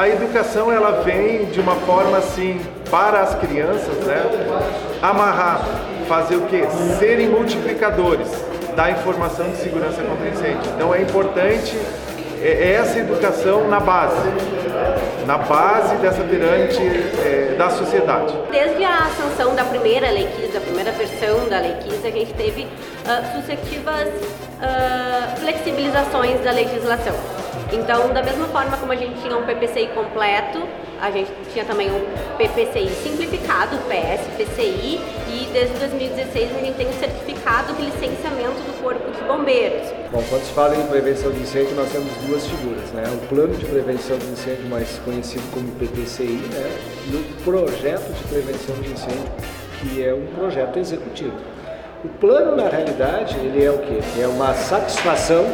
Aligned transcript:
A 0.00 0.08
educação 0.08 0.70
ela 0.70 1.02
vem 1.02 1.46
de 1.46 1.58
uma 1.58 1.74
forma 1.74 2.18
assim 2.18 2.60
para 2.88 3.20
as 3.20 3.34
crianças, 3.34 3.96
né? 4.04 4.22
Amarrar, 5.02 5.60
fazer 6.06 6.36
o 6.36 6.42
quê? 6.42 6.62
Serem 7.00 7.28
multiplicadores 7.28 8.28
da 8.76 8.92
informação 8.92 9.50
de 9.50 9.56
segurança 9.56 10.00
contra 10.00 10.28
incêndio. 10.28 10.70
Então 10.72 10.94
é 10.94 11.02
importante 11.02 11.76
é, 12.40 12.48
é 12.48 12.72
essa 12.74 13.00
educação 13.00 13.66
na 13.66 13.80
base, 13.80 14.14
na 15.26 15.36
base 15.36 15.96
dessa 15.96 16.22
pirâmide 16.22 16.78
é, 17.18 17.56
da 17.58 17.68
sociedade. 17.70 18.32
Desde 18.52 18.84
a 18.84 19.10
sanção 19.20 19.52
da 19.56 19.64
primeira 19.64 20.12
lei 20.12 20.28
KIS, 20.28 20.54
a 20.54 20.60
primeira 20.60 20.92
versão 20.92 21.48
da 21.48 21.58
lei 21.58 21.74
KIS, 21.82 22.04
a 22.04 22.10
gente 22.10 22.32
teve 22.34 22.62
uh, 22.62 23.36
sucessivas 23.36 24.06
uh, 24.06 25.40
flexibilizações 25.40 26.40
da 26.44 26.52
legislação. 26.52 27.37
Então, 27.70 28.12
da 28.14 28.22
mesma 28.22 28.46
forma 28.48 28.76
como 28.78 28.92
a 28.92 28.96
gente 28.96 29.20
tinha 29.20 29.36
um 29.36 29.44
PPCI 29.44 29.88
completo, 29.88 30.66
a 31.00 31.10
gente 31.10 31.30
tinha 31.52 31.64
também 31.64 31.90
um 31.90 32.00
PPCI 32.38 32.88
simplificado, 33.02 33.76
o 33.76 33.80
PSPCI, 33.80 35.00
e 35.28 35.48
desde 35.52 35.78
2016 35.78 36.56
a 36.56 36.60
gente 36.60 36.76
tem 36.76 36.88
o 36.88 36.92
certificado 36.94 37.74
de 37.74 37.82
licenciamento 37.82 38.56
do 38.62 38.82
Corpo 38.82 39.10
de 39.10 39.22
Bombeiros. 39.22 39.86
Bom, 40.10 40.24
quando 40.30 40.42
se 40.42 40.52
fala 40.52 40.76
em 40.76 40.86
prevenção 40.86 41.30
de 41.30 41.40
incêndio, 41.40 41.74
nós 41.76 41.92
temos 41.92 42.10
duas 42.26 42.46
figuras, 42.46 42.90
né? 42.92 43.04
O 43.12 43.26
plano 43.28 43.54
de 43.54 43.66
prevenção 43.66 44.16
de 44.16 44.26
incêndio, 44.26 44.64
mais 44.68 44.98
conhecido 45.04 45.44
como 45.52 45.70
PPCI, 45.72 46.40
né? 46.50 46.78
E 47.12 47.16
o 47.16 47.44
projeto 47.44 48.10
de 48.12 48.24
prevenção 48.24 48.74
de 48.76 48.92
incêndio, 48.92 49.30
que 49.80 50.02
é 50.02 50.14
um 50.14 50.26
projeto 50.34 50.78
executivo. 50.78 51.34
O 52.04 52.08
plano, 52.08 52.54
na 52.54 52.68
realidade, 52.68 53.36
ele 53.38 53.64
é 53.64 53.70
o 53.72 53.78
quê? 53.78 53.98
É 54.22 54.26
uma 54.28 54.54
satisfação 54.54 55.44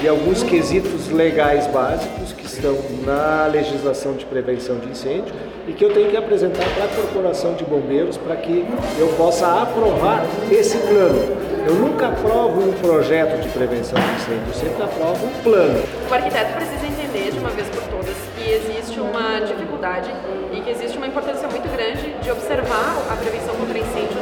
de 0.00 0.08
alguns 0.08 0.42
quesitos 0.42 1.10
legais 1.10 1.66
básicos 1.66 2.32
que 2.32 2.46
estão 2.46 2.74
na 3.04 3.46
legislação 3.48 4.14
de 4.14 4.24
prevenção 4.24 4.78
de 4.78 4.88
incêndio 4.88 5.34
e 5.68 5.72
que 5.74 5.84
eu 5.84 5.92
tenho 5.92 6.08
que 6.08 6.16
apresentar 6.16 6.64
para 6.74 6.86
a 6.86 6.88
Corporação 6.88 7.52
de 7.54 7.64
Bombeiros 7.64 8.16
para 8.16 8.36
que 8.36 8.66
eu 8.98 9.08
possa 9.18 9.62
aprovar 9.62 10.24
esse 10.50 10.78
plano. 10.78 11.36
Eu 11.68 11.74
nunca 11.74 12.08
aprovo 12.08 12.70
um 12.70 12.72
projeto 12.72 13.42
de 13.42 13.48
prevenção 13.50 14.00
de 14.00 14.12
incêndio, 14.12 14.48
eu 14.48 14.54
sempre 14.54 14.82
aprovo 14.82 15.26
um 15.26 15.42
plano. 15.42 15.82
O 16.10 16.14
arquiteto 16.14 16.54
precisa 16.54 16.86
entender 16.86 17.32
de 17.32 17.38
uma 17.38 17.50
vez 17.50 17.68
por 17.68 17.82
todas 17.82 18.16
que 18.34 18.50
existe 18.50 18.98
uma 18.98 19.40
dificuldade 19.40 20.10
e 20.52 20.60
que 20.62 20.70
existe 20.70 20.96
uma 20.96 21.06
importância 21.06 21.46
muito 21.48 21.68
grande 21.68 22.14
de 22.22 22.30
observar 22.30 22.96
a 23.10 23.16
prevenção 23.16 23.54
contra 23.56 23.78
incêndio. 23.78 24.21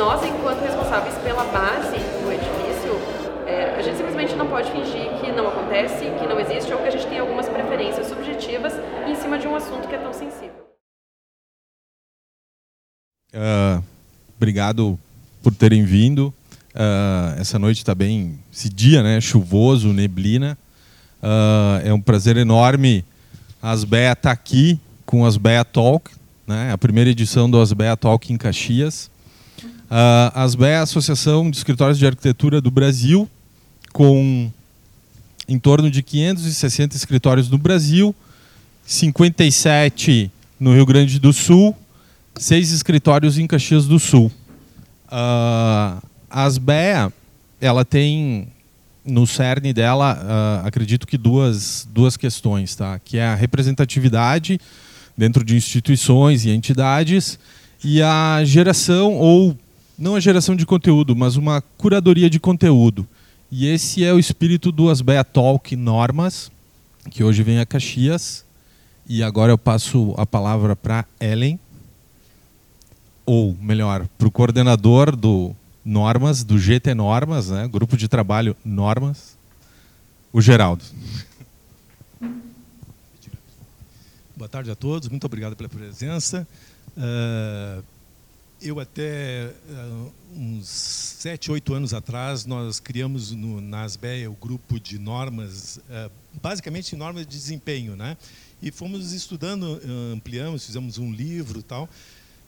Nós, 0.00 0.24
enquanto 0.24 0.62
responsáveis 0.62 1.14
pela 1.18 1.44
base 1.44 1.98
do 2.22 2.32
edifício, 2.32 2.98
é, 3.46 3.74
a 3.78 3.82
gente 3.82 3.98
simplesmente 3.98 4.34
não 4.34 4.48
pode 4.48 4.72
fingir 4.72 5.10
que 5.20 5.30
não 5.30 5.46
acontece, 5.46 6.06
que 6.18 6.26
não 6.26 6.40
existe 6.40 6.72
ou 6.72 6.78
que 6.78 6.88
a 6.88 6.90
gente 6.90 7.06
tem 7.06 7.18
algumas 7.18 7.46
preferências 7.46 8.06
subjetivas 8.06 8.72
em 9.06 9.14
cima 9.14 9.38
de 9.38 9.46
um 9.46 9.54
assunto 9.54 9.86
que 9.86 9.94
é 9.94 9.98
tão 9.98 10.14
sensível. 10.14 10.54
Uh, 13.34 13.84
obrigado 14.38 14.98
por 15.42 15.54
terem 15.54 15.84
vindo. 15.84 16.32
Uh, 16.74 17.38
essa 17.38 17.58
noite 17.58 17.76
está 17.76 17.94
bem, 17.94 18.38
esse 18.50 18.70
dia, 18.70 19.02
né, 19.02 19.20
chuvoso, 19.20 19.92
neblina. 19.92 20.56
Uh, 21.22 21.86
é 21.86 21.92
um 21.92 22.00
prazer 22.00 22.38
enorme 22.38 23.04
Asbea 23.60 24.12
estar 24.12 24.30
tá 24.30 24.30
aqui 24.30 24.80
com 25.04 25.26
a 25.26 25.28
Asbea 25.28 25.62
Talk, 25.62 26.10
né, 26.46 26.72
a 26.72 26.78
primeira 26.78 27.10
edição 27.10 27.50
do 27.50 27.60
Asbea 27.60 27.98
Talk 27.98 28.32
em 28.32 28.38
Caxias. 28.38 29.10
Uh, 29.90 30.30
a 30.32 30.42
Asbea 30.44 30.68
é 30.68 30.76
a 30.76 30.82
Associação 30.82 31.50
de 31.50 31.56
Escritórios 31.56 31.98
de 31.98 32.06
Arquitetura 32.06 32.60
do 32.60 32.70
Brasil, 32.70 33.28
com 33.92 34.48
em 35.48 35.58
torno 35.58 35.90
de 35.90 36.00
560 36.00 36.94
escritórios 36.94 37.50
no 37.50 37.58
Brasil, 37.58 38.14
57 38.86 40.30
no 40.60 40.72
Rio 40.72 40.86
Grande 40.86 41.18
do 41.18 41.32
Sul, 41.32 41.76
seis 42.36 42.70
escritórios 42.70 43.36
em 43.36 43.48
Caxias 43.48 43.88
do 43.88 43.98
Sul. 43.98 44.30
Uh, 45.06 46.00
a 46.30 46.44
Asbea, 46.44 47.12
ela 47.60 47.84
tem 47.84 48.46
no 49.04 49.26
cerne 49.26 49.72
dela, 49.72 50.14
uh, 50.14 50.66
acredito 50.68 51.04
que 51.04 51.18
duas, 51.18 51.88
duas 51.92 52.16
questões, 52.16 52.76
tá? 52.76 53.00
que 53.00 53.18
é 53.18 53.26
a 53.26 53.34
representatividade 53.34 54.60
dentro 55.16 55.42
de 55.44 55.56
instituições 55.56 56.44
e 56.44 56.50
entidades 56.50 57.40
e 57.82 58.00
a 58.00 58.42
geração 58.44 59.14
ou 59.14 59.58
não 60.00 60.16
a 60.16 60.20
geração 60.20 60.56
de 60.56 60.64
conteúdo, 60.64 61.14
mas 61.14 61.36
uma 61.36 61.60
curadoria 61.60 62.30
de 62.30 62.40
conteúdo. 62.40 63.06
E 63.50 63.66
esse 63.66 64.02
é 64.02 64.14
o 64.14 64.18
espírito 64.18 64.72
do 64.72 64.88
Asbea 64.88 65.22
Talk 65.22 65.76
Normas, 65.76 66.50
que 67.10 67.22
hoje 67.22 67.42
vem 67.42 67.60
a 67.60 67.66
Caxias. 67.66 68.46
E 69.06 69.22
agora 69.22 69.52
eu 69.52 69.58
passo 69.58 70.14
a 70.16 70.24
palavra 70.24 70.74
para 70.74 71.04
Ellen, 71.20 71.60
ou 73.26 73.54
melhor, 73.60 74.08
para 74.16 74.26
o 74.26 74.30
coordenador 74.30 75.14
do 75.14 75.54
Normas, 75.84 76.44
do 76.44 76.58
GT 76.58 76.94
Normas, 76.94 77.50
né? 77.50 77.68
grupo 77.68 77.96
de 77.96 78.08
trabalho 78.08 78.56
Normas, 78.64 79.36
o 80.32 80.40
Geraldo. 80.40 80.84
Boa 84.34 84.48
tarde 84.48 84.70
a 84.70 84.74
todos, 84.74 85.08
muito 85.08 85.26
obrigado 85.26 85.54
pela 85.54 85.68
presença. 85.68 86.46
Uh, 86.96 87.82
eu 88.62 88.78
até 88.78 89.52
uh, 89.68 90.12
uns 90.34 90.68
sete, 90.68 91.50
oito 91.50 91.72
anos 91.72 91.94
atrás, 91.94 92.44
nós 92.44 92.78
criamos 92.78 93.32
no, 93.32 93.60
na 93.60 93.82
ASBEA 93.82 94.30
o 94.30 94.34
grupo 94.34 94.78
de 94.78 94.98
normas, 94.98 95.78
uh, 95.78 96.10
basicamente 96.42 96.94
normas 96.94 97.26
de 97.26 97.32
desempenho, 97.32 97.96
né? 97.96 98.16
E 98.62 98.70
fomos 98.70 99.12
estudando, 99.12 99.80
uh, 99.82 100.14
ampliamos, 100.14 100.66
fizemos 100.66 100.98
um 100.98 101.10
livro 101.10 101.62
tal, 101.62 101.88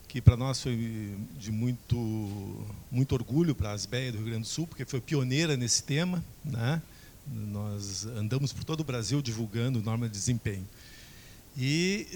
que 0.07 0.21
para 0.21 0.37
nós 0.37 0.61
foi 0.63 1.17
de 1.39 1.51
muito, 1.51 2.67
muito 2.91 3.13
orgulho 3.13 3.55
para 3.55 3.71
a 3.71 3.73
ASBEA 3.73 4.13
do 4.13 4.19
Rio 4.19 4.27
Grande 4.27 4.43
do 4.43 4.49
Sul, 4.49 4.67
porque 4.67 4.85
foi 4.85 5.01
pioneira 5.01 5.57
nesse 5.57 5.83
tema, 5.83 6.23
né? 6.45 6.83
Nós 7.27 8.05
andamos 8.05 8.53
por 8.53 8.65
todo 8.65 8.81
o 8.81 8.85
Brasil 8.85 9.23
divulgando 9.23 9.81
norma 9.81 10.07
de 10.09 10.13
desempenho. 10.13 10.69
E 11.57 12.07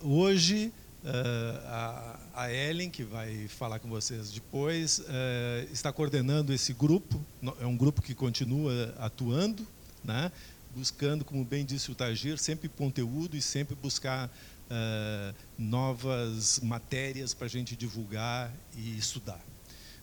hoje 0.00 0.72
Uh, 1.06 1.62
a, 1.68 2.18
a, 2.34 2.52
Ellen, 2.52 2.85
que 2.96 3.04
vai 3.04 3.46
falar 3.46 3.78
com 3.78 3.90
vocês 3.90 4.30
depois, 4.30 5.00
uh, 5.00 5.70
está 5.70 5.92
coordenando 5.92 6.50
esse 6.50 6.72
grupo. 6.72 7.22
É 7.60 7.66
um 7.66 7.76
grupo 7.76 8.00
que 8.00 8.14
continua 8.14 8.94
atuando, 8.98 9.66
né? 10.02 10.32
buscando, 10.74 11.22
como 11.22 11.44
bem 11.44 11.62
disse 11.62 11.92
o 11.92 11.94
Tagir, 11.94 12.38
sempre 12.38 12.70
conteúdo 12.70 13.36
e 13.36 13.42
sempre 13.42 13.74
buscar 13.74 14.28
uh, 14.28 15.34
novas 15.58 16.58
matérias 16.60 17.34
para 17.34 17.44
a 17.44 17.50
gente 17.50 17.76
divulgar 17.76 18.50
e 18.74 18.96
estudar. 18.96 19.44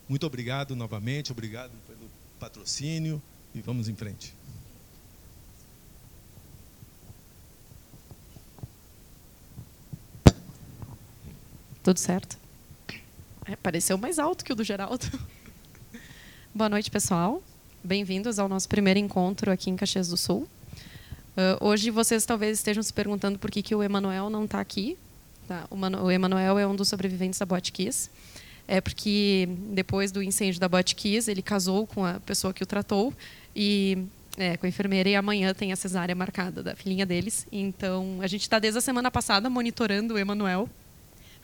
Muito 0.08 0.24
obrigado 0.24 0.76
novamente, 0.76 1.32
obrigado 1.32 1.72
pelo 1.88 2.08
patrocínio 2.38 3.20
e 3.52 3.60
vamos 3.60 3.88
em 3.88 3.96
frente. 3.96 4.32
Tudo 11.82 11.98
certo? 11.98 12.43
É, 13.46 13.54
pareceu 13.56 13.98
mais 13.98 14.18
alto 14.18 14.42
que 14.42 14.52
o 14.52 14.56
do 14.56 14.64
Geraldo. 14.64 15.04
Boa 16.54 16.68
noite, 16.68 16.90
pessoal. 16.90 17.42
Bem-vindos 17.82 18.38
ao 18.38 18.48
nosso 18.48 18.66
primeiro 18.66 18.98
encontro 18.98 19.50
aqui 19.50 19.68
em 19.68 19.76
Caxias 19.76 20.08
do 20.08 20.16
Sul. 20.16 20.48
Uh, 21.36 21.62
hoje 21.62 21.90
vocês 21.90 22.24
talvez 22.24 22.56
estejam 22.56 22.82
se 22.82 22.90
perguntando 22.90 23.38
por 23.38 23.50
que, 23.50 23.60
que 23.60 23.74
o 23.74 23.82
Emanuel 23.82 24.30
não 24.30 24.46
está 24.46 24.60
aqui. 24.60 24.96
Tá? 25.46 25.66
O 25.70 26.10
Emanuel 26.10 26.58
é 26.58 26.66
um 26.66 26.74
dos 26.74 26.88
sobreviventes 26.88 27.38
da 27.38 27.44
Botkiss. 27.44 28.08
É 28.66 28.80
porque 28.80 29.46
depois 29.74 30.10
do 30.10 30.22
incêndio 30.22 30.58
da 30.58 30.68
Botkiss, 30.68 31.28
ele 31.28 31.42
casou 31.42 31.86
com 31.86 32.02
a 32.02 32.14
pessoa 32.20 32.54
que 32.54 32.62
o 32.62 32.66
tratou 32.66 33.12
e 33.54 34.06
é, 34.38 34.56
com 34.56 34.64
a 34.64 34.68
enfermeira 34.70 35.10
e 35.10 35.14
amanhã 35.14 35.52
tem 35.52 35.70
a 35.70 35.76
cesárea 35.76 36.14
marcada 36.14 36.62
da 36.62 36.74
filhinha 36.74 37.04
deles. 37.04 37.46
Então, 37.52 38.20
a 38.22 38.26
gente 38.26 38.40
está 38.40 38.58
desde 38.58 38.78
a 38.78 38.80
semana 38.80 39.10
passada 39.10 39.50
monitorando 39.50 40.14
o 40.14 40.18
Emanuel 40.18 40.66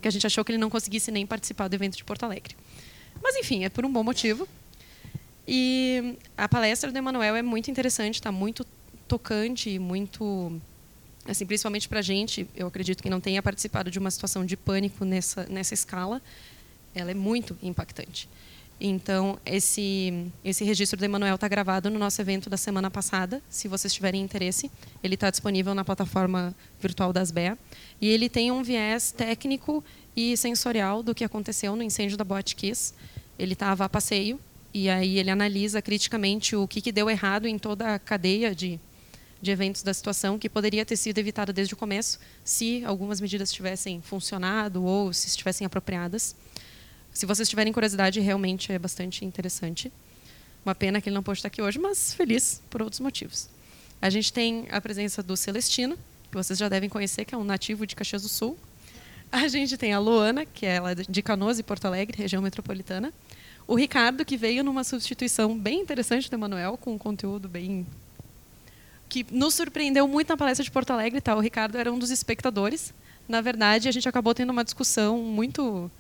porque 0.01 0.09
a 0.09 0.11
gente 0.11 0.27
achou 0.27 0.43
que 0.43 0.51
ele 0.51 0.59
não 0.59 0.71
conseguisse 0.71 1.11
nem 1.11 1.27
participar 1.27 1.69
do 1.69 1.75
evento 1.75 1.95
de 1.95 2.03
Porto 2.03 2.23
Alegre. 2.25 2.57
Mas, 3.23 3.37
enfim, 3.37 3.65
é 3.65 3.69
por 3.69 3.85
um 3.85 3.93
bom 3.93 4.03
motivo. 4.03 4.49
E 5.47 6.17
a 6.39 6.49
palestra 6.49 6.91
do 6.91 6.97
Emanuel 6.97 7.37
é 7.37 7.43
muito 7.43 7.71
interessante, 7.71 8.15
está 8.15 8.33
muito 8.33 8.67
tocante, 9.07 9.79
muito. 9.79 10.59
Assim, 11.27 11.45
principalmente 11.45 11.87
para 11.87 11.99
a 11.99 12.03
gente, 12.03 12.49
eu 12.57 12.67
acredito 12.67 13.03
que 13.03 13.11
não 13.11 13.21
tenha 13.21 13.43
participado 13.43 13.91
de 13.91 13.99
uma 13.99 14.11
situação 14.11 14.47
de 14.47 14.57
pânico 14.57 15.05
nessa, 15.05 15.45
nessa 15.51 15.75
escala, 15.75 16.23
ela 16.95 17.11
é 17.11 17.15
muito 17.15 17.55
impactante. 17.63 18.27
Então, 18.81 19.39
esse, 19.45 20.33
esse 20.43 20.65
registro 20.65 20.99
do 20.99 21.05
Emanuel 21.05 21.35
está 21.35 21.47
gravado 21.47 21.91
no 21.91 21.99
nosso 21.99 22.19
evento 22.21 22.49
da 22.49 22.57
semana 22.57 22.91
passada. 22.91 23.43
Se 23.51 23.69
vocês 23.69 23.93
tiverem 23.93 24.23
interesse, 24.23 24.71
ele 25.05 25.15
está 25.15 25.29
disponível 25.29 25.75
na 25.75 25.85
plataforma 25.85 26.55
virtual 26.81 27.13
das 27.13 27.31
BEA. 27.31 27.59
E 28.01 28.09
ele 28.09 28.31
tem 28.31 28.51
um 28.51 28.63
viés 28.63 29.13
técnico 29.13 29.85
e 30.17 30.35
sensorial 30.35 31.03
do 31.03 31.15
que 31.15 31.25
aconteceu 31.25 31.77
no 31.77 31.83
incêndio 31.83 32.17
da 32.17 32.25
Boate 32.25 32.57
Kiss. 32.57 32.95
Ele 33.39 33.53
estava 33.53 33.85
a 33.85 33.89
passeio 33.89 34.41
e 34.73 34.89
aí 34.89 35.19
ele 35.19 35.31
analisa 35.31 35.83
criticamente 35.83 36.57
o 36.57 36.67
que, 36.67 36.81
que 36.81 36.91
deu 36.91 37.11
errado 37.11 37.47
em 37.47 37.59
toda 37.59 37.95
a 37.95 37.99
cadeia 37.99 38.55
de, 38.55 38.81
de 39.43 39.51
eventos 39.51 39.83
da 39.83 39.93
situação 39.93 40.39
que 40.39 40.49
poderia 40.49 40.87
ter 40.87 40.97
sido 40.97 41.19
evitada 41.19 41.53
desde 41.53 41.75
o 41.75 41.77
começo, 41.77 42.19
se 42.43 42.83
algumas 42.87 43.21
medidas 43.21 43.53
tivessem 43.53 44.01
funcionado 44.01 44.83
ou 44.83 45.13
se 45.13 45.29
estivessem 45.29 45.67
apropriadas. 45.67 46.35
Se 47.13 47.27
vocês 47.27 47.49
tiverem 47.49 47.73
curiosidade, 47.73 48.21
realmente 48.21 48.73
é 48.73 48.79
bastante 48.79 49.25
interessante. 49.25 49.93
Uma 50.65 50.75
pena 50.75 51.01
que 51.01 51.09
ele 51.09 51.15
não 51.15 51.23
pôde 51.23 51.39
estar 51.39 51.49
aqui 51.49 51.61
hoje, 51.61 51.79
mas 51.79 52.15
feliz 52.15 52.63
por 52.71 52.83
outros 52.83 53.01
motivos. 53.01 53.49
A 54.01 54.09
gente 54.09 54.33
tem 54.33 54.67
a 54.71 54.81
presença 54.81 55.23
do 55.23 55.37
Celestino, 55.37 55.97
que 56.31 56.37
vocês 56.37 56.59
já 56.59 56.69
devem 56.69 56.89
conhecer, 56.89 57.25
que 57.25 57.35
é 57.35 57.39
um 57.39 57.45
nativo 57.45 57.87
de 57.87 57.97
Caxias 57.97 58.23
do 58.23 58.29
Sul. 58.29 58.57
A 59.33 59.47
gente 59.49 59.77
tem 59.77 59.93
a 59.93 59.99
Luana, 59.99 60.45
que 60.45 60.67
é 60.67 60.77
ela 60.77 60.95
de 60.95 61.23
Canoas 61.23 61.59
e 61.59 61.63
Porto 61.63 61.85
Alegre, 61.85 62.17
região 62.17 62.43
metropolitana. 62.43 63.13
O 63.67 63.75
Ricardo, 63.75 64.25
que 64.25 64.37
veio 64.37 64.65
numa 64.65 64.83
substituição 64.83 65.57
bem 65.57 65.81
interessante 65.81 66.29
do 66.29 66.35
Emanuel, 66.35 66.77
com 66.77 66.95
um 66.95 66.99
conteúdo 66.99 67.49
bem 67.49 67.87
que 69.09 69.27
nos 69.31 69.55
surpreendeu 69.55 70.07
muito 70.07 70.29
na 70.29 70.37
palestra 70.37 70.65
de 70.65 70.71
Porto 70.71 70.91
Alegre. 70.91 71.21
Tá? 71.21 71.35
O 71.35 71.41
Ricardo 71.41 71.77
era 71.77 71.93
um 71.93 71.99
dos 71.99 72.11
espectadores. 72.11 72.95
Na 73.29 73.41
verdade, 73.41 73.89
a 73.89 73.93
gente 73.93 74.09
acabou 74.09 74.35
tendo 74.35 74.51
uma 74.51 74.65
discussão 74.65 75.19
muito 75.19 75.91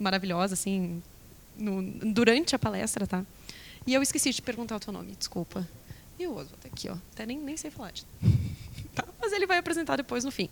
maravilhosa, 0.00 0.54
assim, 0.54 1.02
no, 1.56 1.82
durante 2.12 2.56
a 2.56 2.58
palestra, 2.58 3.06
tá? 3.06 3.24
E 3.86 3.94
eu 3.94 4.02
esqueci 4.02 4.30
de 4.30 4.42
perguntar 4.42 4.76
o 4.76 4.80
teu 4.80 4.92
nome, 4.92 5.14
desculpa. 5.18 5.66
E 6.18 6.26
o 6.26 6.32
Oswald 6.32 6.66
aqui, 6.66 6.88
ó. 6.88 6.96
Até 7.12 7.24
nem, 7.24 7.38
nem 7.38 7.56
sei 7.56 7.70
falar. 7.70 7.92
De... 7.92 8.04
tá? 8.94 9.04
Mas 9.20 9.32
ele 9.32 9.46
vai 9.46 9.58
apresentar 9.58 9.96
depois 9.96 10.24
no 10.24 10.30
fim. 10.30 10.48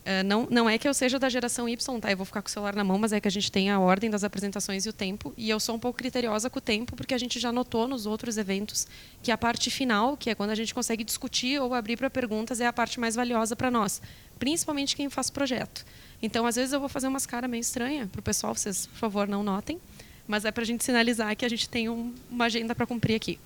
Uh, 0.00 0.24
não, 0.24 0.48
não 0.50 0.70
é 0.70 0.78
que 0.78 0.88
eu 0.88 0.94
seja 0.94 1.18
da 1.18 1.28
geração 1.28 1.68
Y, 1.68 2.00
tá? 2.00 2.10
Eu 2.10 2.16
vou 2.16 2.24
ficar 2.24 2.40
com 2.40 2.48
o 2.48 2.50
celular 2.50 2.74
na 2.74 2.82
mão, 2.82 2.98
mas 2.98 3.12
é 3.12 3.20
que 3.20 3.28
a 3.28 3.30
gente 3.30 3.52
tem 3.52 3.70
a 3.70 3.78
ordem 3.78 4.08
das 4.08 4.24
apresentações 4.24 4.86
e 4.86 4.88
o 4.88 4.92
tempo. 4.94 5.34
E 5.36 5.50
eu 5.50 5.60
sou 5.60 5.76
um 5.76 5.78
pouco 5.78 5.98
criteriosa 5.98 6.48
com 6.48 6.58
o 6.58 6.62
tempo, 6.62 6.96
porque 6.96 7.12
a 7.12 7.18
gente 7.18 7.38
já 7.38 7.52
notou 7.52 7.86
nos 7.86 8.06
outros 8.06 8.38
eventos 8.38 8.88
que 9.22 9.30
a 9.30 9.36
parte 9.36 9.70
final, 9.70 10.16
que 10.16 10.30
é 10.30 10.34
quando 10.34 10.50
a 10.50 10.54
gente 10.54 10.72
consegue 10.72 11.04
discutir 11.04 11.60
ou 11.60 11.74
abrir 11.74 11.98
para 11.98 12.08
perguntas, 12.08 12.60
é 12.60 12.66
a 12.66 12.72
parte 12.72 12.98
mais 12.98 13.14
valiosa 13.14 13.54
para 13.54 13.70
nós, 13.70 14.00
principalmente 14.38 14.96
quem 14.96 15.10
faz 15.10 15.28
projeto. 15.28 15.84
Então, 16.22 16.46
às 16.46 16.56
vezes, 16.56 16.72
eu 16.72 16.80
vou 16.80 16.88
fazer 16.88 17.08
umas 17.08 17.26
caras 17.26 17.48
meio 17.48 17.60
estranhas 17.60 18.08
para 18.08 18.18
o 18.18 18.22
pessoal, 18.22 18.54
vocês, 18.54 18.86
por 18.86 18.98
favor, 18.98 19.26
não 19.26 19.42
notem, 19.42 19.80
mas 20.26 20.44
é 20.44 20.50
para 20.50 20.62
a 20.62 20.66
gente 20.66 20.84
sinalizar 20.84 21.34
que 21.36 21.44
a 21.44 21.48
gente 21.48 21.68
tem 21.68 21.88
um, 21.88 22.14
uma 22.30 22.44
agenda 22.46 22.74
para 22.74 22.86
cumprir 22.86 23.14
aqui. 23.14 23.38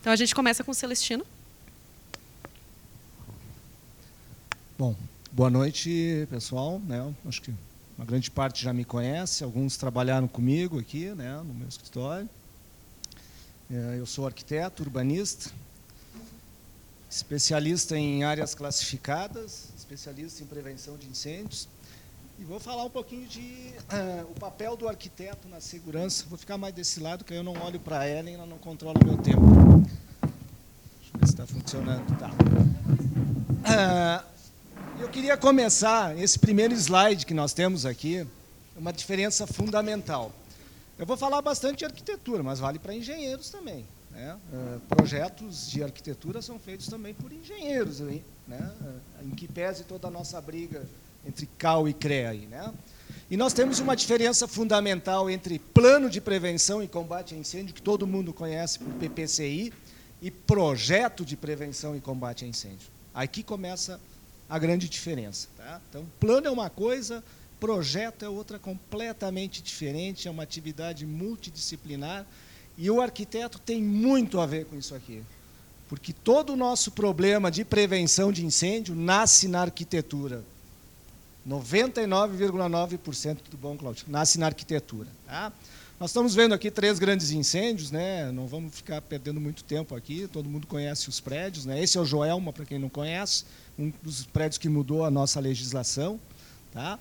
Então, 0.00 0.12
a 0.12 0.16
gente 0.16 0.34
começa 0.34 0.62
com 0.62 0.70
o 0.70 0.74
Celestino. 0.74 1.26
Bom, 4.78 4.94
Boa 5.36 5.50
noite, 5.50 6.26
pessoal. 6.30 6.80
Né? 6.80 7.14
Acho 7.26 7.42
que 7.42 7.52
uma 7.98 8.06
grande 8.06 8.30
parte 8.30 8.64
já 8.64 8.72
me 8.72 8.86
conhece, 8.86 9.44
alguns 9.44 9.76
trabalharam 9.76 10.26
comigo 10.26 10.78
aqui 10.78 11.10
né, 11.10 11.36
no 11.46 11.52
meu 11.52 11.68
escritório. 11.68 12.26
É, 13.70 13.96
eu 13.98 14.06
sou 14.06 14.24
arquiteto, 14.24 14.82
urbanista, 14.82 15.52
especialista 17.10 17.98
em 17.98 18.24
áreas 18.24 18.54
classificadas, 18.54 19.68
especialista 19.76 20.42
em 20.42 20.46
prevenção 20.46 20.96
de 20.96 21.06
incêndios. 21.06 21.68
E 22.38 22.44
vou 22.44 22.60
falar 22.60 22.84
um 22.84 22.90
pouquinho 22.90 23.26
de 23.26 23.40
uh, 23.40 24.30
o 24.30 24.38
papel 24.38 24.76
do 24.76 24.86
arquiteto 24.86 25.48
na 25.48 25.58
segurança. 25.58 26.26
Vou 26.28 26.36
ficar 26.36 26.58
mais 26.58 26.74
desse 26.74 27.00
lado, 27.00 27.24
que 27.24 27.32
eu 27.32 27.42
não 27.42 27.54
olho 27.62 27.80
para 27.80 28.00
a 28.00 28.08
Ellen, 28.08 28.34
ela 28.34 28.44
não 28.44 28.58
controla 28.58 28.98
o 29.00 29.04
meu 29.06 29.16
tempo. 29.16 29.40
Deixa 29.40 31.14
eu 31.14 31.20
ver 31.20 31.26
se 31.26 31.32
está 31.32 31.46
funcionando. 31.46 32.04
Tá. 32.18 32.30
Uh, 33.64 35.00
eu 35.00 35.08
queria 35.08 35.34
começar 35.38 36.16
esse 36.18 36.38
primeiro 36.38 36.74
slide 36.74 37.24
que 37.24 37.32
nós 37.32 37.54
temos 37.54 37.86
aqui, 37.86 38.26
uma 38.76 38.92
diferença 38.92 39.46
fundamental. 39.46 40.30
Eu 40.98 41.06
vou 41.06 41.16
falar 41.16 41.40
bastante 41.40 41.78
de 41.78 41.84
arquitetura, 41.86 42.42
mas 42.42 42.58
vale 42.58 42.78
para 42.78 42.94
engenheiros 42.94 43.48
também. 43.48 43.86
Né? 44.10 44.36
Uh, 44.52 44.80
projetos 44.80 45.70
de 45.70 45.82
arquitetura 45.82 46.42
são 46.42 46.58
feitos 46.58 46.86
também 46.86 47.14
por 47.14 47.32
engenheiros, 47.32 48.00
né? 48.46 48.70
Em 49.22 49.30
que 49.30 49.48
pese 49.48 49.84
toda 49.84 50.08
a 50.08 50.10
nossa 50.10 50.38
briga 50.38 50.86
entre 51.26 51.46
CAL 51.58 51.88
e 51.88 51.92
CREA. 51.92 52.30
Aí, 52.30 52.46
né? 52.46 52.72
E 53.28 53.36
nós 53.36 53.52
temos 53.52 53.80
uma 53.80 53.96
diferença 53.96 54.46
fundamental 54.46 55.28
entre 55.28 55.58
plano 55.58 56.08
de 56.08 56.20
prevenção 56.20 56.82
e 56.82 56.86
combate 56.86 57.34
a 57.34 57.38
incêndio, 57.38 57.74
que 57.74 57.82
todo 57.82 58.06
mundo 58.06 58.32
conhece 58.32 58.78
por 58.78 58.92
PPCI, 58.94 59.72
e 60.22 60.30
projeto 60.30 61.24
de 61.24 61.36
prevenção 61.36 61.96
e 61.96 62.00
combate 62.00 62.44
a 62.44 62.48
incêndio. 62.48 62.88
Aqui 63.12 63.42
começa 63.42 64.00
a 64.48 64.58
grande 64.58 64.88
diferença. 64.88 65.48
Tá? 65.56 65.80
Então, 65.88 66.06
plano 66.20 66.46
é 66.46 66.50
uma 66.50 66.70
coisa, 66.70 67.22
projeto 67.58 68.24
é 68.24 68.28
outra 68.28 68.58
completamente 68.58 69.62
diferente, 69.62 70.28
é 70.28 70.30
uma 70.30 70.42
atividade 70.42 71.04
multidisciplinar, 71.04 72.24
e 72.78 72.90
o 72.90 73.00
arquiteto 73.00 73.58
tem 73.58 73.82
muito 73.82 74.38
a 74.38 74.46
ver 74.46 74.66
com 74.66 74.76
isso 74.76 74.94
aqui. 74.94 75.22
Porque 75.88 76.12
todo 76.12 76.52
o 76.52 76.56
nosso 76.56 76.90
problema 76.92 77.50
de 77.50 77.64
prevenção 77.64 78.30
de 78.32 78.44
incêndio 78.44 78.94
nasce 78.94 79.48
na 79.48 79.62
arquitetura. 79.62 80.44
99,9% 81.48 83.38
do 83.50 83.56
bom, 83.56 83.76
Cláudio, 83.76 84.06
nasce 84.08 84.38
na 84.38 84.46
arquitetura. 84.46 85.08
Tá? 85.26 85.52
Nós 85.98 86.10
estamos 86.10 86.34
vendo 86.34 86.52
aqui 86.52 86.70
três 86.70 86.98
grandes 86.98 87.30
incêndios, 87.30 87.90
né? 87.90 88.30
não 88.32 88.46
vamos 88.46 88.74
ficar 88.74 89.00
perdendo 89.00 89.40
muito 89.40 89.64
tempo 89.64 89.94
aqui, 89.94 90.28
todo 90.30 90.48
mundo 90.48 90.66
conhece 90.66 91.08
os 91.08 91.20
prédios. 91.20 91.64
Né? 91.64 91.82
Esse 91.82 91.96
é 91.96 92.00
o 92.00 92.04
Joelma, 92.04 92.52
para 92.52 92.64
quem 92.64 92.78
não 92.78 92.88
conhece 92.88 93.44
um 93.78 93.92
dos 94.02 94.24
prédios 94.24 94.58
que 94.58 94.68
mudou 94.68 95.04
a 95.04 95.10
nossa 95.10 95.40
legislação. 95.40 96.20
Tá? 96.72 96.98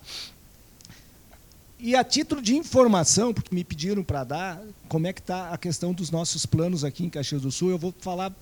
E 1.78 1.96
a 1.96 2.04
título 2.04 2.42
de 2.42 2.56
informação, 2.56 3.34
porque 3.34 3.54
me 3.54 3.64
pediram 3.64 4.02
para 4.02 4.24
dar, 4.24 4.62
como 4.88 5.08
é 5.08 5.14
que 5.14 5.20
está 5.20 5.50
a 5.50 5.58
questão 5.58 5.92
dos 5.92 6.10
nossos 6.10 6.46
planos 6.46 6.86
aqui 6.86 7.04
em 7.04 7.10
Caxias 7.10 7.42
do 7.42 7.52
Sul, 7.52 7.72
eu 7.72 7.78
vou 7.78 7.94
falar 8.00 8.34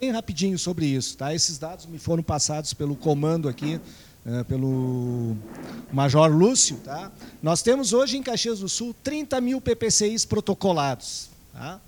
bem 0.00 0.10
rapidinho 0.10 0.58
sobre 0.58 0.86
isso. 0.86 1.16
Tá? 1.16 1.34
Esses 1.34 1.58
dados 1.58 1.84
me 1.84 1.98
foram 1.98 2.22
passados 2.22 2.72
pelo 2.72 2.96
comando 2.96 3.48
aqui, 3.48 3.78
é, 4.28 4.44
pelo 4.44 5.34
Major 5.90 6.30
Lúcio. 6.30 6.76
Tá? 6.84 7.10
Nós 7.42 7.62
temos 7.62 7.94
hoje 7.94 8.18
em 8.18 8.22
Caxias 8.22 8.58
do 8.58 8.68
Sul 8.68 8.94
30 9.02 9.40
mil 9.40 9.60
PPCIs 9.60 10.26
protocolados, 10.26 11.30
tá? 11.52 11.80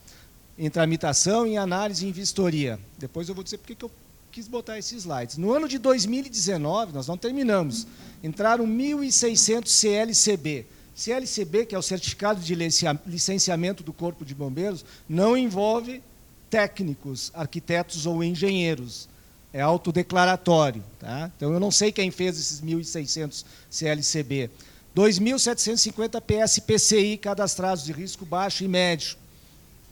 em 0.59 0.71
tramitação, 0.71 1.47
em 1.47 1.59
análise 1.59 2.07
e 2.07 2.09
em 2.09 2.13
vistoria. 2.13 2.81
Depois 2.99 3.29
eu 3.29 3.35
vou 3.35 3.45
dizer 3.45 3.59
porque 3.59 3.75
que 3.75 3.85
eu 3.85 3.91
quis 4.33 4.49
botar 4.49 4.79
esses 4.79 5.05
slides. 5.05 5.37
No 5.37 5.53
ano 5.53 5.69
de 5.69 5.77
2019, 5.77 6.95
nós 6.95 7.07
não 7.07 7.19
terminamos, 7.19 7.87
entraram 8.23 8.67
1.600 8.67 9.67
CLCB. 9.67 10.67
CLCB, 10.95 11.67
que 11.67 11.75
é 11.75 11.79
o 11.79 11.83
Certificado 11.83 12.41
de 12.41 12.55
Licenciamento 13.07 13.83
do 13.83 13.93
Corpo 13.93 14.25
de 14.25 14.35
Bombeiros, 14.35 14.85
não 15.09 15.37
envolve 15.37 16.03
técnicos, 16.49 17.31
arquitetos 17.35 18.07
ou 18.07 18.23
engenheiros. 18.25 19.10
É 19.53 19.61
autodeclaratório. 19.61 20.83
Tá? 20.99 21.31
Então, 21.37 21.53
eu 21.53 21.61
não 21.61 21.71
sei 21.71 21.91
quem 21.93 22.11
fez 22.11 22.39
esses 22.39 22.61
1.600 22.61 23.45
CLCB. 23.71 24.51
2.750 24.95 26.21
PSPCI 26.21 27.17
cadastrados 27.17 27.85
de 27.85 27.93
risco 27.93 28.27
baixo 28.27 28.65
e 28.65 28.69
médio, 28.69 29.17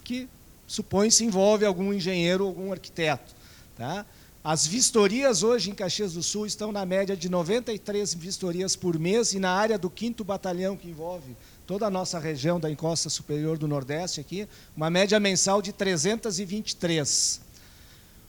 que 0.03 0.29
supõe-se 0.67 1.25
envolve 1.25 1.65
algum 1.65 1.93
engenheiro 1.93 2.45
ou 2.45 2.51
algum 2.51 2.73
arquiteto. 2.73 3.35
Tá? 3.77 4.05
As 4.43 4.67
vistorias 4.67 5.43
hoje 5.43 5.71
em 5.71 5.75
Caxias 5.75 6.15
do 6.15 6.23
Sul 6.23 6.47
estão 6.47 6.73
na 6.73 6.85
média 6.87 7.17
de 7.17 7.29
93 7.29 8.15
vistorias 8.15 8.75
por 8.75 8.99
mês 8.99 9.33
e 9.33 9.39
na 9.39 9.51
área 9.51 9.79
do 9.79 9.93
5 9.95 10.25
Batalhão, 10.25 10.77
que 10.77 10.89
envolve 10.89 11.37
toda 11.67 11.87
a 11.87 11.91
nossa 11.91 12.19
região 12.19 12.59
da 12.59 12.71
encosta 12.71 13.11
superior 13.11 13.59
do 13.59 13.69
Nordeste 13.69 14.21
aqui, 14.21 14.49
uma 14.77 14.89
média 14.89 15.21
mensal 15.21 15.61
de 15.61 15.73
323. 15.73 17.41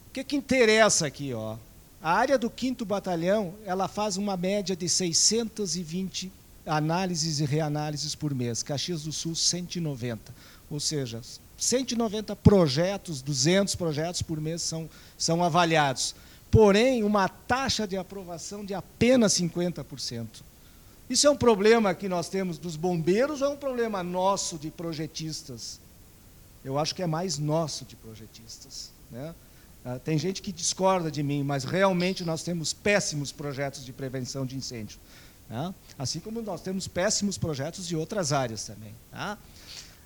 O 0.10 0.12
que, 0.12 0.24
que 0.24 0.36
interessa 0.36 1.06
aqui? 1.06 1.34
Ó? 1.34 1.56
A 2.02 2.14
área 2.14 2.38
do 2.38 2.52
5 2.54 2.84
Batalhão 2.84 3.54
ela 3.64 3.88
faz 3.88 4.18
uma 4.18 4.36
média 4.36 4.76
de 4.76 4.90
620 4.90 6.32
análises 6.66 7.40
e 7.40 7.46
reanálises 7.46 8.16
por 8.16 8.34
mês. 8.34 8.64
Caxias 8.64 9.04
do 9.04 9.12
Sul, 9.12 9.36
190. 9.36 10.34
Ou 10.70 10.80
seja, 10.80 11.22
190 11.58 12.36
projetos, 12.38 13.22
200 13.22 13.76
projetos 13.76 14.24
por 14.24 14.42
mês 14.42 14.64
são, 14.64 14.90
são 15.16 15.44
avaliados. 15.44 16.16
Porém, 16.50 17.04
uma 17.04 17.30
taxa 17.30 17.88
de 17.88 17.96
aprovação 17.96 18.66
de 18.66 18.74
apenas 18.74 19.34
50%. 19.34 20.28
Isso 21.08 21.28
é 21.28 21.30
um 21.30 21.36
problema 21.36 21.94
que 21.94 22.10
nós 22.10 22.30
temos 22.30 22.58
dos 22.58 22.76
bombeiros 22.76 23.42
ou 23.42 23.50
é 23.50 23.52
um 23.52 23.58
problema 23.58 24.02
nosso 24.02 24.58
de 24.58 24.72
projetistas? 24.72 25.80
Eu 26.66 26.80
acho 26.80 26.96
que 26.96 27.04
é 27.04 27.08
mais 27.08 27.38
nosso 27.38 27.86
de 27.86 27.96
projetistas. 27.96 28.92
Né? 29.12 29.36
Ah, 29.84 29.98
tem 29.98 30.18
gente 30.18 30.42
que 30.42 30.52
discorda 30.52 31.10
de 31.10 31.24
mim, 31.24 31.44
mas 31.44 31.64
realmente 31.64 32.24
nós 32.24 32.44
temos 32.44 32.74
péssimos 32.74 33.32
projetos 33.32 33.86
de 33.86 33.94
prevenção 33.94 34.46
de 34.46 34.56
incêndio. 34.56 35.00
Né? 35.50 35.74
Assim 35.98 36.20
como 36.20 36.42
nós 36.42 36.62
temos 36.62 36.88
péssimos 36.88 37.38
projetos 37.38 37.88
de 37.88 37.96
outras 37.96 38.34
áreas 38.34 38.66
também. 38.66 38.94
Tá? 39.12 39.38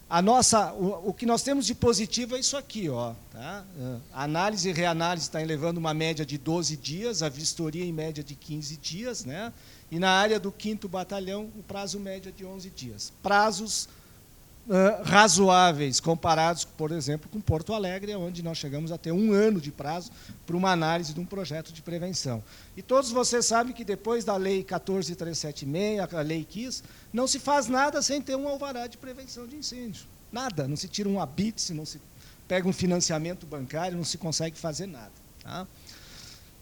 A 0.09 0.21
nossa, 0.21 0.71
o, 0.73 1.09
o, 1.09 1.13
que 1.13 1.25
nós 1.25 1.41
temos 1.41 1.65
de 1.65 1.73
positivo 1.73 2.35
é 2.35 2.39
isso 2.39 2.55
aqui. 2.55 2.87
Ó, 2.87 3.13
tá? 3.31 3.65
A 4.13 4.23
análise 4.23 4.69
e 4.69 4.71
reanálise 4.71 5.25
está 5.25 5.41
elevando 5.41 5.79
uma 5.79 5.93
média 5.93 6.23
de 6.23 6.37
12 6.37 6.77
dias, 6.77 7.23
a 7.23 7.29
vistoria 7.29 7.83
em 7.83 7.91
média 7.91 8.23
de 8.23 8.35
15 8.35 8.77
dias, 8.77 9.25
né? 9.25 9.51
e 9.93 9.99
na 9.99 10.09
área 10.09 10.39
do 10.39 10.53
5 10.55 10.87
Batalhão, 10.87 11.51
o 11.55 11.63
prazo 11.63 11.99
médio 11.99 12.29
é 12.29 12.31
de 12.31 12.43
11 12.45 12.69
dias. 12.71 13.13
Prazos 13.21 13.87
razoáveis, 15.03 15.99
comparados, 15.99 16.63
por 16.63 16.91
exemplo, 16.91 17.29
com 17.29 17.41
Porto 17.41 17.73
Alegre, 17.73 18.15
onde 18.15 18.41
nós 18.41 18.57
chegamos 18.57 18.91
a 18.91 18.97
ter 18.97 19.11
um 19.11 19.33
ano 19.33 19.59
de 19.59 19.71
prazo 19.71 20.11
para 20.45 20.55
uma 20.55 20.71
análise 20.71 21.13
de 21.13 21.19
um 21.19 21.25
projeto 21.25 21.73
de 21.73 21.81
prevenção. 21.81 22.41
E 22.77 22.81
todos 22.81 23.11
vocês 23.11 23.45
sabem 23.45 23.73
que 23.73 23.83
depois 23.83 24.23
da 24.23 24.37
Lei 24.37 24.63
14376, 24.63 25.99
a 26.13 26.21
Lei 26.21 26.45
KIS, 26.45 26.83
não 27.11 27.27
se 27.27 27.39
faz 27.39 27.67
nada 27.67 28.01
sem 28.01 28.21
ter 28.21 28.35
um 28.35 28.47
alvará 28.47 28.87
de 28.87 28.97
prevenção 28.97 29.45
de 29.45 29.57
incêndio. 29.57 30.05
Nada, 30.31 30.67
não 30.67 30.77
se 30.77 30.87
tira 30.87 31.09
um 31.09 31.19
habite, 31.19 31.73
não 31.73 31.85
se 31.85 32.01
pega 32.47 32.67
um 32.67 32.73
financiamento 32.73 33.45
bancário, 33.45 33.97
não 33.97 34.03
se 34.03 34.17
consegue 34.17 34.57
fazer 34.57 34.87
nada. 34.87 35.11
Tá? 35.43 35.67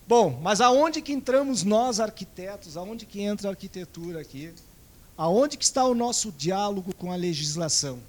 Bom, 0.08 0.40
mas 0.42 0.60
aonde 0.60 1.02
que 1.02 1.14
entramos 1.14 1.64
nós, 1.64 2.00
arquitetos? 2.00 2.76
Aonde 2.76 3.06
que 3.06 3.22
entra 3.22 3.48
a 3.48 3.52
arquitetura 3.52 4.20
aqui? 4.20 4.54
Aonde 5.22 5.56
que 5.56 5.64
está 5.64 5.86
o 5.86 5.94
nosso 5.94 6.32
diálogo 6.32 6.96
com 6.96 7.12
a 7.12 7.16
legislação? 7.16 8.00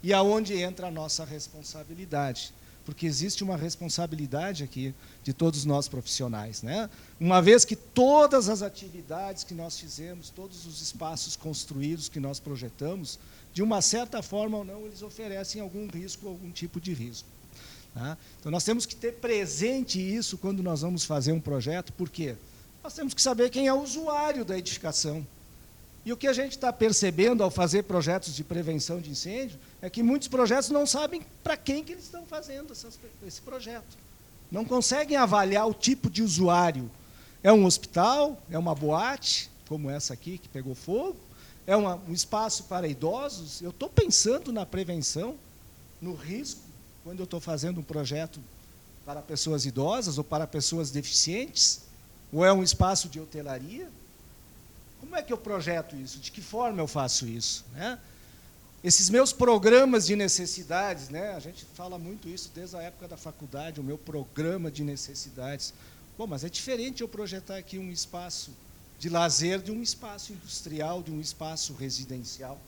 E 0.00 0.12
aonde 0.12 0.54
entra 0.54 0.86
a 0.86 0.90
nossa 0.90 1.24
responsabilidade? 1.24 2.54
Porque 2.84 3.06
existe 3.06 3.42
uma 3.42 3.56
responsabilidade 3.56 4.62
aqui 4.62 4.94
de 5.24 5.32
todos 5.32 5.64
nós 5.64 5.88
profissionais. 5.88 6.62
Né? 6.62 6.88
Uma 7.18 7.42
vez 7.42 7.64
que 7.64 7.74
todas 7.74 8.48
as 8.48 8.62
atividades 8.62 9.42
que 9.42 9.52
nós 9.52 9.80
fizemos, 9.80 10.30
todos 10.30 10.64
os 10.64 10.80
espaços 10.80 11.34
construídos 11.34 12.08
que 12.08 12.20
nós 12.20 12.38
projetamos, 12.38 13.18
de 13.52 13.60
uma 13.60 13.82
certa 13.82 14.22
forma 14.22 14.58
ou 14.58 14.64
não, 14.64 14.86
eles 14.86 15.02
oferecem 15.02 15.60
algum 15.60 15.88
risco, 15.88 16.28
algum 16.28 16.52
tipo 16.52 16.80
de 16.80 16.94
risco. 16.94 17.26
Tá? 17.92 18.16
Então, 18.38 18.52
nós 18.52 18.62
temos 18.62 18.86
que 18.86 18.94
ter 18.94 19.14
presente 19.14 20.00
isso 20.00 20.38
quando 20.38 20.62
nós 20.62 20.82
vamos 20.82 21.04
fazer 21.04 21.32
um 21.32 21.40
projeto, 21.40 21.92
por 21.94 22.08
quê? 22.08 22.36
Nós 22.80 22.94
temos 22.94 23.12
que 23.12 23.20
saber 23.20 23.50
quem 23.50 23.66
é 23.66 23.74
o 23.74 23.82
usuário 23.82 24.44
da 24.44 24.56
edificação. 24.56 25.26
E 26.04 26.12
o 26.12 26.16
que 26.16 26.26
a 26.26 26.32
gente 26.32 26.52
está 26.52 26.70
percebendo 26.70 27.42
ao 27.42 27.50
fazer 27.50 27.84
projetos 27.84 28.34
de 28.34 28.44
prevenção 28.44 29.00
de 29.00 29.10
incêndio 29.10 29.58
é 29.80 29.88
que 29.88 30.02
muitos 30.02 30.28
projetos 30.28 30.68
não 30.68 30.86
sabem 30.86 31.22
para 31.42 31.56
quem 31.56 31.82
que 31.82 31.92
eles 31.92 32.04
estão 32.04 32.26
fazendo 32.26 32.72
essas, 32.72 32.98
esse 33.26 33.40
projeto. 33.40 33.96
Não 34.50 34.64
conseguem 34.66 35.16
avaliar 35.16 35.66
o 35.66 35.72
tipo 35.72 36.10
de 36.10 36.22
usuário. 36.22 36.90
É 37.42 37.50
um 37.50 37.64
hospital? 37.64 38.40
É 38.50 38.58
uma 38.58 38.74
boate, 38.74 39.50
como 39.66 39.88
essa 39.88 40.12
aqui 40.12 40.36
que 40.36 40.48
pegou 40.48 40.74
fogo? 40.74 41.16
É 41.66 41.74
uma, 41.74 41.96
um 42.06 42.12
espaço 42.12 42.64
para 42.64 42.86
idosos? 42.86 43.62
Eu 43.62 43.70
estou 43.70 43.88
pensando 43.88 44.52
na 44.52 44.66
prevenção, 44.66 45.36
no 46.02 46.14
risco, 46.14 46.60
quando 47.02 47.20
eu 47.20 47.24
estou 47.24 47.40
fazendo 47.40 47.80
um 47.80 47.82
projeto 47.82 48.40
para 49.06 49.22
pessoas 49.22 49.64
idosas 49.64 50.18
ou 50.18 50.24
para 50.24 50.46
pessoas 50.46 50.90
deficientes? 50.90 51.80
Ou 52.30 52.44
é 52.44 52.52
um 52.52 52.62
espaço 52.62 53.08
de 53.08 53.18
hotelaria? 53.18 53.88
Como 55.14 55.22
é 55.22 55.26
que 55.26 55.32
eu 55.32 55.38
projeto 55.38 55.94
isso? 55.94 56.18
De 56.18 56.32
que 56.32 56.42
forma 56.42 56.82
eu 56.82 56.88
faço 56.88 57.24
isso? 57.24 57.64
Né? 57.72 58.00
Esses 58.82 59.08
meus 59.08 59.32
programas 59.32 60.06
de 60.06 60.16
necessidades, 60.16 61.08
né? 61.08 61.34
a 61.36 61.38
gente 61.38 61.64
fala 61.76 61.96
muito 61.96 62.28
isso 62.28 62.50
desde 62.52 62.76
a 62.76 62.82
época 62.82 63.06
da 63.06 63.16
faculdade, 63.16 63.78
o 63.78 63.84
meu 63.84 63.96
programa 63.96 64.72
de 64.72 64.82
necessidades. 64.82 65.72
Bom, 66.18 66.26
mas 66.26 66.42
é 66.42 66.48
diferente 66.48 67.00
eu 67.00 67.06
projetar 67.06 67.58
aqui 67.58 67.78
um 67.78 67.92
espaço 67.92 68.50
de 68.98 69.08
lazer 69.08 69.62
de 69.62 69.70
um 69.70 69.80
espaço 69.80 70.32
industrial, 70.32 71.00
de 71.00 71.12
um 71.12 71.20
espaço 71.20 71.74
residencial. 71.74 72.58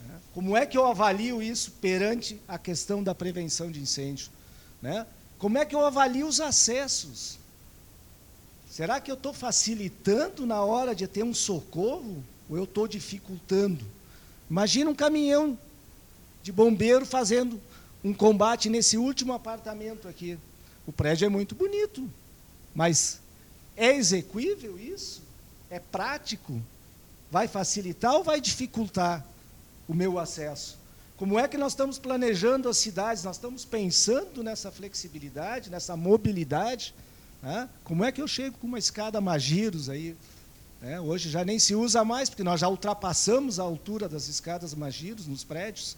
Né? 0.00 0.18
Como 0.32 0.56
é 0.56 0.64
que 0.64 0.78
eu 0.78 0.86
avalio 0.86 1.42
isso 1.42 1.72
perante 1.72 2.40
a 2.48 2.56
questão 2.56 3.02
da 3.02 3.14
prevenção 3.14 3.70
de 3.70 3.80
incêndio? 3.80 4.30
Né? 4.80 5.06
Como 5.38 5.58
é 5.58 5.66
que 5.66 5.74
eu 5.74 5.84
avalio 5.84 6.26
os 6.26 6.40
acessos? 6.40 7.38
Será 8.80 8.98
que 8.98 9.10
eu 9.10 9.14
estou 9.14 9.34
facilitando 9.34 10.46
na 10.46 10.64
hora 10.64 10.94
de 10.94 11.06
ter 11.06 11.22
um 11.22 11.34
socorro 11.34 12.24
ou 12.48 12.56
eu 12.56 12.64
estou 12.64 12.88
dificultando? 12.88 13.84
Imagina 14.48 14.90
um 14.90 14.94
caminhão 14.94 15.58
de 16.42 16.50
bombeiro 16.50 17.04
fazendo 17.04 17.60
um 18.02 18.14
combate 18.14 18.70
nesse 18.70 18.96
último 18.96 19.34
apartamento 19.34 20.08
aqui. 20.08 20.38
O 20.86 20.92
prédio 20.92 21.26
é 21.26 21.28
muito 21.28 21.54
bonito, 21.54 22.10
mas 22.74 23.20
é 23.76 23.94
execuível 23.94 24.78
isso? 24.78 25.20
É 25.68 25.78
prático? 25.78 26.58
Vai 27.30 27.48
facilitar 27.48 28.14
ou 28.14 28.24
vai 28.24 28.40
dificultar 28.40 29.22
o 29.86 29.92
meu 29.92 30.18
acesso? 30.18 30.78
Como 31.18 31.38
é 31.38 31.46
que 31.46 31.58
nós 31.58 31.72
estamos 31.72 31.98
planejando 31.98 32.66
as 32.66 32.78
cidades? 32.78 33.24
Nós 33.24 33.36
estamos 33.36 33.62
pensando 33.62 34.42
nessa 34.42 34.70
flexibilidade, 34.72 35.68
nessa 35.68 35.94
mobilidade? 35.98 36.94
Né? 37.42 37.68
Como 37.84 38.04
é 38.04 38.12
que 38.12 38.20
eu 38.20 38.28
chego 38.28 38.58
com 38.58 38.66
uma 38.66 38.78
escada 38.78 39.20
Magiros 39.20 39.88
aí? 39.88 40.16
Né? 40.80 41.00
Hoje 41.00 41.30
já 41.30 41.44
nem 41.44 41.58
se 41.58 41.74
usa 41.74 42.04
mais, 42.04 42.28
porque 42.28 42.42
nós 42.42 42.60
já 42.60 42.68
ultrapassamos 42.68 43.58
a 43.58 43.62
altura 43.62 44.08
das 44.08 44.28
escadas 44.28 44.74
Magiros 44.74 45.26
nos 45.26 45.44
prédios. 45.44 45.96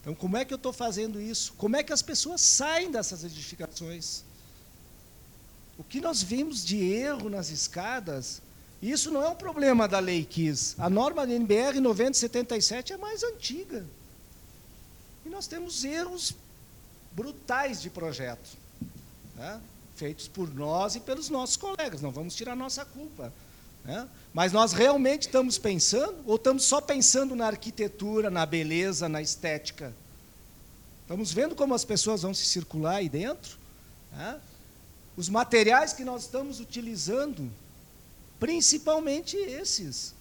Então, 0.00 0.14
como 0.14 0.36
é 0.36 0.44
que 0.44 0.52
eu 0.52 0.56
estou 0.56 0.72
fazendo 0.72 1.20
isso? 1.20 1.54
Como 1.54 1.76
é 1.76 1.82
que 1.82 1.92
as 1.92 2.02
pessoas 2.02 2.40
saem 2.40 2.90
dessas 2.90 3.24
edificações? 3.24 4.22
O 5.78 5.82
que 5.82 6.00
nós 6.00 6.22
vimos 6.22 6.64
de 6.64 6.76
erro 6.76 7.28
nas 7.28 7.48
escadas, 7.48 8.42
isso 8.82 9.10
não 9.10 9.22
é 9.22 9.28
um 9.28 9.34
problema 9.34 9.88
da 9.88 9.98
lei 9.98 10.24
KIS. 10.24 10.76
A 10.78 10.90
norma 10.90 11.26
da 11.26 11.32
NBR 11.32 11.80
9077 11.80 12.92
é 12.92 12.96
mais 12.98 13.22
antiga. 13.22 13.84
E 15.24 15.28
nós 15.30 15.46
temos 15.46 15.84
erros 15.84 16.34
brutais 17.12 17.80
de 17.80 17.88
projeto. 17.88 18.58
Né? 19.36 19.60
Feitos 19.96 20.28
por 20.28 20.52
nós 20.52 20.96
e 20.96 21.00
pelos 21.00 21.28
nossos 21.28 21.56
colegas, 21.56 22.00
não 22.00 22.10
vamos 22.10 22.34
tirar 22.34 22.56
nossa 22.56 22.84
culpa. 22.84 23.32
Né? 23.84 24.08
Mas 24.32 24.52
nós 24.52 24.72
realmente 24.72 25.22
estamos 25.22 25.58
pensando, 25.58 26.16
ou 26.26 26.36
estamos 26.36 26.64
só 26.64 26.80
pensando 26.80 27.36
na 27.36 27.46
arquitetura, 27.46 28.30
na 28.30 28.46
beleza, 28.46 29.08
na 29.08 29.20
estética? 29.20 29.94
Estamos 31.02 31.32
vendo 31.32 31.54
como 31.54 31.74
as 31.74 31.84
pessoas 31.84 32.22
vão 32.22 32.32
se 32.32 32.46
circular 32.46 32.96
aí 32.96 33.08
dentro? 33.08 33.58
Né? 34.12 34.40
Os 35.16 35.28
materiais 35.28 35.92
que 35.92 36.02
nós 36.02 36.22
estamos 36.22 36.60
utilizando, 36.60 37.50
principalmente 38.40 39.36
esses. 39.36 40.14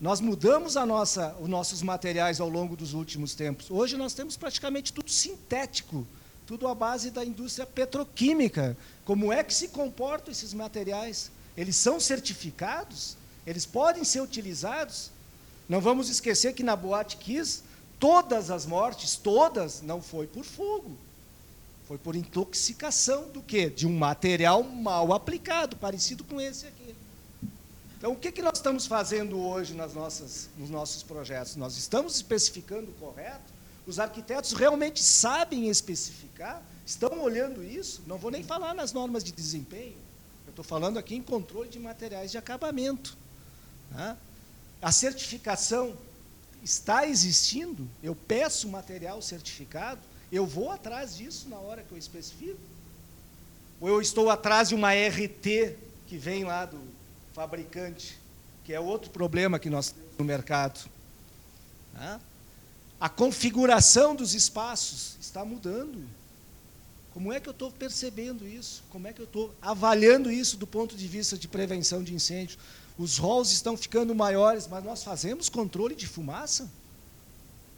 Nós 0.00 0.20
mudamos 0.20 0.76
a 0.76 0.84
nossa, 0.84 1.34
os 1.40 1.48
nossos 1.48 1.82
materiais 1.82 2.40
ao 2.40 2.48
longo 2.48 2.76
dos 2.76 2.94
últimos 2.94 3.34
tempos. 3.34 3.70
Hoje 3.70 3.96
nós 3.96 4.12
temos 4.12 4.36
praticamente 4.36 4.92
tudo 4.92 5.10
sintético 5.10 6.06
tudo 6.48 6.66
à 6.66 6.74
base 6.74 7.10
da 7.10 7.22
indústria 7.22 7.66
petroquímica. 7.66 8.74
Como 9.04 9.30
é 9.30 9.44
que 9.44 9.52
se 9.52 9.68
comportam 9.68 10.32
esses 10.32 10.54
materiais? 10.54 11.30
Eles 11.54 11.76
são 11.76 12.00
certificados? 12.00 13.18
Eles 13.46 13.66
podem 13.66 14.02
ser 14.02 14.22
utilizados? 14.22 15.10
Não 15.68 15.78
vamos 15.78 16.08
esquecer 16.08 16.54
que 16.54 16.62
na 16.62 16.74
Boate 16.74 17.18
Kiss, 17.18 17.62
todas 18.00 18.50
as 18.50 18.64
mortes, 18.64 19.14
todas, 19.14 19.82
não 19.82 20.00
foi 20.00 20.26
por 20.26 20.42
fogo. 20.42 20.96
Foi 21.86 21.98
por 21.98 22.16
intoxicação 22.16 23.28
do 23.28 23.42
quê? 23.42 23.68
De 23.68 23.86
um 23.86 23.94
material 23.98 24.62
mal 24.62 25.12
aplicado, 25.12 25.76
parecido 25.76 26.24
com 26.24 26.40
esse 26.40 26.66
aqui. 26.66 26.94
Então, 27.98 28.12
o 28.12 28.16
que, 28.16 28.32
que 28.32 28.40
nós 28.40 28.56
estamos 28.56 28.86
fazendo 28.86 29.38
hoje 29.38 29.74
nas 29.74 29.92
nossas, 29.92 30.48
nos 30.56 30.70
nossos 30.70 31.02
projetos? 31.02 31.56
Nós 31.56 31.76
estamos 31.76 32.16
especificando 32.16 32.86
correto? 32.98 33.57
Os 33.88 33.98
arquitetos 33.98 34.52
realmente 34.52 35.02
sabem 35.02 35.70
especificar, 35.70 36.62
estão 36.84 37.22
olhando 37.22 37.64
isso. 37.64 38.02
Não 38.06 38.18
vou 38.18 38.30
nem 38.30 38.44
falar 38.44 38.74
nas 38.74 38.92
normas 38.92 39.24
de 39.24 39.32
desempenho. 39.32 39.96
Eu 40.46 40.50
estou 40.50 40.62
falando 40.62 40.98
aqui 40.98 41.14
em 41.14 41.22
controle 41.22 41.70
de 41.70 41.78
materiais 41.78 42.30
de 42.30 42.36
acabamento. 42.36 43.16
Né? 43.90 44.14
A 44.82 44.92
certificação 44.92 45.96
está 46.62 47.06
existindo. 47.06 47.88
Eu 48.02 48.14
peço 48.14 48.68
material 48.68 49.22
certificado. 49.22 50.02
Eu 50.30 50.44
vou 50.44 50.70
atrás 50.70 51.16
disso 51.16 51.48
na 51.48 51.56
hora 51.56 51.82
que 51.82 51.90
eu 51.90 51.96
especifico. 51.96 52.60
Ou 53.80 53.88
eu 53.88 54.02
estou 54.02 54.28
atrás 54.28 54.68
de 54.68 54.74
uma 54.74 54.92
RT 54.92 55.78
que 56.06 56.18
vem 56.18 56.44
lá 56.44 56.66
do 56.66 56.78
fabricante, 57.32 58.18
que 58.64 58.74
é 58.74 58.80
outro 58.80 59.08
problema 59.08 59.58
que 59.58 59.70
nós 59.70 59.92
temos 59.92 60.18
no 60.18 60.24
mercado. 60.26 60.78
Né? 61.94 62.20
A 63.00 63.08
configuração 63.08 64.14
dos 64.14 64.34
espaços 64.34 65.16
está 65.20 65.44
mudando. 65.44 66.04
Como 67.12 67.32
é 67.32 67.40
que 67.40 67.48
eu 67.48 67.52
estou 67.52 67.70
percebendo 67.70 68.46
isso? 68.46 68.82
Como 68.90 69.06
é 69.06 69.12
que 69.12 69.20
eu 69.20 69.24
estou 69.24 69.54
avaliando 69.62 70.30
isso 70.30 70.56
do 70.56 70.66
ponto 70.66 70.96
de 70.96 71.06
vista 71.06 71.36
de 71.36 71.48
prevenção 71.48 72.02
de 72.02 72.14
incêndio? 72.14 72.58
Os 72.98 73.18
halls 73.18 73.52
estão 73.52 73.76
ficando 73.76 74.14
maiores, 74.14 74.66
mas 74.66 74.84
nós 74.84 75.02
fazemos 75.02 75.48
controle 75.48 75.94
de 75.94 76.06
fumaça? 76.06 76.68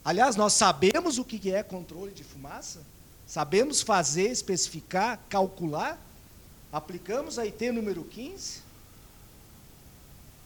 Aliás, 0.04 0.36
nós 0.36 0.54
sabemos 0.54 1.18
o 1.18 1.24
que 1.24 1.50
é 1.50 1.62
controle 1.62 2.12
de 2.12 2.24
fumaça? 2.24 2.80
Sabemos 3.26 3.82
fazer, 3.82 4.30
especificar, 4.30 5.20
calcular? 5.28 6.00
Aplicamos 6.72 7.38
a 7.38 7.42
IT 7.42 7.70
número 7.70 8.04
15? 8.04 8.60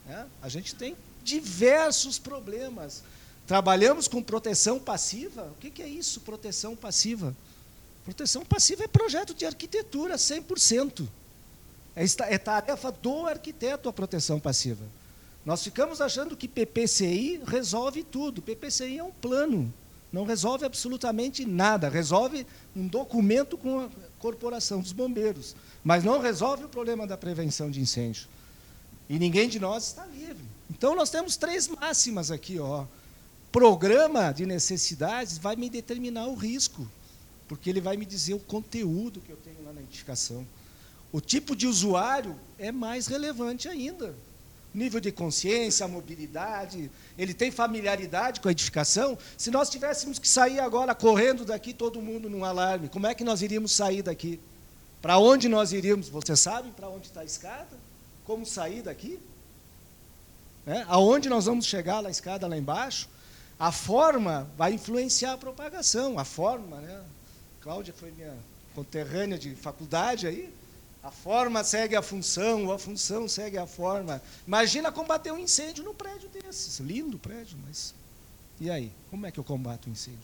É, 0.08 0.24
a 0.42 0.48
gente 0.48 0.74
tem 0.74 0.96
diversos 1.22 2.18
problemas. 2.18 3.02
Trabalhamos 3.46 4.08
com 4.08 4.22
proteção 4.22 4.78
passiva. 4.78 5.52
O 5.52 5.54
que 5.54 5.82
é 5.82 5.88
isso, 5.88 6.20
proteção 6.20 6.74
passiva? 6.74 7.34
Proteção 8.04 8.44
passiva 8.44 8.84
é 8.84 8.88
projeto 8.88 9.34
de 9.34 9.46
arquitetura 9.46 10.16
100%. 10.16 11.06
É, 11.96 12.04
é 12.34 12.38
tarefa 12.38 12.90
do 12.90 13.26
arquiteto 13.26 13.88
a 13.88 13.92
proteção 13.92 14.40
passiva. 14.40 14.84
Nós 15.44 15.62
ficamos 15.62 16.00
achando 16.00 16.36
que 16.36 16.48
PPCI 16.48 17.42
resolve 17.46 18.02
tudo. 18.02 18.40
PPCI 18.40 18.98
é 18.98 19.04
um 19.04 19.10
plano, 19.10 19.72
não 20.10 20.24
resolve 20.24 20.64
absolutamente 20.64 21.44
nada. 21.44 21.88
Resolve 21.88 22.46
um 22.74 22.86
documento 22.86 23.58
com 23.58 23.80
a 23.80 23.88
corporação 24.18 24.80
dos 24.80 24.92
bombeiros, 24.92 25.54
mas 25.82 26.02
não 26.02 26.18
resolve 26.18 26.64
o 26.64 26.68
problema 26.68 27.06
da 27.06 27.16
prevenção 27.16 27.70
de 27.70 27.80
incêndio. 27.80 28.26
E 29.08 29.18
ninguém 29.18 29.48
de 29.48 29.60
nós 29.60 29.88
está 29.88 30.06
livre. 30.06 30.44
Então 30.70 30.96
nós 30.96 31.10
temos 31.10 31.36
três 31.36 31.68
máximas 31.68 32.30
aqui, 32.30 32.58
ó. 32.58 32.86
Programa 33.54 34.32
de 34.32 34.44
necessidades 34.44 35.38
vai 35.38 35.54
me 35.54 35.70
determinar 35.70 36.26
o 36.26 36.34
risco, 36.34 36.90
porque 37.46 37.70
ele 37.70 37.80
vai 37.80 37.96
me 37.96 38.04
dizer 38.04 38.34
o 38.34 38.40
conteúdo 38.40 39.20
que 39.20 39.30
eu 39.30 39.36
tenho 39.36 39.64
lá 39.64 39.72
na 39.72 39.80
edificação. 39.80 40.44
O 41.12 41.20
tipo 41.20 41.54
de 41.54 41.64
usuário 41.64 42.34
é 42.58 42.72
mais 42.72 43.06
relevante 43.06 43.68
ainda 43.68 44.12
nível 44.74 44.98
de 44.98 45.12
consciência, 45.12 45.86
mobilidade, 45.86 46.90
ele 47.16 47.32
tem 47.32 47.52
familiaridade 47.52 48.40
com 48.40 48.48
a 48.48 48.50
edificação. 48.50 49.16
Se 49.38 49.48
nós 49.48 49.70
tivéssemos 49.70 50.18
que 50.18 50.28
sair 50.28 50.58
agora 50.58 50.92
correndo 50.96 51.44
daqui, 51.44 51.72
todo 51.72 52.02
mundo 52.02 52.28
num 52.28 52.44
alarme, 52.44 52.88
como 52.88 53.06
é 53.06 53.14
que 53.14 53.22
nós 53.22 53.40
iríamos 53.40 53.70
sair 53.70 54.02
daqui? 54.02 54.40
Para 55.00 55.16
onde 55.18 55.48
nós 55.48 55.72
iríamos? 55.72 56.08
Vocês 56.08 56.40
sabem 56.40 56.72
para 56.72 56.88
onde 56.88 57.06
está 57.06 57.20
a 57.20 57.24
escada? 57.24 57.78
Como 58.24 58.44
sair 58.44 58.82
daqui? 58.82 59.20
É? 60.66 60.84
Aonde 60.88 61.28
nós 61.28 61.44
vamos 61.44 61.66
chegar 61.66 62.02
na 62.02 62.10
escada 62.10 62.48
lá 62.48 62.56
embaixo? 62.56 63.13
A 63.64 63.72
forma 63.72 64.46
vai 64.58 64.74
influenciar 64.74 65.32
a 65.32 65.38
propagação. 65.38 66.18
A 66.18 66.24
forma, 66.26 66.82
né? 66.82 67.02
Cláudia 67.62 67.94
foi 67.94 68.10
minha 68.10 68.36
conterrânea 68.74 69.38
de 69.38 69.54
faculdade 69.54 70.26
aí. 70.26 70.52
A 71.02 71.10
forma 71.10 71.64
segue 71.64 71.96
a 71.96 72.02
função, 72.02 72.70
a 72.70 72.78
função 72.78 73.26
segue 73.26 73.56
a 73.56 73.66
forma. 73.66 74.20
Imagina 74.46 74.92
combater 74.92 75.32
um 75.32 75.38
incêndio 75.38 75.82
num 75.82 75.94
prédio 75.94 76.28
desses. 76.28 76.78
Lindo 76.78 77.18
prédio, 77.18 77.56
mas. 77.66 77.94
E 78.60 78.70
aí? 78.70 78.92
Como 79.10 79.24
é 79.24 79.30
que 79.30 79.40
eu 79.40 79.44
combato 79.44 79.88
o 79.88 79.90
um 79.90 79.94
incêndio? 79.94 80.20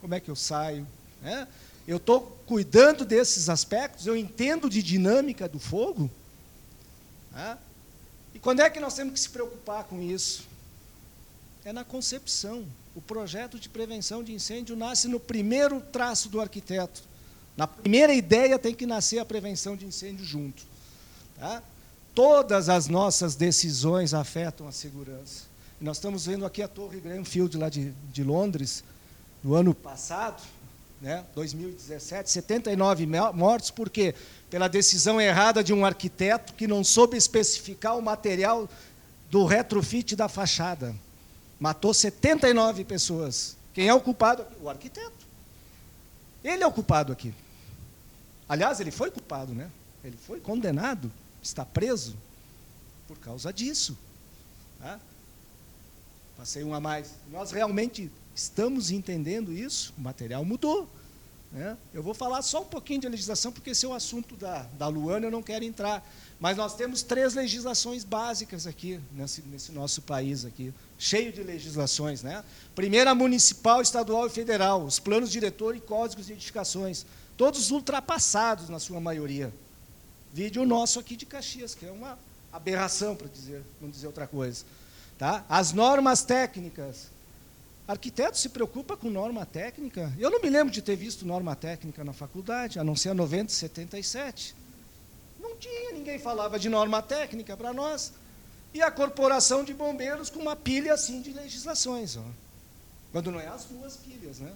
Como 0.00 0.12
é 0.12 0.18
que 0.18 0.28
eu 0.28 0.34
saio? 0.34 0.84
É? 1.22 1.46
Eu 1.86 1.98
estou 1.98 2.36
cuidando 2.48 3.04
desses 3.04 3.48
aspectos, 3.48 4.08
eu 4.08 4.16
entendo 4.16 4.68
de 4.68 4.82
dinâmica 4.82 5.48
do 5.48 5.60
fogo. 5.60 6.10
É? 7.32 7.56
E 8.34 8.40
quando 8.40 8.58
é 8.58 8.68
que 8.68 8.80
nós 8.80 8.94
temos 8.94 9.12
que 9.12 9.20
se 9.20 9.30
preocupar 9.30 9.84
com 9.84 10.02
isso? 10.02 10.55
É 11.66 11.72
na 11.72 11.84
concepção. 11.84 12.64
O 12.94 13.02
projeto 13.02 13.58
de 13.58 13.68
prevenção 13.68 14.24
de 14.24 14.32
incêndio 14.32 14.74
nasce 14.74 15.06
no 15.06 15.20
primeiro 15.20 15.82
traço 15.82 16.30
do 16.30 16.40
arquiteto 16.40 17.02
na 17.56 17.66
primeira 17.66 18.12
ideia 18.12 18.58
tem 18.58 18.74
que 18.74 18.84
nascer 18.84 19.18
a 19.18 19.24
prevenção 19.24 19.74
de 19.76 19.86
incêndio 19.86 20.24
junto. 20.24 20.62
Tá? 21.38 21.62
Todas 22.14 22.68
as 22.68 22.86
nossas 22.86 23.34
decisões 23.34 24.12
afetam 24.12 24.68
a 24.68 24.72
segurança. 24.72 25.44
E 25.80 25.84
nós 25.84 25.96
estamos 25.96 26.26
vendo 26.26 26.44
aqui 26.44 26.62
a 26.62 26.68
Torre 26.68 27.00
Grenfell 27.00 27.48
lá 27.54 27.68
de, 27.68 27.92
de 28.12 28.22
Londres, 28.22 28.84
no 29.42 29.54
ano 29.54 29.74
passado, 29.74 30.42
né, 31.00 31.24
2017, 31.34 32.30
79 32.30 33.06
mortos, 33.34 33.70
por 33.70 33.88
quê? 33.88 34.14
Pela 34.50 34.66
decisão 34.66 35.20
errada 35.20 35.62
de 35.62 35.72
um 35.72 35.84
arquiteto 35.84 36.54
que 36.54 36.66
não 36.66 36.82
soube 36.82 37.16
especificar 37.16 37.96
o 37.96 38.02
material 38.02 38.68
do 39.30 39.44
retrofit 39.44 40.16
da 40.16 40.28
fachada. 40.28 40.94
Matou 41.58 41.94
79 41.94 42.84
pessoas. 42.84 43.56
Quem 43.72 43.88
é 43.88 43.94
o 43.94 44.00
culpado? 44.00 44.46
O 44.60 44.68
arquiteto. 44.68 45.26
Ele 46.44 46.62
é 46.62 46.66
o 46.66 46.72
culpado 46.72 47.12
aqui. 47.12 47.34
Aliás, 48.48 48.78
ele 48.80 48.90
foi 48.90 49.10
culpado, 49.10 49.52
né? 49.52 49.70
Ele 50.04 50.16
foi 50.16 50.40
condenado, 50.40 51.10
está 51.42 51.64
preso 51.64 52.16
por 53.08 53.18
causa 53.18 53.52
disso. 53.52 53.98
Tá? 54.78 55.00
Passei 56.36 56.62
um 56.62 56.74
a 56.74 56.80
mais. 56.80 57.10
Nós 57.30 57.50
realmente 57.50 58.10
estamos 58.34 58.90
entendendo 58.90 59.52
isso, 59.52 59.92
o 59.98 60.00
material 60.00 60.44
mudou. 60.44 60.88
Né? 61.52 61.76
Eu 61.94 62.02
vou 62.02 62.12
falar 62.12 62.42
só 62.42 62.62
um 62.62 62.66
pouquinho 62.66 63.00
de 63.00 63.08
legislação, 63.08 63.52
porque 63.52 63.70
esse 63.70 63.84
é 63.86 63.88
o 63.88 63.94
assunto 63.94 64.36
da, 64.36 64.62
da 64.78 64.88
Luana, 64.88 65.26
eu 65.26 65.30
não 65.30 65.42
quero 65.42 65.64
entrar. 65.64 66.06
Mas 66.38 66.56
nós 66.56 66.74
temos 66.74 67.02
três 67.02 67.34
legislações 67.34 68.04
básicas 68.04 68.66
aqui, 68.66 69.00
nesse, 69.12 69.42
nesse 69.42 69.72
nosso 69.72 70.02
país 70.02 70.44
aqui, 70.44 70.72
cheio 70.98 71.32
de 71.32 71.42
legislações. 71.42 72.22
Né? 72.22 72.44
Primeira, 72.74 73.14
municipal, 73.14 73.80
estadual 73.80 74.26
e 74.26 74.30
federal, 74.30 74.84
os 74.84 74.98
planos 74.98 75.30
diretor 75.30 75.74
e 75.76 75.80
códigos 75.80 76.26
de 76.26 76.32
edificações 76.32 77.06
todos 77.36 77.70
ultrapassados 77.70 78.68
na 78.68 78.78
sua 78.78 79.00
maioria. 79.00 79.52
Vídeo 80.32 80.64
nosso 80.64 80.98
aqui 80.98 81.16
de 81.16 81.26
Caxias, 81.26 81.74
que 81.74 81.86
é 81.86 81.90
uma 81.90 82.18
aberração, 82.52 83.14
para 83.14 83.28
dizer, 83.28 83.62
não 83.80 83.90
dizer 83.90 84.06
outra 84.06 84.26
coisa. 84.26 84.64
Tá? 85.18 85.44
As 85.48 85.72
normas 85.72 86.22
técnicas. 86.22 87.08
Arquiteto 87.86 88.36
se 88.36 88.48
preocupa 88.48 88.96
com 88.96 89.08
norma 89.08 89.46
técnica? 89.46 90.12
Eu 90.18 90.28
não 90.28 90.40
me 90.40 90.50
lembro 90.50 90.72
de 90.72 90.82
ter 90.82 90.96
visto 90.96 91.24
norma 91.24 91.54
técnica 91.54 92.02
na 92.02 92.12
faculdade, 92.12 92.80
a 92.80 92.84
não 92.84 92.96
ser 92.96 93.10
a 93.10 93.14
90 93.14 93.52
e 93.52 93.54
77. 93.54 94.56
Não 95.38 95.56
tinha, 95.56 95.92
ninguém 95.92 96.18
falava 96.18 96.58
de 96.58 96.68
norma 96.68 97.00
técnica 97.00 97.56
para 97.56 97.72
nós. 97.72 98.12
E 98.74 98.82
a 98.82 98.90
corporação 98.90 99.62
de 99.62 99.72
bombeiros 99.72 100.28
com 100.28 100.40
uma 100.40 100.56
pilha 100.56 100.94
assim 100.94 101.22
de 101.22 101.32
legislações. 101.32 102.16
Ó. 102.16 102.24
Quando 103.12 103.30
não 103.30 103.40
é 103.40 103.46
as 103.46 103.64
duas 103.64 103.96
pilhas, 103.96 104.40
né? 104.40 104.52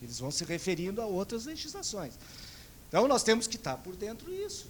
Eles 0.00 0.18
vão 0.18 0.30
se 0.30 0.44
referindo 0.44 1.02
a 1.02 1.06
outras 1.06 1.46
legislações. 1.46 2.14
Então, 2.88 3.06
nós 3.06 3.22
temos 3.22 3.46
que 3.46 3.56
estar 3.56 3.76
por 3.76 3.94
dentro 3.96 4.30
disso. 4.30 4.66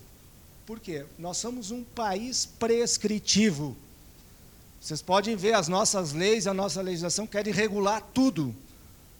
Por 0.67 0.81
quê? 0.81 1.07
Nós 1.19 1.37
somos 1.37 1.71
um 1.71 1.85
país 1.85 2.47
prescritivo. 2.47 3.77
Vocês 4.81 5.03
podem 5.03 5.37
ver 5.37 5.53
as 5.53 5.69
nossas 5.69 6.13
leis, 6.13 6.47
a 6.47 6.55
nossa 6.55 6.81
legislação 6.81 7.27
querem 7.27 7.53
regular 7.53 8.01
tudo. 8.15 8.55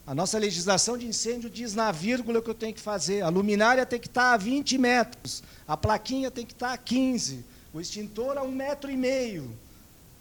A 0.07 0.15
nossa 0.15 0.39
legislação 0.39 0.97
de 0.97 1.05
incêndio 1.05 1.49
diz 1.49 1.75
na 1.75 1.91
vírgula 1.91 2.39
o 2.39 2.41
que 2.41 2.49
eu 2.49 2.55
tenho 2.55 2.73
que 2.73 2.81
fazer. 2.81 3.21
A 3.21 3.29
luminária 3.29 3.85
tem 3.85 3.99
que 3.99 4.07
estar 4.07 4.33
a 4.33 4.37
20 4.37 4.77
metros, 4.79 5.43
a 5.67 5.77
plaquinha 5.77 6.31
tem 6.31 6.45
que 6.45 6.53
estar 6.53 6.73
a 6.73 6.77
15, 6.77 7.45
o 7.71 7.79
extintor 7.79 8.37
a 8.37 8.41
um 8.41 8.51
metro 8.51 8.89
e 8.89 8.97
meio. 8.97 9.55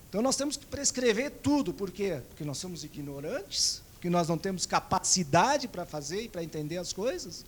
Então 0.09 0.21
nós 0.21 0.37
temos 0.37 0.57
que 0.57 0.67
prescrever 0.67 1.31
tudo. 1.43 1.73
Por 1.73 1.91
quê? 1.91 2.21
Porque 2.29 2.45
nós 2.45 2.59
somos 2.59 2.85
ignorantes, 2.85 3.81
porque 3.95 4.11
nós 4.11 4.29
não 4.29 4.37
temos 4.37 4.67
capacidade 4.67 5.67
para 5.67 5.87
fazer 5.87 6.23
e 6.23 6.29
para 6.29 6.45
entender 6.45 6.77
as 6.77 6.93
coisas? 6.93 7.47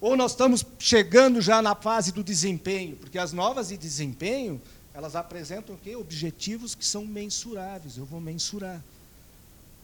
Ou 0.00 0.16
nós 0.16 0.32
estamos 0.32 0.66
chegando 0.78 1.40
já 1.40 1.62
na 1.62 1.74
fase 1.74 2.12
do 2.12 2.22
desempenho, 2.22 2.96
porque 2.96 3.18
as 3.18 3.32
novas 3.32 3.68
de 3.68 3.76
desempenho, 3.78 4.60
elas 4.94 5.16
apresentam 5.16 5.74
o 5.74 5.78
quê? 5.78 5.96
objetivos 5.96 6.74
que 6.74 6.84
são 6.84 7.04
mensuráveis, 7.04 7.96
eu 7.96 8.04
vou 8.04 8.20
mensurar. 8.20 8.82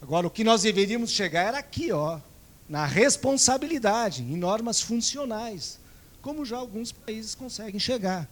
Agora, 0.01 0.27
o 0.27 0.31
que 0.31 0.45
nós 0.45 0.63
deveríamos 0.63 1.11
chegar 1.11 1.49
era 1.49 1.59
aqui, 1.59 1.91
ó, 1.91 2.21
na 2.69 2.85
responsabilidade, 2.85 4.23
em 4.23 4.37
normas 4.37 4.81
funcionais, 4.81 5.79
como 6.21 6.45
já 6.45 6.57
alguns 6.57 6.93
países 6.93 7.35
conseguem 7.35 7.81
chegar. 7.81 8.29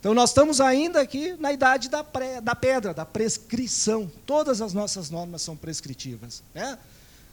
Então, 0.00 0.14
nós 0.14 0.30
estamos 0.30 0.60
ainda 0.60 1.00
aqui 1.00 1.34
na 1.40 1.52
idade 1.52 1.88
da, 1.88 2.04
pré, 2.04 2.40
da 2.40 2.54
pedra, 2.54 2.94
da 2.94 3.04
prescrição. 3.04 4.10
Todas 4.26 4.60
as 4.60 4.72
nossas 4.72 5.10
normas 5.10 5.42
são 5.42 5.56
prescritivas. 5.56 6.42
Né? 6.54 6.78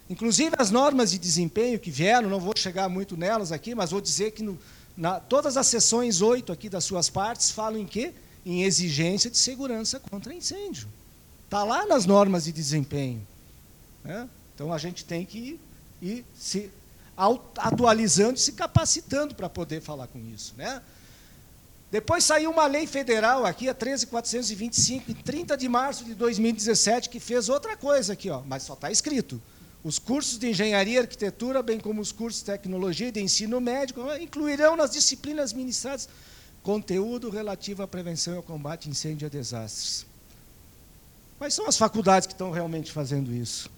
Inclusive, 0.10 0.56
as 0.58 0.72
normas 0.72 1.12
de 1.12 1.20
desempenho 1.20 1.80
que 1.80 1.92
vieram, 1.92 2.30
não 2.30 2.40
vou 2.40 2.54
chegar 2.56 2.90
muito 2.90 3.18
nelas 3.18 3.52
aqui, 3.52 3.76
mas 3.76 3.92
vou 3.92 4.02
dizer 4.02 4.32
que 4.32 4.42
no, 4.42 4.58
na, 4.96 5.20
todas 5.20 5.58
as 5.58 5.68
sessões 5.68 6.22
8 6.22 6.52
aqui 6.52 6.70
das 6.70 6.84
suas 6.84 7.10
partes 7.10 7.52
falam 7.52 7.80
em 7.80 7.86
quê? 7.86 8.14
Em 8.46 8.64
exigência 8.64 9.30
de 9.30 9.38
segurança 9.38 10.00
contra 10.00 10.34
incêndio. 10.34 10.88
Está 11.46 11.64
lá 11.64 11.86
nas 11.86 12.06
normas 12.06 12.46
de 12.46 12.52
desempenho. 12.52 13.26
Né? 14.04 14.30
Então, 14.54 14.72
a 14.72 14.78
gente 14.78 15.04
tem 15.04 15.26
que 15.26 15.38
ir, 15.38 15.60
ir 16.02 16.26
se 16.38 16.70
atualizando 17.58 18.36
e 18.36 18.40
se 18.40 18.52
capacitando 18.54 19.34
para 19.34 19.50
poder 19.50 19.82
falar 19.82 20.08
com 20.08 20.20
isso. 20.20 20.54
Né? 20.58 20.82
Depois 21.92 22.24
saiu 22.24 22.52
uma 22.52 22.68
lei 22.68 22.86
federal 22.86 23.46
aqui, 23.46 23.70
a 23.70 23.74
13425, 23.74 25.12
em 25.12 25.14
30 25.14 25.56
de 25.56 25.70
março 25.70 26.04
de 26.04 26.14
2017, 26.14 27.10
que 27.10 27.20
fez 27.20 27.48
outra 27.48 27.78
coisa 27.78 28.14
aqui, 28.14 28.30
ó, 28.30 28.42
mas 28.46 28.64
só 28.64 28.74
está 28.74 28.92
escrito. 28.92 29.42
Os 29.84 30.00
cursos 30.00 30.38
de 30.38 30.50
engenharia 30.50 30.96
e 30.96 31.00
arquitetura, 31.00 31.62
bem 31.62 31.80
como 31.80 32.02
os 32.02 32.12
cursos 32.12 32.42
de 32.42 32.48
tecnologia 32.48 33.08
e 33.08 33.12
de 33.12 33.22
ensino 33.22 33.62
médico, 33.62 34.02
incluirão 34.20 34.76
nas 34.76 34.92
disciplinas 34.92 35.54
ministradas 35.54 36.10
conteúdo 36.66 37.30
relativo 37.30 37.84
à 37.84 37.88
prevenção 37.88 38.34
e 38.34 38.38
ao 38.38 38.42
combate 38.42 38.88
a 38.88 38.92
incêndio 38.92 39.24
e 39.24 39.28
a 39.28 39.30
desastres. 39.30 40.04
Quais 41.38 41.54
são 41.54 41.68
as 41.68 41.78
faculdades 41.78 42.26
que 42.26 42.34
estão 42.34 42.50
realmente 42.50 42.92
fazendo 42.92 43.32
isso? 43.32 43.70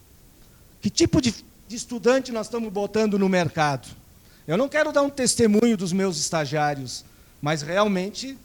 Que 0.80 0.90
tipo 0.90 1.22
de, 1.22 1.36
de 1.68 1.76
estudante 1.76 2.32
nós 2.32 2.48
estamos 2.48 2.72
botando 2.72 3.20
no 3.20 3.28
mercado? 3.28 3.90
Eu 4.48 4.56
não 4.56 4.70
quero 4.70 4.94
dar 4.94 5.02
um 5.02 5.10
testemunho 5.10 5.76
dos 5.76 5.92
meus 5.92 6.18
estagiários, 6.18 7.04
mas 7.42 7.62
realmente 7.62 8.38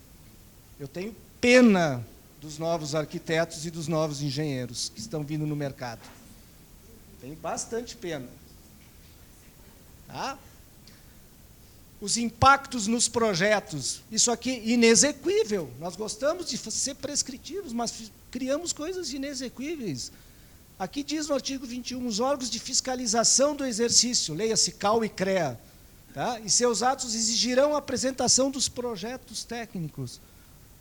eu 0.80 0.88
tenho 0.88 1.14
pena 1.40 2.04
dos 2.40 2.58
novos 2.58 2.96
arquitetos 2.96 3.64
e 3.64 3.70
dos 3.70 3.86
novos 3.86 4.22
engenheiros 4.22 4.88
que 4.88 4.98
estão 4.98 5.22
vindo 5.22 5.46
no 5.46 5.54
mercado. 5.54 6.00
Tenho 7.20 7.36
bastante 7.36 7.94
pena. 7.94 8.26
Tá? 10.08 10.36
Os 12.02 12.16
impactos 12.16 12.88
nos 12.88 13.08
projetos. 13.08 14.02
Isso 14.10 14.32
aqui 14.32 14.60
inexequível. 14.64 15.70
Nós 15.78 15.94
gostamos 15.94 16.50
de 16.50 16.58
ser 16.58 16.96
prescritivos, 16.96 17.72
mas 17.72 18.10
criamos 18.28 18.72
coisas 18.72 19.12
inexequíveis. 19.12 20.10
Aqui 20.76 21.04
diz 21.04 21.28
no 21.28 21.34
artigo 21.34 21.64
21, 21.64 22.04
os 22.04 22.18
órgãos 22.18 22.50
de 22.50 22.58
fiscalização 22.58 23.54
do 23.54 23.64
exercício, 23.64 24.34
leia-se 24.34 24.72
CAL 24.72 25.04
e 25.04 25.08
CREA, 25.08 25.60
tá? 26.12 26.40
e 26.40 26.50
seus 26.50 26.82
atos 26.82 27.14
exigirão 27.14 27.76
a 27.76 27.78
apresentação 27.78 28.50
dos 28.50 28.68
projetos 28.68 29.44
técnicos. 29.44 30.20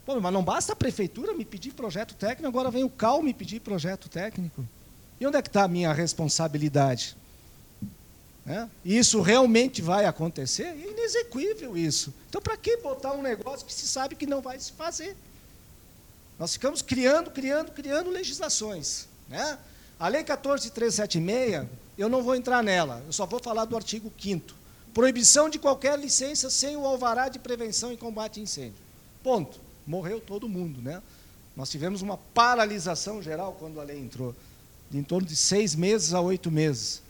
Pô, 0.03 0.19
mas 0.19 0.33
não 0.33 0.43
basta 0.43 0.73
a 0.73 0.75
prefeitura 0.75 1.35
me 1.35 1.45
pedir 1.45 1.73
projeto 1.73 2.15
técnico, 2.15 2.47
agora 2.47 2.71
vem 2.71 2.83
o 2.83 2.89
CAL 2.89 3.21
me 3.21 3.31
pedir 3.31 3.59
projeto 3.59 4.09
técnico. 4.09 4.67
E 5.19 5.27
onde 5.27 5.37
é 5.37 5.41
que 5.43 5.49
está 5.49 5.65
a 5.65 5.67
minha 5.67 5.93
responsabilidade? 5.93 7.15
É? 8.45 8.67
Isso 8.83 9.21
realmente 9.21 9.81
vai 9.81 10.05
acontecer? 10.05 10.63
É 10.63 10.75
inexequível 10.75 11.77
isso. 11.77 12.13
Então, 12.27 12.41
para 12.41 12.57
que 12.57 12.77
botar 12.77 13.13
um 13.13 13.21
negócio 13.21 13.65
que 13.65 13.73
se 13.73 13.87
sabe 13.87 14.15
que 14.15 14.25
não 14.25 14.41
vai 14.41 14.59
se 14.59 14.71
fazer? 14.71 15.15
Nós 16.39 16.53
ficamos 16.53 16.81
criando, 16.81 17.29
criando, 17.29 17.71
criando 17.71 18.09
legislações. 18.09 19.07
Né? 19.29 19.59
A 19.99 20.07
Lei 20.07 20.23
14376, 20.23 21.67
eu 21.97 22.09
não 22.09 22.23
vou 22.23 22.35
entrar 22.35 22.63
nela, 22.63 23.03
eu 23.05 23.13
só 23.13 23.27
vou 23.27 23.39
falar 23.39 23.65
do 23.65 23.75
artigo 23.75 24.11
5 24.19 24.61
Proibição 24.93 25.49
de 25.49 25.57
qualquer 25.57 25.97
licença 25.97 26.49
sem 26.49 26.75
o 26.75 26.85
alvará 26.85 27.29
de 27.29 27.39
prevenção 27.39 27.93
e 27.93 27.97
combate 27.97 28.39
a 28.39 28.43
incêndio. 28.43 28.81
Ponto. 29.23 29.59
Morreu 29.87 30.19
todo 30.19 30.49
mundo. 30.49 30.81
Né? 30.81 31.01
Nós 31.55 31.69
tivemos 31.69 32.01
uma 32.01 32.17
paralisação 32.17 33.21
geral 33.21 33.55
quando 33.57 33.79
a 33.79 33.83
lei 33.83 33.97
entrou, 33.97 34.35
de 34.89 34.97
em 34.97 35.03
torno 35.03 35.27
de 35.27 35.35
seis 35.35 35.75
meses 35.75 36.13
a 36.13 36.19
oito 36.19 36.51
meses. 36.51 37.01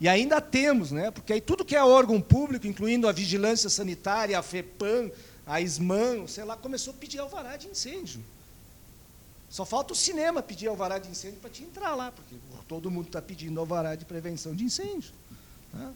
E 0.00 0.08
ainda 0.08 0.40
temos, 0.40 0.90
né? 0.90 1.10
porque 1.10 1.32
aí 1.32 1.40
tudo 1.40 1.64
que 1.64 1.74
é 1.74 1.82
órgão 1.82 2.20
público, 2.20 2.66
incluindo 2.66 3.08
a 3.08 3.12
vigilância 3.12 3.70
sanitária, 3.70 4.38
a 4.38 4.42
FEPAM, 4.42 5.10
a 5.46 5.60
SMAN, 5.60 6.26
sei 6.26 6.44
lá, 6.44 6.56
começou 6.56 6.92
a 6.92 6.96
pedir 6.96 7.18
alvará 7.18 7.56
de 7.56 7.68
incêndio. 7.68 8.22
Só 9.48 9.64
falta 9.64 9.92
o 9.92 9.96
cinema 9.96 10.42
pedir 10.42 10.66
alvará 10.66 10.98
de 10.98 11.08
incêndio 11.08 11.38
para 11.40 11.48
te 11.48 11.62
entrar 11.62 11.94
lá, 11.94 12.10
porque 12.10 12.34
todo 12.68 12.90
mundo 12.90 13.06
está 13.06 13.22
pedindo 13.22 13.58
alvará 13.58 13.94
de 13.94 14.04
prevenção 14.04 14.54
de 14.54 14.64
incêndio. 14.64 15.10
Né? 15.72 15.92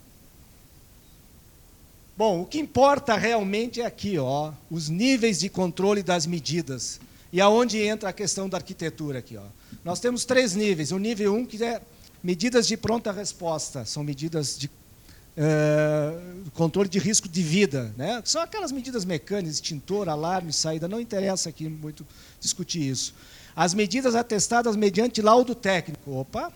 Bom, 2.17 2.43
o 2.43 2.47
que 2.47 2.59
importa 2.59 3.17
realmente 3.17 3.81
é 3.81 3.87
aqui, 3.87 4.19
ó, 4.19 4.53
os 4.71 4.89
níveis 4.89 5.41
de 5.41 5.49
controle 5.49 6.03
das 6.03 6.27
medidas. 6.27 7.01
E 7.33 7.41
aonde 7.41 7.79
entra 7.79 8.09
a 8.09 8.13
questão 8.13 8.49
da 8.49 8.57
arquitetura 8.59 9.19
aqui, 9.19 9.37
ó. 9.37 9.45
Nós 9.85 10.01
temos 10.01 10.25
três 10.25 10.55
níveis. 10.55 10.93
O 10.93 10.99
nível 10.99 11.35
1, 11.35 11.39
um, 11.39 11.47
que 11.47 11.63
é 11.63 11.81
medidas 12.23 12.67
de 12.67 12.77
pronta 12.77 13.13
resposta, 13.13 13.85
são 13.85 14.03
medidas 14.05 14.59
de 14.59 14.67
uh, 14.67 16.51
controle 16.53 16.89
de 16.89 16.99
risco 16.99 17.29
de 17.29 17.43
vida. 17.43 17.93
Né? 17.97 18.23
São 18.25 18.43
aquelas 18.43 18.73
medidas 18.73 19.05
mecânicas, 19.05 19.55
extintor, 19.55 20.09
alarme, 20.09 20.53
saída, 20.53 20.89
não 20.89 21.01
interessa 21.01 21.49
aqui 21.49 21.69
muito 21.69 22.07
discutir 22.41 22.83
isso. 22.83 23.15
As 23.55 23.75
medidas 23.75 24.15
atestadas 24.15 24.77
mediante 24.77 25.21
laudo 25.21 25.55
técnico. 25.55 26.13
Opa, 26.13 26.53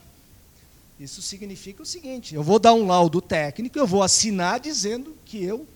isso 0.99 1.21
significa 1.21 1.83
o 1.83 1.87
seguinte: 1.87 2.35
eu 2.35 2.43
vou 2.43 2.59
dar 2.59 2.73
um 2.73 2.87
laudo 2.87 3.21
técnico, 3.21 3.79
eu 3.79 3.87
vou 3.87 4.03
assinar 4.03 4.61
dizendo 4.61 5.17
que 5.25 5.43
eu 5.43 5.67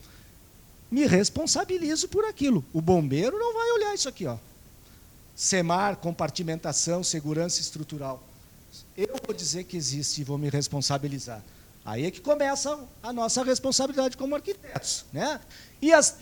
me 0.90 1.06
responsabilizo 1.06 2.08
por 2.08 2.24
aquilo. 2.24 2.64
O 2.72 2.80
bombeiro 2.80 3.38
não 3.38 3.52
vai 3.52 3.70
olhar 3.72 3.94
isso 3.94 4.08
aqui, 4.08 4.26
ó. 4.26 4.36
SEMAR, 5.34 5.96
compartimentação, 5.96 7.04
segurança 7.04 7.60
estrutural. 7.60 8.22
Eu 8.98 9.14
vou 9.24 9.32
dizer 9.32 9.62
que 9.62 9.76
existe 9.76 10.22
e 10.22 10.24
vou 10.24 10.36
me 10.36 10.50
responsabilizar. 10.50 11.40
Aí 11.84 12.04
é 12.04 12.10
que 12.10 12.20
começa 12.20 12.84
a 13.00 13.12
nossa 13.12 13.44
responsabilidade 13.44 14.16
como 14.16 14.34
arquitetos. 14.34 15.04
Né? 15.12 15.40
E 15.80 15.92
as, 15.92 16.16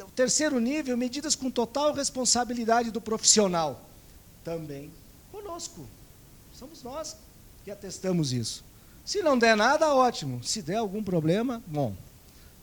o 0.00 0.10
terceiro 0.12 0.58
nível, 0.58 0.96
medidas 0.96 1.34
com 1.36 1.50
total 1.50 1.92
responsabilidade 1.92 2.90
do 2.90 3.02
profissional. 3.02 3.86
Também 4.42 4.90
conosco. 5.30 5.86
Somos 6.54 6.82
nós 6.82 7.16
que 7.64 7.70
atestamos 7.70 8.32
isso. 8.32 8.64
Se 9.04 9.22
não 9.22 9.38
der 9.38 9.54
nada, 9.54 9.94
ótimo. 9.94 10.42
Se 10.42 10.62
der 10.62 10.76
algum 10.76 11.04
problema, 11.04 11.62
bom. 11.66 11.94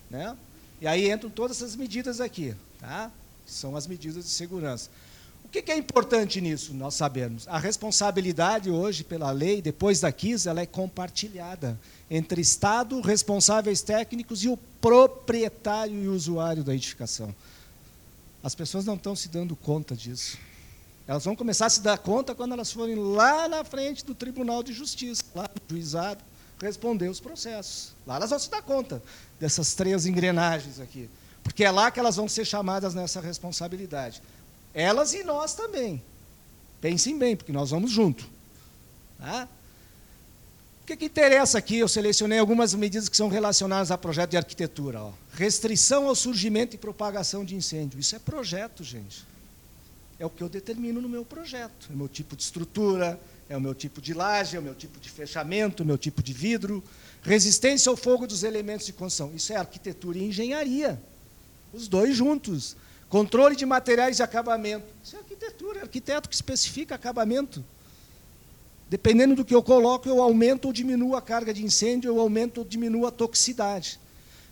Né? 0.10 0.36
E 0.82 0.88
aí 0.88 1.12
entram 1.12 1.29
todas 1.29 1.58
essas 1.58 1.75
medidas 1.75 2.19
aqui, 2.19 2.55
tá? 2.79 3.12
são 3.45 3.75
as 3.75 3.86
medidas 3.86 4.23
de 4.23 4.32
segurança. 4.32 4.89
O 5.49 5.51
que 5.51 5.71
é 5.71 5.75
importante 5.75 6.39
nisso, 6.39 6.75
nós 6.75 6.93
sabemos? 6.93 7.47
A 7.47 7.57
responsabilidade 7.57 8.69
hoje, 8.69 9.03
pela 9.03 9.31
lei, 9.31 9.63
depois 9.63 9.99
da 9.99 10.12
KIS, 10.12 10.45
ela 10.45 10.62
é 10.62 10.65
compartilhada 10.67 11.75
entre 12.09 12.39
Estado, 12.39 13.01
responsáveis 13.01 13.81
técnicos 13.81 14.43
e 14.43 14.47
o 14.47 14.55
proprietário 14.79 16.03
e 16.03 16.07
usuário 16.07 16.63
da 16.63 16.75
edificação. 16.75 17.33
As 18.43 18.53
pessoas 18.53 18.85
não 18.85 18.93
estão 18.93 19.15
se 19.15 19.27
dando 19.27 19.55
conta 19.55 19.95
disso. 19.95 20.38
Elas 21.07 21.25
vão 21.25 21.35
começar 21.35 21.65
a 21.65 21.69
se 21.71 21.81
dar 21.81 21.97
conta 21.97 22.35
quando 22.35 22.51
elas 22.51 22.71
forem 22.71 22.93
lá 22.93 23.49
na 23.49 23.63
frente 23.63 24.05
do 24.05 24.13
Tribunal 24.13 24.62
de 24.62 24.71
Justiça, 24.71 25.23
lá 25.33 25.49
no 25.49 25.75
juizado, 25.75 26.23
responder 26.62 27.09
os 27.09 27.19
processos. 27.19 27.93
Lá 28.05 28.17
elas 28.17 28.29
vão 28.29 28.38
se 28.38 28.51
dar 28.51 28.62
conta 28.62 29.01
dessas 29.39 29.73
três 29.73 30.05
engrenagens 30.05 30.79
aqui. 30.79 31.09
Porque 31.41 31.63
é 31.63 31.71
lá 31.71 31.89
que 31.89 31.99
elas 31.99 32.17
vão 32.17 32.29
ser 32.29 32.45
chamadas 32.45 32.93
nessa 32.93 33.19
responsabilidade. 33.19 34.21
Elas 34.73 35.13
e 35.13 35.23
nós 35.23 35.53
também. 35.53 36.01
Pensem 36.82 37.17
bem, 37.17 37.36
porque 37.36 37.51
nós 37.51 37.71
vamos 37.71 37.91
junto. 37.91 38.25
Tá? 39.17 39.47
O 40.84 40.86
que, 40.86 40.95
que 40.95 41.05
interessa 41.05 41.58
aqui? 41.58 41.77
Eu 41.77 41.88
selecionei 41.88 42.39
algumas 42.39 42.73
medidas 42.73 43.10
que 43.10 43.17
são 43.17 43.27
relacionadas 43.29 43.91
a 43.91 43.97
projeto 43.97 44.32
de 44.32 44.38
arquitetura. 44.38 45.01
Ó. 45.01 45.12
Restrição 45.34 46.08
ao 46.08 46.15
surgimento 46.15 46.75
e 46.75 46.79
propagação 46.79 47.45
de 47.45 47.55
incêndio. 47.55 47.99
Isso 47.99 48.15
é 48.15 48.19
projeto, 48.19 48.84
gente. 48.84 49.23
É 50.17 50.25
o 50.25 50.29
que 50.29 50.41
eu 50.41 50.49
determino 50.49 50.99
no 50.99 51.08
meu 51.08 51.23
projeto. 51.23 51.88
É 51.89 51.93
o 51.93 51.97
meu 51.97 52.08
tipo 52.08 52.36
de 52.36 52.43
estrutura, 52.43 53.19
é 53.47 53.55
o 53.55 53.62
meu 53.62 53.75
tipo 53.75 54.01
de 54.01 54.13
laje, 54.13 54.58
é 54.58 54.60
o 54.60 54.63
meu 54.63 54.75
tipo 54.75 54.99
de 54.99 55.10
fechamento, 55.10 55.82
é 55.82 55.84
o 55.84 55.88
meu 55.88 55.97
tipo 55.97 56.23
de 56.23 56.34
vidro. 56.34 56.84
Resistência 57.21 57.89
ao 57.89 57.97
fogo 57.97 58.25
dos 58.25 58.43
elementos 58.43 58.86
de 58.86 58.93
construção. 58.93 59.32
Isso 59.36 59.53
é 59.53 59.58
arquitetura 59.58 60.17
e 60.17 60.23
engenharia. 60.23 61.01
Os 61.73 61.88
dois 61.88 62.15
juntos. 62.15 62.75
Controle 63.10 63.56
de 63.56 63.65
materiais 63.65 64.17
de 64.17 64.24
acabamento. 64.24 64.86
Isso 65.04 65.15
é 65.15 65.19
arquitetura, 65.19 65.82
arquiteto 65.82 66.30
que 66.30 66.36
especifica 66.36 66.93
acabamento. 66.93 67.65
Dependendo 68.88 69.36
do 69.36 69.45
que 69.45 69.54
eu 69.54 69.63
coloco, 69.63 70.08
eu 70.08 70.22
aumento 70.22 70.65
ou 70.65 70.74
diminuo 70.74 71.15
a 71.15 71.22
carga 71.22 71.54
de 71.54 71.63
incêndio, 71.63 72.10
eu 72.10 72.19
aumento 72.19 72.60
ou 72.60 72.65
diminuo 72.65 73.08
a 73.08 73.12
toxicidade. 73.12 74.00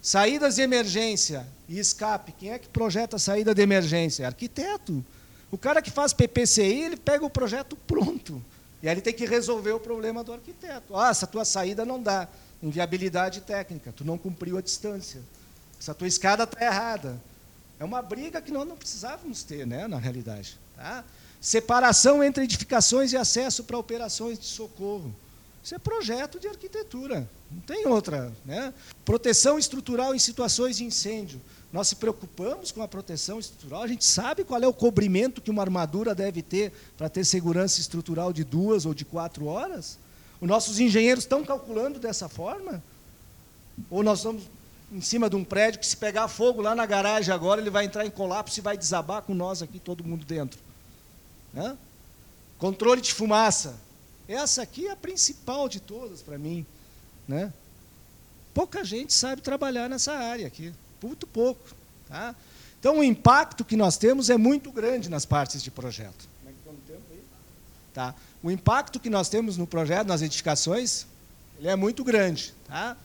Saídas 0.02 0.56
de 0.56 0.62
emergência 0.62 1.46
e 1.70 1.80
escape. 1.80 2.32
Quem 2.32 2.52
é 2.52 2.60
que 2.60 2.67
projeta 2.67 3.15
a 3.15 3.20
saída 3.20 3.54
de 3.54 3.62
emergência? 3.62 4.26
Arquiteto. 4.26 5.04
O 5.52 5.58
cara 5.58 5.82
que 5.82 5.91
faz 5.91 6.13
PPCI, 6.13 6.84
ele 6.84 6.98
pega 6.98 7.26
o 7.26 7.30
projeto 7.30 7.76
pronto. 7.76 8.43
E 8.82 8.88
aí 8.88 8.93
ele 8.93 9.02
tem 9.02 9.13
que 9.13 9.26
resolver 9.26 9.72
o 9.72 9.80
problema 9.80 10.24
do 10.24 10.34
arquiteto. 10.34 10.96
Ah, 10.96 11.10
essa 11.10 11.26
tua 11.26 11.46
saída 11.46 11.86
não 11.86 12.02
dá. 12.02 12.28
Inviabilidade 12.62 13.41
técnica, 13.41 13.93
tu 13.96 14.04
não 14.04 14.17
cumpriu 14.17 14.58
a 14.58 14.62
distância. 14.62 15.22
Essa 15.80 15.93
tua 15.93 16.08
escada 16.08 16.43
está 16.43 16.63
errada. 16.63 17.20
É 17.79 17.85
uma 17.85 18.01
briga 18.01 18.41
que 18.41 18.51
nós 18.51 18.67
não 18.67 18.75
precisávamos 18.75 19.43
ter, 19.43 19.65
né, 19.65 19.87
na 19.87 19.97
realidade. 19.97 20.57
Tá? 20.75 21.03
Separação 21.39 22.23
entre 22.23 22.43
edificações 22.43 23.13
e 23.13 23.17
acesso 23.17 23.63
para 23.63 23.77
operações 23.77 24.39
de 24.39 24.45
socorro. 24.45 25.13
Isso 25.63 25.75
é 25.75 25.79
projeto 25.79 26.39
de 26.39 26.47
arquitetura, 26.47 27.29
não 27.51 27.59
tem 27.61 27.85
outra. 27.85 28.31
Né? 28.45 28.73
Proteção 29.03 29.59
estrutural 29.59 30.15
em 30.15 30.19
situações 30.19 30.77
de 30.77 30.85
incêndio. 30.85 31.41
Nós 31.71 31.89
se 31.89 31.97
preocupamos 31.97 32.71
com 32.71 32.81
a 32.81 32.87
proteção 32.87 33.37
estrutural, 33.37 33.83
a 33.83 33.87
gente 33.87 34.05
sabe 34.05 34.45
qual 34.45 34.61
é 34.61 34.67
o 34.67 34.73
cobrimento 34.73 35.41
que 35.41 35.51
uma 35.51 35.61
armadura 35.61 36.15
deve 36.15 36.41
ter 36.41 36.71
para 36.97 37.09
ter 37.09 37.25
segurança 37.25 37.81
estrutural 37.81 38.31
de 38.31 38.43
duas 38.43 38.85
ou 38.85 38.93
de 38.93 39.03
quatro 39.03 39.45
horas? 39.45 39.99
Os 40.39 40.47
nossos 40.47 40.79
engenheiros 40.79 41.25
estão 41.25 41.43
calculando 41.43 41.99
dessa 41.99 42.29
forma? 42.29 42.81
Ou 43.89 44.01
nós 44.01 44.23
vamos 44.23 44.43
em 44.91 45.02
cima 45.02 45.30
de 45.30 45.36
um 45.36 45.43
prédio 45.43 45.80
que 45.80 45.86
se 45.86 45.97
pegar 45.97 46.28
fogo 46.28 46.62
lá 46.62 46.73
na 46.73 46.86
garagem 46.86 47.34
agora, 47.34 47.60
ele 47.60 47.69
vai 47.69 47.86
entrar 47.86 48.06
em 48.06 48.10
colapso 48.10 48.60
e 48.60 48.62
vai 48.62 48.78
desabar 48.78 49.21
com 49.21 49.34
nós 49.34 49.62
aqui, 49.62 49.80
todo 49.80 50.04
mundo 50.04 50.26
dentro. 50.26 50.60
Né? 51.54 51.78
Controle 52.58 53.02
de 53.02 53.13
fumaça. 53.13 53.76
Essa 54.28 54.62
aqui 54.62 54.88
é 54.88 54.91
a 54.91 54.95
principal 54.95 55.67
de 55.67 55.80
todas 55.80 56.21
para 56.21 56.38
mim. 56.38 56.65
Né? 57.28 57.52
Pouca 58.54 58.84
gente 58.84 59.13
sabe 59.13 59.41
trabalhar 59.41 59.89
nessa 59.89 60.13
área 60.13 60.47
aqui. 60.47 60.73
Muito 61.02 61.28
pouco. 61.28 61.76
Tá? 62.08 62.34
Então, 62.80 63.00
o 63.00 63.04
impacto 63.04 63.65
que 63.65 63.76
nós 63.76 63.97
temos 63.97 64.30
é 64.30 64.38
muito 64.38 64.71
grande 64.71 65.10
nas 65.10 65.26
partes 65.26 65.62
de 65.62 65.69
projeto. 65.69 66.28
Como 66.39 66.50
é 66.50 66.54
que 66.54 66.60
está 66.60 66.71
no 66.71 66.78
tempo 66.80 67.04
aí? 67.12 67.23
Tá. 67.93 68.15
O 68.41 68.50
impacto 68.50 69.00
que 69.00 69.10
nós 69.10 69.30
temos 69.30 69.58
no 69.58 69.67
projeto, 69.67 70.08
nas 70.08 70.21
edificações, 70.21 71.06
ele 71.60 71.67
é 71.67 71.76
muito 71.76 72.04
grande. 72.04 72.54
Tá? 72.67 72.95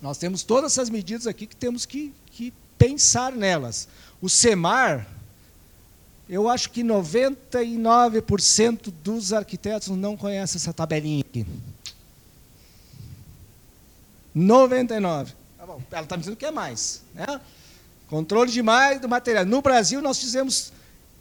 Nós 0.00 0.18
temos 0.18 0.42
todas 0.42 0.72
essas 0.72 0.88
medidas 0.88 1.26
aqui 1.26 1.46
que 1.46 1.56
temos 1.56 1.84
que, 1.84 2.14
que 2.32 2.52
pensar 2.78 3.32
nelas. 3.32 3.86
O 4.20 4.28
SEMAR, 4.28 5.06
eu 6.28 6.48
acho 6.48 6.70
que 6.70 6.82
99% 6.82 8.92
dos 9.02 9.32
arquitetos 9.32 9.88
não 9.88 10.16
conhecem 10.16 10.58
essa 10.58 10.72
tabelinha 10.72 11.20
aqui. 11.20 11.44
99. 14.34 15.34
ela 15.58 16.02
está 16.02 16.16
me 16.16 16.20
dizendo 16.20 16.36
que 16.36 16.46
é 16.46 16.50
mais. 16.50 17.02
Né? 17.14 17.40
Controle 18.08 18.50
de 18.50 18.62
mais 18.62 19.00
do 19.00 19.08
material. 19.08 19.44
No 19.44 19.60
Brasil, 19.60 20.00
nós 20.00 20.18
fizemos 20.18 20.72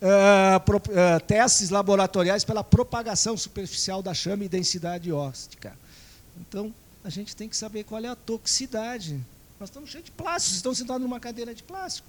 uh, 0.02 0.60
pro, 0.62 0.78
uh, 0.78 1.20
testes 1.28 1.70
laboratoriais 1.70 2.44
pela 2.44 2.64
propagação 2.64 3.36
superficial 3.36 4.02
da 4.02 4.14
chama 4.14 4.46
e 4.46 4.50
densidade 4.50 5.12
óstica. 5.12 5.74
Então, 6.40 6.74
a 7.10 7.12
gente 7.12 7.36
tem 7.36 7.50
que 7.50 7.58
saber 7.58 7.84
qual 7.86 8.04
é 8.04 8.08
a 8.08 8.16
toxicidade. 8.16 9.20
Nós 9.60 9.70
estamos 9.70 9.90
cheios 9.90 10.06
de 10.06 10.12
plástico, 10.12 10.50
vocês 10.50 10.58
estão 10.58 10.76
sentados 10.76 11.02
numa 11.02 11.20
cadeira 11.20 11.56
de 11.56 11.64
plástico. 11.64 12.08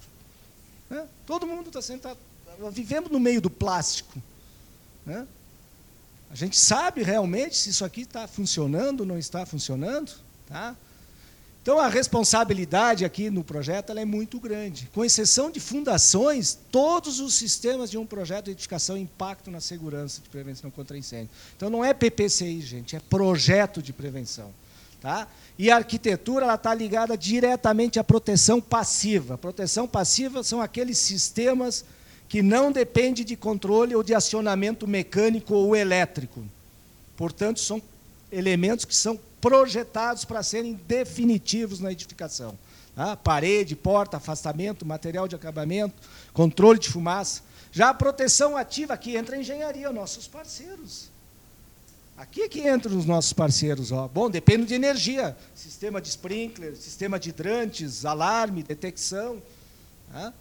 Né? 0.87 1.07
Todo 1.25 1.47
mundo 1.47 1.69
está 1.69 1.81
sentado. 1.81 2.19
Vivemos 2.71 3.09
no 3.09 3.19
meio 3.19 3.41
do 3.41 3.49
plástico. 3.49 4.21
Né? 5.03 5.27
A 6.29 6.35
gente 6.35 6.55
sabe 6.55 7.01
realmente 7.01 7.57
se 7.57 7.71
isso 7.71 7.83
aqui 7.83 8.01
está 8.01 8.27
funcionando 8.27 8.99
ou 8.99 9.05
não 9.07 9.17
está 9.17 9.43
funcionando. 9.43 10.11
Tá? 10.47 10.75
Então, 11.63 11.79
a 11.79 11.87
responsabilidade 11.87 13.03
aqui 13.03 13.31
no 13.31 13.43
projeto 13.43 13.97
é 13.97 14.05
muito 14.05 14.39
grande. 14.39 14.87
Com 14.93 15.03
exceção 15.03 15.49
de 15.49 15.59
fundações, 15.59 16.59
todos 16.71 17.19
os 17.19 17.33
sistemas 17.33 17.89
de 17.89 17.97
um 17.97 18.05
projeto 18.05 18.45
de 18.45 18.51
edificação 18.51 18.95
impactam 18.95 19.51
na 19.51 19.61
segurança 19.61 20.21
de 20.21 20.29
prevenção 20.29 20.69
contra 20.69 20.95
incêndio. 20.95 21.31
Então, 21.57 21.71
não 21.71 21.83
é 21.83 21.91
PPCI, 21.91 22.61
gente, 22.61 22.95
é 22.95 22.99
projeto 22.99 23.81
de 23.81 23.91
prevenção. 23.91 24.53
Tá? 25.01 25.27
E 25.57 25.71
a 25.71 25.77
arquitetura 25.77 26.53
está 26.53 26.73
ligada 26.75 27.17
diretamente 27.17 27.99
à 27.99 28.03
proteção 28.03 28.61
passiva. 28.61 29.35
Proteção 29.37 29.87
passiva 29.87 30.43
são 30.43 30.61
aqueles 30.61 30.99
sistemas 30.99 31.83
que 32.29 32.41
não 32.41 32.71
dependem 32.71 33.25
de 33.25 33.35
controle 33.35 33.95
ou 33.95 34.03
de 34.03 34.13
acionamento 34.15 34.87
mecânico 34.87 35.53
ou 35.53 35.75
elétrico. 35.75 36.43
Portanto, 37.17 37.59
são 37.59 37.81
elementos 38.31 38.85
que 38.85 38.95
são 38.95 39.19
projetados 39.41 40.23
para 40.23 40.41
serem 40.41 40.79
definitivos 40.87 41.81
na 41.81 41.91
edificação. 41.91 42.57
Tá? 42.95 43.17
Parede, 43.17 43.75
porta, 43.75 44.17
afastamento, 44.17 44.85
material 44.85 45.27
de 45.27 45.35
acabamento, 45.35 45.95
controle 46.31 46.79
de 46.79 46.89
fumaça. 46.89 47.41
Já 47.71 47.89
a 47.89 47.93
proteção 47.93 48.55
ativa, 48.55 48.93
aqui 48.93 49.17
entra 49.17 49.35
a 49.35 49.39
engenharia, 49.39 49.91
nossos 49.91 50.27
parceiros. 50.27 51.10
Aqui 52.21 52.43
é 52.43 52.47
que 52.47 52.69
entram 52.69 52.95
os 52.95 53.05
nossos 53.05 53.33
parceiros. 53.33 53.91
Ó. 53.91 54.07
Bom, 54.07 54.29
depende 54.29 54.67
de 54.67 54.75
energia. 54.75 55.35
Sistema 55.55 55.99
de 55.99 56.09
sprinkler, 56.09 56.75
sistema 56.75 57.19
de 57.19 57.29
hidrantes, 57.29 58.05
alarme, 58.05 58.61
detecção. 58.61 59.41
Tá? 60.11 60.31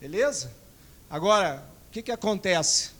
Beleza? 0.00 0.50
Agora, 1.10 1.62
o 1.88 1.92
que, 1.92 2.00
que 2.00 2.10
acontece? 2.10 2.92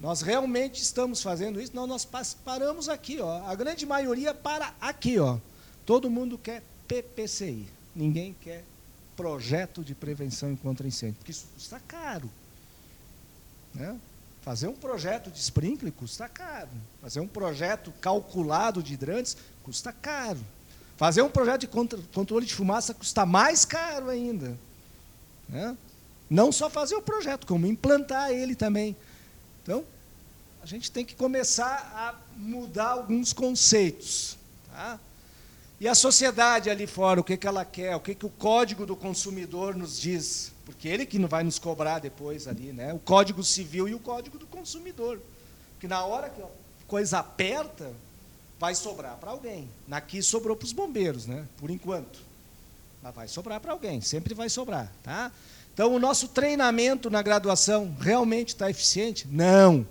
Nós 0.00 0.22
realmente 0.22 0.80
estamos 0.80 1.20
fazendo 1.20 1.60
isso, 1.60 1.74
não, 1.74 1.84
nós 1.84 2.08
paramos 2.44 2.88
aqui, 2.88 3.20
ó. 3.20 3.44
A 3.48 3.54
grande 3.56 3.84
maioria 3.84 4.32
para 4.32 4.72
aqui, 4.80 5.18
ó. 5.18 5.36
Todo 5.84 6.08
mundo 6.08 6.38
quer 6.38 6.62
PPCI. 6.86 7.66
Ninguém 7.92 8.36
quer 8.40 8.62
projeto 9.16 9.82
de 9.82 9.96
prevenção 9.96 10.54
contra 10.54 10.86
incêndio, 10.86 11.16
porque 11.16 11.32
isso 11.32 11.46
custa 11.56 11.80
caro. 11.88 12.30
Né? 13.74 13.98
Fazer 14.42 14.68
um 14.68 14.74
projeto 14.74 15.30
de 15.30 15.38
sprinkler 15.38 15.92
custa 15.92 16.28
caro. 16.28 16.70
Fazer 17.02 17.20
um 17.20 17.28
projeto 17.28 17.92
calculado 18.00 18.82
de 18.82 18.94
hidrantes 18.94 19.36
custa 19.62 19.92
caro. 19.92 20.40
Fazer 20.96 21.22
um 21.22 21.30
projeto 21.30 21.62
de 21.62 21.68
controle 22.12 22.46
de 22.46 22.54
fumaça 22.54 22.94
custa 22.94 23.24
mais 23.26 23.64
caro 23.64 24.08
ainda. 24.08 24.58
Né? 25.48 25.76
Não 26.28 26.52
só 26.52 26.70
fazer 26.70 26.94
o 26.94 27.02
projeto, 27.02 27.46
como 27.46 27.66
implantar 27.66 28.30
ele 28.30 28.54
também. 28.54 28.96
Então, 29.62 29.84
a 30.62 30.66
gente 30.66 30.90
tem 30.90 31.04
que 31.04 31.14
começar 31.14 31.92
a 31.94 32.14
mudar 32.36 32.90
alguns 32.90 33.32
conceitos. 33.32 34.36
Tá? 34.70 34.98
E 35.80 35.88
a 35.88 35.94
sociedade 35.94 36.68
ali 36.68 36.86
fora, 36.86 37.20
o 37.20 37.24
que, 37.24 37.36
que 37.36 37.46
ela 37.46 37.64
quer, 37.64 37.96
o 37.96 38.00
que, 38.00 38.14
que 38.14 38.26
o 38.26 38.30
código 38.30 38.84
do 38.84 38.94
consumidor 38.94 39.74
nos 39.74 39.98
diz? 39.98 40.52
Porque 40.70 40.88
ele 40.88 41.04
que 41.04 41.18
não 41.18 41.28
vai 41.28 41.42
nos 41.42 41.58
cobrar 41.58 41.98
depois 41.98 42.46
ali, 42.46 42.72
né? 42.72 42.92
O 42.94 42.98
código 42.98 43.42
civil 43.42 43.88
e 43.88 43.94
o 43.94 43.98
código 43.98 44.38
do 44.38 44.46
consumidor. 44.46 45.20
Que 45.78 45.88
na 45.88 46.04
hora 46.04 46.30
que 46.30 46.40
a 46.40 46.46
coisa 46.86 47.18
aperta, 47.18 47.92
vai 48.58 48.74
sobrar 48.74 49.16
para 49.16 49.30
alguém. 49.30 49.68
Aqui 49.90 50.22
sobrou 50.22 50.54
para 50.54 50.66
os 50.66 50.72
bombeiros, 50.72 51.26
né? 51.26 51.46
Por 51.56 51.70
enquanto. 51.70 52.20
Mas 53.02 53.14
vai 53.14 53.26
sobrar 53.26 53.58
para 53.58 53.72
alguém, 53.72 54.02
sempre 54.02 54.34
vai 54.34 54.50
sobrar. 54.50 54.92
Tá? 55.02 55.32
Então, 55.72 55.94
o 55.94 55.98
nosso 55.98 56.28
treinamento 56.28 57.08
na 57.08 57.22
graduação 57.22 57.96
realmente 57.98 58.48
está 58.48 58.68
eficiente? 58.68 59.26
Não. 59.30 59.86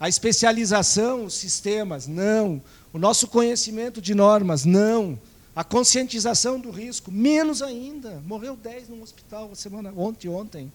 A 0.00 0.08
especialização, 0.08 1.26
os 1.26 1.34
sistemas? 1.34 2.06
Não. 2.06 2.62
O 2.92 2.98
nosso 2.98 3.28
conhecimento 3.28 4.00
de 4.00 4.14
normas? 4.14 4.64
Não. 4.64 5.18
A 5.56 5.64
conscientização 5.64 6.60
do 6.60 6.70
risco? 6.70 7.10
Menos 7.10 7.62
ainda. 7.62 8.20
Morreu 8.26 8.54
10 8.54 8.90
no 8.90 9.02
hospital 9.02 9.54
semana, 9.54 9.90
ontem, 9.96 10.28
ontem. 10.28 10.70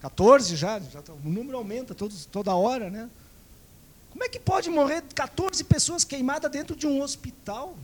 14 0.00 0.54
já, 0.54 0.78
já 0.78 1.02
tá, 1.02 1.12
o 1.12 1.28
número 1.28 1.56
aumenta 1.56 1.92
todos, 1.92 2.24
toda 2.24 2.54
hora, 2.54 2.88
né? 2.88 3.10
Como 4.12 4.22
é 4.22 4.28
que 4.28 4.38
pode 4.38 4.70
morrer 4.70 5.02
14 5.12 5.64
pessoas 5.64 6.04
queimadas 6.04 6.52
dentro 6.52 6.76
de 6.76 6.86
um 6.86 7.02
hospital? 7.02 7.76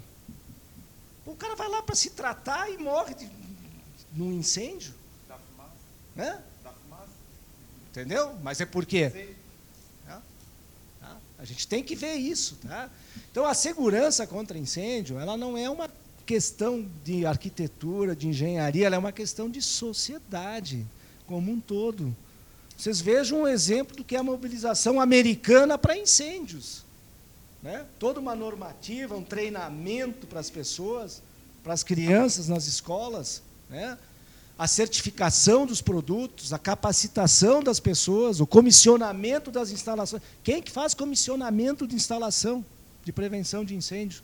O 1.27 1.35
cara 1.35 1.57
vai 1.57 1.69
lá 1.69 1.83
para 1.83 1.97
se 1.97 2.11
tratar 2.11 2.71
e 2.71 2.79
morre 2.79 3.15
de, 3.15 3.29
num 4.13 4.33
incêndio. 4.33 4.95
Hã? 6.17 6.39
Da 6.63 6.71
fumaça. 6.71 7.09
Entendeu? 7.91 8.39
Mas 8.45 8.61
é 8.61 8.67
por 8.67 8.87
quê? 8.87 9.35
Tá? 10.07 10.23
A 11.37 11.45
gente 11.45 11.67
tem 11.67 11.83
que 11.83 11.97
ver 11.97 12.15
isso. 12.15 12.57
Tá? 12.63 12.89
Então, 13.31 13.45
a 13.45 13.55
segurança 13.55 14.27
contra 14.27 14.59
incêndio, 14.59 15.19
ela 15.19 15.37
não 15.37 15.57
é 15.57 15.69
uma 15.69 15.89
questão 16.27 16.87
de 17.05 17.27
arquitetura, 17.27 18.15
de 18.15 18.29
engenharia, 18.29 18.87
ela 18.87 18.97
é 18.97 18.99
uma 18.99 19.13
questão 19.13 19.49
de 19.49 19.61
sociedade 19.61 20.87
como 21.27 21.51
um 21.53 21.61
todo. 21.61 22.15
Vocês 22.77 23.01
vejam 23.01 23.43
um 23.43 23.49
exemplo 23.49 23.97
do 23.97 24.05
que 24.05 24.17
é 24.17 24.19
a 24.19 24.23
mobilização 24.23 25.01
americana 25.01 25.77
para 25.77 25.97
incêndios. 25.97 26.85
Né? 27.63 27.85
Toda 27.99 28.19
uma 28.19 28.35
normativa, 28.35 29.17
um 29.17 29.23
treinamento 29.23 30.27
para 30.27 30.41
as 30.41 30.51
pessoas, 30.51 31.23
para 31.63 31.73
as 31.73 31.83
crianças 31.83 32.49
nas 32.49 32.67
escolas. 32.67 33.43
Né? 33.69 33.97
a 34.61 34.67
certificação 34.67 35.65
dos 35.65 35.81
produtos, 35.81 36.53
a 36.53 36.59
capacitação 36.59 37.63
das 37.63 37.81
pessoas, 37.81 38.41
o 38.41 38.47
comissionamento 38.47 39.51
das 39.51 39.71
instalações. 39.71 40.23
Quem 40.45 40.61
que 40.61 40.71
faz 40.71 40.93
comissionamento 40.93 41.87
de 41.87 41.97
instalação 41.97 42.63
de 43.05 43.13
prevenção 43.13 43.65
de 43.65 43.75
incêndio? 43.75 44.23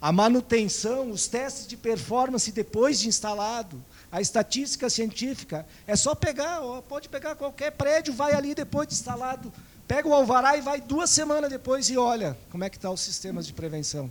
A 0.00 0.12
manutenção, 0.12 1.10
os 1.10 1.26
testes 1.26 1.66
de 1.66 1.76
performance 1.76 2.52
depois 2.52 3.00
de 3.00 3.08
instalado, 3.08 3.82
a 4.12 4.20
estatística 4.20 4.88
científica, 4.88 5.66
é 5.86 5.96
só 5.96 6.14
pegar, 6.14 6.60
pode 6.88 7.08
pegar 7.08 7.34
qualquer 7.34 7.72
prédio, 7.72 8.14
vai 8.14 8.32
ali 8.32 8.54
depois 8.54 8.86
de 8.86 8.94
instalado, 8.94 9.52
pega 9.88 10.06
o 10.06 10.14
alvará 10.14 10.56
e 10.56 10.60
vai 10.60 10.80
duas 10.80 11.10
semanas 11.10 11.50
depois 11.50 11.90
e 11.90 11.96
olha 11.96 12.38
como 12.50 12.62
é 12.62 12.70
que 12.70 12.76
estão 12.76 12.92
tá 12.92 12.94
os 12.94 13.00
sistemas 13.00 13.46
de 13.46 13.52
prevenção. 13.52 14.10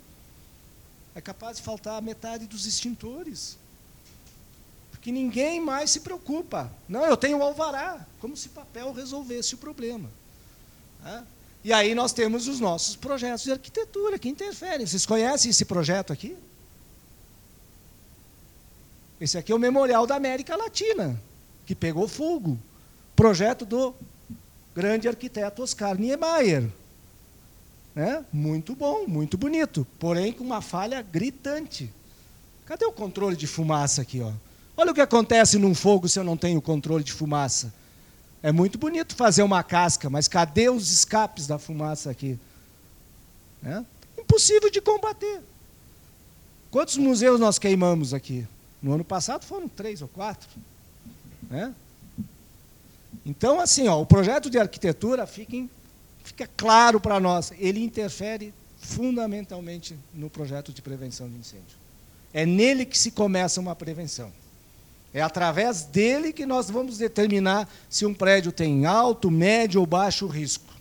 É 1.16 1.22
capaz 1.22 1.58
de 1.58 1.64
faltar 1.64 2.02
metade 2.02 2.46
dos 2.46 2.66
extintores 2.66 3.58
que 5.08 5.12
ninguém 5.14 5.62
mais 5.62 5.92
se 5.92 6.02
preocupa. 6.02 6.70
Não, 6.86 7.06
eu 7.06 7.16
tenho 7.16 7.38
o 7.38 7.42
alvará, 7.42 8.06
como 8.20 8.36
se 8.36 8.50
papel 8.50 8.92
resolvesse 8.92 9.56
o 9.56 9.58
problema. 9.58 10.10
E 11.64 11.74
aí 11.74 11.94
nós 11.94 12.14
temos 12.14 12.48
os 12.48 12.60
nossos 12.60 12.96
projetos 12.96 13.44
de 13.44 13.52
arquitetura 13.52 14.18
que 14.18 14.30
interferem. 14.30 14.86
Vocês 14.86 15.06
conhecem 15.06 15.50
esse 15.52 15.66
projeto 15.66 16.14
aqui? 16.14 16.36
Esse 19.20 19.38
aqui 19.38 19.52
é 19.52 19.56
o 19.56 19.60
Memorial 19.60 20.06
da 20.06 20.16
América 20.16 20.56
Latina, 20.56 21.20
que 21.66 21.74
pegou 21.74 22.08
fogo. 22.08 22.58
Projeto 23.16 23.66
do 23.66 23.96
grande 24.76 25.08
arquiteto 25.08 25.64
Oscar 25.64 25.98
Niemeyer. 25.98 26.70
Né? 27.96 28.24
Muito 28.32 28.76
bom, 28.76 29.08
muito 29.08 29.38
bonito, 29.38 29.88
porém 29.98 30.32
com 30.32 30.44
uma 30.44 30.62
falha 30.62 31.02
gritante. 31.02 31.92
Cadê 32.64 32.86
o 32.86 32.92
controle 32.92 33.36
de 33.36 33.48
fumaça 33.48 34.04
aqui? 34.04 34.22
Ó? 34.22 34.32
Olha 34.76 34.92
o 34.92 34.94
que 34.94 35.02
acontece 35.02 35.58
num 35.58 35.74
fogo 35.74 36.08
se 36.08 36.20
eu 36.20 36.24
não 36.24 36.38
tenho 36.38 36.62
controle 36.62 37.04
de 37.04 37.12
fumaça. 37.12 37.74
É 38.42 38.52
muito 38.52 38.78
bonito 38.78 39.16
fazer 39.16 39.44
uma 39.44 39.64
casca, 39.64 40.10
mas 40.10 40.28
cadê 40.28 40.70
os 40.70 40.92
escapes 40.92 41.48
da 41.48 41.58
fumaça 41.58 42.10
aqui? 42.10 42.40
É? 43.64 43.84
Impossível 44.20 44.70
de 44.70 44.80
combater. 44.80 45.42
Quantos 46.70 46.98
museus 46.98 47.40
nós 47.40 47.58
queimamos 47.58 48.14
aqui? 48.14 48.48
No 48.82 48.94
ano 48.94 49.04
passado 49.04 49.46
foram 49.46 49.68
três 49.68 50.02
ou 50.02 50.08
quatro. 50.08 50.48
Né? 51.50 51.74
Então, 53.26 53.60
assim, 53.60 53.88
ó, 53.88 54.02
o 54.02 54.06
projeto 54.06 54.50
de 54.50 54.60
arquitetura 54.60 55.26
fica, 55.26 55.58
fica 56.24 56.50
claro 56.56 57.00
para 57.00 57.20
nós, 57.20 57.52
ele 57.58 57.84
interfere 57.84 58.54
fundamentalmente 58.80 59.98
no 60.14 60.30
projeto 60.30 60.72
de 60.72 60.82
prevenção 60.82 61.28
de 61.28 61.36
incêndio. 61.36 61.78
É 62.34 62.46
nele 62.46 62.86
que 62.86 62.98
se 62.98 63.12
começa 63.12 63.60
uma 63.60 63.76
prevenção. 63.76 64.32
É 65.18 65.22
através 65.24 65.82
dele 65.82 66.32
que 66.32 66.46
nós 66.46 66.70
vamos 66.70 67.00
determinar 67.00 67.68
se 67.90 68.06
um 68.06 68.14
prédio 68.14 68.52
tem 68.52 68.86
alto, 68.86 69.32
médio 69.32 69.82
ou 69.82 69.88
baixo 69.88 70.28
risco. 70.28 70.72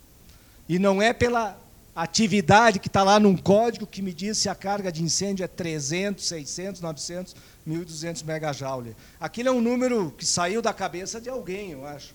E 0.69 0.77
não 0.77 1.01
é 1.01 1.11
pela 1.11 1.59
atividade 1.95 2.77
que 2.77 2.87
está 2.87 3.01
lá 3.01 3.19
num 3.19 3.35
código 3.35 3.87
que 3.87 3.99
me 3.99 4.13
diz 4.13 4.37
se 4.37 4.47
a 4.47 4.53
carga 4.53 4.91
de 4.91 5.01
incêndio 5.01 5.43
é 5.43 5.47
300, 5.47 6.23
600, 6.23 6.81
900, 6.81 7.35
1.200 7.67 8.23
megajoule. 8.23 8.95
Aquilo 9.19 9.49
é 9.49 9.51
um 9.51 9.59
número 9.59 10.13
que 10.15 10.23
saiu 10.23 10.61
da 10.61 10.71
cabeça 10.71 11.19
de 11.19 11.29
alguém, 11.29 11.71
eu 11.71 11.83
acho. 11.87 12.13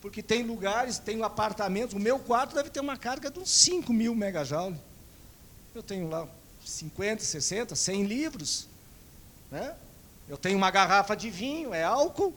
Porque 0.00 0.22
tem 0.22 0.42
lugares, 0.42 0.96
tem 0.96 1.22
apartamentos. 1.22 1.94
O 1.94 2.00
meu 2.00 2.18
quarto 2.18 2.54
deve 2.54 2.70
ter 2.70 2.80
uma 2.80 2.96
carga 2.96 3.30
de 3.30 3.38
uns 3.38 3.50
5 3.50 3.92
mil 3.92 4.14
megajoule. 4.14 4.80
Eu 5.74 5.82
tenho 5.82 6.08
lá 6.08 6.26
50, 6.64 7.22
60, 7.22 7.76
100 7.76 8.04
livros. 8.04 8.66
Né? 9.50 9.74
Eu 10.30 10.38
tenho 10.38 10.56
uma 10.56 10.70
garrafa 10.70 11.16
de 11.16 11.28
vinho, 11.28 11.74
é 11.74 11.82
álcool. 11.82 12.32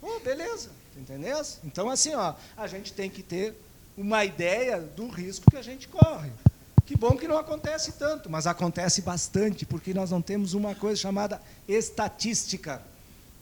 Oh, 0.00 0.18
beleza, 0.20 0.70
entendeu? 0.96 1.38
Então, 1.62 1.90
assim, 1.90 2.14
ó, 2.14 2.32
a 2.56 2.66
gente 2.66 2.90
tem 2.94 3.10
que 3.10 3.22
ter 3.22 3.54
uma 3.98 4.24
ideia 4.24 4.80
do 4.80 5.06
risco 5.08 5.50
que 5.50 5.58
a 5.58 5.62
gente 5.62 5.88
corre. 5.88 6.30
Que 6.86 6.96
bom 6.96 7.18
que 7.18 7.28
não 7.28 7.36
acontece 7.36 7.92
tanto, 7.92 8.30
mas 8.30 8.46
acontece 8.46 9.02
bastante, 9.02 9.66
porque 9.66 9.92
nós 9.92 10.10
não 10.10 10.22
temos 10.22 10.54
uma 10.54 10.74
coisa 10.74 10.98
chamada 10.98 11.38
estatística. 11.68 12.80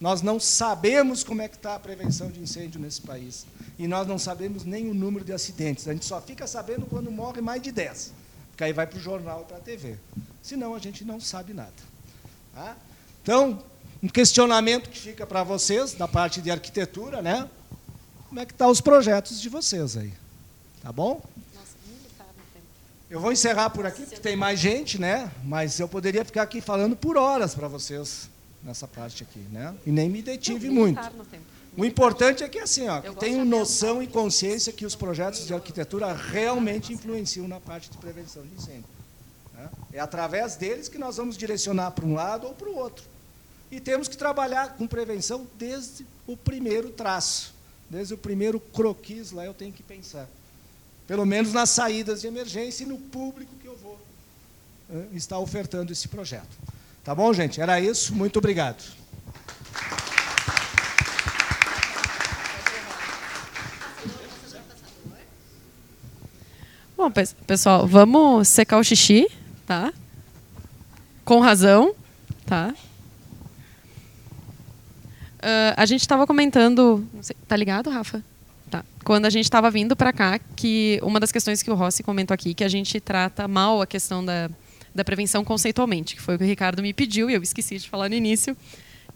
Nós 0.01 0.21
não 0.21 0.41
sabemos 0.41 1.23
como 1.23 1.43
é 1.43 1.49
que 1.49 1.55
está 1.55 1.77
a 1.77 1.79
prevenção 1.79 2.29
de 2.29 2.41
incêndio 2.41 2.81
nesse 2.81 3.01
país. 3.03 3.47
E 3.79 3.87
nós 3.87 4.05
não 4.05 4.19
sabemos 4.19 4.65
nem 4.65 4.91
o 4.91 4.95
número 4.95 5.25
de 5.25 5.33
acidentes. 5.33 5.87
A 5.87 5.93
gente 5.93 6.05
só 6.05 6.21
fica 6.21 6.45
sabendo 6.49 6.87
quando 6.87 7.09
morre 7.09 7.41
mais 7.41 7.63
de 7.63 7.71
10. 7.71 8.13
Porque 8.51 8.65
aí 8.65 8.73
vai 8.73 8.89
para 8.89 8.99
o 8.99 9.01
jornal 9.01 9.45
para 9.45 9.59
a 9.59 9.61
TV. 9.61 9.97
Senão 10.43 10.75
a 10.75 10.81
gente 10.81 11.05
não 11.05 11.21
sabe 11.21 11.55
nada. 11.55 11.73
Tá? 12.53 12.77
Então, 13.23 13.63
um 14.03 14.09
questionamento 14.09 14.91
que 14.91 14.99
fica 14.99 15.27
para 15.27 15.43
vocês, 15.43 15.95
da 15.95 16.07
parte 16.07 16.41
de 16.41 16.51
arquitetura, 16.51 17.23
né? 17.23 17.49
Como 18.29 18.41
é 18.41 18.47
que 18.47 18.53
estão 18.53 18.67
tá 18.67 18.71
os 18.71 18.81
projetos 18.81 19.41
de 19.41 19.49
vocês 19.49 19.97
aí? 19.97 20.13
Tá 20.83 20.93
bom? 20.93 21.23
Eu 23.09 23.21
vou 23.21 23.31
encerrar 23.31 23.71
por 23.71 23.87
aqui, 23.87 24.03
porque 24.03 24.17
tem 24.17 24.37
mais 24.37 24.59
gente, 24.59 25.01
né? 25.01 25.31
Mas 25.45 25.79
eu 25.79 25.89
poderia 25.89 26.25
ficar 26.25 26.43
aqui 26.43 26.61
falando 26.61 26.97
por 26.97 27.17
horas 27.17 27.55
para 27.55 27.69
vocês 27.69 28.29
nessa 28.63 28.89
parte 28.89 29.23
aqui, 29.23 29.39
né? 29.53 29.75
E 29.87 29.93
nem 29.93 30.09
me 30.09 30.21
detive 30.21 30.69
muito. 30.69 31.01
O 31.77 31.85
importante 31.85 32.43
é 32.43 32.49
que 32.49 32.59
assim, 32.59 32.89
ó, 32.89 33.01
que 33.01 33.15
tenham 33.17 33.45
noção 33.45 34.03
e 34.03 34.07
consciência 34.07 34.73
que 34.73 34.85
os 34.85 34.97
projetos 34.97 35.47
de 35.47 35.55
arquitetura 35.55 36.13
realmente 36.13 36.93
influenciam 36.93 37.47
na 37.47 37.61
parte 37.61 37.91
de 37.91 37.97
prevenção 37.99 38.43
de 38.43 38.55
incêndio. 38.55 38.85
Né? 39.55 39.69
É 39.93 40.01
através 40.01 40.57
deles 40.57 40.89
que 40.89 40.99
nós 40.99 41.17
vamos 41.17 41.37
direcionar 41.37 41.93
para 41.93 42.05
um 42.05 42.15
lado 42.15 42.47
ou 42.47 42.55
para 42.55 42.69
o 42.69 42.75
outro. 42.75 43.05
E 43.71 43.81
temos 43.81 44.09
que 44.09 44.17
trabalhar 44.17 44.77
com 44.77 44.87
prevenção 44.87 45.47
desde 45.59 46.07
o 46.27 46.37
primeiro 46.37 46.91
traço, 46.91 47.55
desde 47.91 48.15
o 48.15 48.19
primeiro 48.19 48.61
croquis 48.61 49.33
lá 49.33 49.45
eu 49.45 49.55
tenho 49.55 49.73
que 49.73 49.83
pensar 49.83 50.29
pelo 51.07 51.25
menos 51.25 51.53
nas 51.53 51.71
saídas 51.71 52.21
de 52.21 52.27
emergência 52.27 52.83
e 52.83 52.87
no 52.87 52.99
público 52.99 53.55
que 53.61 53.67
eu 53.67 53.77
vou 53.77 53.99
uh, 54.91 55.09
estar 55.13 55.39
ofertando 55.39 55.93
esse 55.93 56.09
projeto. 56.09 56.49
Tá 57.05 57.15
bom, 57.15 57.33
gente? 57.33 57.61
Era 57.61 57.81
isso. 57.81 58.15
Muito 58.15 58.39
obrigado. 58.39 58.83
Bom, 66.97 67.11
pessoal, 67.47 67.87
vamos 67.87 68.49
secar 68.49 68.79
o 68.79 68.83
xixi, 68.83 69.31
tá? 69.65 69.93
Com 71.25 71.41
razão, 71.41 71.95
tá? 72.47 72.75
Uh, 75.47 75.75
a 75.77 75.87
gente 75.87 76.01
estava 76.01 76.27
comentando. 76.27 77.07
Tá 77.47 77.55
ligado, 77.55 77.89
Rafa? 77.89 78.21
Tá. 78.69 78.85
Quando 79.05 79.27
a 79.27 79.31
gente 79.31 79.45
estava 79.45 79.71
vindo 79.71 79.95
para 79.95 80.13
cá, 80.13 80.41
que 80.57 80.99
uma 81.05 81.21
das 81.21 81.31
questões 81.31 81.63
que 81.63 81.71
o 81.71 81.75
Rossi 81.77 82.03
comentou 82.03 82.35
aqui, 82.35 82.53
que 82.53 82.65
a 82.65 82.69
gente 82.69 82.99
trata 82.99 83.47
mal 83.47 83.81
a 83.81 83.87
questão 83.87 84.25
da, 84.25 84.51
da 84.93 85.05
prevenção 85.05 85.45
conceitualmente, 85.45 86.17
que 86.17 86.21
foi 86.21 86.35
o 86.35 86.39
que 86.39 86.43
o 86.43 86.47
Ricardo 86.49 86.83
me 86.83 86.93
pediu 86.93 87.31
e 87.31 87.35
eu 87.35 87.43
esqueci 87.45 87.79
de 87.79 87.89
falar 87.89 88.09
no 88.09 88.17
início, 88.17 88.57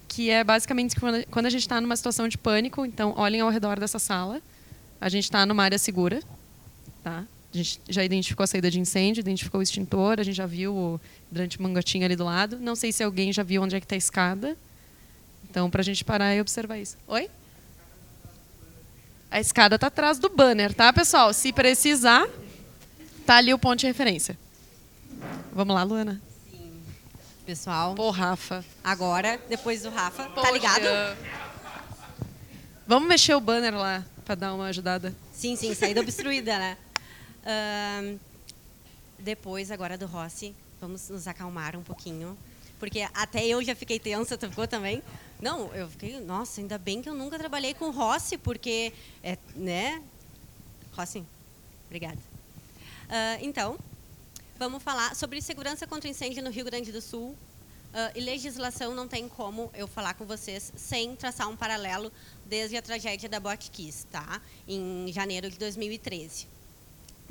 que 0.07 0.29
é 0.29 0.41
basicamente 0.41 0.95
quando 1.29 1.45
a 1.45 1.49
gente 1.49 1.63
está 1.63 1.81
numa 1.81 1.97
situação 1.97 2.29
de 2.29 2.37
pânico, 2.37 2.85
então 2.85 3.13
olhem 3.17 3.41
ao 3.41 3.49
redor 3.49 3.77
dessa 3.77 3.99
sala, 3.99 4.41
a 5.01 5.09
gente 5.09 5.25
está 5.25 5.45
numa 5.45 5.63
área 5.63 5.77
segura, 5.77 6.21
tá? 7.03 7.25
A 7.53 7.57
gente 7.57 7.81
já 7.89 8.05
identificou 8.05 8.45
a 8.45 8.47
saída 8.47 8.71
de 8.71 8.79
incêndio, 8.79 9.19
identificou 9.19 9.59
o 9.59 9.61
extintor, 9.61 10.17
a 10.17 10.23
gente 10.23 10.35
já 10.35 10.45
viu 10.45 10.73
o 10.73 11.01
hidrante 11.29 11.61
mangatinho 11.61 12.05
ali 12.05 12.15
do 12.15 12.23
lado. 12.23 12.57
Não 12.57 12.77
sei 12.77 12.93
se 12.93 13.03
alguém 13.03 13.33
já 13.33 13.43
viu 13.43 13.61
onde 13.61 13.75
é 13.75 13.79
que 13.81 13.85
está 13.85 13.95
a 13.95 13.97
escada. 13.97 14.55
Então, 15.51 15.69
para 15.69 15.81
a 15.81 15.83
gente 15.83 16.05
parar 16.05 16.33
e 16.33 16.39
observar 16.39 16.77
isso. 16.77 16.97
Oi? 17.09 17.29
A 19.29 19.41
escada 19.41 19.75
está 19.75 19.87
atrás 19.87 20.17
do 20.17 20.29
banner, 20.29 20.73
tá, 20.73 20.93
pessoal? 20.93 21.33
Se 21.33 21.51
precisar, 21.51 22.25
tá 23.25 23.35
ali 23.35 23.53
o 23.53 23.59
ponto 23.59 23.79
de 23.79 23.85
referência. 23.85 24.39
Vamos 25.51 25.75
lá, 25.75 25.83
Luana. 25.83 26.21
Sim. 26.49 26.81
Pessoal. 27.45 27.95
Pô, 27.95 28.09
Rafa. 28.11 28.63
Agora, 28.81 29.41
depois 29.49 29.81
do 29.81 29.89
Rafa, 29.89 30.23
tá 30.23 30.29
Poxa. 30.29 30.47
tá 30.47 30.53
ligado? 30.53 31.17
Vamos 32.87 33.09
mexer 33.09 33.35
o 33.35 33.41
banner 33.41 33.75
lá 33.75 34.05
para 34.23 34.35
dar 34.35 34.53
uma 34.53 34.67
ajudada. 34.67 35.13
Sim, 35.33 35.57
sim, 35.57 35.75
saída 35.75 35.99
obstruída, 35.99 36.57
né? 36.57 36.77
Uh, 37.43 38.17
depois, 39.19 39.69
agora 39.69 39.97
do 39.97 40.05
Rossi, 40.05 40.55
vamos 40.79 41.09
nos 41.09 41.27
acalmar 41.27 41.75
um 41.75 41.83
pouquinho. 41.83 42.37
Porque 42.81 43.07
até 43.13 43.45
eu 43.45 43.63
já 43.63 43.75
fiquei 43.75 43.99
tensa, 43.99 44.35
tu 44.35 44.49
ficou 44.49 44.67
também? 44.67 45.03
Não, 45.39 45.71
eu 45.75 45.87
fiquei, 45.87 46.19
nossa, 46.19 46.59
ainda 46.59 46.79
bem 46.79 46.99
que 46.99 47.07
eu 47.07 47.13
nunca 47.13 47.37
trabalhei 47.37 47.75
com 47.75 47.91
Rossi, 47.91 48.39
porque, 48.39 48.91
é, 49.21 49.37
né? 49.53 50.01
Rossi, 50.91 51.23
obrigada. 51.85 52.17
Uh, 52.17 53.37
então, 53.41 53.77
vamos 54.57 54.81
falar 54.81 55.15
sobre 55.15 55.39
segurança 55.43 55.85
contra 55.85 56.09
incêndio 56.09 56.43
no 56.43 56.49
Rio 56.49 56.65
Grande 56.65 56.91
do 56.91 57.01
Sul. 57.01 57.29
Uh, 57.29 57.37
e 58.15 58.19
legislação 58.19 58.95
não 58.95 59.07
tem 59.07 59.29
como 59.29 59.69
eu 59.75 59.87
falar 59.87 60.15
com 60.15 60.25
vocês 60.25 60.73
sem 60.75 61.15
traçar 61.15 61.47
um 61.47 61.55
paralelo 61.55 62.11
desde 62.47 62.77
a 62.77 62.81
tragédia 62.81 63.29
da 63.29 63.39
Botkiss, 63.39 64.07
tá? 64.11 64.41
Em 64.67 65.13
janeiro 65.13 65.51
de 65.51 65.59
2013. 65.59 66.47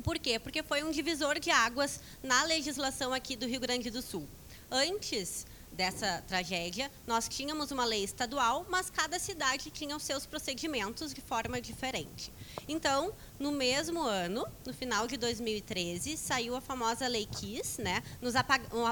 Por 0.01 0.17
quê? 0.17 0.39
Porque 0.39 0.63
foi 0.63 0.81
um 0.81 0.91
divisor 0.91 1.41
de 1.41 1.51
águas 1.51 1.99
na 2.23 2.41
legislação 2.45 3.11
aqui 3.13 3.35
do 3.35 3.45
Rio 3.45 3.59
Grande 3.59 3.89
do 3.89 4.01
Sul. 4.01 4.25
Antes 4.73 5.45
dessa 5.69 6.23
tragédia, 6.25 6.89
nós 7.05 7.27
tínhamos 7.27 7.71
uma 7.71 7.83
lei 7.83 8.05
estadual, 8.05 8.65
mas 8.69 8.89
cada 8.89 9.19
cidade 9.19 9.69
tinha 9.69 9.97
os 9.97 10.03
seus 10.03 10.25
procedimentos 10.25 11.13
de 11.13 11.19
forma 11.19 11.59
diferente. 11.59 12.31
Então, 12.69 13.13
no 13.37 13.51
mesmo 13.51 14.01
ano, 14.01 14.47
no 14.65 14.73
final 14.73 15.07
de 15.07 15.17
2013, 15.17 16.15
saiu 16.15 16.55
a 16.55 16.61
famosa 16.61 17.05
Lei 17.09 17.25
Kiss, 17.25 17.81
né? 17.81 18.01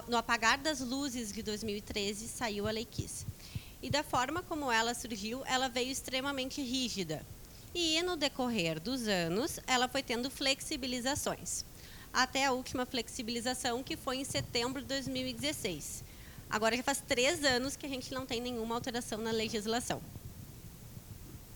no 0.10 0.18
apagar 0.18 0.58
das 0.58 0.82
luzes 0.82 1.32
de 1.32 1.42
2013, 1.42 2.28
saiu 2.28 2.68
a 2.68 2.72
Lei 2.72 2.86
Kiss. 2.86 3.26
E 3.82 3.90
da 3.90 4.04
forma 4.04 4.44
como 4.44 4.70
ela 4.70 4.94
surgiu, 4.94 5.44
ela 5.46 5.70
veio 5.70 5.90
extremamente 5.92 6.62
rígida. 6.62 7.26
E 7.74 8.02
no 8.02 8.18
decorrer 8.18 8.82
dos 8.82 9.08
anos, 9.08 9.62
ela 9.66 9.88
foi 9.88 10.04
tendo 10.04 10.30
flexibilizações. 10.30 11.64
Até 12.12 12.46
a 12.46 12.52
última 12.52 12.86
flexibilização, 12.86 13.84
que 13.84 13.96
foi 13.96 14.18
em 14.18 14.24
setembro 14.24 14.82
de 14.82 14.88
2016 14.88 16.10
Agora 16.50 16.76
já 16.76 16.82
faz 16.82 17.04
três 17.08 17.44
anos 17.44 17.76
que 17.76 17.86
a 17.86 17.90
gente 17.90 18.12
não 18.12 18.26
tem 18.26 18.42
nenhuma 18.42 18.74
alteração 18.74 19.20
na 19.20 19.30
legislação. 19.30 20.02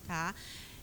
Tá? 0.05 0.35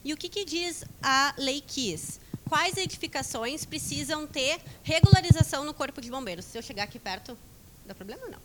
E 0.03 0.13
o 0.13 0.17
que, 0.17 0.27
que 0.27 0.43
diz 0.43 0.83
a 1.01 1.33
Lei 1.37 1.61
KIS? 1.61 2.19
Quais 2.49 2.75
edificações 2.75 3.63
precisam 3.63 4.27
ter 4.27 4.61
regularização 4.83 5.63
no 5.63 5.73
Corpo 5.73 6.01
de 6.01 6.11
Bombeiros? 6.11 6.43
Se 6.43 6.57
eu 6.57 6.61
chegar 6.61 6.83
aqui 6.83 6.99
perto, 6.99 7.37
dá 7.85 7.95
problema 7.95 8.27
não? 8.27 8.39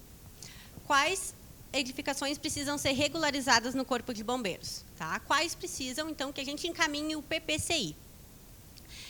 Quais 0.86 1.34
edificações 1.72 2.38
precisam 2.38 2.78
ser 2.78 2.92
regularizadas 2.92 3.74
no 3.74 3.84
Corpo 3.84 4.14
de 4.14 4.22
Bombeiros? 4.22 4.84
Tá? 4.96 5.18
Quais 5.20 5.56
precisam, 5.56 6.08
então, 6.08 6.32
que 6.32 6.40
a 6.40 6.44
gente 6.44 6.68
encaminhe 6.68 7.16
o 7.16 7.22
PPCI? 7.22 7.96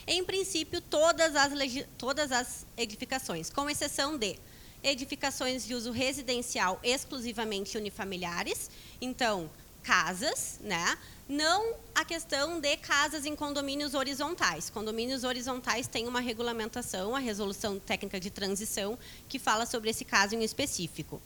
Em 0.07 0.25
princípio, 0.25 0.81
todas 0.81 1.35
as, 1.35 1.53
todas 1.99 2.31
as 2.31 2.65
edificações, 2.77 3.51
com 3.51 3.69
exceção 3.69 4.17
de 4.17 4.39
edificações 4.83 5.67
de 5.67 5.75
uso 5.75 5.91
residencial 5.91 6.79
exclusivamente 6.83 7.77
unifamiliares, 7.77 8.71
então 9.01 9.51
casas, 9.83 10.59
né? 10.61 10.97
Não 11.29 11.75
a 11.95 12.05
questão 12.05 12.61
de 12.61 12.77
casas 12.77 13.25
em 13.25 13.35
condomínios 13.35 13.95
horizontais. 13.95 14.71
Condomínios 14.71 15.25
horizontais 15.25 15.89
têm 15.89 16.07
uma 16.07 16.21
regulamentação, 16.21 17.17
a 17.17 17.19
resolução 17.19 17.79
técnica 17.79 18.21
de 18.21 18.31
transição, 18.31 18.97
que 19.29 19.39
fala 19.39 19.67
sobre 19.67 19.91
esse 19.91 20.05
caso 20.05 20.37
em 20.37 20.45
específico. 20.45 21.21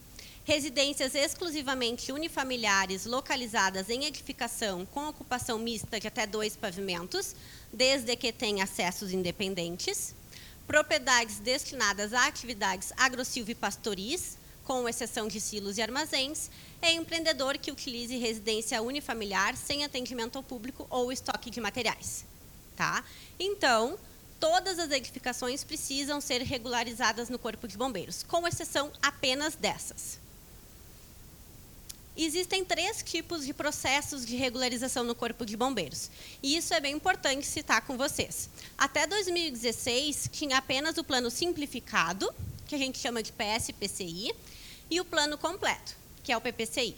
Residências 0.45 1.15
exclusivamente 1.15 2.13
unifamiliares 2.13 3.05
localizadas 3.05 3.91
em 3.91 4.05
edificação 4.05 4.87
com 4.87 5.09
ocupação 5.09 5.59
mista 5.59 6.01
de 6.01 6.07
até 6.07 6.27
dois 6.27 6.57
pavimentos, 6.57 7.35
desde 7.73 8.17
que 8.17 8.33
tenha 8.33 8.65
acessos 8.65 9.13
independentes 9.13 10.15
propriedades 10.71 11.41
destinadas 11.41 12.13
a 12.13 12.29
atividades 12.29 12.93
agrosilvipastoris, 12.97 14.39
com 14.63 14.89
exceção 14.89 15.27
de 15.27 15.41
silos 15.41 15.79
e 15.79 15.83
armazéns, 15.83 16.49
é 16.81 16.93
empreendedor 16.93 17.59
que 17.59 17.73
utilize 17.73 18.17
residência 18.17 18.81
unifamiliar 18.81 19.57
sem 19.57 19.85
atendimento 19.85 20.37
ao 20.37 20.45
público 20.45 20.87
ou 20.89 21.11
estoque 21.11 21.51
de 21.51 21.61
materiais. 21.61 22.25
Tá? 22.77 23.03
Então, 23.37 23.99
todas 24.39 24.79
as 24.79 24.93
edificações 24.93 25.65
precisam 25.65 26.21
ser 26.21 26.41
regularizadas 26.43 27.29
no 27.29 27.37
Corpo 27.37 27.67
de 27.67 27.77
Bombeiros, 27.77 28.23
com 28.23 28.47
exceção 28.47 28.93
apenas 29.03 29.57
dessas. 29.57 30.21
Existem 32.23 32.63
três 32.63 33.03
tipos 33.03 33.47
de 33.47 33.55
processos 33.55 34.27
de 34.27 34.37
regularização 34.37 35.03
no 35.03 35.15
Corpo 35.15 35.47
de 35.47 35.57
Bombeiros. 35.57 36.11
E 36.43 36.55
isso 36.55 36.75
é 36.75 36.79
bem 36.79 36.95
importante 36.95 37.47
citar 37.47 37.81
com 37.87 37.97
vocês. 37.97 38.51
Até 38.77 39.07
2016, 39.07 40.29
tinha 40.31 40.59
apenas 40.59 40.99
o 40.99 41.05
plano 41.05 41.31
simplificado, 41.31 42.31
que 42.69 42.75
a 42.75 42.79
gente 42.79 42.99
chama 42.99 43.23
de 43.23 43.33
PSPCI, 43.33 44.35
e 44.91 45.01
o 45.01 45.05
plano 45.05 45.39
completo, 45.39 45.97
que 46.23 46.31
é 46.31 46.37
o 46.37 46.43
PPCI. 46.43 46.95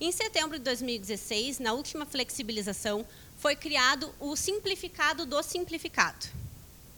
Em 0.00 0.10
setembro 0.10 0.58
de 0.58 0.64
2016, 0.64 1.58
na 1.58 1.74
última 1.74 2.06
flexibilização, 2.06 3.06
foi 3.36 3.56
criado 3.56 4.10
o 4.18 4.34
simplificado 4.36 5.26
do 5.26 5.42
simplificado, 5.42 6.28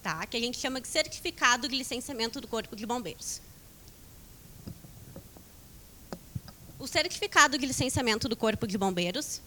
tá? 0.00 0.24
que 0.26 0.36
a 0.36 0.40
gente 0.40 0.58
chama 0.58 0.80
de 0.80 0.86
certificado 0.86 1.66
de 1.68 1.76
licenciamento 1.76 2.40
do 2.40 2.46
Corpo 2.46 2.76
de 2.76 2.86
Bombeiros. 2.86 3.40
O 6.78 6.86
certificado 6.86 7.58
de 7.58 7.66
licenciamento 7.66 8.28
do 8.28 8.36
Corpo 8.36 8.64
de 8.64 8.78
Bombeiros, 8.78 9.40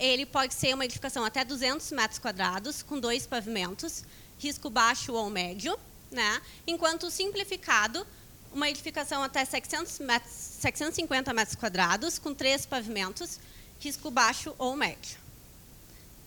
ele 0.00 0.26
pode 0.26 0.52
ser 0.52 0.74
uma 0.74 0.84
edificação 0.84 1.24
até 1.24 1.44
200 1.44 1.92
metros 1.92 2.18
quadrados, 2.18 2.82
com 2.82 2.98
dois 2.98 3.24
pavimentos, 3.24 4.04
risco 4.36 4.68
baixo 4.68 5.12
ou 5.12 5.30
médio, 5.30 5.78
né? 6.10 6.42
enquanto 6.66 7.04
o 7.04 7.10
simplificado, 7.10 8.04
uma 8.52 8.68
edificação 8.68 9.22
até 9.22 9.44
600 9.44 10.00
metros, 10.00 10.32
650 10.32 11.32
metros 11.32 11.54
quadrados, 11.54 12.18
com 12.18 12.34
três 12.34 12.66
pavimentos, 12.66 13.38
risco 13.78 14.10
baixo 14.10 14.52
ou 14.58 14.74
médio. 14.74 15.18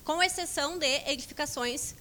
Com 0.05 0.23
exceção 0.23 0.77
de 0.77 1.01
edificações 1.05 1.95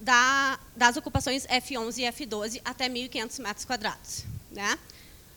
da, 0.00 0.60
das 0.76 0.96
ocupações 0.96 1.44
F11 1.46 1.98
e 1.98 2.02
F12 2.12 2.60
até 2.64 2.88
1.500 2.88 3.42
metros 3.42 3.64
quadrados. 3.64 4.24
Né? 4.52 4.78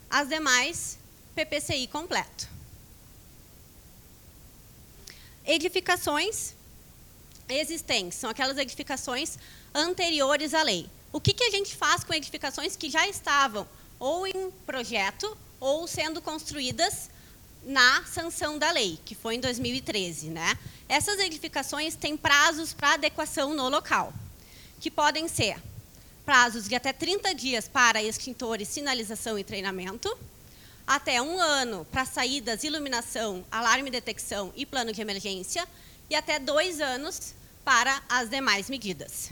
As 0.07 0.29
demais 0.29 1.00
PPCI 1.45 1.87
completo. 1.87 2.47
Edificações 5.45 6.53
existentes, 7.49 8.17
são 8.17 8.29
aquelas 8.29 8.57
edificações 8.57 9.37
anteriores 9.73 10.53
à 10.53 10.61
lei. 10.61 10.87
O 11.11 11.19
que, 11.19 11.33
que 11.33 11.43
a 11.43 11.49
gente 11.49 11.75
faz 11.75 12.03
com 12.03 12.13
edificações 12.13 12.75
que 12.75 12.89
já 12.89 13.07
estavam 13.07 13.67
ou 13.99 14.25
em 14.27 14.51
projeto 14.65 15.35
ou 15.59 15.87
sendo 15.87 16.21
construídas 16.21 17.09
na 17.63 18.03
sanção 18.05 18.57
da 18.57 18.71
lei, 18.71 18.99
que 19.03 19.13
foi 19.13 19.35
em 19.35 19.39
2013, 19.39 20.29
né? 20.29 20.57
Essas 20.87 21.19
edificações 21.19 21.95
têm 21.95 22.15
prazos 22.15 22.73
para 22.73 22.93
adequação 22.93 23.53
no 23.53 23.67
local, 23.69 24.13
que 24.79 24.89
podem 24.89 25.27
ser 25.27 25.61
prazos 26.25 26.67
de 26.67 26.75
até 26.75 26.93
30 26.93 27.35
dias 27.35 27.67
para 27.67 28.01
extintores, 28.01 28.67
sinalização 28.67 29.37
e 29.37 29.43
treinamento, 29.43 30.17
até 30.91 31.21
um 31.21 31.39
ano 31.39 31.87
para 31.89 32.03
saídas, 32.03 32.65
iluminação, 32.65 33.45
alarme 33.49 33.89
detecção 33.89 34.51
e 34.57 34.65
plano 34.65 34.91
de 34.91 34.99
emergência, 34.99 35.65
e 36.09 36.15
até 36.15 36.37
dois 36.37 36.81
anos 36.81 37.33
para 37.63 38.03
as 38.09 38.29
demais 38.29 38.69
medidas. 38.69 39.31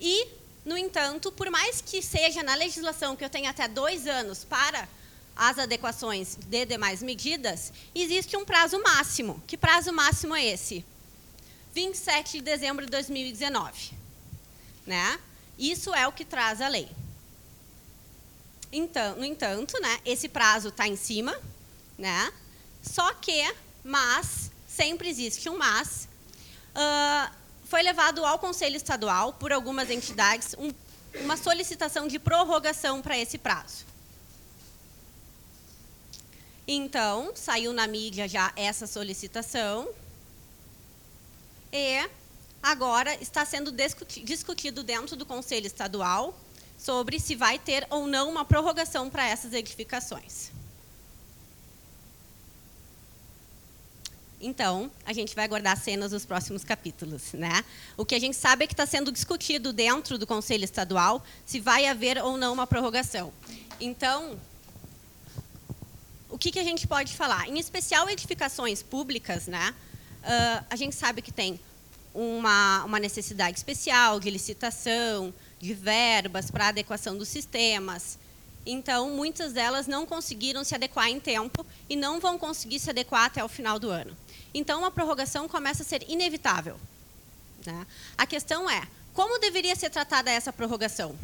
E, 0.00 0.26
no 0.64 0.76
entanto, 0.76 1.30
por 1.30 1.50
mais 1.50 1.80
que 1.80 2.02
seja 2.02 2.42
na 2.42 2.56
legislação 2.56 3.14
que 3.14 3.24
eu 3.24 3.30
tenha 3.30 3.50
até 3.50 3.68
dois 3.68 4.08
anos 4.08 4.42
para 4.42 4.88
as 5.36 5.56
adequações 5.56 6.34
de 6.34 6.66
demais 6.66 7.00
medidas, 7.00 7.72
existe 7.94 8.36
um 8.36 8.44
prazo 8.44 8.82
máximo. 8.82 9.40
Que 9.46 9.56
prazo 9.56 9.92
máximo 9.92 10.34
é 10.34 10.44
esse? 10.44 10.84
27 11.72 12.38
de 12.38 12.40
dezembro 12.40 12.86
de 12.86 12.90
2019. 12.90 13.92
Né? 14.84 15.20
Isso 15.56 15.94
é 15.94 16.08
o 16.08 16.12
que 16.12 16.24
traz 16.24 16.60
a 16.60 16.66
lei. 16.66 16.88
Então, 18.70 19.16
no 19.16 19.24
entanto, 19.24 19.80
né, 19.80 19.98
esse 20.04 20.28
prazo 20.28 20.68
está 20.68 20.86
em 20.86 20.96
cima, 20.96 21.38
né? 21.96 22.32
Só 22.82 23.14
que, 23.14 23.54
mas, 23.82 24.50
sempre 24.68 25.08
existe 25.08 25.48
um 25.48 25.56
mas, 25.56 26.06
uh, 26.74 27.34
foi 27.64 27.82
levado 27.82 28.24
ao 28.24 28.38
Conselho 28.38 28.76
Estadual, 28.76 29.32
por 29.32 29.52
algumas 29.52 29.90
entidades, 29.90 30.54
um, 30.58 30.70
uma 31.22 31.36
solicitação 31.36 32.06
de 32.06 32.18
prorrogação 32.18 33.00
para 33.00 33.18
esse 33.18 33.38
prazo. 33.38 33.86
Então, 36.66 37.32
saiu 37.34 37.72
na 37.72 37.86
mídia 37.86 38.28
já 38.28 38.52
essa 38.54 38.86
solicitação, 38.86 39.88
e 41.72 42.08
agora 42.62 43.14
está 43.22 43.44
sendo 43.44 43.72
discutido 44.24 44.82
dentro 44.82 45.16
do 45.16 45.24
Conselho 45.24 45.66
Estadual 45.66 46.38
sobre 46.78 47.18
se 47.18 47.34
vai 47.34 47.58
ter 47.58 47.86
ou 47.90 48.06
não 48.06 48.30
uma 48.30 48.44
prorrogação 48.44 49.10
para 49.10 49.28
essas 49.28 49.52
edificações. 49.52 50.50
Então, 54.40 54.88
a 55.04 55.12
gente 55.12 55.34
vai 55.34 55.44
aguardar 55.44 55.76
cenas 55.76 56.12
dos 56.12 56.24
próximos 56.24 56.62
capítulos. 56.62 57.32
Né? 57.32 57.64
O 57.96 58.04
que 58.04 58.14
a 58.14 58.20
gente 58.20 58.36
sabe 58.36 58.64
é 58.64 58.66
que 58.68 58.72
está 58.72 58.86
sendo 58.86 59.10
discutido 59.10 59.72
dentro 59.72 60.16
do 60.16 60.26
Conselho 60.26 60.64
Estadual 60.64 61.24
se 61.44 61.58
vai 61.58 61.86
haver 61.86 62.18
ou 62.18 62.36
não 62.36 62.52
uma 62.52 62.66
prorrogação. 62.66 63.32
Então, 63.80 64.38
o 66.30 66.38
que, 66.38 66.52
que 66.52 66.58
a 66.58 66.64
gente 66.64 66.86
pode 66.86 67.16
falar? 67.16 67.48
Em 67.48 67.58
especial 67.58 68.08
edificações 68.08 68.80
públicas, 68.80 69.48
né? 69.48 69.74
Uh, 70.22 70.64
a 70.70 70.76
gente 70.76 70.94
sabe 70.94 71.22
que 71.22 71.32
tem 71.32 71.58
uma, 72.14 72.84
uma 72.84 72.98
necessidade 72.98 73.58
especial 73.58 74.18
de 74.18 74.30
licitação, 74.30 75.32
de 75.60 75.74
verbas 75.74 76.50
para 76.50 76.68
adequação 76.68 77.16
dos 77.16 77.28
sistemas. 77.28 78.18
Então, 78.66 79.10
muitas 79.10 79.52
delas 79.52 79.86
não 79.86 80.04
conseguiram 80.04 80.62
se 80.62 80.74
adequar 80.74 81.08
em 81.08 81.18
tempo 81.18 81.64
e 81.88 81.96
não 81.96 82.20
vão 82.20 82.38
conseguir 82.38 82.78
se 82.78 82.90
adequar 82.90 83.24
até 83.24 83.42
o 83.42 83.48
final 83.48 83.78
do 83.78 83.90
ano. 83.90 84.16
Então, 84.52 84.84
a 84.84 84.90
prorrogação 84.90 85.48
começa 85.48 85.82
a 85.82 85.86
ser 85.86 86.04
inevitável. 86.08 86.78
Né? 87.64 87.86
A 88.16 88.26
questão 88.26 88.68
é, 88.68 88.86
como 89.14 89.38
deveria 89.38 89.74
ser 89.74 89.90
tratada 89.90 90.30
essa 90.30 90.52
prorrogação? 90.52 91.16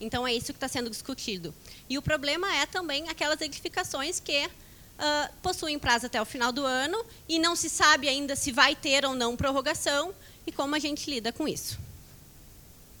Então, 0.00 0.26
é 0.26 0.34
isso 0.34 0.52
que 0.52 0.56
está 0.56 0.68
sendo 0.68 0.90
discutido. 0.90 1.54
E 1.88 1.96
o 1.96 2.02
problema 2.02 2.52
é 2.56 2.66
também 2.66 3.08
aquelas 3.08 3.40
edificações 3.40 4.18
que 4.18 4.50
uh, 4.98 5.32
possuem 5.42 5.78
prazo 5.78 6.06
até 6.06 6.20
o 6.20 6.24
final 6.24 6.52
do 6.52 6.64
ano 6.64 7.04
e 7.28 7.38
não 7.38 7.54
se 7.56 7.68
sabe 7.68 8.08
ainda 8.08 8.36
se 8.36 8.52
vai 8.52 8.74
ter 8.74 9.04
ou 9.04 9.14
não 9.14 9.36
prorrogação 9.36 10.14
e 10.46 10.52
como 10.52 10.74
a 10.74 10.78
gente 10.78 11.10
lida 11.10 11.32
com 11.32 11.46
isso. 11.48 11.78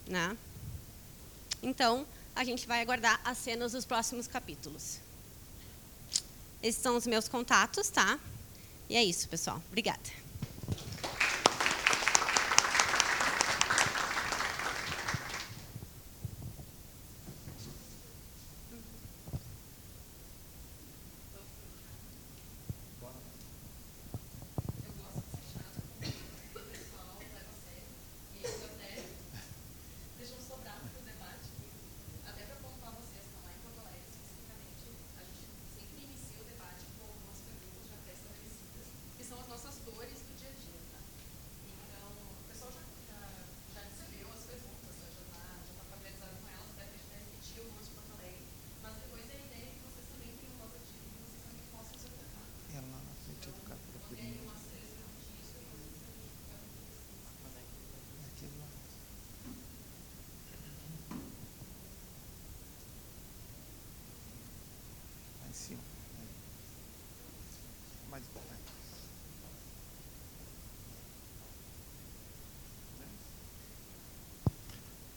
Né? 0.06 0.36
Então, 1.62 2.06
a 2.34 2.44
gente 2.44 2.66
vai 2.66 2.80
aguardar 2.80 3.20
as 3.24 3.38
cenas 3.38 3.72
dos 3.72 3.84
próximos 3.84 4.26
capítulos. 4.26 4.98
Esses 6.62 6.80
são 6.80 6.96
os 6.96 7.06
meus 7.06 7.28
contatos, 7.28 7.88
tá? 7.88 8.18
E 8.88 8.96
é 8.96 9.04
isso, 9.04 9.28
pessoal. 9.28 9.62
Obrigada. 9.68 10.23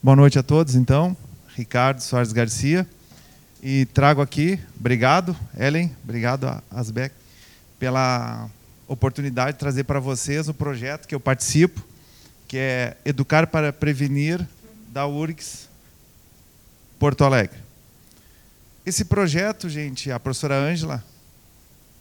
Boa 0.08 0.16
noite 0.16 0.40
a 0.40 0.42
todos, 0.42 0.74
então. 0.74 1.18
Ricardo 1.54 2.00
Soares 2.00 2.32
Garcia. 2.32 2.88
E 3.62 3.84
trago 3.88 4.22
aqui, 4.22 4.58
obrigado, 4.80 5.36
Ellen, 5.60 5.94
obrigado, 6.02 6.64
Asbeck, 6.72 7.14
pela, 7.78 8.50
oportunidade 8.88 9.52
de 9.52 9.60
trazer 9.60 9.84
para 9.84 10.00
vocês 10.00 10.48
o 10.48 10.54
projeto 10.54 11.10
que 11.10 11.14
eu 11.14 11.20
participo, 11.20 11.86
que 12.48 12.56
é 12.58 12.96
Educar 13.04 13.48
para 13.48 13.74
Prevenir, 13.74 14.48
da 14.94 15.06
URGS 15.06 15.68
Porto 16.98 17.26
Alegre. 17.26 17.60
Esse 18.86 19.04
projeto, 19.04 19.68
gente, 19.68 20.10
a 20.10 20.18
professora 20.18 20.56
Ângela 20.56 21.04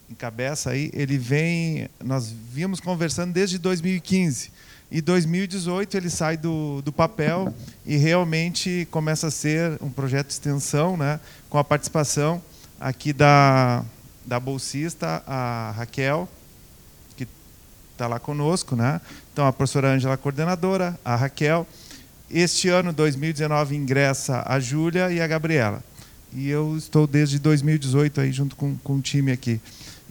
encabeça 0.09 0.69
aí, 0.69 0.89
ele 0.93 1.17
vem, 1.17 1.89
nós 2.01 2.33
vimos 2.53 2.79
conversando 2.79 3.33
desde 3.33 3.57
2015. 3.57 4.49
E 4.89 5.01
2018 5.01 5.97
ele 5.97 6.09
sai 6.09 6.37
do, 6.37 6.81
do 6.81 6.93
papel 6.93 7.53
e 7.85 7.97
realmente 7.97 8.87
começa 8.89 9.27
a 9.27 9.31
ser 9.31 9.77
um 9.81 9.89
projeto 9.89 10.27
de 10.27 10.33
extensão, 10.33 10.95
né, 10.95 11.19
com 11.49 11.57
a 11.57 11.63
participação 11.63 12.41
aqui 12.79 13.11
da, 13.11 13.83
da 14.25 14.39
bolsista, 14.39 15.23
a 15.27 15.73
Raquel, 15.75 16.29
que 17.17 17.27
está 17.91 18.07
lá 18.07 18.19
conosco. 18.19 18.75
Né? 18.75 19.01
Então, 19.33 19.45
a 19.45 19.51
professora 19.51 19.89
Ângela, 19.89 20.15
coordenadora, 20.17 20.97
a 21.03 21.15
Raquel. 21.15 21.67
Este 22.29 22.69
ano, 22.69 22.91
2019, 22.91 23.75
ingressa 23.75 24.43
a 24.45 24.59
Júlia 24.59 25.11
e 25.11 25.21
a 25.21 25.27
Gabriela. 25.27 25.83
E 26.33 26.49
eu 26.49 26.75
estou 26.77 27.07
desde 27.07 27.39
2018 27.39 28.21
aí 28.21 28.31
junto 28.31 28.55
com, 28.55 28.75
com 28.77 28.97
o 28.97 29.01
time 29.01 29.31
aqui. 29.31 29.61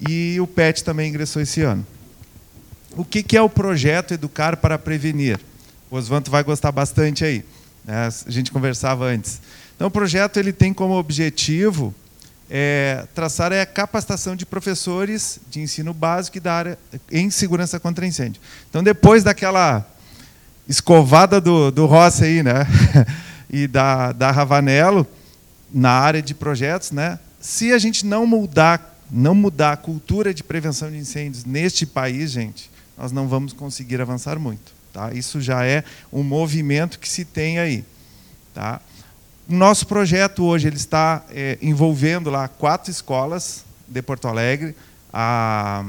E 0.08 0.38
o 0.40 0.46
PET 0.46 0.82
também 0.82 1.08
ingressou 1.08 1.40
esse 1.40 1.62
ano. 1.62 1.86
O 2.96 3.04
que, 3.04 3.22
que 3.22 3.36
é 3.36 3.42
o 3.42 3.48
projeto 3.48 4.14
Educar 4.14 4.56
para 4.56 4.78
Prevenir? 4.78 5.38
O 5.90 5.96
Osvanto 5.96 6.30
vai 6.30 6.42
gostar 6.42 6.72
bastante 6.72 7.24
aí. 7.24 7.44
Né? 7.84 8.08
A 8.26 8.30
gente 8.30 8.50
conversava 8.50 9.04
antes. 9.04 9.40
Então, 9.74 9.88
o 9.88 9.90
projeto 9.90 10.38
ele 10.38 10.52
tem 10.52 10.72
como 10.72 10.94
objetivo 10.94 11.94
é, 12.50 13.06
traçar 13.14 13.52
a 13.52 13.66
capacitação 13.66 14.34
de 14.34 14.46
professores 14.46 15.38
de 15.50 15.60
ensino 15.60 15.92
básico 15.92 16.38
e 16.38 16.40
da 16.40 16.54
área 16.54 16.78
em 17.12 17.30
segurança 17.30 17.78
contra 17.78 18.06
incêndio. 18.06 18.40
Então, 18.70 18.82
depois 18.82 19.22
daquela 19.22 19.86
escovada 20.66 21.40
do, 21.40 21.70
do 21.70 21.86
Rossi 21.86 22.24
aí, 22.24 22.42
né? 22.42 22.66
e 23.50 23.66
da, 23.66 24.12
da 24.12 24.30
Ravanello, 24.30 25.06
na 25.72 25.90
área 25.90 26.22
de 26.22 26.34
projetos, 26.34 26.90
né? 26.90 27.18
se 27.46 27.72
a 27.72 27.78
gente 27.78 28.04
não 28.04 28.26
mudar, 28.26 28.98
não 29.08 29.34
mudar 29.34 29.72
a 29.72 29.76
cultura 29.76 30.34
de 30.34 30.42
prevenção 30.42 30.90
de 30.90 30.96
incêndios 30.96 31.44
neste 31.44 31.86
país, 31.86 32.32
gente, 32.32 32.68
nós 32.96 33.12
não 33.12 33.28
vamos 33.28 33.52
conseguir 33.52 34.00
avançar 34.00 34.38
muito. 34.38 34.72
Tá? 34.92 35.12
Isso 35.12 35.40
já 35.40 35.64
é 35.64 35.84
um 36.12 36.22
movimento 36.22 36.98
que 36.98 37.08
se 37.08 37.24
tem 37.24 37.58
aí. 37.58 37.84
Tá? 38.54 38.80
O 39.48 39.54
nosso 39.54 39.86
projeto 39.86 40.42
hoje 40.44 40.66
ele 40.66 40.76
está 40.76 41.24
é, 41.30 41.58
envolvendo 41.60 42.30
lá 42.30 42.48
quatro 42.48 42.90
escolas 42.90 43.64
de 43.86 44.02
Porto 44.02 44.26
Alegre, 44.26 44.74
a 45.12 45.84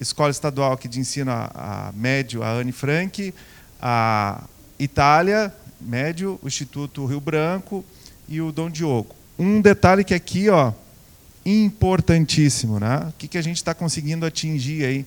escola 0.00 0.30
estadual 0.30 0.72
aqui 0.72 0.88
de 0.88 0.98
ensino 0.98 1.30
a, 1.30 1.50
a 1.54 1.92
médio, 1.92 2.42
a 2.42 2.50
Anne 2.50 2.72
Frank, 2.72 3.32
a 3.80 4.42
Itália, 4.78 5.54
médio, 5.80 6.40
o 6.42 6.48
Instituto 6.48 7.04
Rio 7.06 7.20
Branco 7.20 7.84
e 8.28 8.40
o 8.40 8.50
Dom 8.50 8.70
Diogo. 8.70 9.14
Um 9.38 9.60
detalhe 9.60 10.02
que 10.02 10.14
aqui, 10.14 10.48
ó, 10.48 10.72
importantíssimo, 11.44 12.78
né? 12.78 13.06
O 13.08 13.12
que, 13.12 13.28
que 13.28 13.38
a 13.38 13.42
gente 13.42 13.56
está 13.56 13.74
conseguindo 13.74 14.26
atingir 14.26 14.84
aí? 14.84 15.06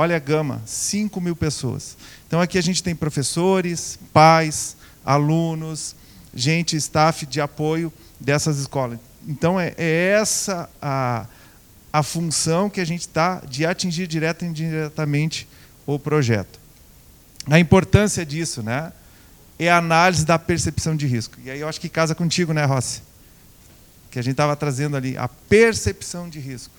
Olha 0.00 0.14
a 0.14 0.20
gama, 0.20 0.62
5 0.64 1.20
mil 1.20 1.34
pessoas. 1.34 1.96
Então 2.24 2.40
aqui 2.40 2.56
a 2.56 2.60
gente 2.60 2.84
tem 2.84 2.94
professores, 2.94 3.98
pais, 4.12 4.76
alunos, 5.04 5.96
gente, 6.32 6.76
staff 6.76 7.26
de 7.26 7.40
apoio 7.40 7.92
dessas 8.20 8.60
escolas. 8.60 9.00
Então 9.26 9.58
é, 9.58 9.74
é 9.76 10.10
essa 10.12 10.70
a, 10.80 11.26
a 11.92 12.04
função 12.04 12.70
que 12.70 12.80
a 12.80 12.84
gente 12.84 13.00
está 13.00 13.40
de 13.40 13.66
atingir 13.66 14.06
direta 14.06 14.44
e 14.44 14.48
indiretamente 14.48 15.48
o 15.84 15.98
projeto. 15.98 16.60
A 17.50 17.58
importância 17.58 18.24
disso, 18.24 18.62
né? 18.62 18.92
É 19.58 19.68
a 19.68 19.78
análise 19.78 20.24
da 20.24 20.38
percepção 20.38 20.94
de 20.94 21.08
risco. 21.08 21.34
E 21.44 21.50
aí 21.50 21.58
eu 21.58 21.68
acho 21.68 21.80
que 21.80 21.88
casa 21.88 22.14
contigo, 22.14 22.52
né, 22.52 22.64
Rossi? 22.64 23.02
Que 24.12 24.20
a 24.20 24.22
gente 24.22 24.34
estava 24.34 24.54
trazendo 24.54 24.96
ali, 24.96 25.18
a 25.18 25.26
percepção 25.26 26.28
de 26.28 26.38
risco. 26.38 26.72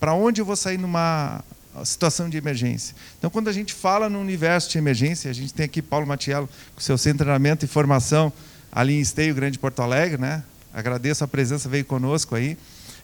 Para 0.00 0.12
onde 0.12 0.40
eu 0.40 0.44
vou 0.44 0.56
sair 0.56 0.76
numa 0.76 1.40
situação 1.84 2.28
de 2.28 2.36
emergência. 2.36 2.94
Então, 3.18 3.30
quando 3.30 3.48
a 3.48 3.52
gente 3.52 3.72
fala 3.72 4.08
no 4.08 4.20
universo 4.20 4.70
de 4.70 4.78
emergência, 4.78 5.30
a 5.30 5.34
gente 5.34 5.52
tem 5.52 5.64
aqui 5.64 5.80
Paulo 5.80 6.06
Matiello, 6.06 6.48
com 6.74 6.80
seu 6.80 6.96
centro 6.98 7.18
de 7.18 7.24
treinamento 7.24 7.64
e 7.64 7.68
formação 7.68 8.32
ali 8.70 8.94
em 8.94 9.00
Esteio, 9.00 9.34
Grande 9.34 9.58
Porto 9.58 9.80
Alegre, 9.80 10.20
né? 10.20 10.42
Agradeço 10.72 11.24
a 11.24 11.28
presença, 11.28 11.68
veio 11.68 11.84
conosco 11.84 12.34
aí, 12.34 12.58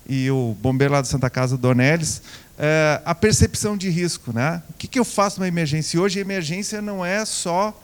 e 0.09 0.31
o 0.31 0.57
bombeiro 0.61 0.93
lá 0.93 1.01
do 1.01 1.07
Santa 1.07 1.31
Casa, 1.31 1.57
Donelis. 1.57 2.23
É, 2.59 3.01
a 3.05 3.15
percepção 3.15 3.77
de 3.77 3.89
risco, 3.89 4.33
né? 4.33 4.63
O 4.69 4.75
que, 4.75 4.87
que 4.87 4.99
eu 4.99 5.05
faço 5.05 5.41
numa 5.41 5.49
emergência? 5.49 6.01
Hoje, 6.01 6.19
a 6.19 6.23
emergência 6.23 6.83
não 6.83 7.05
é 7.05 7.25
só 7.25 7.79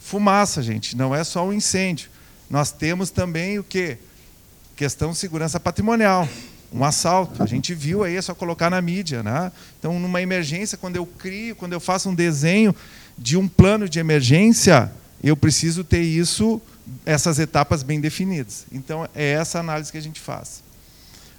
fumaça, 0.00 0.62
gente, 0.62 0.96
não 0.96 1.14
é 1.14 1.24
só 1.24 1.46
um 1.46 1.52
incêndio. 1.52 2.08
Nós 2.48 2.70
temos 2.70 3.10
também 3.10 3.58
o 3.58 3.64
quê? 3.64 3.98
Questão 4.76 5.12
de 5.12 5.18
segurança 5.18 5.60
patrimonial 5.60 6.28
um 6.72 6.84
assalto. 6.84 7.42
A 7.42 7.46
gente 7.46 7.74
viu 7.74 8.04
aí, 8.04 8.16
é 8.16 8.22
só 8.22 8.34
colocar 8.34 8.70
na 8.70 8.80
mídia. 8.80 9.22
Né? 9.22 9.50
Então, 9.78 9.98
numa 9.98 10.22
emergência, 10.22 10.78
quando 10.78 10.96
eu 10.96 11.06
crio, 11.06 11.56
quando 11.56 11.72
eu 11.72 11.80
faço 11.80 12.08
um 12.08 12.14
desenho 12.14 12.74
de 13.18 13.36
um 13.36 13.48
plano 13.48 13.88
de 13.88 13.98
emergência, 13.98 14.90
eu 15.22 15.36
preciso 15.36 15.84
ter 15.84 16.02
isso, 16.02 16.60
essas 17.04 17.38
etapas 17.38 17.82
bem 17.82 18.00
definidas. 18.00 18.66
Então, 18.72 19.08
é 19.14 19.32
essa 19.32 19.58
análise 19.58 19.90
que 19.90 19.98
a 19.98 20.02
gente 20.02 20.20
faz. 20.20 20.62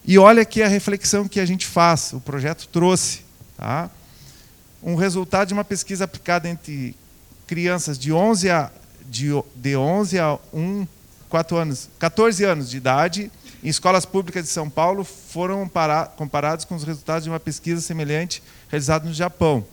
E 0.03 0.17
olha 0.17 0.41
aqui 0.41 0.63
a 0.63 0.67
reflexão 0.67 1.27
que 1.27 1.39
a 1.39 1.45
gente 1.45 1.65
faz, 1.65 2.13
o 2.13 2.19
projeto 2.19 2.67
trouxe. 2.67 3.21
Tá? 3.57 3.89
Um 4.81 4.95
resultado 4.95 5.47
de 5.47 5.53
uma 5.53 5.63
pesquisa 5.63 6.05
aplicada 6.05 6.49
entre 6.49 6.95
crianças 7.45 7.99
de 7.99 8.11
11 8.11 8.49
a, 8.49 8.71
de, 9.07 9.29
de 9.55 9.75
11 9.75 10.19
a 10.19 10.39
1, 10.53 10.87
4 11.29 11.57
anos, 11.57 11.89
14 11.99 12.43
anos 12.43 12.69
de 12.69 12.77
idade 12.77 13.31
em 13.63 13.69
escolas 13.69 14.05
públicas 14.05 14.43
de 14.43 14.49
São 14.49 14.69
Paulo 14.69 15.03
foram 15.03 15.69
comparados 16.15 16.65
com 16.65 16.75
os 16.75 16.83
resultados 16.83 17.23
de 17.23 17.29
uma 17.29 17.39
pesquisa 17.39 17.79
semelhante 17.79 18.41
realizada 18.69 19.07
no 19.07 19.13
Japão. 19.13 19.65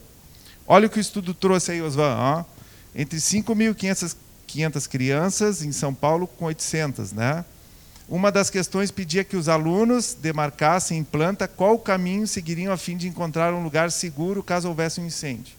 Olha 0.66 0.86
o 0.86 0.90
que 0.90 0.98
o 0.98 1.00
estudo 1.00 1.32
trouxe 1.32 1.72
aí, 1.72 1.80
Osvan. 1.80 2.14
Ó. 2.18 2.44
Entre 2.94 3.18
5.500 3.18 4.88
crianças 4.88 5.62
em 5.62 5.72
São 5.72 5.94
Paulo 5.94 6.26
com 6.26 6.44
800. 6.44 7.12
Né? 7.12 7.42
Uma 8.06 8.30
das 8.30 8.50
questões 8.50 8.90
pedia 8.90 9.24
que 9.24 9.36
os 9.36 9.48
alunos 9.48 10.14
demarcassem 10.20 10.98
em 10.98 11.04
planta 11.04 11.48
qual 11.48 11.78
caminho 11.78 12.26
seguiriam 12.26 12.72
a 12.72 12.76
fim 12.76 12.96
de 12.96 13.08
encontrar 13.08 13.54
um 13.54 13.62
lugar 13.62 13.90
seguro 13.90 14.42
caso 14.42 14.68
houvesse 14.68 15.00
um 15.00 15.06
incêndio. 15.06 15.54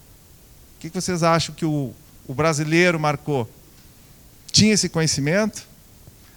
O 0.77 0.79
que 0.81 0.89
vocês 0.89 1.23
acham 1.23 1.55
que 1.55 1.65
o, 1.65 1.93
o 2.27 2.33
brasileiro 2.33 2.99
marcou? 2.99 3.49
Tinha 4.51 4.73
esse 4.73 4.89
conhecimento? 4.89 5.68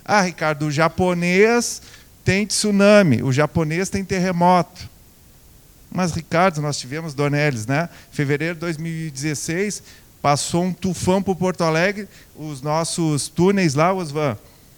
Ah, 0.05 0.21
Ricardo, 0.23 0.67
o 0.67 0.71
japonês 0.71 1.83
tem 2.25 2.47
tsunami, 2.47 3.23
o 3.23 3.33
japonês 3.33 3.89
tem 3.89 4.05
terremoto. 4.05 4.91
Mas, 5.91 6.13
Ricardo, 6.13 6.61
nós 6.63 6.79
tivemos 6.79 7.13
Donelis, 7.13 7.67
né? 7.67 7.89
Fevereiro 8.11 8.55
de 8.55 8.61
2016, 8.61 9.83
passou 10.23 10.65
um 10.65 10.73
tufão 10.73 11.23
por 11.23 11.37
Porto 11.37 11.63
Alegre, 11.63 12.09
os 12.35 12.63
nossos 12.63 13.29
túneis 13.29 13.75
lá, 13.75 13.93
Osvan, 13.93 14.37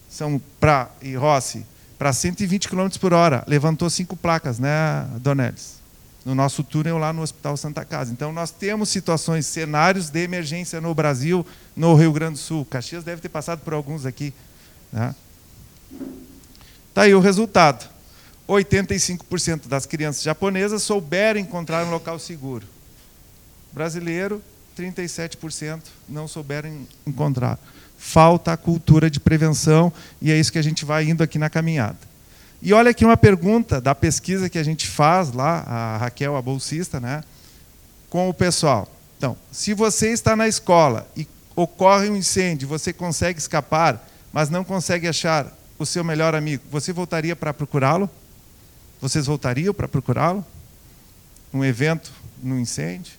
são 0.08 0.40
para 0.58 0.90
e 1.00 1.14
Rossi, 1.14 1.64
para 1.98 2.12
120 2.12 2.68
km 2.68 2.88
por 3.00 3.12
hora. 3.12 3.44
Levantou 3.46 3.88
cinco 3.88 4.16
placas, 4.16 4.58
né, 4.58 5.06
Donelis? 5.20 5.82
No 6.24 6.34
nosso 6.34 6.64
túnel 6.64 6.96
lá 6.96 7.12
no 7.12 7.22
Hospital 7.22 7.56
Santa 7.56 7.84
Casa. 7.84 8.10
Então, 8.10 8.32
nós 8.32 8.50
temos 8.50 8.88
situações, 8.88 9.44
cenários 9.46 10.08
de 10.08 10.22
emergência 10.22 10.80
no 10.80 10.94
Brasil, 10.94 11.46
no 11.76 11.94
Rio 11.94 12.12
Grande 12.12 12.34
do 12.34 12.38
Sul. 12.38 12.64
Caxias 12.64 13.04
deve 13.04 13.20
ter 13.20 13.28
passado 13.28 13.60
por 13.60 13.74
alguns 13.74 14.06
aqui. 14.06 14.32
Né? 14.94 15.12
Tá 16.94 17.02
aí 17.02 17.14
o 17.14 17.20
resultado. 17.20 17.92
85% 18.48 19.66
das 19.66 19.84
crianças 19.86 20.22
japonesas 20.22 20.82
souberam 20.82 21.40
encontrar 21.40 21.84
um 21.84 21.90
local 21.90 22.18
seguro. 22.18 22.64
Brasileiro, 23.72 24.40
37% 24.78 25.80
não 26.08 26.28
souberam 26.28 26.86
encontrar. 27.04 27.58
Falta 27.98 28.52
a 28.52 28.56
cultura 28.56 29.10
de 29.10 29.18
prevenção 29.18 29.92
e 30.22 30.30
é 30.30 30.38
isso 30.38 30.52
que 30.52 30.58
a 30.58 30.62
gente 30.62 30.84
vai 30.84 31.04
indo 31.08 31.22
aqui 31.22 31.38
na 31.38 31.50
caminhada. 31.50 31.98
E 32.62 32.72
olha 32.72 32.90
aqui 32.90 33.04
uma 33.04 33.16
pergunta 33.16 33.80
da 33.80 33.94
pesquisa 33.94 34.48
que 34.48 34.58
a 34.58 34.62
gente 34.62 34.86
faz 34.86 35.32
lá, 35.32 35.64
a 35.66 35.96
Raquel, 35.96 36.36
a 36.36 36.42
bolsista, 36.42 37.00
né, 37.00 37.24
com 38.08 38.28
o 38.28 38.34
pessoal. 38.34 38.88
Então, 39.18 39.36
se 39.50 39.74
você 39.74 40.12
está 40.12 40.36
na 40.36 40.46
escola 40.46 41.08
e 41.16 41.26
ocorre 41.56 42.08
um 42.08 42.16
incêndio, 42.16 42.68
você 42.68 42.92
consegue 42.92 43.38
escapar, 43.38 44.06
mas 44.34 44.50
não 44.50 44.64
consegue 44.64 45.06
achar 45.06 45.46
o 45.78 45.86
seu 45.86 46.02
melhor 46.02 46.34
amigo, 46.34 46.64
você 46.68 46.92
voltaria 46.92 47.36
para 47.36 47.54
procurá-lo? 47.54 48.10
Vocês 49.00 49.26
voltariam 49.26 49.72
para 49.72 49.86
procurá-lo? 49.86 50.44
Um 51.52 51.64
evento, 51.64 52.12
num 52.42 52.58
incêndio? 52.58 53.12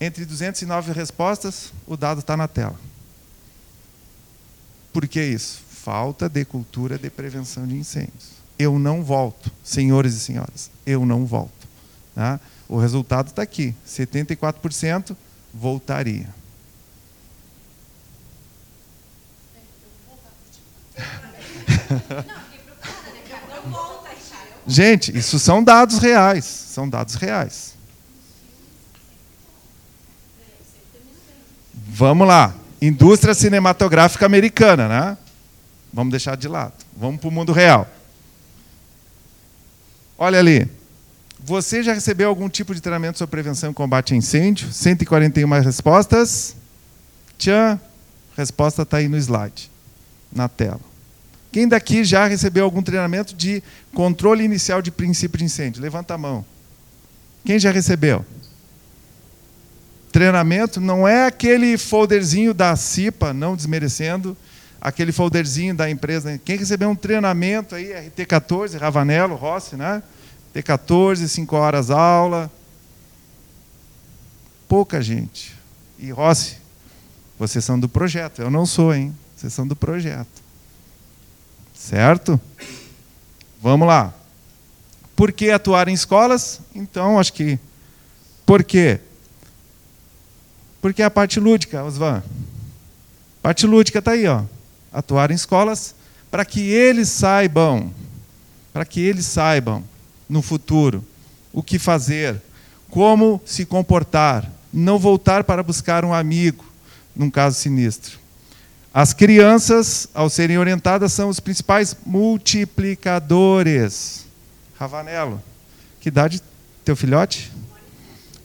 Entre 0.00 0.24
209 0.24 0.90
respostas, 0.92 1.70
o 1.86 1.98
dado 1.98 2.20
está 2.20 2.34
na 2.34 2.48
tela. 2.48 2.80
Por 4.90 5.06
que 5.06 5.22
isso? 5.22 5.60
Falta 5.68 6.30
de 6.30 6.46
cultura 6.46 6.96
de 6.96 7.10
prevenção 7.10 7.66
de 7.66 7.76
incêndios. 7.76 8.30
Eu 8.58 8.78
não 8.78 9.04
volto, 9.04 9.52
senhores 9.62 10.14
e 10.14 10.20
senhoras, 10.20 10.70
eu 10.86 11.04
não 11.04 11.26
volto. 11.26 11.68
Tá? 12.14 12.40
O 12.66 12.78
resultado 12.78 13.28
está 13.28 13.42
aqui: 13.42 13.74
74% 13.86 15.14
voltaria. 15.52 16.41
Gente, 24.66 25.16
isso 25.16 25.38
são 25.38 25.62
dados 25.62 25.98
reais. 25.98 26.44
São 26.44 26.88
dados 26.88 27.14
reais. 27.14 27.74
Vamos 31.74 32.26
lá. 32.26 32.54
Indústria 32.80 33.34
cinematográfica 33.34 34.26
americana, 34.26 34.88
né? 34.88 35.18
Vamos 35.92 36.10
deixar 36.10 36.36
de 36.36 36.48
lado. 36.48 36.72
Vamos 36.96 37.20
para 37.20 37.28
o 37.28 37.32
mundo 37.32 37.52
real. 37.52 37.88
Olha 40.16 40.38
ali. 40.38 40.68
Você 41.44 41.82
já 41.82 41.92
recebeu 41.92 42.28
algum 42.28 42.48
tipo 42.48 42.74
de 42.74 42.80
treinamento 42.80 43.18
sobre 43.18 43.32
prevenção 43.32 43.72
e 43.72 43.74
combate 43.74 44.14
a 44.14 44.16
incêndio? 44.16 44.72
141 44.72 45.60
respostas. 45.60 46.56
Tchan. 47.36 47.80
Resposta 48.36 48.82
está 48.82 48.98
aí 48.98 49.08
no 49.08 49.16
slide, 49.16 49.70
na 50.32 50.48
tela. 50.48 50.91
Quem 51.52 51.68
daqui 51.68 52.02
já 52.02 52.26
recebeu 52.26 52.64
algum 52.64 52.82
treinamento 52.82 53.34
de 53.34 53.62
controle 53.94 54.42
inicial 54.42 54.80
de 54.80 54.90
princípio 54.90 55.38
de 55.38 55.44
incêndio? 55.44 55.82
Levanta 55.82 56.14
a 56.14 56.18
mão. 56.18 56.42
Quem 57.44 57.58
já 57.58 57.70
recebeu? 57.70 58.24
Treinamento 60.10 60.80
não 60.80 61.06
é 61.06 61.26
aquele 61.26 61.76
folderzinho 61.76 62.54
da 62.54 62.74
CIPA, 62.74 63.34
não 63.34 63.54
desmerecendo, 63.54 64.34
aquele 64.80 65.12
folderzinho 65.12 65.74
da 65.74 65.90
empresa. 65.90 66.40
Quem 66.42 66.56
recebeu 66.56 66.88
um 66.88 66.96
treinamento 66.96 67.74
aí, 67.74 67.92
RT14, 67.92 68.78
Ravanello, 68.78 69.34
Rossi, 69.34 69.76
né? 69.76 70.02
T14, 70.54 71.28
5 71.28 71.56
horas 71.56 71.90
aula. 71.90 72.50
Pouca 74.66 75.02
gente. 75.02 75.54
E 75.98 76.10
Rossi, 76.10 76.56
vocês 77.38 77.62
são 77.62 77.78
do 77.78 77.88
projeto. 77.88 78.40
Eu 78.40 78.50
não 78.50 78.64
sou, 78.64 78.94
hein? 78.94 79.14
Vocês 79.36 79.52
são 79.52 79.66
do 79.66 79.76
projeto. 79.76 80.41
Certo? 81.82 82.40
Vamos 83.60 83.88
lá. 83.88 84.14
Por 85.16 85.32
que 85.32 85.50
atuar 85.50 85.88
em 85.88 85.92
escolas? 85.92 86.60
Então, 86.72 87.18
acho 87.18 87.32
que. 87.32 87.58
Por 88.46 88.62
quê? 88.62 89.00
Porque 90.80 91.02
é 91.02 91.04
a 91.04 91.10
parte 91.10 91.40
lúdica, 91.40 91.82
Osvan. 91.82 92.22
Parte 93.42 93.66
lúdica 93.66 93.98
está 93.98 94.12
aí, 94.12 94.28
ó. 94.28 94.44
Atuar 94.92 95.32
em 95.32 95.34
escolas 95.34 95.94
para 96.30 96.44
que 96.44 96.60
eles 96.70 97.08
saibam, 97.08 97.92
para 98.72 98.84
que 98.84 99.00
eles 99.00 99.26
saibam 99.26 99.82
no 100.28 100.40
futuro 100.40 101.04
o 101.52 101.64
que 101.64 101.80
fazer, 101.80 102.40
como 102.88 103.42
se 103.44 103.66
comportar, 103.66 104.48
não 104.72 105.00
voltar 105.00 105.42
para 105.42 105.64
buscar 105.64 106.04
um 106.04 106.14
amigo 106.14 106.64
num 107.14 107.28
caso 107.28 107.58
sinistro. 107.58 108.21
As 108.94 109.14
crianças, 109.14 110.06
ao 110.12 110.28
serem 110.28 110.58
orientadas, 110.58 111.14
são 111.14 111.30
os 111.30 111.40
principais 111.40 111.96
multiplicadores. 112.04 114.26
Ravanello, 114.78 115.42
que 115.98 116.08
idade 116.08 116.42
teu 116.84 116.94
filhote? 116.94 117.50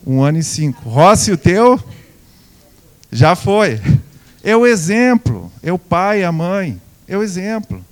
Um 0.06 0.24
ano 0.24 0.38
e 0.38 0.43
cinco. 0.43 0.88
Rossi, 0.88 1.34
o 1.34 1.38
teu? 1.38 1.78
Já 3.12 3.36
foi. 3.36 3.82
É 4.41 4.56
o 4.56 4.66
exemplo. 4.66 5.52
É 5.62 5.74
o 5.74 5.78
pai, 5.78 6.24
a 6.24 6.32
mãe. 6.32 6.82
É 7.10 7.18
o 7.18 7.24
exemplo. 7.24 7.84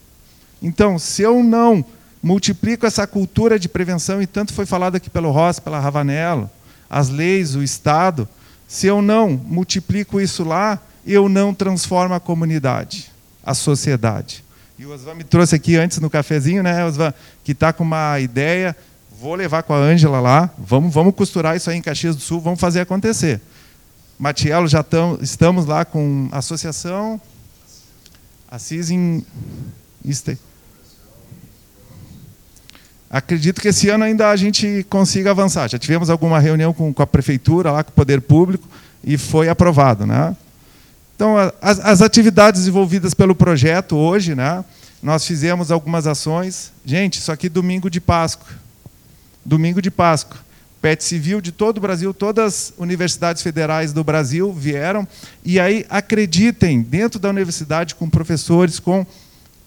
Então, 0.61 0.97
se 0.97 1.23
eu 1.23 1.43
não 1.43 1.83
multiplico 2.23 2.85
essa 2.85 3.05
cultura 3.05 3.59
de 3.59 3.67
prevenção, 3.67 4.21
e 4.21 4.27
tanto 4.27 4.53
foi 4.53 4.65
falado 4.65 4.95
aqui 4.95 5.09
pelo 5.09 5.29
Rossi, 5.29 5.61
pela 5.61 5.77
Ravanello, 5.79 6.49
as 6.89 7.09
leis, 7.09 7.53
o 7.53 7.61
Estado, 7.61 8.29
se 8.65 8.87
eu 8.87 9.01
não 9.01 9.31
multiplico 9.31 10.21
isso 10.21 10.45
lá, 10.45 10.79
eu 11.05 11.29
não 11.29 11.53
transformo 11.53 12.13
a 12.13 12.19
comunidade, 12.19 13.11
a 13.43 13.53
sociedade. 13.53 14.43
E 14.77 14.85
o 14.85 14.93
Osvan 14.93 15.15
me 15.15 15.23
trouxe 15.23 15.55
aqui 15.55 15.75
antes 15.75 15.99
no 15.99 16.09
cafezinho, 16.09 16.61
né, 16.61 16.85
Osvan, 16.85 17.13
que 17.43 17.53
está 17.53 17.71
com 17.71 17.83
uma 17.83 18.19
ideia. 18.19 18.75
Vou 19.19 19.35
levar 19.35 19.63
com 19.63 19.73
a 19.73 19.77
Ângela 19.77 20.19
lá, 20.19 20.49
vamos, 20.57 20.93
vamos 20.93 21.15
costurar 21.15 21.55
isso 21.55 21.69
aí 21.69 21.77
em 21.77 21.81
Caxias 21.81 22.15
do 22.15 22.21
Sul, 22.21 22.41
vamos 22.41 22.59
fazer 22.59 22.81
acontecer. 22.81 23.39
Matielo, 24.19 24.67
já 24.67 24.83
tam, 24.83 25.17
estamos 25.21 25.65
lá 25.65 25.85
com 25.85 26.27
a 26.31 26.39
associação 26.39 27.19
Assis 28.55 28.89
em. 28.89 29.25
Acredito 33.09 33.59
que 33.59 33.67
esse 33.67 33.89
ano 33.89 34.03
ainda 34.03 34.29
a 34.29 34.35
gente 34.35 34.85
consiga 34.89 35.31
avançar. 35.31 35.69
Já 35.69 35.77
tivemos 35.79 36.09
alguma 36.09 36.39
reunião 36.39 36.73
com, 36.73 36.93
com 36.93 37.03
a 37.03 37.07
prefeitura, 37.07 37.71
lá 37.71 37.83
com 37.83 37.89
o 37.89 37.93
poder 37.93 38.21
público, 38.21 38.67
e 39.03 39.17
foi 39.17 39.49
aprovado. 39.49 40.05
Né? 40.05 40.35
Então, 41.15 41.37
as, 41.61 41.79
as, 41.79 42.01
atividades 42.01 42.61
desenvolvidas 42.61 43.13
pelo 43.13 43.33
projeto 43.33 43.95
hoje, 43.95 44.35
né, 44.35 44.65
nós 45.01 45.25
fizemos 45.25 45.71
algumas 45.71 46.05
ações. 46.05 46.73
Gente, 46.85 47.19
isso 47.19 47.31
aqui 47.31 47.47
é 47.47 47.49
domingo 47.49 47.89
de 47.89 48.01
Páscoa. 48.01 48.47
Domingo 49.43 49.81
de 49.81 49.89
Páscoa. 49.89 50.43
PET 50.81 51.03
Civil 51.03 51.41
de 51.41 51.51
todo 51.51 51.77
o 51.77 51.81
Brasil, 51.81 52.13
todas 52.13 52.45
as 52.45 52.73
universidades 52.77 53.41
federais 53.41 53.91
do 53.91 54.03
Brasil 54.03 54.53
vieram. 54.53 55.07
E 55.43 55.59
aí, 55.59 55.85
acreditem, 55.89 56.81
dentro 56.81 57.19
da 57.19 57.29
universidade, 57.29 57.95
com 57.95 58.09
professores, 58.09 58.77
com 58.77 59.05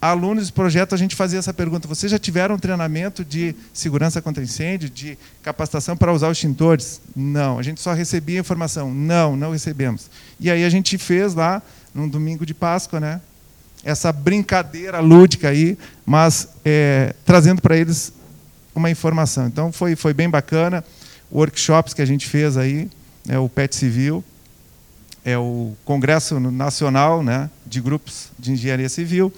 alunos 0.00 0.48
do 0.48 0.52
projeto, 0.52 0.94
a 0.94 0.98
gente 0.98 1.16
fazia 1.16 1.38
essa 1.38 1.52
pergunta: 1.52 1.88
vocês 1.88 2.10
já 2.10 2.18
tiveram 2.18 2.58
treinamento 2.58 3.24
de 3.24 3.54
segurança 3.72 4.22
contra 4.22 4.42
incêndio, 4.42 4.88
de 4.88 5.18
capacitação 5.42 5.96
para 5.96 6.12
usar 6.12 6.28
os 6.28 6.38
extintores? 6.38 7.00
Não. 7.14 7.58
A 7.58 7.62
gente 7.62 7.80
só 7.80 7.92
recebia 7.92 8.38
informação. 8.38 8.92
Não, 8.92 9.36
não 9.36 9.52
recebemos. 9.52 10.10
E 10.38 10.50
aí 10.50 10.64
a 10.64 10.70
gente 10.70 10.96
fez 10.98 11.34
lá, 11.34 11.62
num 11.94 12.08
domingo 12.08 12.46
de 12.46 12.54
Páscoa, 12.54 13.00
né? 13.00 13.20
Essa 13.84 14.12
brincadeira 14.12 15.00
lúdica 15.00 15.48
aí, 15.48 15.78
mas 16.04 16.48
é, 16.64 17.14
trazendo 17.24 17.62
para 17.62 17.76
eles 17.76 18.12
uma 18.74 18.90
informação. 18.90 19.46
Então 19.46 19.72
foi, 19.72 19.96
foi 19.96 20.12
bem 20.12 20.28
bacana. 20.28 20.84
Workshops 21.30 21.92
que 21.92 22.02
a 22.02 22.06
gente 22.06 22.26
fez 22.26 22.56
aí, 22.56 22.88
é 23.28 23.38
o 23.38 23.48
PET 23.48 23.76
Civil, 23.76 24.24
é 25.24 25.36
o 25.36 25.74
Congresso 25.84 26.40
Nacional 26.40 27.22
né, 27.22 27.50
de 27.66 27.80
Grupos 27.80 28.30
de 28.38 28.52
Engenharia 28.52 28.88
Civil, 28.88 29.32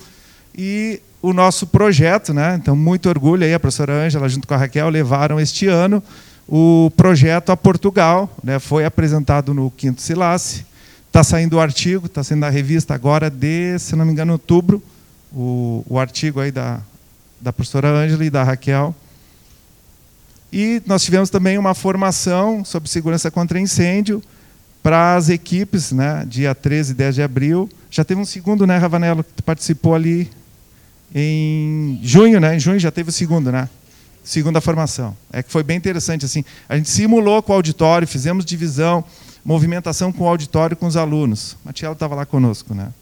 e 0.57 1.01
o 1.23 1.33
nosso 1.33 1.67
projeto, 1.67 2.33
né? 2.33 2.59
Então, 2.61 2.75
muito 2.75 3.09
orgulho 3.09 3.45
aí, 3.45 3.53
a 3.53 3.61
professora 3.61 3.93
Ângela, 3.93 4.29
junto 4.29 4.49
com 4.49 4.55
a 4.55 4.57
Raquel, 4.57 4.89
levaram 4.89 5.39
este 5.39 5.67
ano 5.67 6.03
o 6.49 6.91
projeto 6.97 7.51
a 7.51 7.57
Portugal, 7.57 8.29
né? 8.43 8.59
Foi 8.59 8.85
apresentado 8.85 9.55
no 9.55 9.71
Quinto 9.71 10.03
Silace. 10.03 10.67
Está 11.07 11.23
saindo 11.23 11.57
o 11.57 11.61
artigo, 11.61 12.07
está 12.07 12.23
saindo 12.25 12.41
na 12.41 12.51
revista 12.51 12.95
agora 12.95 13.29
de, 13.31 13.79
se 13.79 13.95
não 13.95 14.05
me 14.05 14.13
engano, 14.13 14.33
outubro, 14.33 14.83
o, 15.33 15.85
o 15.89 15.99
artigo 15.99 16.41
aí 16.41 16.51
da, 16.51 16.81
da 17.41 17.53
professora 17.53 17.89
Ângela 17.89 18.25
e 18.25 18.31
da 18.31 18.43
Raquel. 18.43 18.95
E 20.53 20.83
nós 20.87 21.05
tivemos 21.05 21.31
também 21.31 21.59
uma 21.59 21.75
formação 21.75 22.65
sobre 22.65 22.89
segurança 22.89 23.31
contra 23.31 23.61
incêndio 23.61 24.23
para 24.83 25.15
as 25.15 25.29
equipes, 25.29 25.93
né, 25.93 26.25
dia 26.27 26.55
13 26.55 26.93
e 26.93 26.95
10 26.95 27.15
de 27.15 27.23
abril. 27.23 27.69
Já 27.91 28.05
teve 28.05 28.21
um 28.21 28.25
segundo, 28.25 28.67
né, 28.67 28.79
Ravanello, 28.79 29.25
que 29.25 29.43
participou 29.43 29.95
ali 29.95 30.31
em 31.15 31.99
junho, 32.03 32.41
né? 32.41 32.57
Em 32.57 32.61
junho 32.61 32.79
já 32.79 32.91
teve 32.91 33.11
o 33.11 33.13
segundo, 33.13 33.51
né? 33.51 33.69
Segunda 34.23 34.61
formação. 34.61 35.17
É 35.33 35.43
que 35.43 35.51
foi 35.51 35.63
bem 35.63 35.77
interessante 35.77 36.25
assim. 36.25 36.45
A 36.69 36.77
gente 36.77 36.89
simulou 36.89 37.43
com 37.43 37.53
o 37.53 37.57
auditório, 37.57 38.07
fizemos 38.07 38.45
divisão, 38.45 39.05
movimentação 39.45 40.13
com 40.13 40.25
o 40.25 40.29
auditório 40.29 40.77
com 40.77 40.87
os 40.87 40.97
alunos. 40.97 41.57
O 41.65 41.71
estava 41.71 42.15
lá 42.15 42.27
conosco, 42.27 42.75
né? 42.75 42.93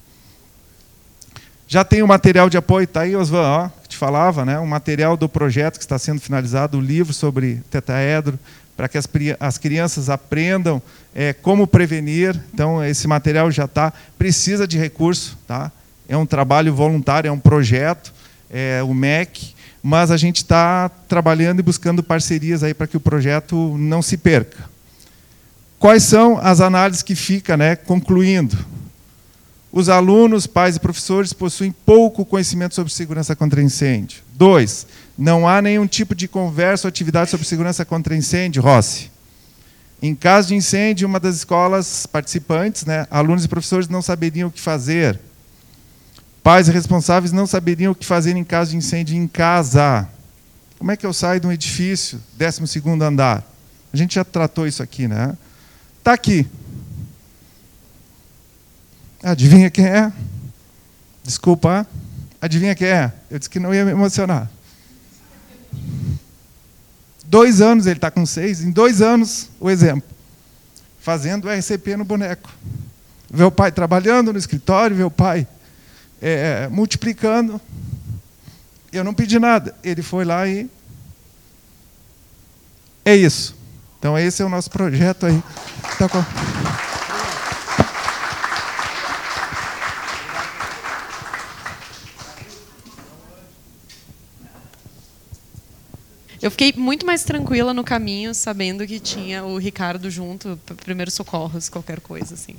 Já 1.71 1.85
tem 1.85 2.03
o 2.03 2.09
material 2.09 2.49
de 2.49 2.57
apoio, 2.57 2.85
está 2.85 3.03
aí, 3.03 3.15
Osvan, 3.15 3.43
ó, 3.43 3.69
que 3.83 3.91
te 3.91 3.97
falava, 3.97 4.43
né? 4.43 4.59
O 4.59 4.67
material 4.67 5.19
do 5.19 5.29
projeto 5.29 5.77
que 5.77 5.85
está 5.85 5.99
sendo 5.99 6.19
finalizado, 6.19 6.79
o 6.79 6.81
livro 6.81 7.13
sobre 7.13 7.63
tetaedro, 7.71 8.39
para 8.75 8.89
que 8.89 8.97
as, 8.97 9.07
as, 9.39 9.59
crianças 9.59 10.09
aprendam 10.09 10.81
é, 11.15 11.35
como 11.35 11.67
prevenir. 11.67 12.41
Então, 12.55 12.83
esse 12.83 13.07
material 13.07 13.51
já 13.51 13.67
está. 13.67 13.93
Precisa 14.17 14.67
de 14.67 14.79
recurso, 14.79 15.37
tá? 15.47 15.71
É 16.09 16.17
um 16.17 16.27
trabalho 16.27 16.75
voluntário, 16.75 17.29
é 17.29 17.33
um 17.33 17.39
projeto, 17.39 18.13
é 18.51 18.83
o 18.83 18.95
MEC, 18.95 19.55
mas 19.83 20.11
a 20.11 20.17
gente 20.17 20.39
está 20.39 20.89
trabalhando 21.07 21.61
e 21.61 21.63
buscando 21.63 22.03
parcerias 22.03 22.63
aí 22.63 22.75
para 22.75 22.87
que 22.87 22.97
o 22.97 23.01
projeto 23.01 23.77
não 23.79 24.03
se 24.03 24.17
perca. 24.17 24.69
Quais 25.79 26.03
são 26.03 26.39
as 26.39 26.61
análises 26.61 27.03
que 27.03 27.15
fica, 27.15 27.57
né, 27.57 27.77
concluindo? 27.77 28.59
Os 29.71 29.89
alunos, 29.89 30.47
pais 30.47 30.77
e 30.77 30.81
professores 30.81 31.33
possuem 31.33 31.71
pouco 31.71 32.25
conhecimento 32.25 32.75
sobre 32.75 32.93
segurança 32.93 33.37
contra 33.37 33.63
incêndio. 33.63 34.23
Dois, 34.35 34.87
não 35.17 35.47
há 35.47 35.61
nenhum 35.61 35.87
tipo 35.87 36.15
de 36.15 36.27
conversa 36.27 36.87
ou 36.87 36.89
atividade 36.89 37.31
sobre 37.31 37.47
segurança 37.47 37.85
contra 37.85 38.17
incêndio, 38.17 38.63
Rossi. 38.63 39.11
Em 40.01 40.15
caso 40.15 40.49
de 40.49 40.55
incêndio, 40.55 41.07
uma 41.07 41.21
das 41.21 41.37
escolas 41.37 42.07
participantes, 42.07 42.85
né, 42.85 43.07
alunos 43.11 43.45
e 43.45 43.49
professores 43.49 43.89
não 43.89 44.01
saberiam 44.01 44.49
o 44.49 44.51
que 44.51 44.61
fazer. 44.61 45.21
Pais 46.49 46.67
responsáveis 46.67 47.31
não 47.31 47.47
saberiam 47.47 47.93
o 47.93 47.95
que 47.95 48.07
fazer 48.07 48.35
em 48.35 48.43
caso 48.43 48.71
de 48.71 48.79
incêndio 48.79 49.15
em 49.15 49.29
casa. 49.29 50.09
Como 50.79 50.91
é 50.91 50.97
que 50.97 51.05
eu 51.05 51.13
saio 51.13 51.39
de 51.39 51.47
um 51.47 51.53
edifício, 51.53 52.19
12 52.39 53.03
andar? 53.03 53.45
A 53.93 53.97
gente 53.99 54.15
já 54.15 54.25
tratou 54.25 54.67
isso 54.67 54.83
aqui, 54.83 55.07
né? 55.07 55.37
Tá 56.03 56.15
aqui. 56.15 56.47
Adivinha 59.23 59.69
quem 59.69 59.85
é? 59.85 60.11
Desculpa. 61.23 61.87
Adivinha 62.41 62.75
quem 62.75 62.89
é? 62.89 63.13
Eu 63.31 63.39
disse 63.39 63.51
que 63.51 63.61
não 63.61 63.75
ia 63.75 63.85
me 63.85 63.91
emocionar. 63.91 64.51
Dois 67.27 67.61
anos, 67.61 67.87
ele 67.87 67.99
está 67.99 68.11
com 68.11 68.25
seis, 68.25 68.65
em 68.65 68.71
dois 68.71 69.03
anos, 69.03 69.51
o 69.61 69.69
exemplo. 69.69 70.09
Fazendo 70.99 71.51
RCP 71.51 71.95
no 71.99 72.07
boneco. 72.07 72.51
Vê 73.31 73.45
o 73.45 73.51
pai 73.51 73.71
trabalhando 73.71 74.33
no 74.33 74.39
escritório, 74.39 74.97
vê 74.97 75.05
o 75.05 75.11
pai 75.11 75.47
é, 76.21 76.69
multiplicando. 76.69 77.61
Eu 78.93 79.05
não 79.05 79.15
pedi 79.15 79.39
nada. 79.39 79.75
Ele 79.83 80.03
foi 80.03 80.25
lá 80.25 80.47
e. 80.47 80.69
É 83.05 83.15
isso. 83.15 83.57
Então, 83.99 84.19
esse 84.19 84.43
é 84.43 84.45
o 84.45 84.49
nosso 84.49 84.71
projeto 84.71 85.27
aí. 85.27 85.43
Tá 85.99 86.09
com... 86.09 86.23
Eu 96.41 96.53
fiquei 96.53 96.73
muito 96.77 97.05
mais 97.05 97.25
tranquila 97.25 97.75
no 97.75 97.83
caminho, 97.83 98.33
sabendo 98.33 98.87
que 98.87 99.01
tinha 99.01 99.45
o 99.45 99.59
Ricardo 99.59 100.09
junto, 100.09 100.59
primeiros 100.85 101.15
socorros, 101.15 101.69
qualquer 101.69 102.01
coisa 102.01 102.35
assim. 102.35 102.57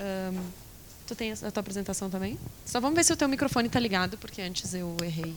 Um, 0.00 0.40
tu 1.06 1.14
tem 1.14 1.32
a 1.32 1.50
tua 1.50 1.60
apresentação 1.60 2.10
também? 2.10 2.38
Só 2.64 2.80
vamos 2.80 2.96
ver 2.96 3.04
se 3.04 3.12
o 3.12 3.16
teu 3.16 3.28
microfone 3.28 3.68
está 3.68 3.78
ligado, 3.78 4.18
porque 4.18 4.42
antes 4.42 4.74
eu 4.74 4.96
errei. 5.02 5.34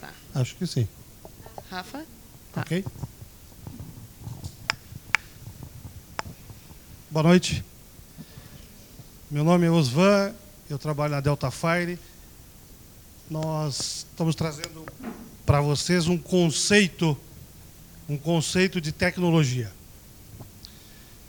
Tá. 0.00 0.10
Acho 0.34 0.56
que 0.56 0.66
sim. 0.66 0.88
Rafa? 1.70 2.04
Tá. 2.52 2.62
Ok. 2.62 2.84
Boa 7.10 7.22
noite. 7.22 7.64
Meu 9.30 9.44
nome 9.44 9.66
é 9.66 9.70
Osvan, 9.70 10.34
eu 10.70 10.78
trabalho 10.78 11.12
na 11.12 11.20
Delta 11.20 11.50
Fire. 11.50 11.98
Nós 13.30 14.06
estamos 14.10 14.34
trazendo 14.34 14.86
para 15.44 15.60
vocês 15.60 16.08
um 16.08 16.16
conceito, 16.16 17.16
um 18.08 18.16
conceito 18.16 18.80
de 18.80 18.90
tecnologia. 18.90 19.70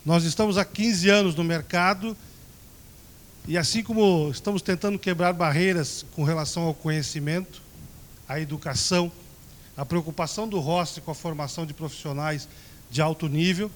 Nós 0.05 0.23
estamos 0.23 0.57
há 0.57 0.63
15 0.63 1.09
anos 1.09 1.35
no 1.35 1.43
mercado 1.43 2.15
e 3.49 3.57
assim 3.57 3.81
como 3.81 4.29
estamos 4.29 4.61
tentando 4.61 4.99
quebrar 4.99 5.33
barreiras 5.33 6.05
com 6.15 6.23
relação 6.23 6.65
ao 6.65 6.73
conhecimento, 6.75 7.63
à 8.27 8.39
educação, 8.39 9.11
a 9.75 9.83
preocupação 9.83 10.47
do 10.47 10.59
ROST 10.59 11.01
com 11.01 11.09
a 11.09 11.15
formação 11.15 11.65
de 11.65 11.73
profissionais 11.73 12.47
de 12.91 13.01
alto 13.01 13.27
nível, 13.27 13.71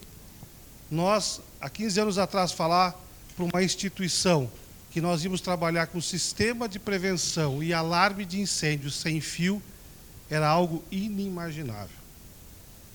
nós, 0.91 1.41
há 1.59 1.71
15 1.71 1.99
anos 2.01 2.17
atrás, 2.19 2.51
falar 2.51 2.95
para 3.35 3.45
uma 3.45 3.63
instituição 3.63 4.47
que 4.91 5.01
nós 5.01 5.23
íamos 5.23 5.41
trabalhar 5.41 5.87
com 5.87 5.99
sistema 5.99 6.69
de 6.69 6.77
prevenção 6.77 7.63
e 7.63 7.73
alarme 7.73 8.25
de 8.25 8.39
incêndio 8.39 8.91
sem 8.91 9.19
fio 9.19 9.59
era 10.29 10.47
algo 10.47 10.83
inimaginável. 10.91 11.97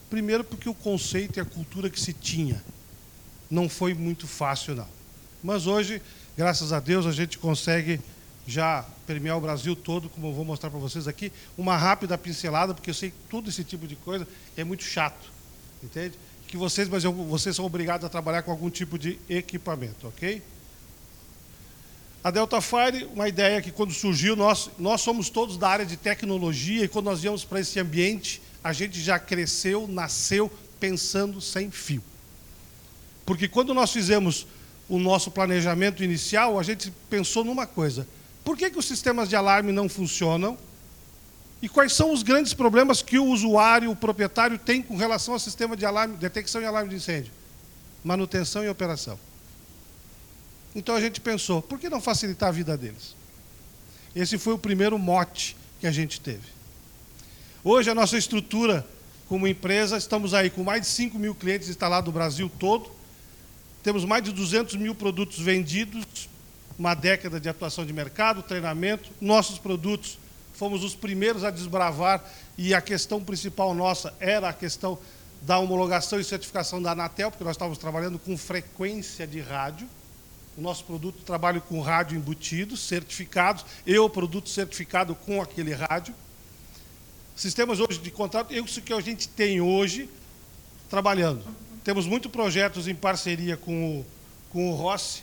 Primeiro, 0.08 0.44
porque 0.44 0.68
o 0.68 0.74
conceito 0.74 1.38
e 1.38 1.40
a 1.40 1.44
cultura 1.44 1.90
que 1.90 1.98
se 1.98 2.12
tinha 2.12 2.62
não 3.50 3.68
foi 3.68 3.94
muito 3.94 4.28
fácil, 4.28 4.76
não. 4.76 4.98
Mas 5.42 5.66
hoje, 5.66 6.00
graças 6.38 6.72
a 6.72 6.78
Deus, 6.78 7.04
a 7.04 7.10
gente 7.10 7.36
consegue 7.36 8.00
já 8.46 8.86
permear 9.08 9.36
o 9.36 9.40
Brasil 9.40 9.74
todo, 9.74 10.08
como 10.08 10.28
eu 10.28 10.32
vou 10.32 10.44
mostrar 10.44 10.70
para 10.70 10.78
vocês 10.78 11.08
aqui, 11.08 11.32
uma 11.58 11.76
rápida 11.76 12.16
pincelada, 12.16 12.72
porque 12.72 12.90
eu 12.90 12.94
sei 12.94 13.10
que 13.10 13.16
todo 13.28 13.48
esse 13.50 13.64
tipo 13.64 13.88
de 13.88 13.96
coisa 13.96 14.26
é 14.56 14.62
muito 14.62 14.84
chato, 14.84 15.32
entende? 15.82 16.14
Que 16.46 16.56
vocês, 16.56 16.88
mas 16.88 17.02
eu, 17.02 17.12
vocês 17.12 17.56
são 17.56 17.64
obrigados 17.64 18.06
a 18.06 18.08
trabalhar 18.08 18.42
com 18.42 18.52
algum 18.52 18.70
tipo 18.70 18.96
de 18.96 19.18
equipamento, 19.28 20.06
ok? 20.06 20.40
A 22.22 22.30
Delta 22.30 22.60
Fire, 22.60 23.04
uma 23.12 23.28
ideia 23.28 23.60
que 23.60 23.72
quando 23.72 23.92
surgiu, 23.92 24.36
nós, 24.36 24.70
nós 24.78 25.00
somos 25.00 25.28
todos 25.28 25.56
da 25.56 25.68
área 25.68 25.84
de 25.84 25.96
tecnologia 25.96 26.84
e 26.84 26.88
quando 26.88 27.06
nós 27.06 27.20
viemos 27.20 27.44
para 27.44 27.58
esse 27.58 27.80
ambiente, 27.80 28.40
a 28.62 28.72
gente 28.72 29.00
já 29.00 29.18
cresceu, 29.18 29.88
nasceu 29.88 30.48
pensando 30.78 31.40
sem 31.40 31.68
fio. 31.68 32.02
Porque 33.26 33.48
quando 33.48 33.74
nós 33.74 33.90
fizemos 33.92 34.46
o 34.88 34.98
nosso 34.98 35.30
planejamento 35.30 36.02
inicial, 36.02 36.58
a 36.58 36.62
gente 36.62 36.92
pensou 37.10 37.44
numa 37.44 37.66
coisa: 37.66 38.06
por 38.44 38.56
que, 38.56 38.70
que 38.70 38.78
os 38.78 38.86
sistemas 38.86 39.28
de 39.28 39.36
alarme 39.36 39.72
não 39.72 39.88
funcionam? 39.88 40.56
E 41.60 41.68
quais 41.68 41.92
são 41.92 42.12
os 42.12 42.22
grandes 42.22 42.54
problemas 42.54 43.02
que 43.02 43.18
o 43.18 43.26
usuário, 43.26 43.90
o 43.90 43.96
proprietário, 43.96 44.58
tem 44.58 44.80
com 44.80 44.96
relação 44.96 45.34
ao 45.34 45.40
sistema 45.40 45.76
de 45.76 45.84
alarme, 45.84 46.16
detecção 46.16 46.62
e 46.62 46.64
alarme 46.64 46.90
de 46.90 46.96
incêndio? 46.96 47.32
Manutenção 48.04 48.64
e 48.64 48.68
operação. 48.68 49.18
Então 50.74 50.94
a 50.94 51.00
gente 51.00 51.20
pensou, 51.20 51.60
por 51.60 51.78
que 51.78 51.88
não 51.88 52.00
facilitar 52.00 52.50
a 52.50 52.52
vida 52.52 52.76
deles? 52.76 53.16
Esse 54.14 54.38
foi 54.38 54.54
o 54.54 54.58
primeiro 54.58 54.98
mote 54.98 55.56
que 55.80 55.86
a 55.86 55.90
gente 55.90 56.20
teve. 56.20 56.46
Hoje 57.64 57.90
a 57.90 57.94
nossa 57.94 58.16
estrutura 58.16 58.86
como 59.28 59.46
empresa, 59.46 59.96
estamos 59.98 60.32
aí 60.32 60.48
com 60.48 60.62
mais 60.62 60.82
de 60.82 60.86
5 60.88 61.18
mil 61.18 61.34
clientes 61.34 61.68
instalados 61.68 62.06
no 62.06 62.12
Brasil 62.12 62.50
todo, 62.58 62.90
temos 63.82 64.04
mais 64.04 64.22
de 64.22 64.32
200 64.32 64.76
mil 64.76 64.94
produtos 64.94 65.38
vendidos, 65.38 66.28
uma 66.78 66.94
década 66.94 67.40
de 67.40 67.48
atuação 67.48 67.84
de 67.84 67.92
mercado, 67.92 68.42
treinamento, 68.42 69.10
nossos 69.20 69.58
produtos 69.58 70.18
fomos 70.58 70.82
os 70.82 70.94
primeiros 70.94 71.44
a 71.44 71.50
desbravar 71.50 72.24
e 72.56 72.74
a 72.74 72.80
questão 72.80 73.22
principal 73.22 73.72
nossa 73.72 74.12
era 74.18 74.48
a 74.48 74.52
questão 74.52 74.98
da 75.42 75.56
homologação 75.56 76.18
e 76.18 76.24
certificação 76.24 76.82
da 76.82 76.90
Anatel, 76.90 77.30
porque 77.30 77.44
nós 77.44 77.54
estávamos 77.54 77.78
trabalhando 77.78 78.18
com 78.18 78.36
frequência 78.36 79.24
de 79.24 79.40
rádio. 79.40 79.88
O 80.56 80.60
nosso 80.60 80.84
produto 80.84 81.22
trabalha 81.24 81.60
com 81.60 81.80
rádio 81.80 82.18
embutido, 82.18 82.76
certificados, 82.76 83.64
eu 83.86 84.10
produto 84.10 84.48
certificado 84.48 85.14
com 85.14 85.40
aquele 85.40 85.72
rádio. 85.72 86.12
Sistemas 87.36 87.78
hoje 87.78 88.00
de 88.00 88.10
contrato, 88.10 88.52
isso 88.52 88.82
que 88.82 88.92
a 88.92 89.00
gente 89.00 89.28
tem 89.28 89.60
hoje 89.60 90.10
trabalhando. 90.90 91.44
Temos 91.88 92.06
muitos 92.06 92.30
projetos 92.30 92.86
em 92.86 92.94
parceria 92.94 93.56
com 93.56 94.00
o, 94.00 94.06
com 94.50 94.70
o 94.70 94.74
Rossi, 94.74 95.22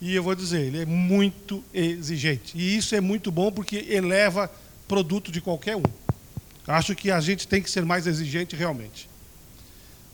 e 0.00 0.12
eu 0.12 0.24
vou 0.24 0.34
dizer, 0.34 0.62
ele 0.62 0.82
é 0.82 0.84
muito 0.84 1.62
exigente. 1.72 2.58
E 2.58 2.76
isso 2.76 2.96
é 2.96 3.00
muito 3.00 3.30
bom 3.30 3.52
porque 3.52 3.86
eleva 3.88 4.50
produto 4.88 5.30
de 5.30 5.40
qualquer 5.40 5.76
um. 5.76 5.84
Acho 6.66 6.96
que 6.96 7.12
a 7.12 7.20
gente 7.20 7.46
tem 7.46 7.62
que 7.62 7.70
ser 7.70 7.84
mais 7.84 8.08
exigente 8.08 8.56
realmente. 8.56 9.08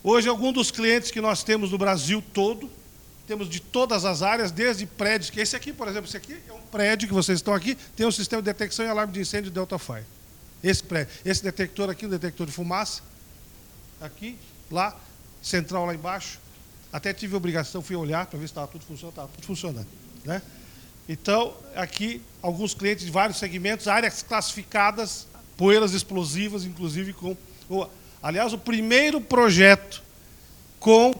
Hoje, 0.02 0.28
alguns 0.28 0.52
dos 0.52 0.70
clientes 0.70 1.10
que 1.10 1.18
nós 1.18 1.42
temos 1.42 1.70
no 1.70 1.78
Brasil 1.78 2.22
todo, 2.34 2.70
temos 3.26 3.48
de 3.48 3.58
todas 3.58 4.04
as 4.04 4.20
áreas, 4.20 4.52
desde 4.52 4.84
prédios, 4.84 5.30
que 5.30 5.40
esse 5.40 5.56
aqui, 5.56 5.72
por 5.72 5.88
exemplo, 5.88 6.06
esse 6.06 6.18
aqui 6.18 6.36
é 6.46 6.52
um 6.52 6.60
prédio 6.70 7.08
que 7.08 7.14
vocês 7.14 7.38
estão 7.38 7.54
aqui, 7.54 7.74
tem 7.96 8.06
um 8.06 8.12
sistema 8.12 8.42
de 8.42 8.52
detecção 8.52 8.84
e 8.84 8.88
alarme 8.90 9.14
de 9.14 9.20
incêndio 9.20 9.50
Delta 9.50 9.78
Fire. 9.78 10.04
Esse 10.62 10.82
prédio, 10.82 11.10
esse 11.24 11.42
detector 11.42 11.88
aqui, 11.88 12.04
um 12.04 12.10
detector 12.10 12.46
de 12.46 12.52
fumaça, 12.52 13.00
aqui, 13.98 14.36
lá, 14.70 14.94
central 15.44 15.86
lá 15.86 15.94
embaixo. 15.94 16.40
Até 16.92 17.12
tive 17.12 17.36
obrigação, 17.36 17.82
fui 17.82 17.94
olhar 17.94 18.26
para 18.26 18.38
ver 18.38 18.46
se 18.46 18.52
estava 18.52 18.66
tudo 18.66 18.84
funcionando, 18.84 19.12
estava 19.12 19.28
tudo 19.28 19.46
funcionando. 19.46 19.86
Né? 20.24 20.40
Então, 21.08 21.54
aqui, 21.76 22.22
alguns 22.40 22.72
clientes 22.72 23.04
de 23.04 23.10
vários 23.10 23.38
segmentos, 23.38 23.86
áreas 23.86 24.22
classificadas, 24.22 25.26
poeiras 25.56 25.92
explosivas, 25.92 26.64
inclusive 26.64 27.12
com. 27.12 27.36
Aliás, 28.22 28.52
o 28.52 28.58
primeiro 28.58 29.20
projeto 29.20 30.02
com 30.80 31.12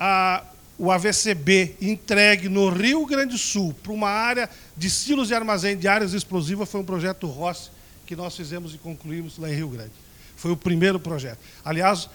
a 0.00 0.44
o 0.78 0.90
AVCB 0.90 1.76
entregue 1.80 2.48
no 2.48 2.68
Rio 2.68 3.06
Grande 3.06 3.34
do 3.34 3.38
Sul 3.38 3.72
para 3.82 3.92
uma 3.92 4.08
área 4.08 4.50
de 4.76 4.90
silos 4.90 5.30
e 5.30 5.34
armazém 5.34 5.76
de 5.76 5.86
áreas 5.86 6.12
explosivas 6.12 6.68
foi 6.68 6.80
um 6.80 6.84
projeto 6.84 7.26
Rossi 7.28 7.70
que 8.04 8.16
nós 8.16 8.34
fizemos 8.34 8.74
e 8.74 8.78
concluímos 8.78 9.38
lá 9.38 9.48
em 9.48 9.54
Rio 9.54 9.68
Grande. 9.68 9.92
Foi 10.34 10.50
o 10.50 10.56
primeiro 10.56 10.98
projeto. 10.98 11.38
Aliás, 11.64 12.10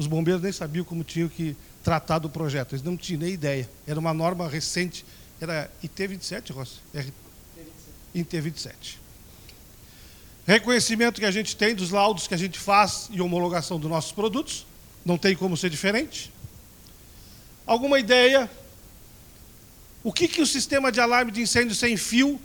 os 0.00 0.06
bombeiros 0.06 0.42
nem 0.42 0.50
sabiam 0.50 0.82
como 0.82 1.04
tinham 1.04 1.28
que 1.28 1.54
tratar 1.84 2.18
do 2.18 2.30
projeto, 2.30 2.72
eles 2.72 2.82
não 2.82 2.96
tinham 2.96 3.20
nem 3.20 3.34
ideia. 3.34 3.68
Era 3.86 4.00
uma 4.00 4.14
norma 4.14 4.48
recente, 4.48 5.04
era 5.38 5.70
IT27, 5.84 6.54
Rossi? 6.54 6.78
IT27. 8.16 8.96
Reconhecimento 10.46 11.20
que 11.20 11.26
a 11.26 11.30
gente 11.30 11.54
tem 11.54 11.74
dos 11.74 11.90
laudos 11.90 12.26
que 12.26 12.32
a 12.32 12.38
gente 12.38 12.58
faz 12.58 13.08
e 13.10 13.20
homologação 13.20 13.78
dos 13.78 13.90
nossos 13.90 14.10
produtos, 14.10 14.66
não 15.04 15.18
tem 15.18 15.36
como 15.36 15.54
ser 15.54 15.68
diferente. 15.68 16.32
Alguma 17.66 18.00
ideia? 18.00 18.50
O 20.02 20.14
que, 20.14 20.26
que 20.26 20.40
o 20.40 20.46
sistema 20.46 20.90
de 20.90 20.98
alarme 20.98 21.30
de 21.30 21.42
incêndio 21.42 21.74
sem 21.74 21.94
fio 21.98 22.40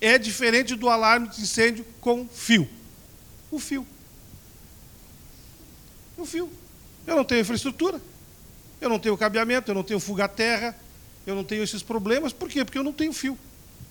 é 0.00 0.16
diferente 0.16 0.74
do 0.74 0.88
alarme 0.88 1.28
de 1.28 1.42
incêndio 1.42 1.84
com 2.00 2.26
fio? 2.26 2.66
O 3.50 3.58
fio. 3.58 3.86
O 6.16 6.24
fio. 6.24 6.50
Eu 7.06 7.16
não 7.16 7.24
tenho 7.24 7.40
infraestrutura, 7.40 8.00
eu 8.80 8.88
não 8.88 8.98
tenho 8.98 9.16
cabeamento, 9.16 9.70
eu 9.70 9.74
não 9.74 9.82
tenho 9.82 10.00
fuga-terra, 10.00 10.76
eu 11.26 11.34
não 11.34 11.44
tenho 11.44 11.62
esses 11.62 11.82
problemas. 11.82 12.32
Por 12.32 12.48
quê? 12.48 12.64
Porque 12.64 12.78
eu 12.78 12.84
não 12.84 12.92
tenho 12.92 13.12
fio. 13.12 13.38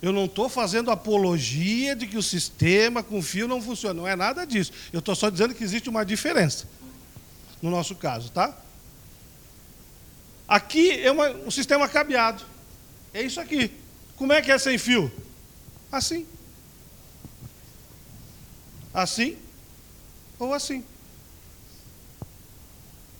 Eu 0.01 0.11
não 0.11 0.25
estou 0.25 0.49
fazendo 0.49 0.91
apologia 0.91 1.95
de 1.95 2.05
que 2.05 2.17
o 2.17 2.23
sistema 2.23 3.01
com 3.01 3.21
fio 3.21 3.47
não 3.47 3.61
funciona. 3.61 3.93
Não 3.93 4.07
é 4.07 4.15
nada 4.15 4.45
disso. 4.45 4.71
Eu 4.91 4.99
estou 4.99 5.15
só 5.15 5.29
dizendo 5.29 5.55
que 5.55 5.63
existe 5.63 5.89
uma 5.89 6.05
diferença. 6.05 6.67
no 7.61 7.71
nosso 7.71 7.95
caso, 7.95 8.29
tá? 8.29 8.55
Aqui 10.47 10.91
é 11.01 11.11
uma, 11.11 11.29
um 11.29 11.49
sistema 11.49 11.87
cabeado. 11.87 12.43
É 13.13 13.21
isso 13.21 13.39
aqui. 13.39 13.71
Como 14.15 14.31
é 14.31 14.41
que 14.41 14.51
é 14.51 14.57
sem 14.57 14.77
fio? 14.77 15.11
Assim. 15.91 16.25
Assim 18.93 19.37
ou 20.37 20.53
assim. 20.53 20.83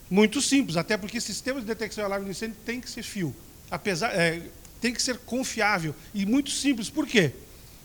Muito 0.10 0.42
simples, 0.42 0.78
até 0.78 0.98
porque 0.98 1.20
sistema 1.20 1.60
de 1.60 1.66
detecção 1.66 2.04
e 2.04 2.06
alarme 2.06 2.26
de 2.26 2.32
incêndio 2.32 2.58
tem 2.66 2.80
que 2.80 2.90
ser 2.90 3.04
fio. 3.04 3.36
Apesar, 3.72 4.12
é, 4.14 4.42
tem 4.80 4.94
que 4.94 5.02
ser 5.02 5.18
confiável 5.20 5.96
e 6.14 6.26
muito 6.26 6.52
simples. 6.52 6.90
Por 6.90 7.08
quê? 7.08 7.32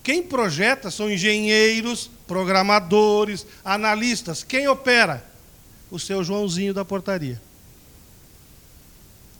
Quem 0.02 0.22
projeta 0.22 0.90
são 0.90 1.10
engenheiros, 1.10 2.10
programadores, 2.26 3.46
analistas. 3.64 4.42
Quem 4.42 4.68
opera? 4.68 5.24
O 5.90 5.98
seu 5.98 6.22
Joãozinho 6.22 6.72
da 6.72 6.84
portaria. 6.84 7.40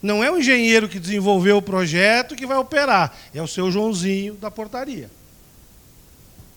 Não 0.01 0.23
é 0.23 0.31
o 0.31 0.37
engenheiro 0.37 0.89
que 0.89 0.99
desenvolveu 0.99 1.57
o 1.57 1.61
projeto 1.61 2.35
que 2.35 2.47
vai 2.47 2.57
operar, 2.57 3.15
é 3.33 3.41
o 3.41 3.47
seu 3.47 3.71
Joãozinho 3.71 4.33
da 4.33 4.49
portaria. 4.49 5.09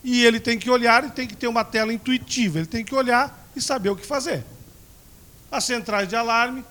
E 0.03 0.23
ele 0.25 0.39
tem 0.39 0.57
que 0.57 0.69
olhar 0.69 1.03
e 1.03 1.11
tem 1.11 1.27
que 1.27 1.35
ter 1.35 1.47
uma 1.47 1.63
tela 1.63 1.93
intuitiva, 1.93 2.57
ele 2.57 2.67
tem 2.67 2.83
que 2.83 2.95
olhar 2.95 3.47
e 3.55 3.61
saber 3.61 3.89
o 3.89 3.95
que 3.95 4.05
fazer. 4.05 4.43
As 5.51 5.63
centrais 5.63 6.07
de 6.07 6.15
alarme, 6.15 6.63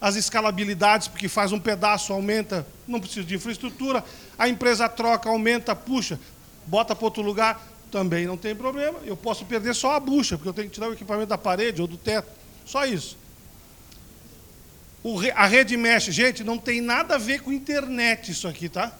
as 0.00 0.16
escalabilidades, 0.16 1.06
porque 1.06 1.28
faz 1.28 1.52
um 1.52 1.60
pedaço, 1.60 2.12
aumenta, 2.12 2.66
não 2.88 3.00
precisa 3.00 3.24
de 3.24 3.36
infraestrutura, 3.36 4.04
a 4.36 4.48
empresa 4.48 4.88
troca, 4.88 5.28
aumenta, 5.28 5.76
puxa, 5.76 6.18
bota 6.66 6.94
para 6.94 7.04
outro 7.04 7.22
lugar, 7.22 7.64
também 7.90 8.26
não 8.26 8.36
tem 8.36 8.54
problema. 8.54 8.98
Eu 9.04 9.16
posso 9.16 9.44
perder 9.44 9.74
só 9.74 9.94
a 9.94 10.00
bucha, 10.00 10.36
porque 10.36 10.48
eu 10.48 10.52
tenho 10.52 10.68
que 10.68 10.74
tirar 10.74 10.88
o 10.88 10.92
equipamento 10.92 11.28
da 11.28 11.38
parede 11.38 11.80
ou 11.80 11.86
do 11.86 11.96
teto. 11.96 12.28
Só 12.64 12.84
isso. 12.86 13.16
O, 15.04 15.20
a 15.34 15.46
rede 15.46 15.76
mesh, 15.76 16.06
gente, 16.06 16.42
não 16.42 16.58
tem 16.58 16.80
nada 16.80 17.16
a 17.16 17.18
ver 17.18 17.42
com 17.42 17.52
internet 17.52 18.32
isso 18.32 18.48
aqui, 18.48 18.68
tá? 18.68 18.92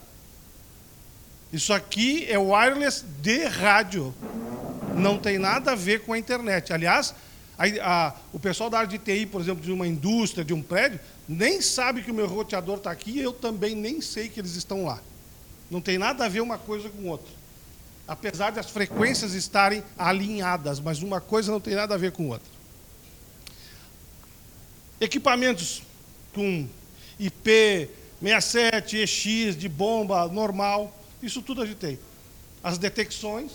Isso 1.53 1.73
aqui 1.73 2.27
é 2.31 2.39
wireless 2.39 3.05
de 3.21 3.45
rádio. 3.45 4.15
Não 4.95 5.19
tem 5.19 5.39
nada 5.39 5.73
a 5.73 5.75
ver 5.75 6.01
com 6.03 6.13
a 6.13 6.19
internet. 6.19 6.73
Aliás, 6.73 7.15
a, 7.59 7.65
a, 7.83 8.15
o 8.33 8.39
pessoal 8.39 8.71
da 8.71 8.79
área 8.79 8.89
de 8.89 8.99
TI, 8.99 9.27
por 9.27 9.41
exemplo, 9.41 9.63
de 9.63 9.71
uma 9.71 9.87
indústria, 9.87 10.45
de 10.45 10.55
um 10.55 10.63
prédio, 10.63 10.99
nem 11.29 11.61
sabe 11.61 12.03
que 12.03 12.11
o 12.11 12.15
meu 12.15 12.27
roteador 12.27 12.79
está 12.79 12.91
aqui 12.91 13.19
eu 13.19 13.33
também 13.33 13.75
nem 13.75 14.01
sei 14.01 14.29
que 14.29 14.41
eles 14.41 14.57
estão 14.57 14.85
lá. 14.85 15.01
Não 15.71 15.81
tem 15.81 15.99
nada 15.99 16.25
a 16.25 16.29
ver 16.29 16.41
uma 16.41 16.59
coisa 16.59 16.89
com 16.91 17.09
outra. 17.09 17.33
Apesar 18.07 18.51
de 18.51 18.59
as 18.59 18.69
frequências 18.69 19.33
estarem 19.33 19.83
alinhadas, 19.97 20.81
mas 20.81 21.03
uma 21.03 21.21
coisa 21.21 21.53
não 21.53 21.61
tem 21.61 21.75
nada 21.75 21.95
a 21.95 21.99
ver 21.99 22.13
com 22.13 22.29
outra. 22.29 22.51
Equipamentos 25.01 25.83
com 26.35 26.69
IP 27.19 27.89
67, 28.21 28.99
EX, 28.99 29.57
de 29.57 29.69
bomba 29.69 30.29
normal, 30.29 30.97
isso 31.23 31.43
tudo 31.43 31.63
a 31.63 31.67
gente 31.67 31.79
tem. 31.79 31.99
As 32.63 32.79
detecções. 32.79 33.51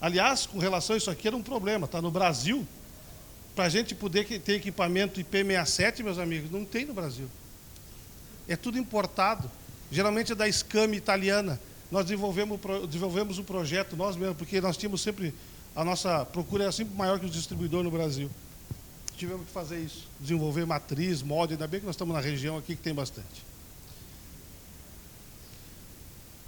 Aliás, 0.00 0.46
com 0.46 0.58
relação 0.58 0.94
a 0.94 0.96
isso 0.96 1.10
aqui, 1.10 1.28
era 1.28 1.36
um 1.36 1.42
problema. 1.42 1.86
Tá? 1.86 2.00
No 2.00 2.10
Brasil, 2.10 2.66
para 3.54 3.64
a 3.64 3.68
gente 3.68 3.94
poder 3.94 4.24
ter 4.40 4.54
equipamento 4.54 5.20
IP67, 5.20 6.02
meus 6.02 6.18
amigos, 6.18 6.50
não 6.50 6.64
tem 6.64 6.84
no 6.84 6.94
Brasil. 6.94 7.28
É 8.48 8.56
tudo 8.56 8.78
importado. 8.78 9.50
Geralmente 9.90 10.32
é 10.32 10.34
da 10.34 10.50
Scam 10.50 10.94
italiana. 10.94 11.60
Nós 11.90 12.04
desenvolvemos, 12.04 12.58
desenvolvemos 12.86 13.38
o 13.38 13.44
projeto 13.44 13.96
nós 13.96 14.16
mesmos, 14.16 14.36
porque 14.36 14.60
nós 14.60 14.76
tínhamos 14.76 15.02
sempre. 15.02 15.34
A 15.74 15.84
nossa 15.84 16.24
procura 16.24 16.64
era 16.64 16.72
sempre 16.72 16.96
maior 16.96 17.18
que 17.18 17.26
os 17.26 17.32
distribuidores 17.32 17.84
no 17.84 17.90
Brasil 17.90 18.30
tivemos 19.20 19.46
que 19.46 19.52
fazer 19.52 19.78
isso, 19.78 20.08
desenvolver 20.18 20.64
matriz, 20.64 21.20
molde, 21.20 21.52
ainda 21.52 21.66
bem 21.66 21.78
que 21.78 21.84
nós 21.84 21.94
estamos 21.94 22.14
na 22.14 22.20
região 22.20 22.56
aqui 22.56 22.74
que 22.74 22.80
tem 22.80 22.94
bastante. 22.94 23.44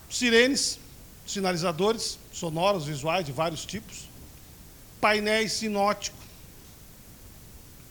Sirenes, 0.08 0.78
sinalizadores 1.26 2.18
sonoros, 2.32 2.86
visuais 2.86 3.24
de 3.24 3.32
vários 3.32 3.64
tipos, 3.64 4.08
painéis 5.00 5.52
sinóticos, 5.52 6.20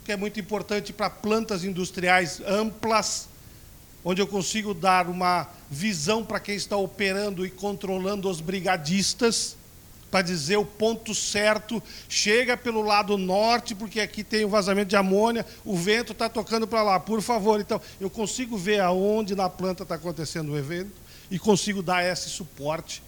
que 0.03 0.11
é 0.11 0.17
muito 0.17 0.39
importante 0.39 0.91
para 0.91 1.09
plantas 1.09 1.63
industriais 1.63 2.41
amplas, 2.45 3.27
onde 4.03 4.21
eu 4.21 4.27
consigo 4.27 4.73
dar 4.73 5.07
uma 5.07 5.47
visão 5.69 6.25
para 6.25 6.39
quem 6.39 6.55
está 6.55 6.75
operando 6.75 7.45
e 7.45 7.51
controlando 7.51 8.29
os 8.29 8.41
brigadistas 8.41 9.55
para 10.11 10.21
dizer 10.21 10.57
o 10.57 10.65
ponto 10.65 11.15
certo, 11.15 11.81
chega 12.09 12.57
pelo 12.57 12.81
lado 12.81 13.17
norte, 13.17 13.73
porque 13.73 14.01
aqui 14.01 14.25
tem 14.25 14.43
o 14.43 14.49
vazamento 14.49 14.89
de 14.89 14.97
amônia, 14.97 15.45
o 15.63 15.77
vento 15.77 16.11
está 16.11 16.27
tocando 16.27 16.67
para 16.67 16.83
lá, 16.83 16.99
por 16.99 17.21
favor. 17.21 17.61
Então, 17.61 17.79
eu 17.99 18.09
consigo 18.09 18.57
ver 18.57 18.81
aonde 18.81 19.35
na 19.35 19.49
planta 19.49 19.83
está 19.83 19.95
acontecendo 19.95 20.51
o 20.51 20.57
evento 20.57 20.91
e 21.31 21.39
consigo 21.39 21.81
dar 21.81 22.03
esse 22.03 22.29
suporte. 22.29 23.01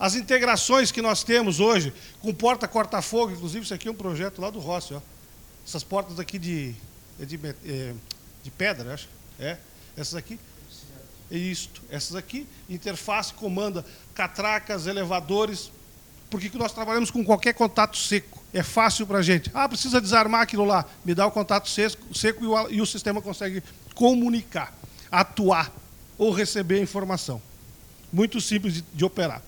As 0.00 0.14
integrações 0.14 0.90
que 0.90 1.02
nós 1.02 1.22
temos 1.22 1.60
hoje, 1.60 1.92
com 2.22 2.32
porta 2.32 2.66
corta-fogo, 2.66 3.32
inclusive 3.32 3.66
isso 3.66 3.74
aqui 3.74 3.86
é 3.86 3.90
um 3.90 3.94
projeto 3.94 4.40
lá 4.40 4.48
do 4.48 4.58
Rossi, 4.58 4.94
ó. 4.94 5.00
essas 5.66 5.84
portas 5.84 6.18
aqui 6.18 6.38
de, 6.38 6.74
é 7.20 7.26
de, 7.26 7.38
é, 7.66 7.92
de 8.42 8.50
pedra, 8.50 8.94
acho. 8.94 9.06
É, 9.38 9.58
essas 9.94 10.14
aqui. 10.14 10.40
É 11.30 11.36
isto, 11.36 11.82
essas 11.90 12.16
aqui, 12.16 12.46
interface 12.68 13.34
comanda 13.34 13.84
catracas, 14.14 14.86
elevadores, 14.86 15.70
porque 16.30 16.50
nós 16.56 16.72
trabalhamos 16.72 17.10
com 17.10 17.22
qualquer 17.22 17.52
contato 17.52 17.98
seco. 17.98 18.42
É 18.54 18.62
fácil 18.62 19.06
para 19.06 19.18
a 19.18 19.22
gente. 19.22 19.50
Ah, 19.52 19.68
precisa 19.68 20.00
desarmar 20.00 20.40
aquilo 20.40 20.64
lá. 20.64 20.86
Me 21.04 21.14
dá 21.14 21.26
o 21.26 21.30
contato 21.30 21.68
seco, 21.68 22.16
seco 22.16 22.42
e, 22.42 22.46
o, 22.48 22.70
e 22.70 22.80
o 22.80 22.86
sistema 22.86 23.20
consegue 23.20 23.62
comunicar, 23.94 24.72
atuar 25.12 25.70
ou 26.16 26.32
receber 26.32 26.80
informação. 26.80 27.40
Muito 28.10 28.40
simples 28.40 28.74
de, 28.74 28.84
de 28.94 29.04
operar. 29.04 29.42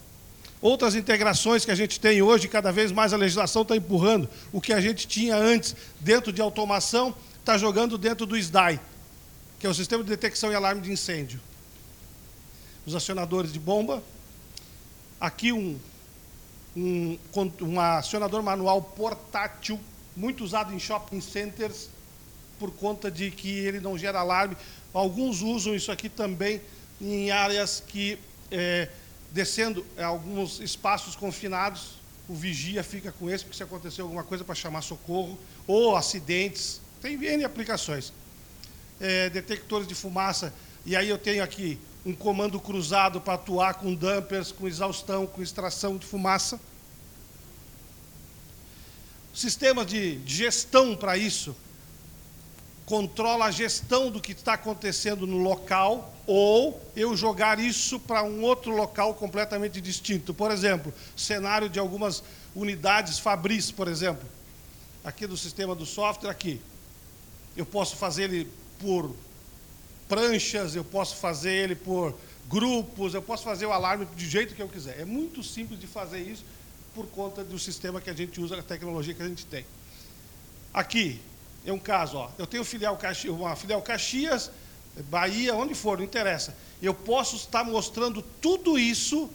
Outras 0.62 0.94
integrações 0.94 1.64
que 1.64 1.72
a 1.72 1.74
gente 1.74 1.98
tem 1.98 2.22
hoje, 2.22 2.46
cada 2.46 2.70
vez 2.70 2.92
mais 2.92 3.12
a 3.12 3.16
legislação 3.16 3.62
está 3.62 3.76
empurrando. 3.76 4.28
O 4.52 4.60
que 4.60 4.72
a 4.72 4.80
gente 4.80 5.08
tinha 5.08 5.36
antes 5.36 5.74
dentro 5.98 6.32
de 6.32 6.40
automação, 6.40 7.12
está 7.40 7.58
jogando 7.58 7.98
dentro 7.98 8.24
do 8.24 8.36
SDAI, 8.36 8.80
que 9.58 9.66
é 9.66 9.70
o 9.70 9.74
Sistema 9.74 10.04
de 10.04 10.08
Detecção 10.08 10.52
e 10.52 10.54
Alarme 10.54 10.80
de 10.80 10.92
Incêndio. 10.92 11.40
Os 12.86 12.94
acionadores 12.94 13.52
de 13.52 13.58
bomba. 13.58 14.00
Aqui 15.20 15.52
um, 15.52 15.76
um, 16.76 17.18
um 17.60 17.80
acionador 17.80 18.40
manual 18.40 18.80
portátil, 18.80 19.80
muito 20.16 20.44
usado 20.44 20.72
em 20.72 20.78
shopping 20.78 21.20
centers, 21.20 21.88
por 22.60 22.70
conta 22.70 23.10
de 23.10 23.32
que 23.32 23.50
ele 23.50 23.80
não 23.80 23.98
gera 23.98 24.20
alarme. 24.20 24.56
Alguns 24.94 25.42
usam 25.42 25.74
isso 25.74 25.90
aqui 25.90 26.08
também 26.08 26.60
em 27.00 27.32
áreas 27.32 27.82
que, 27.84 28.16
é, 28.48 28.88
descendo 29.32 29.84
alguns 29.98 30.60
espaços 30.60 31.16
confinados, 31.16 31.94
o 32.28 32.34
vigia 32.34 32.84
fica 32.84 33.10
com 33.10 33.30
esse, 33.30 33.44
porque 33.44 33.56
se 33.56 33.62
acontecer 33.62 34.02
alguma 34.02 34.22
coisa 34.22 34.44
para 34.44 34.54
chamar 34.54 34.82
socorro, 34.82 35.38
ou 35.66 35.96
acidentes, 35.96 36.80
tem 37.00 37.22
N 37.22 37.44
aplicações. 37.44 38.12
É, 39.00 39.28
detectores 39.30 39.88
de 39.88 39.94
fumaça, 39.94 40.54
e 40.86 40.94
aí 40.94 41.08
eu 41.08 41.18
tenho 41.18 41.42
aqui 41.42 41.78
um 42.04 42.14
comando 42.14 42.60
cruzado 42.60 43.20
para 43.20 43.34
atuar 43.34 43.74
com 43.74 43.94
dampers, 43.94 44.52
com 44.52 44.68
exaustão, 44.68 45.26
com 45.26 45.42
extração 45.42 45.96
de 45.96 46.06
fumaça. 46.06 46.60
Sistema 49.34 49.84
de 49.84 50.20
gestão 50.26 50.94
para 50.94 51.16
isso 51.16 51.56
controla 52.86 53.46
a 53.46 53.50
gestão 53.50 54.10
do 54.10 54.20
que 54.20 54.32
está 54.32 54.54
acontecendo 54.54 55.26
no 55.26 55.38
local 55.38 56.12
ou 56.26 56.80
eu 56.96 57.16
jogar 57.16 57.58
isso 57.58 57.98
para 57.98 58.22
um 58.22 58.42
outro 58.42 58.74
local 58.74 59.14
completamente 59.14 59.80
distinto. 59.80 60.34
Por 60.34 60.50
exemplo, 60.50 60.92
cenário 61.16 61.68
de 61.68 61.78
algumas 61.78 62.22
unidades 62.54 63.18
Fabris, 63.18 63.70
por 63.70 63.88
exemplo. 63.88 64.28
Aqui 65.04 65.26
do 65.26 65.36
sistema 65.36 65.74
do 65.74 65.86
software, 65.86 66.30
aqui. 66.30 66.60
Eu 67.56 67.66
posso 67.66 67.96
fazer 67.96 68.24
ele 68.24 68.50
por 68.78 69.14
pranchas, 70.08 70.74
eu 70.74 70.84
posso 70.84 71.16
fazer 71.16 71.52
ele 71.52 71.74
por 71.74 72.14
grupos, 72.48 73.14
eu 73.14 73.22
posso 73.22 73.44
fazer 73.44 73.66
o 73.66 73.72
alarme 73.72 74.04
do 74.04 74.20
jeito 74.20 74.54
que 74.54 74.62
eu 74.62 74.68
quiser. 74.68 75.00
É 75.00 75.04
muito 75.04 75.42
simples 75.42 75.78
de 75.80 75.86
fazer 75.86 76.20
isso 76.20 76.44
por 76.94 77.06
conta 77.06 77.42
do 77.42 77.58
sistema 77.58 78.00
que 78.00 78.10
a 78.10 78.12
gente 78.12 78.40
usa, 78.40 78.56
da 78.56 78.62
tecnologia 78.62 79.14
que 79.14 79.22
a 79.22 79.28
gente 79.28 79.46
tem. 79.46 79.64
Aqui 80.72 81.20
é 81.64 81.72
um 81.72 81.78
caso, 81.78 82.16
ó, 82.16 82.30
eu 82.38 82.46
tenho 82.46 82.64
filial 82.64 82.96
Caxias, 82.96 83.34
uma 83.34 83.54
filial 83.54 83.80
Caxias, 83.82 84.50
Bahia, 85.08 85.54
onde 85.54 85.74
for, 85.74 85.98
não 85.98 86.04
interessa. 86.04 86.56
Eu 86.82 86.92
posso 86.92 87.36
estar 87.36 87.64
mostrando 87.64 88.22
tudo 88.40 88.78
isso 88.78 89.30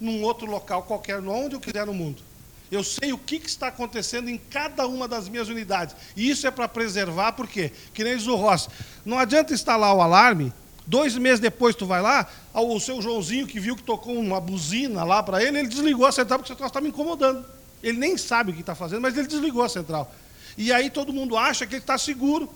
num 0.00 0.22
outro 0.22 0.46
local 0.46 0.82
qualquer, 0.82 1.20
onde 1.20 1.54
eu 1.54 1.60
quiser 1.60 1.86
no 1.86 1.94
mundo. 1.94 2.22
Eu 2.70 2.84
sei 2.84 3.12
o 3.12 3.18
que, 3.18 3.36
está 3.36 3.68
acontecendo 3.68 4.28
em 4.28 4.36
cada 4.36 4.86
uma 4.86 5.08
das 5.08 5.28
minhas 5.28 5.48
unidades. 5.48 5.96
E 6.16 6.28
isso 6.28 6.46
é 6.46 6.50
para 6.50 6.68
preservar, 6.68 7.32
por 7.32 7.48
quê? 7.48 7.72
Que 7.94 8.04
nem 8.04 8.16
diz 8.16 8.26
o 8.26 8.34
Ross. 8.34 8.68
Não 9.04 9.18
adianta 9.18 9.54
instalar 9.54 9.94
o 9.94 10.02
alarme, 10.02 10.52
dois 10.86 11.16
meses 11.16 11.40
depois 11.40 11.74
tu 11.74 11.86
vai 11.86 12.02
lá, 12.02 12.28
o 12.52 12.78
seu 12.80 13.00
Joãozinho 13.00 13.46
que 13.46 13.60
viu 13.60 13.76
que 13.76 13.82
tocou 13.82 14.14
uma 14.14 14.40
buzina 14.40 15.04
lá 15.04 15.22
para 15.22 15.42
ele, 15.42 15.58
ele 15.58 15.68
desligou 15.68 16.06
a 16.06 16.12
central 16.12 16.38
porque 16.38 16.52
central 16.52 16.66
estava 16.66 16.82
me 16.82 16.90
incomodando. 16.90 17.44
Ele 17.82 17.98
nem 17.98 18.16
sabe 18.16 18.50
o 18.50 18.54
que 18.54 18.60
está 18.60 18.74
fazendo, 18.74 19.00
mas 19.00 19.16
ele 19.16 19.28
desligou 19.28 19.62
a 19.62 19.68
central. 19.68 20.12
E 20.58 20.72
aí 20.72 20.90
todo 20.90 21.12
mundo 21.12 21.36
acha 21.36 21.66
que 21.66 21.74
ele 21.74 21.82
está 21.82 21.96
seguro. 21.96 22.52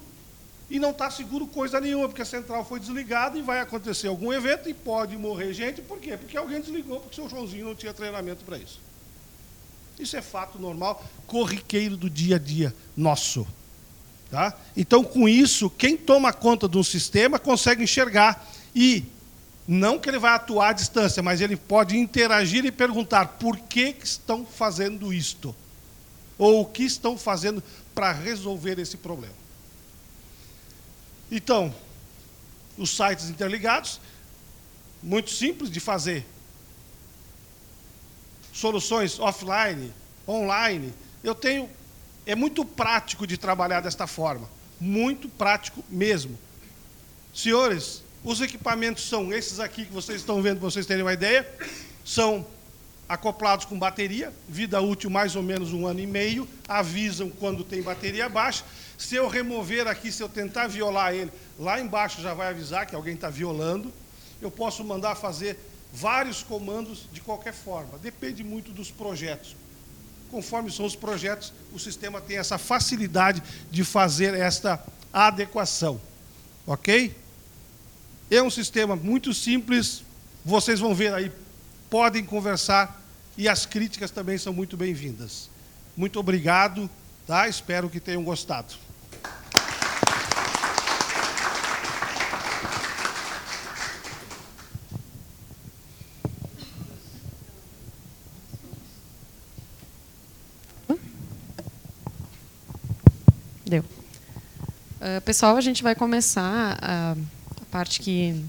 E 0.68 0.78
não 0.78 0.90
está 0.90 1.10
seguro 1.10 1.46
coisa 1.46 1.80
nenhuma, 1.80 2.08
porque 2.08 2.22
a 2.22 2.26
central 2.26 2.64
foi 2.64 2.80
desligada 2.80 3.38
e 3.38 3.42
vai 3.42 3.60
acontecer 3.60 4.08
algum 4.08 4.32
evento 4.32 4.68
e 4.68 4.74
pode 4.74 5.16
morrer 5.16 5.52
gente. 5.54 5.80
Por 5.80 5.98
quê? 5.98 6.16
Porque 6.16 6.36
alguém 6.36 6.60
desligou, 6.60 6.98
porque 6.98 7.20
o 7.20 7.28
seu 7.28 7.30
Joãozinho 7.30 7.64
não 7.64 7.74
tinha 7.74 7.92
treinamento 7.92 8.44
para 8.44 8.58
isso. 8.58 8.80
Isso 9.98 10.16
é 10.16 10.22
fato 10.22 10.58
normal, 10.58 11.04
corriqueiro 11.26 11.96
do 11.96 12.10
dia 12.10 12.36
a 12.36 12.38
dia 12.38 12.74
nosso. 12.96 13.46
Tá? 14.30 14.56
Então, 14.74 15.04
com 15.04 15.28
isso, 15.28 15.68
quem 15.68 15.96
toma 15.96 16.32
conta 16.32 16.66
de 16.66 16.78
um 16.78 16.82
sistema 16.82 17.38
consegue 17.38 17.84
enxergar. 17.84 18.48
E 18.74 19.04
não 19.68 19.98
que 19.98 20.08
ele 20.08 20.18
vai 20.18 20.32
atuar 20.32 20.70
à 20.70 20.72
distância, 20.72 21.22
mas 21.22 21.40
ele 21.40 21.54
pode 21.54 21.96
interagir 21.96 22.64
e 22.64 22.72
perguntar 22.72 23.26
por 23.38 23.58
que, 23.58 23.92
que 23.92 24.06
estão 24.06 24.44
fazendo 24.44 25.12
isto. 25.12 25.54
Ou 26.38 26.62
o 26.62 26.64
que 26.64 26.82
estão 26.82 27.16
fazendo 27.16 27.62
para 27.94 28.12
resolver 28.12 28.78
esse 28.78 28.96
problema. 28.96 29.34
Então, 31.30 31.74
os 32.76 32.90
sites 32.90 33.28
interligados, 33.28 34.00
muito 35.02 35.30
simples 35.30 35.70
de 35.70 35.80
fazer. 35.80 36.24
Soluções 38.52 39.18
offline, 39.18 39.92
online. 40.28 40.92
Eu 41.24 41.34
tenho. 41.34 41.68
É 42.24 42.34
muito 42.34 42.64
prático 42.64 43.26
de 43.26 43.36
trabalhar 43.36 43.80
desta 43.80 44.06
forma. 44.06 44.48
Muito 44.80 45.28
prático 45.28 45.82
mesmo. 45.88 46.38
Senhores, 47.34 48.02
os 48.22 48.40
equipamentos 48.40 49.08
são 49.08 49.32
esses 49.32 49.58
aqui 49.58 49.86
que 49.86 49.92
vocês 49.92 50.20
estão 50.20 50.40
vendo, 50.42 50.60
para 50.60 50.70
vocês 50.70 50.86
terem 50.86 51.02
uma 51.02 51.12
ideia. 51.12 51.48
São 52.04 52.46
acoplados 53.12 53.66
com 53.66 53.78
bateria, 53.78 54.32
vida 54.48 54.80
útil 54.80 55.10
mais 55.10 55.36
ou 55.36 55.42
menos 55.42 55.70
um 55.70 55.86
ano 55.86 56.00
e 56.00 56.06
meio, 56.06 56.48
avisam 56.66 57.28
quando 57.28 57.62
tem 57.62 57.82
bateria 57.82 58.26
baixa. 58.26 58.64
Se 58.96 59.14
eu 59.14 59.28
remover 59.28 59.86
aqui, 59.86 60.10
se 60.10 60.22
eu 60.22 60.30
tentar 60.30 60.66
violar 60.66 61.12
ele, 61.12 61.30
lá 61.58 61.78
embaixo 61.78 62.22
já 62.22 62.32
vai 62.32 62.48
avisar 62.48 62.86
que 62.86 62.94
alguém 62.94 63.14
está 63.14 63.28
violando. 63.28 63.92
Eu 64.40 64.50
posso 64.50 64.82
mandar 64.82 65.14
fazer 65.14 65.58
vários 65.92 66.42
comandos 66.42 67.06
de 67.12 67.20
qualquer 67.20 67.52
forma. 67.52 67.98
Depende 67.98 68.42
muito 68.42 68.72
dos 68.72 68.90
projetos. 68.90 69.54
Conforme 70.30 70.72
são 70.72 70.86
os 70.86 70.96
projetos, 70.96 71.52
o 71.70 71.78
sistema 71.78 72.18
tem 72.18 72.38
essa 72.38 72.56
facilidade 72.56 73.42
de 73.70 73.84
fazer 73.84 74.32
esta 74.32 74.82
adequação. 75.12 76.00
Ok? 76.66 77.14
É 78.30 78.42
um 78.42 78.48
sistema 78.48 78.96
muito 78.96 79.34
simples. 79.34 80.02
Vocês 80.42 80.80
vão 80.80 80.94
ver 80.94 81.12
aí, 81.12 81.30
podem 81.90 82.24
conversar 82.24 83.01
e 83.36 83.48
as 83.48 83.66
críticas 83.66 84.10
também 84.10 84.36
são 84.38 84.52
muito 84.52 84.76
bem-vindas. 84.76 85.48
Muito 85.96 86.18
obrigado, 86.18 86.88
tá? 87.26 87.48
Espero 87.48 87.88
que 87.88 88.00
tenham 88.00 88.22
gostado. 88.22 88.74
Deu. 103.64 103.82
Uh, 103.82 105.20
pessoal, 105.24 105.56
a 105.56 105.60
gente 105.60 105.82
vai 105.82 105.94
começar 105.94 106.78
a, 106.80 107.12
a 107.12 107.64
parte 107.70 108.00
que 108.00 108.44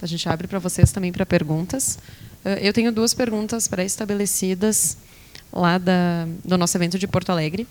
a 0.00 0.06
gente 0.06 0.28
abre 0.28 0.48
para 0.48 0.58
vocês 0.58 0.90
também 0.90 1.12
para 1.12 1.24
perguntas. 1.24 1.98
Uh, 2.44 2.58
eu 2.60 2.72
tenho 2.72 2.92
duas 2.92 3.14
perguntas 3.14 3.68
pré-estabelecidas 3.68 4.96
lá 5.52 5.78
da, 5.78 6.26
do 6.44 6.56
nosso 6.58 6.76
evento 6.76 6.98
de 6.98 7.06
Porto 7.06 7.30
Alegre. 7.30 7.66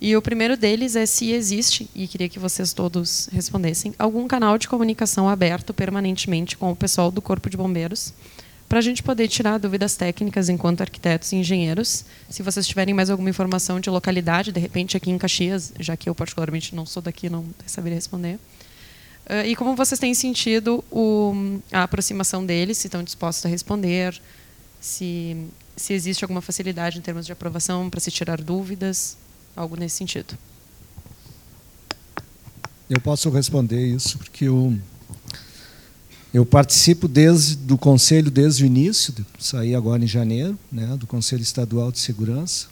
E 0.00 0.16
o 0.16 0.22
primeiro 0.22 0.56
deles 0.56 0.94
é 0.94 1.06
se 1.06 1.32
existe, 1.32 1.90
e 1.94 2.06
queria 2.06 2.28
que 2.28 2.38
vocês 2.38 2.72
todos 2.72 3.28
respondessem, 3.32 3.94
algum 3.98 4.28
canal 4.28 4.56
de 4.56 4.68
comunicação 4.68 5.28
aberto 5.28 5.74
permanentemente 5.74 6.56
com 6.56 6.70
o 6.70 6.76
pessoal 6.76 7.10
do 7.10 7.20
Corpo 7.20 7.50
de 7.50 7.56
Bombeiros 7.56 8.14
para 8.68 8.80
a 8.80 8.82
gente 8.82 9.02
poder 9.02 9.28
tirar 9.28 9.58
dúvidas 9.58 9.96
técnicas 9.96 10.48
enquanto 10.48 10.82
arquitetos 10.82 11.32
e 11.32 11.36
engenheiros. 11.36 12.04
Se 12.28 12.42
vocês 12.42 12.66
tiverem 12.66 12.94
mais 12.94 13.08
alguma 13.08 13.30
informação 13.30 13.80
de 13.80 13.88
localidade, 13.88 14.52
de 14.52 14.60
repente 14.60 14.96
aqui 14.96 15.10
em 15.10 15.16
Caxias, 15.16 15.72
já 15.80 15.96
que 15.96 16.08
eu 16.08 16.14
particularmente 16.14 16.74
não 16.74 16.84
sou 16.84 17.02
daqui, 17.02 17.30
não 17.30 17.46
saberia 17.66 17.96
responder. 17.96 18.38
Uh, 19.28 19.46
e 19.46 19.54
como 19.54 19.76
vocês 19.76 19.98
têm 19.98 20.14
sentido 20.14 20.82
o, 20.90 21.60
a 21.70 21.82
aproximação 21.82 22.46
deles, 22.46 22.78
se 22.78 22.86
estão 22.86 23.02
dispostos 23.02 23.44
a 23.44 23.48
responder, 23.48 24.18
se, 24.80 25.36
se 25.76 25.92
existe 25.92 26.24
alguma 26.24 26.40
facilidade 26.40 26.98
em 26.98 27.02
termos 27.02 27.26
de 27.26 27.32
aprovação 27.32 27.90
para 27.90 28.00
se 28.00 28.10
tirar 28.10 28.40
dúvidas, 28.40 29.18
algo 29.54 29.76
nesse 29.76 29.96
sentido. 29.96 30.36
Eu 32.88 33.00
posso 33.00 33.28
responder 33.28 33.86
isso 33.86 34.16
porque 34.16 34.46
eu 34.46 34.74
eu 36.32 36.44
participo 36.44 37.08
desde 37.08 37.56
do 37.56 37.78
conselho 37.78 38.30
desde 38.30 38.62
o 38.62 38.66
início, 38.66 39.14
saí 39.38 39.74
agora 39.74 40.04
em 40.04 40.06
janeiro, 40.06 40.58
né, 40.70 40.96
do 40.98 41.06
Conselho 41.06 41.42
Estadual 41.42 41.90
de 41.90 41.98
Segurança. 41.98 42.66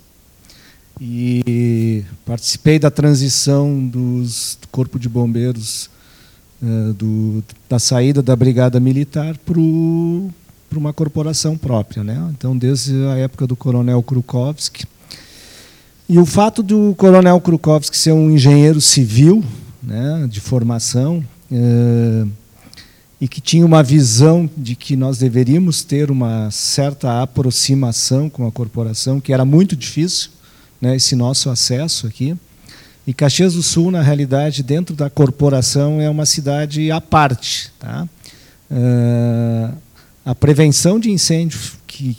E 1.01 2.05
participei 2.25 2.79
da 2.79 2.91
transição 2.91 3.87
dos, 3.87 4.59
do 4.61 4.69
Corpo 4.69 4.99
de 4.99 5.09
Bombeiros, 5.09 5.91
uh, 6.63 6.93
do, 6.95 7.45
da 7.69 7.79
saída 7.79 8.23
da 8.23 8.35
Brigada 8.35 8.79
Militar 8.81 9.37
para 9.39 9.59
uma 10.79 10.93
corporação 10.93 11.57
própria. 11.57 12.03
Né? 12.03 12.31
Então, 12.37 12.57
desde 12.57 12.95
a 13.07 13.17
época 13.17 13.47
do 13.47 13.57
Coronel 13.57 14.03
Krukowski. 14.03 14.85
E 16.09 16.19
o 16.19 16.27
fato 16.27 16.63
do 16.63 16.95
Coronel 16.97 17.41
Krukowski 17.41 17.97
ser 17.97 18.13
um 18.13 18.31
engenheiro 18.31 18.81
civil, 18.81 19.43
né, 19.83 20.27
de 20.31 20.41
formação, 20.41 21.25
uh, 21.51 22.31
e 23.21 23.27
que 23.27 23.41
tinha 23.41 23.65
uma 23.65 23.83
visão 23.83 24.49
de 24.57 24.77
que 24.77 24.95
nós 24.95 25.19
deveríamos 25.19 25.83
ter 25.83 26.11
uma 26.11 26.51
certa 26.51 27.23
aproximação 27.23 28.29
com 28.29 28.47
a 28.47 28.53
corporação, 28.53 29.21
que 29.21 29.33
era 29.33 29.45
muito 29.45 29.75
difícil, 29.75 30.31
né, 30.81 30.95
esse 30.95 31.17
nosso 31.17 31.51
acesso 31.51 32.07
aqui. 32.07 32.37
E 33.07 33.15
Caxias 33.15 33.55
do 33.55 33.63
Sul, 33.63 33.93
na 33.93 34.03
realidade, 34.03 34.63
dentro 34.65 34.95
da 34.97 35.09
corporação, 35.09 36.01
é 36.01 36.11
uma 36.11 36.27
cidade 36.27 36.91
à 36.91 37.01
parte. 37.01 37.71
Tá? 37.79 38.09
Uh, 38.69 39.73
a 40.25 40.35
prevenção 40.35 40.99
de 40.99 41.11
incêndio, 41.11 41.61
que 41.87 42.17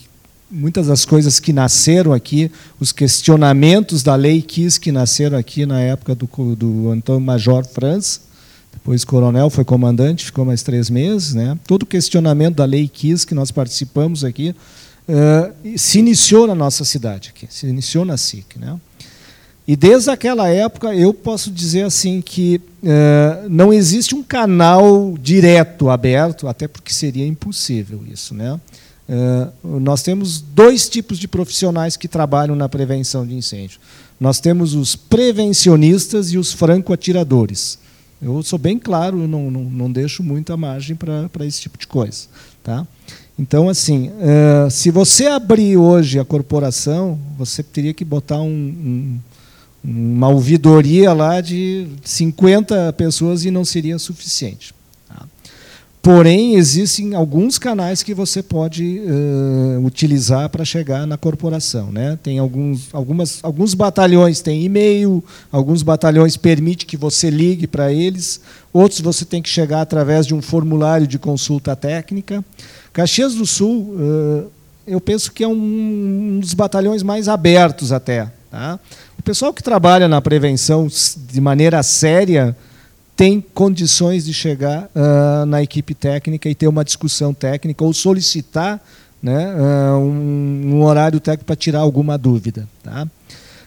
muitas 0.50 0.88
das 0.88 1.04
coisas 1.04 1.42
que 1.42 1.52
nasceram 1.52 2.14
aqui, 2.14 2.50
os 2.80 2.94
questionamentos 2.94 4.02
da 4.02 4.16
lei 4.16 4.42
KIS 4.42 4.78
que 4.78 4.92
nasceram 4.92 5.38
aqui 5.38 5.66
na 5.66 5.82
época 5.82 6.16
do, 6.16 6.56
do 6.56 6.90
Antônio 6.90 7.20
Major 7.20 7.66
França, 7.66 8.22
depois 8.72 9.04
coronel, 9.04 9.50
foi 9.50 9.66
comandante, 9.66 10.24
ficou 10.24 10.46
mais 10.46 10.64
três 10.64 10.90
meses. 10.90 11.34
Né? 11.34 11.60
Todo 11.68 11.84
o 11.84 11.86
questionamento 11.86 12.56
da 12.56 12.66
lei 12.66 12.88
KIS 12.88 13.26
que 13.26 13.36
nós 13.36 13.52
participamos 13.52 14.24
aqui 14.24 14.56
uh, 15.10 15.78
se 15.78 16.00
iniciou 16.00 16.48
na 16.48 16.56
nossa 16.56 16.86
cidade, 16.86 17.34
aqui, 17.36 17.46
se 17.50 17.68
iniciou 17.68 18.06
na 18.06 18.16
SIC. 18.16 18.58
Né? 18.58 18.80
E 19.68 19.76
desde 19.76 20.10
aquela 20.10 20.48
época 20.48 20.96
eu 20.96 21.14
posso 21.14 21.52
dizer 21.52 21.84
assim 21.84 22.22
que 22.22 22.62
uh, 22.82 23.50
não 23.50 23.74
existe 23.74 24.16
um 24.16 24.24
canal 24.24 25.16
direto 25.22 25.90
aberto, 25.90 26.48
até 26.48 26.70
porque 26.70 26.94
seria 26.94 27.28
impossível 27.28 28.02
isso. 28.10 28.34
Né? 28.34 28.58
Uh, 29.10 29.80
nós 29.80 30.02
temos 30.02 30.40
dois 30.40 30.88
tipos 30.88 31.20
de 31.20 31.28
profissionais 31.28 31.98
que 31.98 32.08
trabalham 32.08 32.56
na 32.56 32.70
prevenção 32.70 33.28
de 33.28 33.36
incêndio. 33.36 33.80
Nós 34.18 34.40
temos 34.40 34.74
os 34.74 34.96
prevencionistas 34.96 36.32
e 36.32 36.38
os 36.38 36.54
franco-atiradores. 36.54 37.78
Eu 38.22 38.42
sou 38.44 38.58
bem 38.58 38.80
claro, 38.80 39.28
não, 39.28 39.52
não, 39.52 39.64
não 39.64 39.92
deixo 39.92 40.24
muita 40.24 40.56
margem 40.56 40.96
para 40.96 41.46
esse 41.46 41.62
tipo 41.62 41.78
de 41.78 41.86
coisa. 41.86 42.28
Tá? 42.64 42.88
Então, 43.38 43.70
assim, 43.70 44.10
uh, 44.10 44.72
se 44.72 44.90
você 44.90 45.28
abrir 45.28 45.78
hoje 45.78 46.20
a 46.20 46.26
corporação, 46.26 47.20
você 47.38 47.62
teria 47.62 47.94
que 47.94 48.04
botar 48.04 48.42
um, 48.42 48.50
um, 48.50 49.20
uma 49.84 50.30
ouvidoria 50.30 51.14
lá 51.14 51.40
de 51.40 51.88
50 52.04 52.94
pessoas 52.94 53.46
e 53.46 53.52
não 53.52 53.64
seria 53.64 53.98
suficiente. 53.98 54.78
Porém, 56.08 56.56
existem 56.56 57.16
alguns 57.16 57.58
canais 57.60 58.02
que 58.02 58.14
você 58.14 58.42
pode 58.42 59.02
uh, 59.02 59.86
utilizar 59.86 60.48
para 60.48 60.64
chegar 60.64 61.06
na 61.06 61.18
corporação. 61.18 61.92
Né? 61.92 62.18
Tem 62.24 62.40
alguns, 62.40 62.88
algumas, 62.94 63.40
alguns 63.44 63.74
batalhões 63.74 64.40
têm 64.40 64.64
e-mail, 64.64 65.22
alguns 65.52 65.84
batalhões 65.84 66.38
permite 66.38 66.86
que 66.86 66.96
você 66.96 67.30
ligue 67.30 67.68
para 67.68 67.92
eles, 67.92 68.40
outros 68.72 69.02
você 69.02 69.26
tem 69.26 69.42
que 69.42 69.50
chegar 69.50 69.82
através 69.82 70.26
de 70.26 70.34
um 70.34 70.42
formulário 70.42 71.06
de 71.06 71.20
consulta 71.20 71.76
técnica. 71.76 72.42
Caxias 72.94 73.36
do 73.36 73.46
Sul, 73.46 73.94
uh, 74.00 74.50
eu 74.88 75.02
penso 75.02 75.30
que 75.34 75.44
é 75.44 75.48
um, 75.50 76.38
um 76.38 76.40
dos 76.40 76.54
batalhões 76.54 77.04
mais 77.04 77.28
abertos 77.28 77.92
até. 77.92 78.32
Tá? 78.50 78.80
Pessoal 79.28 79.54
que 79.54 79.62
trabalha 79.62 80.08
na 80.08 80.22
prevenção 80.22 80.88
de 80.88 81.42
maneira 81.42 81.84
séria 81.84 82.56
tem 83.14 83.42
condições 83.42 84.24
de 84.24 84.34
chegar 84.34 84.90
uh, 84.96 85.46
na 85.46 85.62
equipe 85.62 85.94
técnica 85.94 86.48
e 86.48 86.56
ter 86.56 86.66
uma 86.66 86.82
discussão 86.82 87.34
técnica 87.34 87.84
ou 87.84 87.92
solicitar 87.92 88.82
né, 89.22 89.54
uh, 89.54 89.98
um, 89.98 90.76
um, 90.76 90.82
horário 90.82 91.20
técnico 91.20 91.44
para 91.44 91.58
tirar 91.58 91.80
alguma 91.80 92.18
dúvida. 92.18 92.70
Tá? 92.82 93.06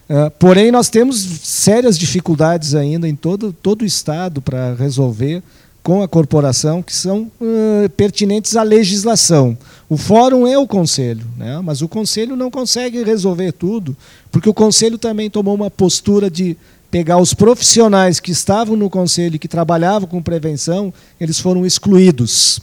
Uh, 0.09 0.31
porém, 0.39 0.73
nós 0.73 0.89
temos 0.89 1.21
sérias 1.21 1.99
dificuldades 1.99 2.75
ainda 2.75 3.07
em 3.07 3.15
todo, 3.15 3.53
todo 3.53 3.83
o 3.83 3.87
Estado 3.87 4.41
para 4.41 4.73
resolver 4.73 5.43
com 5.83 6.03
a 6.03 6.09
corporação 6.09 6.83
que 6.83 6.95
são 6.95 7.31
uh, 7.41 7.89
pertinentes 7.97 8.57
à 8.57 8.63
legislação. 8.63 9.57
O 9.89 9.97
fórum 9.97 10.47
é 10.47 10.59
o 10.59 10.67
conselho, 10.67 11.27
né? 11.37 11.61
mas 11.63 11.83
o 11.83 11.89
conselho 11.89 12.37
não 12.37 12.51
consegue 12.51 13.03
resolver 13.03 13.53
tudo, 13.53 13.97
porque 14.31 14.49
o 14.49 14.55
conselho 14.55 14.99
também 14.99 15.31
tomou 15.31 15.55
uma 15.55 15.71
postura 15.71 16.31
de 16.31 16.57
pegar 16.91 17.19
os 17.19 17.33
profissionais 17.33 18.21
que 18.21 18.33
estavam 18.33 18.77
no 18.77 18.91
conselho 18.91 19.37
e 19.37 19.39
que 19.39 19.49
trabalhavam 19.49 20.09
com 20.09 20.23
prevenção, 20.23 20.93
eles 21.21 21.39
foram 21.39 21.65
excluídos. 21.65 22.61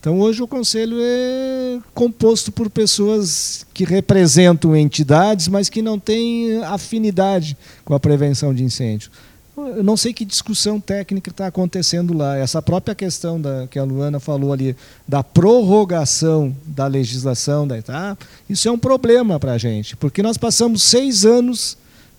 Então, 0.00 0.18
hoje 0.18 0.42
o 0.42 0.48
conselho 0.48 0.96
é 0.98 1.78
composto 1.92 2.50
por 2.50 2.70
pessoas 2.70 3.66
que 3.74 3.84
representam 3.84 4.74
entidades, 4.74 5.46
mas 5.46 5.68
que 5.68 5.82
não 5.82 5.98
têm 5.98 6.62
afinidade 6.64 7.54
com 7.84 7.92
a 7.92 8.00
prevenção 8.00 8.54
de 8.54 8.64
incêndio. 8.64 9.10
Eu 9.56 9.82
não 9.82 9.96
sei 9.96 10.12
que 10.12 10.24
discussão 10.24 10.80
técnica 10.80 11.30
está 11.30 11.46
acontecendo 11.46 12.16
lá. 12.16 12.36
Essa 12.36 12.62
própria 12.62 12.94
questão 12.94 13.40
da, 13.40 13.66
que 13.66 13.78
a 13.78 13.84
Luana 13.84 14.20
falou 14.20 14.52
ali, 14.52 14.76
da 15.06 15.22
prorrogação 15.22 16.54
da 16.64 16.86
legislação 16.86 17.66
da 17.66 17.76
etapa, 17.76 18.24
isso 18.48 18.68
é 18.68 18.72
um 18.72 18.78
problema 18.78 19.38
para 19.38 19.52
a 19.52 19.58
gente, 19.58 19.96
porque 19.96 20.22
nós 20.22 20.36
passamos 20.36 20.82
seis 20.82 21.24
anos. 21.24 21.76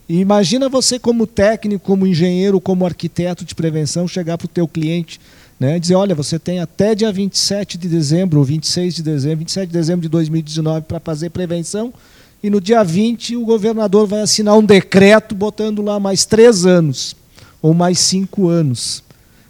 E 0.09 0.19
imagina 0.19 0.67
você, 0.67 0.99
como 0.99 1.25
técnico, 1.25 1.86
como 1.86 2.05
engenheiro, 2.05 2.59
como 2.59 2.86
arquiteto 2.86 3.45
de 3.45 3.55
prevenção, 3.55 4.07
chegar 4.07 4.38
para 4.38 4.45
o 4.45 4.49
teu 4.49 4.67
cliente 4.67 5.19
né, 5.57 5.77
dizer, 5.77 5.93
olha, 5.93 6.15
você 6.15 6.39
tem 6.39 6.59
até 6.59 6.95
dia 6.95 7.11
27 7.11 7.77
de 7.77 7.88
dezembro, 7.88 8.39
ou 8.39 8.43
26 8.43 8.95
de 8.95 9.03
dezembro, 9.03 9.38
27 9.38 9.67
de 9.67 9.73
dezembro 9.73 10.01
de 10.01 10.09
2019 10.09 10.88
para 10.88 10.99
fazer 10.99 11.29
prevenção, 11.29 11.93
e 12.41 12.49
no 12.49 12.59
dia 12.59 12.84
20 12.84 13.36
o 13.36 13.45
governador 13.45 14.07
vai 14.07 14.21
assinar 14.21 14.57
um 14.57 14.65
decreto 14.65 15.36
botando 15.36 15.84
lá 15.84 15.99
mais 15.99 16.25
três 16.25 16.65
anos 16.65 17.15
ou 17.62 17.74
mais 17.74 17.99
cinco 17.99 18.47
anos. 18.47 19.03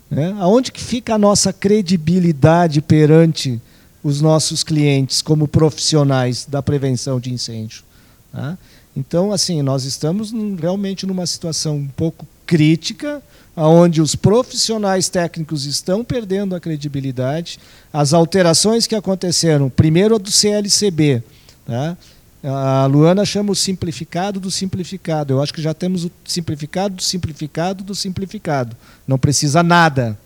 Né? 0.09 0.35
Aonde 0.39 0.71
que 0.71 0.81
fica 0.81 1.15
a 1.15 1.17
nossa 1.17 1.53
credibilidade 1.53 2.81
perante 2.81 3.61
os 4.03 4.19
nossos 4.19 4.63
clientes 4.63 5.21
como 5.21 5.47
profissionais 5.47 6.45
da 6.45 6.61
prevenção 6.61 7.19
de 7.19 7.33
incêndio? 7.33 7.83
Tá? 8.31 8.57
Então, 8.95 9.31
assim, 9.31 9.61
nós 9.61 9.85
estamos 9.85 10.33
realmente 10.59 11.05
numa 11.05 11.25
situação 11.25 11.77
um 11.77 11.87
pouco 11.87 12.27
crítica, 12.45 13.21
onde 13.55 14.01
os 14.01 14.15
profissionais 14.15 15.07
técnicos 15.07 15.65
estão 15.65 16.03
perdendo 16.03 16.55
a 16.55 16.59
credibilidade. 16.59 17.59
As 17.93 18.13
alterações 18.13 18.87
que 18.87 18.95
aconteceram, 18.95 19.69
primeiro 19.69 20.15
a 20.15 20.17
do 20.17 20.29
CLCB, 20.29 21.23
tá? 21.65 21.97
A 22.43 22.87
Luana 22.87 23.23
chama 23.23 23.51
o 23.51 23.55
simplificado 23.55 24.39
do 24.39 24.49
simplificado. 24.49 25.33
Eu 25.33 25.41
acho 25.41 25.53
que 25.53 25.61
já 25.61 25.73
temos 25.73 26.05
o 26.05 26.11
simplificado 26.25 26.95
do 26.95 27.01
simplificado 27.03 27.83
do 27.83 27.93
simplificado. 27.93 28.75
Não 29.07 29.17
precisa 29.17 29.61
nada, 29.61 30.17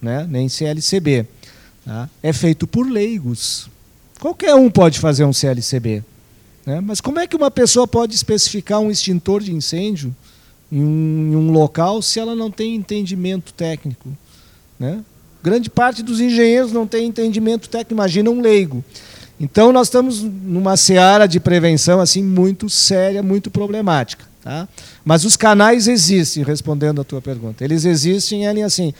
né? 0.00 0.26
nem 0.28 0.48
CLCB. 0.48 1.26
Tá? 1.84 2.08
É 2.22 2.32
feito 2.32 2.66
por 2.66 2.88
leigos. 2.88 3.68
Qualquer 4.18 4.54
um 4.54 4.70
pode 4.70 4.98
fazer 4.98 5.24
um 5.24 5.32
CLCB. 5.32 6.02
Né? 6.64 6.80
Mas 6.80 7.00
como 7.00 7.18
é 7.18 7.26
que 7.26 7.36
uma 7.36 7.50
pessoa 7.50 7.86
pode 7.86 8.14
especificar 8.14 8.80
um 8.80 8.90
extintor 8.90 9.42
de 9.42 9.52
incêndio 9.52 10.14
em 10.70 10.82
um, 10.82 11.32
em 11.32 11.36
um 11.36 11.50
local 11.50 12.00
se 12.00 12.18
ela 12.18 12.34
não 12.34 12.50
tem 12.50 12.74
entendimento 12.74 13.52
técnico? 13.52 14.08
Né? 14.78 15.04
Grande 15.42 15.68
parte 15.68 16.02
dos 16.02 16.20
engenheiros 16.20 16.72
não 16.72 16.86
tem 16.86 17.06
entendimento 17.06 17.68
técnico, 17.68 17.92
imagina 17.92 18.30
um 18.30 18.40
leigo. 18.40 18.82
Então 19.40 19.72
nós 19.72 19.88
estamos 19.88 20.22
numa 20.22 20.76
seara 20.76 21.26
de 21.26 21.40
prevenção 21.40 22.00
assim 22.00 22.22
muito 22.22 22.68
séria, 22.68 23.22
muito 23.22 23.50
problemática, 23.50 24.24
tá? 24.42 24.68
Mas 25.04 25.24
os 25.24 25.36
canais 25.36 25.88
existem, 25.88 26.44
respondendo 26.44 27.00
a 27.00 27.04
tua 27.04 27.20
pergunta. 27.20 27.64
Eles 27.64 27.84
existem, 27.84 28.44
ele 28.44 28.62
assim, 28.62 28.94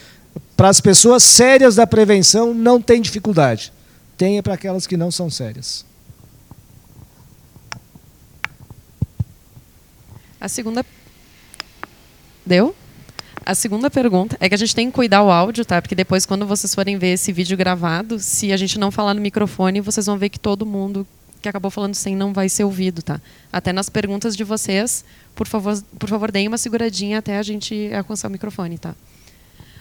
para 0.56 0.68
as 0.68 0.80
pessoas 0.80 1.22
sérias 1.22 1.76
da 1.76 1.86
prevenção 1.86 2.52
não 2.52 2.80
tem 2.80 3.00
dificuldade. 3.00 3.72
Tem 4.16 4.38
é 4.38 4.42
para 4.42 4.54
aquelas 4.54 4.86
que 4.86 4.96
não 4.96 5.10
são 5.10 5.30
sérias. 5.30 5.84
A 10.40 10.48
segunda 10.48 10.84
Deu? 12.44 12.74
A 13.44 13.54
segunda 13.56 13.90
pergunta 13.90 14.36
é 14.38 14.48
que 14.48 14.54
a 14.54 14.58
gente 14.58 14.74
tem 14.74 14.86
que 14.86 14.94
cuidar 14.94 15.22
o 15.22 15.30
áudio, 15.30 15.64
tá? 15.64 15.82
Porque 15.82 15.96
depois, 15.96 16.24
quando 16.24 16.46
vocês 16.46 16.72
forem 16.74 16.96
ver 16.96 17.14
esse 17.14 17.32
vídeo 17.32 17.56
gravado, 17.56 18.20
se 18.20 18.52
a 18.52 18.56
gente 18.56 18.78
não 18.78 18.90
falar 18.92 19.14
no 19.14 19.20
microfone, 19.20 19.80
vocês 19.80 20.06
vão 20.06 20.16
ver 20.16 20.28
que 20.28 20.38
todo 20.38 20.64
mundo 20.64 21.06
que 21.40 21.48
acabou 21.48 21.70
falando 21.70 21.94
sem 21.94 22.14
não 22.14 22.32
vai 22.32 22.48
ser 22.48 22.62
ouvido, 22.62 23.02
tá? 23.02 23.20
Até 23.52 23.72
nas 23.72 23.88
perguntas 23.88 24.36
de 24.36 24.44
vocês, 24.44 25.04
por 25.34 25.48
favor, 25.48 25.76
por 25.98 26.08
favor, 26.08 26.30
deem 26.30 26.46
uma 26.46 26.56
seguradinha 26.56 27.18
até 27.18 27.36
a 27.36 27.42
gente 27.42 27.92
alcançar 27.92 28.28
o 28.28 28.30
microfone, 28.30 28.78
tá? 28.78 28.94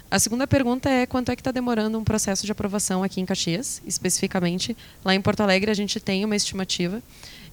A 0.10 0.18
segunda 0.18 0.48
pergunta 0.48 0.90
é 0.90 1.06
quanto 1.06 1.32
é 1.32 1.36
que 1.36 1.42
está 1.42 1.52
demorando 1.52 2.00
um 2.00 2.04
processo 2.04 2.46
de 2.46 2.52
aprovação 2.52 3.04
aqui 3.04 3.22
em 3.22 3.26
Caxias, 3.26 3.82
especificamente. 3.86 4.76
Lá 5.06 5.14
em 5.14 5.22
Porto 5.22 5.42
Alegre 5.42 5.70
a 5.70 5.76
gente 5.76 6.00
tem 6.00 6.26
uma 6.26 6.36
estimativa. 6.36 7.02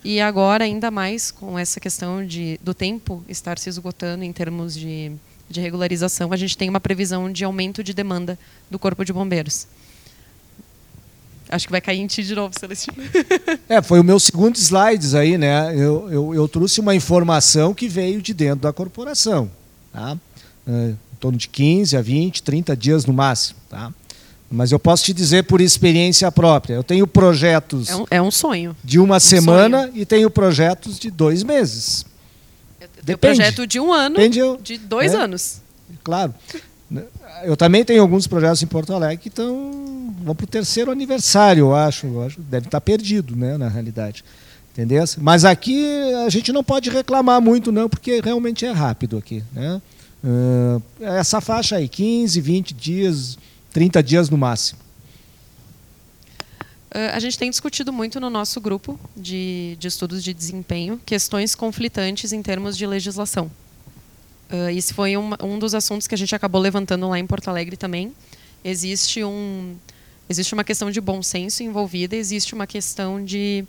E 0.02 0.20
agora, 0.20 0.64
ainda 0.64 0.90
mais 0.90 1.30
com 1.30 1.58
essa 1.58 1.78
questão 1.78 2.24
de, 2.26 2.58
do 2.62 2.72
tempo 2.72 3.22
estar 3.28 3.58
se 3.58 3.68
esgotando 3.68 4.24
em 4.24 4.32
termos 4.32 4.74
de 4.74 5.12
de 5.48 5.60
regularização, 5.60 6.32
a 6.32 6.36
gente 6.36 6.56
tem 6.56 6.68
uma 6.68 6.80
previsão 6.80 7.30
de 7.32 7.44
aumento 7.44 7.82
de 7.82 7.94
demanda 7.94 8.38
do 8.70 8.78
Corpo 8.78 9.04
de 9.04 9.12
Bombeiros. 9.12 9.66
Acho 11.48 11.66
que 11.66 11.72
vai 11.72 11.80
cair 11.80 12.00
em 12.00 12.06
ti 12.06 12.22
de 12.22 12.34
novo, 12.34 12.54
Celestino. 12.58 12.96
É, 13.68 13.82
foi 13.82 14.00
o 14.00 14.04
meu 14.04 14.18
segundo 14.18 14.56
slides 14.56 15.14
aí, 15.14 15.36
né? 15.36 15.74
Eu, 15.74 16.08
eu, 16.10 16.34
eu 16.34 16.48
trouxe 16.48 16.80
uma 16.80 16.94
informação 16.94 17.74
que 17.74 17.86
veio 17.86 18.20
de 18.22 18.32
dentro 18.32 18.60
da 18.60 18.72
corporação. 18.72 19.50
Tá? 19.92 20.16
É, 20.66 20.90
em 20.90 21.16
torno 21.20 21.36
de 21.36 21.48
15 21.48 21.96
a 21.96 22.00
20, 22.00 22.42
30 22.42 22.76
dias 22.76 23.04
no 23.04 23.12
máximo. 23.12 23.58
Tá? 23.68 23.92
Mas 24.50 24.72
eu 24.72 24.78
posso 24.78 25.04
te 25.04 25.12
dizer 25.12 25.44
por 25.44 25.60
experiência 25.60 26.30
própria. 26.32 26.74
Eu 26.74 26.82
tenho 26.82 27.06
projetos. 27.06 27.90
É 27.90 27.96
um, 27.96 28.06
é 28.10 28.22
um 28.22 28.30
sonho. 28.30 28.74
De 28.82 28.98
uma 28.98 29.16
um 29.16 29.20
semana 29.20 29.82
sonho. 29.82 29.92
e 29.94 30.06
tenho 30.06 30.30
projetos 30.30 30.98
de 30.98 31.10
dois 31.10 31.42
meses. 31.42 32.06
Tem 33.04 33.14
um 33.14 33.18
projeto 33.18 33.66
de 33.66 33.80
um 33.80 33.92
ano, 33.92 34.16
Depende, 34.16 34.40
de 34.62 34.78
dois 34.78 35.14
é, 35.14 35.16
anos. 35.16 35.60
Claro. 36.02 36.34
Eu 37.44 37.56
também 37.56 37.84
tenho 37.84 38.00
alguns 38.00 38.26
projetos 38.26 38.62
em 38.62 38.66
Porto 38.66 38.92
Alegre 38.92 39.18
que 39.18 39.28
estão 39.28 39.88
vão 40.22 40.34
para 40.34 40.44
o 40.44 40.48
terceiro 40.48 40.90
aniversário, 40.90 41.60
eu 41.60 41.74
acho, 41.74 42.06
eu 42.06 42.22
acho. 42.22 42.40
Deve 42.40 42.66
estar 42.66 42.80
perdido, 42.80 43.34
né, 43.36 43.56
na 43.56 43.68
realidade. 43.68 44.24
Entendeu? 44.72 45.02
Mas 45.18 45.44
aqui 45.44 45.84
a 46.24 46.28
gente 46.28 46.52
não 46.52 46.62
pode 46.62 46.88
reclamar 46.88 47.40
muito, 47.40 47.72
não, 47.72 47.88
porque 47.88 48.20
realmente 48.20 48.64
é 48.64 48.70
rápido 48.70 49.16
aqui. 49.16 49.42
Né? 49.52 49.82
Uh, 50.22 50.82
essa 51.00 51.40
faixa 51.40 51.76
aí, 51.76 51.88
15, 51.88 52.40
20 52.40 52.74
dias, 52.74 53.38
30 53.72 54.02
dias 54.02 54.30
no 54.30 54.38
máximo. 54.38 54.78
Uh, 56.88 57.12
a 57.12 57.20
gente 57.20 57.38
tem 57.38 57.50
discutido 57.50 57.92
muito 57.92 58.18
no 58.18 58.30
nosso 58.30 58.60
grupo 58.60 58.98
de, 59.14 59.76
de 59.78 59.88
estudos 59.88 60.24
de 60.24 60.32
desempenho 60.32 60.98
questões 61.04 61.54
conflitantes 61.54 62.32
em 62.32 62.42
termos 62.42 62.78
de 62.78 62.86
legislação. 62.86 63.50
Uh, 64.48 64.94
foi 64.94 65.14
um, 65.14 65.30
um 65.42 65.58
dos 65.58 65.74
assuntos 65.74 66.06
que 66.06 66.14
a 66.14 66.18
gente 66.18 66.34
acabou 66.34 66.60
levantando 66.60 67.06
lá 67.06 67.18
em 67.18 67.26
Porto 67.26 67.48
Alegre 67.48 67.76
também. 67.76 68.14
Existe, 68.64 69.22
um, 69.22 69.76
existe 70.30 70.54
uma 70.54 70.64
questão 70.64 70.90
de 70.90 70.98
bom 70.98 71.22
senso 71.22 71.62
envolvida, 71.62 72.16
existe 72.16 72.54
uma 72.54 72.66
questão 72.66 73.22
de 73.22 73.66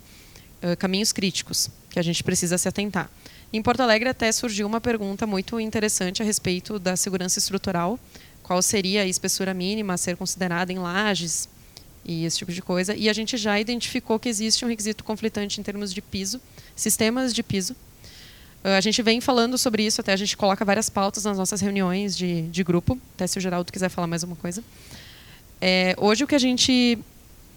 uh, 0.62 0.74
caminhos 0.78 1.12
críticos 1.12 1.68
que 1.90 1.98
a 1.98 2.02
gente 2.02 2.24
precisa 2.24 2.56
se 2.56 2.68
atentar. 2.68 3.10
Em 3.52 3.60
Porto 3.60 3.80
Alegre 3.80 4.08
até 4.08 4.32
surgiu 4.32 4.66
uma 4.66 4.80
pergunta 4.80 5.26
muito 5.26 5.60
interessante 5.60 6.22
a 6.22 6.24
respeito 6.24 6.78
da 6.78 6.96
segurança 6.96 7.38
estrutural. 7.38 8.00
Qual 8.42 8.62
seria 8.62 9.02
a 9.02 9.06
espessura 9.06 9.52
mínima 9.52 9.94
a 9.94 9.96
ser 9.98 10.16
considerada 10.16 10.72
em 10.72 10.78
lajes, 10.78 11.48
e 12.04 12.24
esse 12.24 12.38
tipo 12.38 12.52
de 12.52 12.62
coisa. 12.62 12.94
E 12.94 13.08
a 13.08 13.12
gente 13.12 13.36
já 13.36 13.58
identificou 13.58 14.18
que 14.18 14.28
existe 14.28 14.64
um 14.64 14.68
requisito 14.68 15.04
conflitante 15.04 15.60
em 15.60 15.62
termos 15.62 15.92
de 15.92 16.00
piso, 16.00 16.40
sistemas 16.74 17.32
de 17.32 17.42
piso. 17.42 17.74
Uh, 18.64 18.76
a 18.76 18.80
gente 18.80 19.00
vem 19.02 19.20
falando 19.20 19.56
sobre 19.56 19.84
isso, 19.84 20.00
até 20.00 20.12
a 20.12 20.16
gente 20.16 20.36
coloca 20.36 20.64
várias 20.64 20.90
pautas 20.90 21.24
nas 21.24 21.38
nossas 21.38 21.60
reuniões 21.60 22.16
de, 22.16 22.42
de 22.42 22.62
grupo, 22.62 22.98
até 23.14 23.26
se 23.26 23.38
o 23.38 23.40
Geraldo 23.40 23.72
quiser 23.72 23.88
falar 23.88 24.06
mais 24.06 24.22
uma 24.22 24.36
coisa. 24.36 24.62
É, 25.60 25.94
hoje 25.98 26.24
o 26.24 26.26
que 26.26 26.34
a 26.34 26.38
gente, 26.38 26.98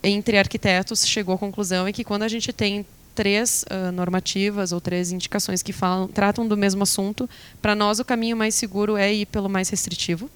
entre 0.02 0.38
arquitetos, 0.38 1.06
chegou 1.06 1.36
à 1.36 1.38
conclusão 1.38 1.88
é 1.88 1.92
que 1.92 2.04
quando 2.04 2.24
a 2.24 2.28
gente 2.28 2.52
tem 2.54 2.86
três 3.14 3.64
uh, 3.70 3.92
normativas 3.92 4.72
ou 4.72 4.82
três 4.82 5.12
indicações 5.12 5.62
que 5.62 5.72
falam, 5.72 6.08
tratam 6.08 6.48
do 6.48 6.58
mesmo 6.58 6.84
assunto, 6.84 7.30
para 7.62 7.76
nós 7.76 8.00
o 8.00 8.06
caminho 8.06 8.36
mais 8.36 8.56
seguro 8.56 8.98
é 8.98 9.14
ir 9.14 9.26
pelo 9.28 9.50
mais 9.50 9.70
restritivo. 9.70 10.30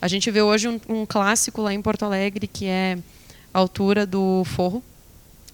A 0.00 0.08
gente 0.08 0.30
vê 0.30 0.42
hoje 0.42 0.68
um, 0.68 0.80
um 0.88 1.06
clássico 1.06 1.62
lá 1.62 1.72
em 1.72 1.80
Porto 1.80 2.04
Alegre 2.04 2.46
que 2.46 2.66
é 2.66 2.98
altura 3.52 4.06
do 4.06 4.44
forro, 4.44 4.82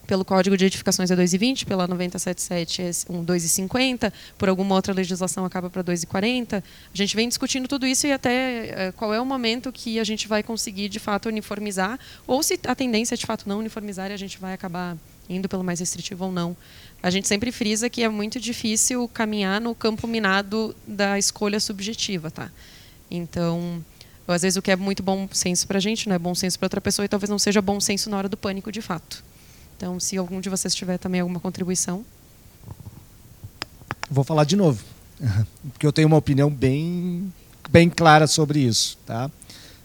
pelo 0.09 0.25
Código 0.25 0.57
de 0.57 0.65
Edificações 0.65 1.11
é 1.11 1.15
2,20, 1.15 1.65
pela 1.65 1.85
977 1.85 2.81
é 2.81 2.89
2,50, 2.89 4.11
por 4.39 4.49
alguma 4.49 4.73
outra 4.73 4.91
legislação 4.91 5.45
acaba 5.45 5.69
para 5.69 5.83
2,40. 5.83 6.63
A 6.63 6.97
gente 6.97 7.15
vem 7.15 7.27
discutindo 7.27 7.67
tudo 7.67 7.85
isso 7.85 8.07
e 8.07 8.11
até 8.11 8.87
é, 8.87 8.91
qual 8.91 9.13
é 9.13 9.21
o 9.21 9.25
momento 9.25 9.71
que 9.71 9.99
a 9.99 10.03
gente 10.03 10.27
vai 10.27 10.41
conseguir 10.41 10.89
de 10.89 10.97
fato 10.97 11.29
uniformizar, 11.29 11.99
ou 12.25 12.41
se 12.41 12.59
a 12.65 12.73
tendência 12.73 13.13
é 13.13 13.17
de 13.17 13.25
fato 13.27 13.47
não 13.47 13.59
uniformizar 13.59 14.09
e 14.09 14.13
a 14.15 14.17
gente 14.17 14.39
vai 14.39 14.53
acabar 14.53 14.97
indo 15.29 15.47
pelo 15.47 15.63
mais 15.63 15.79
restritivo 15.79 16.25
ou 16.25 16.31
não. 16.31 16.57
A 17.03 17.11
gente 17.11 17.27
sempre 17.27 17.51
frisa 17.51 17.87
que 17.87 18.01
é 18.01 18.09
muito 18.09 18.39
difícil 18.39 19.07
caminhar 19.09 19.61
no 19.61 19.75
campo 19.75 20.07
minado 20.07 20.75
da 20.87 21.19
escolha 21.19 21.59
subjetiva, 21.59 22.31
tá? 22.31 22.51
Então, 23.11 23.85
às 24.33 24.41
vezes 24.41 24.57
o 24.57 24.61
que 24.61 24.71
é 24.71 24.75
muito 24.75 25.01
bom 25.01 25.27
senso 25.31 25.67
para 25.67 25.77
a 25.77 25.81
gente 25.81 26.07
não 26.07 26.15
é 26.15 26.19
bom 26.19 26.35
senso 26.35 26.57
para 26.59 26.65
outra 26.65 26.81
pessoa 26.81 27.05
e 27.05 27.09
talvez 27.09 27.29
não 27.29 27.39
seja 27.39 27.61
bom 27.61 27.79
senso 27.79 28.09
na 28.09 28.17
hora 28.17 28.29
do 28.29 28.37
pânico 28.37 28.71
de 28.71 28.81
fato. 28.81 29.23
Então, 29.75 29.99
se 29.99 30.17
algum 30.17 30.41
de 30.41 30.49
vocês 30.49 30.75
tiver 30.75 30.97
também 30.97 31.21
alguma 31.21 31.39
contribuição. 31.39 32.05
Vou 34.11 34.23
falar 34.23 34.43
de 34.43 34.55
novo, 34.55 34.83
porque 35.71 35.85
eu 35.85 35.93
tenho 35.93 36.07
uma 36.07 36.17
opinião 36.17 36.49
bem, 36.49 37.31
bem 37.69 37.89
clara 37.89 38.27
sobre 38.27 38.59
isso. 38.59 38.97
Tá? 39.05 39.31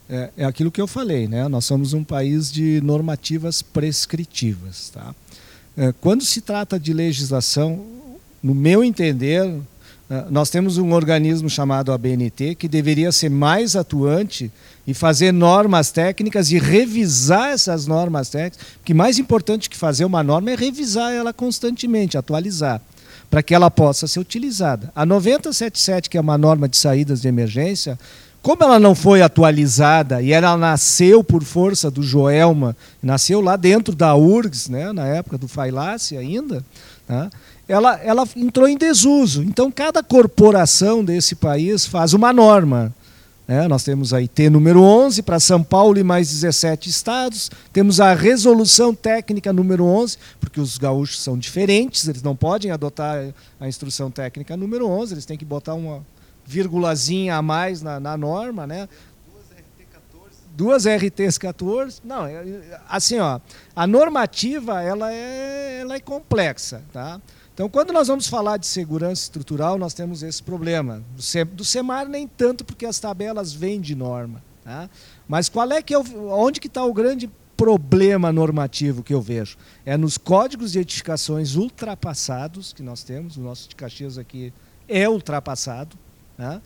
É, 0.09 0.31
é 0.39 0.45
aquilo 0.45 0.71
que 0.71 0.81
eu 0.81 0.87
falei, 0.87 1.29
né? 1.29 1.47
nós 1.49 1.65
somos 1.65 1.93
um 1.93 2.03
país 2.03 2.51
de 2.51 2.81
normativas 2.83 3.63
prescritivas. 3.63 4.91
Tá? 4.91 5.15
É, 5.77 5.93
quando 6.01 6.25
se 6.25 6.41
trata 6.41 6.79
de 6.79 6.93
legislação, 6.93 7.85
no 8.43 8.55
meu 8.55 8.85
entender, 8.85 9.49
nós 10.31 10.51
temos 10.51 10.77
um 10.77 10.93
organismo 10.93 11.49
chamado 11.49 11.93
ABNT 11.93 12.55
que 12.57 12.69
deveria 12.69 13.11
ser 13.11 13.31
mais 13.31 13.75
atuante 13.75 14.51
e 14.87 14.93
fazer 14.93 15.33
normas 15.33 15.91
técnicas 15.91 16.51
e 16.51 16.59
revisar 16.59 17.53
essas 17.53 17.87
normas 17.87 18.29
técnicas, 18.29 18.67
porque 18.77 18.93
mais 18.93 19.19
importante 19.19 19.71
que 19.71 19.77
fazer 19.77 20.05
uma 20.05 20.23
norma 20.23 20.51
é 20.51 20.55
revisar 20.55 21.13
ela 21.13 21.33
constantemente, 21.33 22.19
atualizar 22.19 22.81
para 23.31 23.43
que 23.43 23.55
ela 23.55 23.71
possa 23.71 24.07
ser 24.07 24.21
utilizada. 24.21 24.93
A 24.95 25.05
9077, 25.05 26.11
que 26.11 26.19
é 26.19 26.21
uma 26.21 26.39
norma 26.39 26.69
de 26.69 26.77
saídas 26.77 27.21
de 27.21 27.27
emergência, 27.27 27.99
como 28.45 28.63
ela 28.63 28.79
não 28.79 28.95
foi 28.95 29.23
atualizada 29.23 30.21
e 30.21 30.31
ela 30.31 30.57
nasceu 30.57 31.25
por 31.25 31.43
força 31.43 31.91
do 31.91 32.03
Joelma, 32.03 32.77
nasceu 33.03 33.41
lá 33.41 33.57
dentro 33.57 33.95
da 33.95 34.15
URGS, 34.15 34.69
né, 34.69 34.93
na 34.93 35.07
época 35.07 35.39
do 35.39 35.49
Failace 35.49 36.17
ainda, 36.17 36.63
né, 37.09 37.31
ela, 37.69 37.99
ela 38.03 38.25
entrou 38.37 38.69
em 38.69 38.77
desuso. 38.77 39.43
Então, 39.43 39.71
cada 39.71 40.03
corporação 40.03 41.05
desse 41.05 41.35
país 41.35 41.87
faz 41.87 42.13
uma 42.13 42.33
norma. 42.33 42.95
É, 43.47 43.69
nós 43.69 43.85
temos 43.85 44.15
a 44.15 44.19
IT 44.19 44.49
número 44.49 44.81
11 44.81 45.23
para 45.23 45.39
São 45.39 45.63
Paulo 45.63 45.99
e 45.99 46.03
mais 46.03 46.31
17 46.31 46.89
estados. 46.89 47.51
Temos 47.73 48.01
a 48.01 48.15
resolução 48.15 48.95
técnica 48.95 49.53
número 49.53 49.85
11, 49.85 50.17
porque 50.41 50.59
os 50.59 50.79
gaúchos 50.79 51.21
são 51.21 51.37
diferentes, 51.37 52.09
eles 52.09 52.23
não 52.23 52.35
podem 52.35 52.71
adotar 52.71 53.35
a 53.61 53.69
instrução 53.69 54.11
técnica 54.11 54.57
número 54.57 54.89
11, 54.89 55.13
eles 55.13 55.27
têm 55.27 55.37
que 55.37 55.45
botar 55.45 55.75
uma 55.75 56.03
vírgulazinha 56.47 57.37
a 57.37 57.43
mais 57.43 57.83
na, 57.83 58.01
na 58.01 58.17
norma. 58.17 58.67
Né? 58.67 58.89
Duas 60.57 60.87
RTs 60.87 61.37
14. 61.37 62.01
Não, 62.03 62.25
é, 62.25 62.43
assim, 62.89 63.19
ó, 63.19 63.41
a 63.77 63.87
normativa 63.87 64.83
ela 64.83 65.13
é, 65.13 65.81
ela 65.83 65.97
é 65.97 66.01
complexa. 66.01 66.83
Tá? 66.95 67.21
Então, 67.55 67.69
quando 67.69 67.93
nós 67.93 68.09
vamos 68.09 68.27
falar 68.27 68.57
de 68.57 68.67
segurança 68.67 69.23
estrutural, 69.23 69.79
nós 69.79 69.95
temos 69.95 70.25
esse 70.25 70.43
problema. 70.43 71.05
Do 71.53 71.65
SEMAR 71.65 72.09
nem 72.09 72.27
tanto, 72.27 72.65
porque 72.65 72.85
as 72.85 72.99
tabelas 72.99 73.53
vêm 73.53 73.81
de 73.81 73.95
norma. 73.95 74.43
Tá? 74.65 74.91
Mas 75.29 75.49
qual 75.49 75.71
é 75.71 75.81
que 75.81 75.95
é 75.95 75.99
onde 75.99 76.59
que 76.59 76.67
está 76.67 76.85
o 76.85 76.93
grande 76.93 77.31
problema 77.57 78.33
normativo 78.33 79.05
que 79.05 79.15
eu 79.15 79.23
vejo? 79.23 79.57
É 79.87 79.97
nos 79.97 80.19
códigos 80.19 80.73
de 80.73 80.81
edificações 80.81 81.55
ultrapassados 81.55 82.73
que 82.73 82.83
nós 82.83 83.05
temos. 83.05 83.37
O 83.37 83.41
nosso 83.41 83.69
de 83.69 83.77
Caxias 83.77 84.19
aqui 84.19 84.53
é 84.89 85.09
ultrapassado. 85.09 85.97
Tá? 86.37 86.61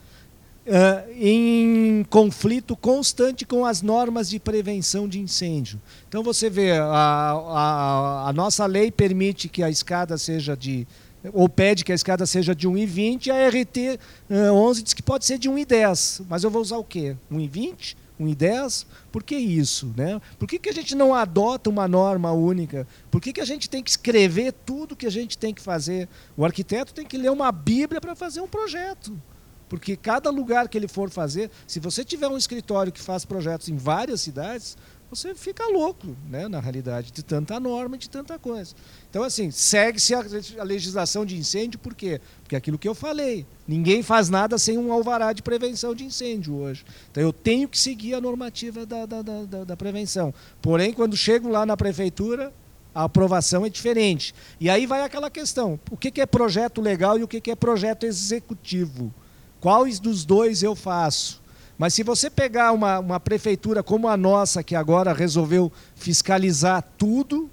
Uh, 0.69 1.11
em 1.17 2.05
conflito 2.11 2.77
constante 2.77 3.45
com 3.45 3.65
as 3.65 3.83
normas 3.83 4.29
de 4.29 4.39
prevenção 4.39 5.09
de 5.09 5.19
incêndio. 5.19 5.81
Então 6.09 6.23
você 6.23 6.49
vê, 6.49 6.73
a, 6.73 6.85
a, 6.85 8.29
a 8.29 8.33
nossa 8.33 8.67
lei 8.67 8.91
permite 8.91 9.49
que 9.49 9.63
a 9.63 9.71
escada 9.71 10.17
seja 10.19 10.57
de 10.57 10.87
ou 11.33 11.49
pede 11.49 11.85
que 11.85 11.91
a 11.91 11.95
escada 11.97 12.25
seja 12.25 12.55
de 12.55 12.69
1,20, 12.69 13.29
a 13.29 13.49
RT 13.49 13.99
11 14.31 14.83
diz 14.83 14.95
que 14.95 15.03
pode 15.03 15.25
ser 15.25 15.37
de 15.37 15.51
1,10. 15.51 16.25
Mas 16.29 16.45
eu 16.45 16.51
vou 16.51 16.63
usar 16.63 16.79
o 16.79 16.85
quê? 16.85 17.17
1,20? 17.31 17.97
1,10? 18.21 18.87
Por 19.11 19.25
que 19.25 19.37
isso? 19.37 19.93
Né? 19.97 20.21
Por 20.39 20.47
que, 20.47 20.61
que 20.61 20.69
a 20.69 20.73
gente 20.73 20.95
não 20.95 21.13
adota 21.13 21.69
uma 21.69 21.89
norma 21.89 22.31
única? 22.31 22.87
Por 23.11 23.21
que, 23.21 23.33
que 23.33 23.41
a 23.41 23.45
gente 23.45 23.69
tem 23.69 23.83
que 23.83 23.91
escrever 23.91 24.53
tudo 24.65 24.97
que 24.97 25.07
a 25.07 25.11
gente 25.11 25.37
tem 25.37 25.53
que 25.53 25.61
fazer? 25.61 26.09
O 26.37 26.45
arquiteto 26.45 26.95
tem 26.95 27.05
que 27.05 27.19
ler 27.19 27.31
uma 27.31 27.51
Bíblia 27.51 28.01
para 28.01 28.15
fazer 28.15 28.41
um 28.41 28.49
projeto. 28.49 29.21
Porque 29.69 29.97
cada 29.97 30.31
lugar 30.31 30.69
que 30.69 30.79
ele 30.79 30.89
for 30.89 31.11
fazer, 31.11 31.51
se 31.67 31.79
você 31.79 32.05
tiver 32.05 32.29
um 32.29 32.37
escritório 32.37 32.93
que 32.93 33.01
faz 33.01 33.25
projetos 33.25 33.69
em 33.69 33.77
várias 33.77 34.21
cidades, 34.21 34.77
você 35.11 35.35
fica 35.35 35.67
louco, 35.69 36.15
né, 36.29 36.49
na 36.49 36.61
realidade, 36.61 37.11
de 37.11 37.23
tanta 37.23 37.59
norma, 37.59 37.97
de 37.97 38.11
tanta 38.11 38.39
coisa. 38.39 38.75
Então, 39.09 39.23
assim, 39.23 39.51
segue-se 39.51 40.15
a, 40.15 40.23
legislação 40.63 41.25
de 41.25 41.37
incêndio, 41.37 41.79
por 41.79 41.95
quê? 41.95 42.21
Porque 42.43 42.55
é 42.55 42.59
aquilo 42.59 42.79
que 42.79 42.87
eu 42.87 42.95
falei, 42.95 43.47
ninguém 43.67 44.03
faz 44.03 44.29
nada 44.29 44.59
sem 44.59 44.77
um 44.77 44.93
alvará 44.93 45.33
de 45.33 45.43
prevenção 45.43 45.95
de 45.95 46.05
incêndio 46.05 46.57
hoje. 46.57 46.85
Então, 47.11 47.23
eu 47.23 47.33
tenho 47.33 47.69
que 47.69 47.79
seguir 47.79 48.15
a 48.15 48.21
normativa 48.21 48.85
da, 48.85 49.07
da, 49.07 49.23
da, 49.23 49.65
da 49.65 49.77
prevenção. 49.77 50.35
Porém, 50.61 50.93
quando 50.93 51.17
chego 51.17 51.49
lá 51.49 51.65
na 51.65 51.77
prefeitura, 51.77 52.53
a 52.95 53.05
aprovação 53.05 53.65
é 53.65 53.71
diferente. 53.71 54.35
E 54.61 54.69
aí 54.69 54.85
vai 54.85 55.03
aquela 55.03 55.31
questão: 55.31 55.79
o 55.91 55.97
que 55.97 56.21
é 56.21 56.27
projeto 56.27 56.81
legal 56.81 57.19
e 57.19 57.23
o 57.23 57.29
que 57.29 57.51
é 57.51 57.55
projeto 57.55 58.05
executivo? 58.05 59.15
Quais 59.61 59.99
dos 59.99 60.25
dois 60.25 60.63
eu 60.63 60.75
faço? 60.75 61.41
Mas 61.77 61.95
se 61.95 62.03
você 62.03 62.29
pegar 62.29 62.73
uma, 62.73 62.99
uma 62.99 63.21
prefeitura 63.21 63.83
como 63.83 64.09
a 64.09 64.17
nossa, 64.17 64.63
que 64.63 64.75
agora 64.75 65.13
resolveu 65.13 65.73
fiscalizar 65.95 66.83
tudo, 66.97 67.49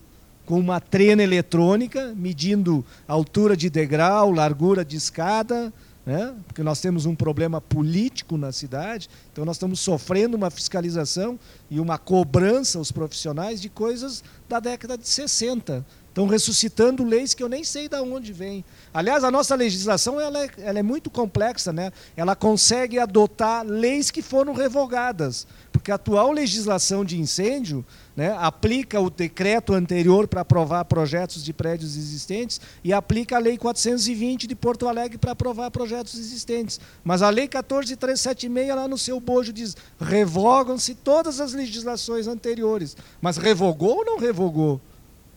com 0.45 0.59
uma 0.59 0.79
trena 0.79 1.23
eletrônica, 1.23 2.13
medindo 2.15 2.85
altura 3.07 3.57
de 3.57 3.69
degrau, 3.69 4.31
largura 4.31 4.85
de 4.85 4.95
escada, 4.95 5.73
né? 6.05 6.35
porque 6.47 6.61
nós 6.61 6.79
temos 6.79 7.05
um 7.05 7.15
problema 7.15 7.59
político 7.59 8.37
na 8.37 8.51
cidade, 8.51 9.09
então 9.31 9.43
nós 9.43 9.55
estamos 9.55 9.79
sofrendo 9.79 10.37
uma 10.37 10.51
fiscalização 10.51 11.39
e 11.69 11.79
uma 11.79 11.97
cobrança 11.97 12.77
aos 12.77 12.91
profissionais 12.91 13.59
de 13.59 13.69
coisas 13.69 14.23
da 14.47 14.59
década 14.59 14.97
de 14.97 15.07
60. 15.07 15.83
Estão 16.15 16.27
ressuscitando 16.27 17.03
leis 17.03 17.33
que 17.33 17.43
eu 17.43 17.49
nem 17.49 17.61
sei 17.65 17.89
de 17.89 17.97
onde 17.97 18.31
vêm. 18.31 18.63
Aliás, 18.93 19.25
a 19.25 19.29
nossa 19.29 19.53
legislação 19.53 20.17
ela 20.17 20.45
é, 20.45 20.49
ela 20.59 20.79
é, 20.79 20.81
muito 20.81 21.09
complexa. 21.09 21.73
Né? 21.73 21.91
Ela 22.15 22.37
consegue 22.37 22.97
adotar 22.97 23.65
leis 23.65 24.09
que 24.09 24.21
foram 24.21 24.53
revogadas. 24.53 25.45
Porque 25.73 25.91
a 25.91 25.95
atual 25.95 26.31
legislação 26.31 27.03
de 27.03 27.19
incêndio 27.19 27.85
né, 28.15 28.33
aplica 28.39 28.97
o 29.01 29.09
decreto 29.09 29.73
anterior 29.73 30.25
para 30.25 30.39
aprovar 30.39 30.85
projetos 30.85 31.43
de 31.43 31.51
prédios 31.51 31.97
existentes 31.97 32.61
e 32.81 32.93
aplica 32.93 33.35
a 33.35 33.39
Lei 33.39 33.57
420 33.57 34.47
de 34.47 34.55
Porto 34.55 34.87
Alegre 34.87 35.17
para 35.17 35.33
aprovar 35.33 35.69
projetos 35.69 36.17
existentes. 36.17 36.79
Mas 37.03 37.21
a 37.21 37.29
Lei 37.29 37.49
14376, 37.49 38.73
lá 38.73 38.87
no 38.87 38.97
seu 38.97 39.19
bojo, 39.19 39.51
diz 39.51 39.75
revogam-se 39.99 40.95
todas 40.95 41.41
as 41.41 41.51
legislações 41.51 42.25
anteriores. 42.25 42.95
Mas 43.21 43.35
revogou 43.35 43.97
ou 43.97 44.05
não 44.05 44.17
revogou? 44.17 44.79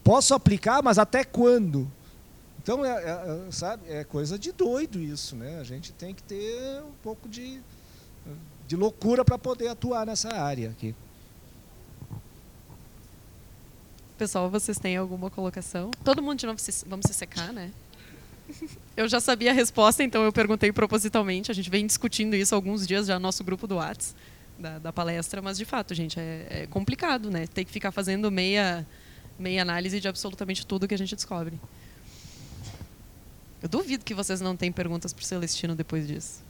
Posso 0.09 0.32
aplicar, 0.32 0.82
mas 0.82 0.97
até 0.97 1.22
quando? 1.22 1.86
Então, 2.62 2.82
é, 2.82 2.89
é, 2.89 3.10
é, 3.10 3.51
sabe, 3.51 3.82
é 3.90 4.05
coisa 4.05 4.39
de 4.39 4.52
doido 4.52 4.98
isso, 4.98 5.36
né? 5.36 5.59
A 5.60 5.64
gente 5.64 5.93
tem 5.93 6.14
que 6.14 6.22
ter 6.22 6.80
um 6.80 6.93
pouco 7.02 7.28
de, 7.28 7.60
de 8.66 8.74
loucura 8.74 9.22
para 9.22 9.36
poder 9.36 9.68
atuar 9.68 10.06
nessa 10.06 10.35
área 10.35 10.70
aqui. 10.70 10.94
Pessoal, 14.16 14.48
vocês 14.48 14.78
têm 14.78 14.97
alguma 14.97 15.28
colocação? 15.28 15.90
Todo 16.02 16.22
mundo 16.22 16.39
de 16.39 16.47
novo 16.47 16.59
se, 16.59 16.86
vamos 16.89 17.05
se 17.06 17.12
secar, 17.12 17.52
né? 17.52 17.70
Eu 18.97 19.06
já 19.09 19.20
sabia 19.20 19.51
a 19.51 19.55
resposta, 19.55 20.02
então 20.02 20.24
eu 20.24 20.32
perguntei 20.32 20.72
propositalmente. 20.72 21.51
A 21.51 21.55
gente 21.55 21.68
vem 21.68 21.86
discutindo 21.86 22.35
isso 22.35 22.55
alguns 22.55 22.86
dias 22.86 23.09
já 23.09 23.16
no 23.16 23.24
nosso 23.24 23.44
grupo 23.44 23.66
do 23.66 23.76
Whats 23.76 24.16
da, 24.59 24.78
da 24.78 24.90
palestra, 24.90 25.43
mas 25.43 25.59
de 25.59 25.66
fato, 25.66 25.94
gente, 25.94 26.18
é, 26.18 26.62
é 26.62 26.66
complicado, 26.66 27.30
né? 27.30 27.47
Tem 27.47 27.62
que 27.62 27.70
ficar 27.70 27.93
fazendo 27.93 28.30
meia 28.30 28.86
meia 29.39 29.62
análise 29.62 30.01
de 30.01 30.09
absolutamente 30.09 30.66
tudo 30.66 30.89
que 30.89 30.94
a 30.94 30.98
gente 30.98 31.15
descobre. 31.15 31.59
Eu 33.62 33.69
duvido 33.69 34.05
que 34.05 34.15
vocês 34.15 34.40
não 34.40 34.56
tenham 34.56 34.73
perguntas 34.73 35.12
para 35.12 35.23
o 35.23 35.24
Celestino 35.24 35.74
depois 35.74 36.06
disso. 36.06 36.43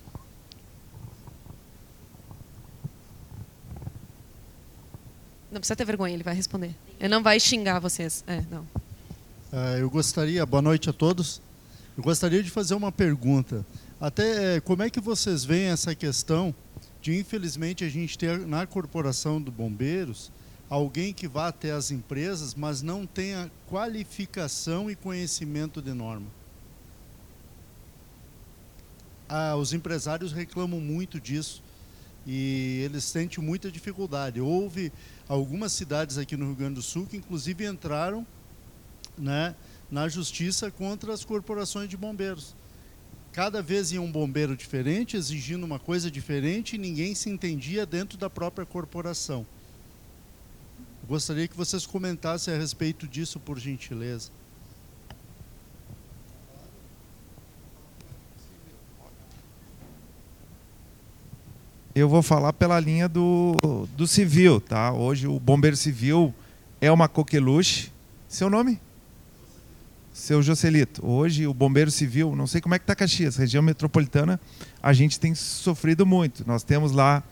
Não 5.50 5.60
precisa 5.60 5.76
ter 5.76 5.84
vergonha, 5.84 6.12
ele 6.12 6.22
vai 6.22 6.34
responder. 6.34 6.74
Ele 7.00 7.08
não 7.08 7.22
vai 7.22 7.40
xingar 7.40 7.78
vocês. 7.78 8.22
É, 8.26 8.42
não. 8.50 8.62
Uh, 9.50 9.78
eu 9.80 9.88
gostaria, 9.88 10.44
boa 10.44 10.60
noite 10.60 10.90
a 10.90 10.92
todos. 10.92 11.40
Eu 11.96 12.02
gostaria 12.02 12.42
de 12.42 12.50
fazer 12.50 12.74
uma 12.74 12.92
pergunta. 12.92 13.64
Até 14.00 14.56
eh, 14.56 14.60
como 14.60 14.84
é 14.84 14.90
que 14.90 15.00
vocês 15.00 15.44
veem 15.44 15.70
essa 15.70 15.94
questão 15.94 16.54
de, 17.02 17.18
infelizmente, 17.18 17.82
a 17.82 17.88
gente 17.88 18.16
ter 18.16 18.38
na 18.38 18.66
corporação 18.66 19.40
do 19.40 19.50
bombeiros 19.50 20.30
alguém 20.68 21.12
que 21.12 21.26
vá 21.26 21.48
até 21.48 21.72
as 21.72 21.90
empresas, 21.90 22.54
mas 22.54 22.82
não 22.82 23.06
tenha 23.06 23.50
qualificação 23.66 24.90
e 24.90 24.96
conhecimento 24.96 25.80
de 25.80 25.92
norma. 25.92 26.26
Ah, 29.28 29.56
os 29.56 29.72
empresários 29.72 30.32
reclamam 30.32 30.80
muito 30.80 31.20
disso 31.20 31.62
e 32.26 32.82
eles 32.84 33.04
sentem 33.04 33.42
muita 33.42 33.70
dificuldade. 33.70 34.40
Houve 34.40 34.92
algumas 35.28 35.72
cidades 35.72 36.18
aqui 36.18 36.36
no 36.36 36.46
Rio 36.46 36.54
Grande 36.54 36.74
do 36.74 36.82
Sul 36.82 37.06
que, 37.06 37.16
inclusive, 37.16 37.66
entraram 37.66 38.26
né, 39.16 39.54
na 39.90 40.08
justiça 40.08 40.70
contra 40.70 41.12
as 41.12 41.24
corporações 41.24 41.88
de 41.88 41.96
bombeiros. 41.96 42.54
Cada 43.32 43.62
vez 43.62 43.92
ia 43.92 44.00
um 44.00 44.10
bombeiro 44.10 44.56
diferente, 44.56 45.16
exigindo 45.16 45.64
uma 45.64 45.78
coisa 45.78 46.10
diferente, 46.10 46.74
e 46.74 46.78
ninguém 46.78 47.14
se 47.14 47.28
entendia 47.30 47.84
dentro 47.86 48.18
da 48.18 48.28
própria 48.28 48.66
corporação. 48.66 49.46
Gostaria 51.08 51.48
que 51.48 51.56
vocês 51.56 51.86
comentassem 51.86 52.52
a 52.52 52.58
respeito 52.58 53.08
disso, 53.08 53.40
por 53.40 53.58
gentileza. 53.58 54.30
Eu 61.94 62.10
vou 62.10 62.22
falar 62.22 62.52
pela 62.52 62.78
linha 62.78 63.08
do, 63.08 63.56
do 63.96 64.06
civil, 64.06 64.60
tá? 64.60 64.92
Hoje 64.92 65.26
o 65.26 65.40
bombeiro 65.40 65.78
civil 65.78 66.34
é 66.78 66.92
uma 66.92 67.08
coqueluche. 67.08 67.90
Seu 68.28 68.50
nome? 68.50 68.78
Seu 70.12 70.42
Joselito. 70.42 71.06
Hoje 71.06 71.46
o 71.46 71.54
bombeiro 71.54 71.90
civil, 71.90 72.36
não 72.36 72.46
sei 72.46 72.60
como 72.60 72.74
é 72.74 72.78
que 72.78 72.82
está 72.82 72.94
Caxias, 72.94 73.36
região 73.36 73.62
metropolitana, 73.62 74.38
a 74.82 74.92
gente 74.92 75.18
tem 75.18 75.34
sofrido 75.34 76.04
muito. 76.04 76.46
Nós 76.46 76.62
temos 76.62 76.92
lá 76.92 77.22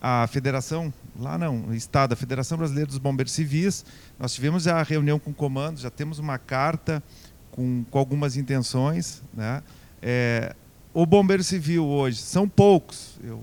a 0.00 0.28
federação, 0.28 0.92
lá 1.18 1.38
não, 1.38 1.72
estado, 1.74 2.12
a 2.12 2.16
Federação 2.16 2.58
Brasileira 2.58 2.88
dos 2.88 2.98
Bombeiros 2.98 3.32
Civis. 3.32 3.84
Nós 4.18 4.34
tivemos 4.34 4.66
a 4.66 4.82
reunião 4.82 5.18
com 5.18 5.30
o 5.30 5.34
comando, 5.34 5.80
já 5.80 5.90
temos 5.90 6.18
uma 6.18 6.38
carta 6.38 7.02
com, 7.50 7.84
com 7.90 7.98
algumas 7.98 8.36
intenções, 8.36 9.22
né? 9.32 9.62
É, 10.02 10.54
o 10.92 11.06
bombeiro 11.06 11.42
civil 11.42 11.86
hoje 11.86 12.18
são 12.18 12.48
poucos. 12.48 13.18
Eu 13.22 13.42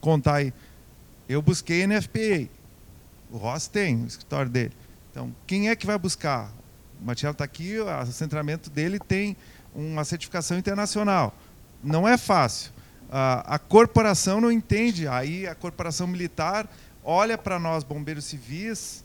contar 0.00 0.36
aí. 0.36 0.52
Eu 1.28 1.40
busquei 1.40 1.86
NFPA. 1.86 2.48
O 3.30 3.38
Ross 3.38 3.68
tem 3.68 4.02
o 4.02 4.06
escritório 4.06 4.50
dele. 4.50 4.72
Então, 5.10 5.34
quem 5.46 5.70
é 5.70 5.76
que 5.76 5.86
vai 5.86 5.96
buscar? 5.96 6.52
O 7.00 7.04
Matiello 7.04 7.32
está 7.32 7.44
aqui, 7.44 7.78
o 7.78 8.06
centramento 8.06 8.68
dele 8.68 8.98
tem 8.98 9.36
uma 9.74 10.04
certificação 10.04 10.58
internacional. 10.58 11.34
Não 11.82 12.06
é 12.06 12.18
fácil. 12.18 12.72
A, 13.14 13.58
corporação 13.58 14.40
não 14.40 14.50
entende. 14.50 15.06
Aí 15.06 15.46
a 15.46 15.54
corporação 15.54 16.06
militar 16.06 16.66
olha 17.04 17.36
para 17.36 17.58
nós, 17.58 17.84
bombeiros 17.84 18.24
civis, 18.24 19.04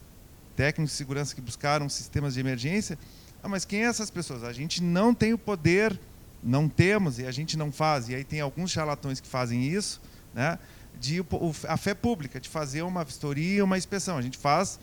técnicos 0.55 0.91
de 0.91 0.97
segurança 0.97 1.35
que 1.35 1.41
buscaram 1.41 1.89
sistemas 1.89 2.35
de 2.35 2.39
emergência. 2.39 2.97
Ah, 3.43 3.49
mas 3.49 3.65
quem 3.65 3.83
é 3.83 3.87
essas 3.87 4.09
pessoas? 4.09 4.43
A 4.43 4.53
gente 4.53 4.81
não 4.81 5.13
tem 5.13 5.33
o 5.33 5.37
poder, 5.37 5.99
não 6.41 6.69
temos 6.69 7.19
e 7.19 7.25
a 7.25 7.31
gente 7.31 7.57
não 7.57 7.69
faz. 7.69 8.07
E 8.07 8.15
aí 8.15 8.23
tem 8.23 8.39
alguns 8.39 8.71
charlatões 8.71 9.19
que 9.19 9.27
fazem 9.27 9.63
isso, 9.63 10.01
né? 10.33 10.57
de 10.99 11.23
a 11.67 11.77
fé 11.77 11.93
pública, 11.93 12.39
de 12.39 12.49
fazer 12.49 12.81
uma 12.81 13.03
vistoria, 13.03 13.63
uma 13.63 13.77
inspeção. 13.77 14.17
A 14.17 14.21
gente 14.21 14.37
faz 14.37 14.79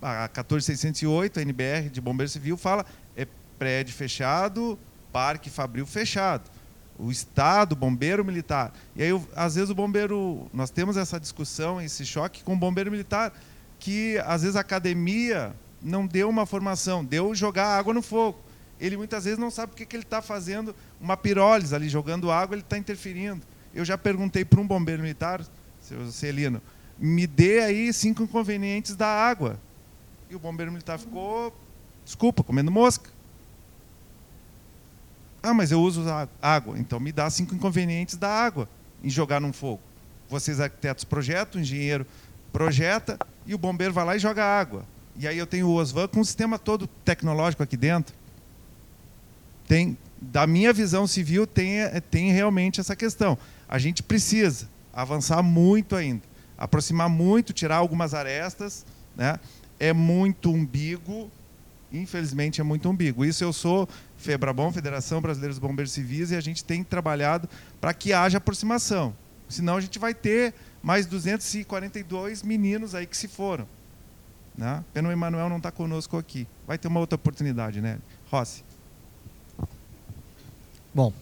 a 0.00 0.28
14608, 0.28 1.38
a 1.38 1.42
NBR 1.42 1.88
de 1.90 2.00
Bombeiro 2.00 2.30
Civil 2.30 2.56
fala 2.56 2.84
é 3.16 3.26
prédio 3.58 3.94
fechado, 3.94 4.78
parque 5.12 5.48
fabril 5.48 5.86
fechado. 5.86 6.50
O 7.02 7.10
Estado, 7.10 7.74
bombeiro 7.74 8.24
militar. 8.24 8.72
E 8.94 9.02
aí, 9.02 9.22
às 9.34 9.56
vezes, 9.56 9.70
o 9.70 9.74
bombeiro. 9.74 10.48
Nós 10.54 10.70
temos 10.70 10.96
essa 10.96 11.18
discussão, 11.18 11.80
esse 11.80 12.06
choque 12.06 12.44
com 12.44 12.54
o 12.54 12.56
bombeiro 12.56 12.90
militar, 12.90 13.32
que 13.78 14.16
às 14.24 14.42
vezes 14.42 14.54
a 14.54 14.60
academia 14.60 15.52
não 15.82 16.06
deu 16.06 16.28
uma 16.28 16.46
formação, 16.46 17.04
deu 17.04 17.34
jogar 17.34 17.76
água 17.76 17.92
no 17.92 18.00
fogo. 18.00 18.38
Ele 18.80 18.96
muitas 18.96 19.24
vezes 19.24 19.38
não 19.38 19.50
sabe 19.50 19.72
o 19.72 19.76
que, 19.76 19.84
que 19.84 19.96
ele 19.96 20.04
está 20.04 20.22
fazendo, 20.22 20.74
uma 21.00 21.16
pirólise 21.16 21.74
ali, 21.74 21.88
jogando 21.88 22.30
água, 22.30 22.54
ele 22.54 22.62
está 22.62 22.78
interferindo. 22.78 23.44
Eu 23.74 23.84
já 23.84 23.98
perguntei 23.98 24.44
para 24.44 24.60
um 24.60 24.66
bombeiro 24.66 25.02
militar, 25.02 25.44
seu 25.80 26.10
Celino, 26.10 26.62
me 26.98 27.26
dê 27.26 27.60
aí 27.60 27.92
cinco 27.92 28.22
inconvenientes 28.22 28.94
da 28.94 29.08
água. 29.08 29.58
E 30.30 30.36
o 30.36 30.38
bombeiro 30.38 30.70
militar 30.70 30.98
ficou, 30.98 31.52
desculpa, 32.04 32.42
comendo 32.44 32.70
mosca. 32.70 33.10
Ah, 35.42 35.52
mas 35.52 35.72
eu 35.72 35.80
uso 35.80 36.04
água. 36.40 36.78
Então 36.78 37.00
me 37.00 37.10
dá 37.10 37.28
cinco 37.28 37.54
inconvenientes 37.54 38.16
da 38.16 38.28
água 38.28 38.68
em 39.02 39.10
jogar 39.10 39.40
num 39.40 39.52
fogo. 39.52 39.80
Vocês 40.28 40.60
arquitetos 40.60 41.04
projetam, 41.04 41.60
o 41.60 41.62
engenheiro 41.62 42.06
projeta 42.52 43.18
e 43.46 43.54
o 43.54 43.58
bombeiro 43.58 43.92
vai 43.92 44.04
lá 44.04 44.16
e 44.16 44.18
joga 44.18 44.44
água. 44.44 44.84
E 45.16 45.26
aí 45.26 45.36
eu 45.36 45.46
tenho 45.46 45.66
o 45.68 45.74
Osvan 45.74 46.08
com 46.08 46.20
um 46.20 46.24
sistema 46.24 46.58
todo 46.58 46.86
tecnológico 46.86 47.62
aqui 47.62 47.76
dentro. 47.76 48.14
Tem, 49.66 49.96
da 50.20 50.46
minha 50.46 50.72
visão 50.72 51.06
civil, 51.06 51.46
tem, 51.46 51.78
tem 52.10 52.30
realmente 52.30 52.80
essa 52.80 52.94
questão. 52.94 53.36
A 53.68 53.78
gente 53.78 54.02
precisa 54.02 54.68
avançar 54.92 55.42
muito 55.42 55.96
ainda, 55.96 56.22
aproximar 56.56 57.08
muito, 57.08 57.52
tirar 57.52 57.76
algumas 57.76 58.14
arestas, 58.14 58.84
né? 59.16 59.38
É 59.80 59.92
muito 59.92 60.50
umbigo, 60.50 61.30
infelizmente 61.90 62.60
é 62.60 62.64
muito 62.64 62.88
umbigo. 62.88 63.24
Isso 63.24 63.42
eu 63.42 63.52
sou 63.52 63.88
FEBRABOM, 64.22 64.72
Federação 64.72 65.20
Brasileira 65.20 65.52
dos 65.52 65.58
Bombeiros 65.58 65.92
Civis, 65.92 66.30
e 66.30 66.36
a 66.36 66.40
gente 66.40 66.64
tem 66.64 66.82
trabalhado 66.84 67.48
para 67.80 67.92
que 67.92 68.12
haja 68.12 68.38
aproximação. 68.38 69.14
Senão 69.48 69.76
a 69.76 69.80
gente 69.80 69.98
vai 69.98 70.14
ter 70.14 70.54
mais 70.82 71.04
242 71.06 72.42
meninos 72.42 72.94
aí 72.94 73.06
que 73.06 73.16
se 73.16 73.28
foram. 73.28 73.66
Né? 74.56 74.84
Pena 74.92 75.08
o 75.08 75.12
Emanuel 75.12 75.48
não 75.48 75.56
está 75.58 75.70
conosco 75.70 76.16
aqui. 76.16 76.46
Vai 76.66 76.78
ter 76.78 76.88
uma 76.88 77.00
outra 77.00 77.16
oportunidade, 77.16 77.80
né? 77.80 77.98
Rossi. 78.30 78.64
Bom, 80.94 81.12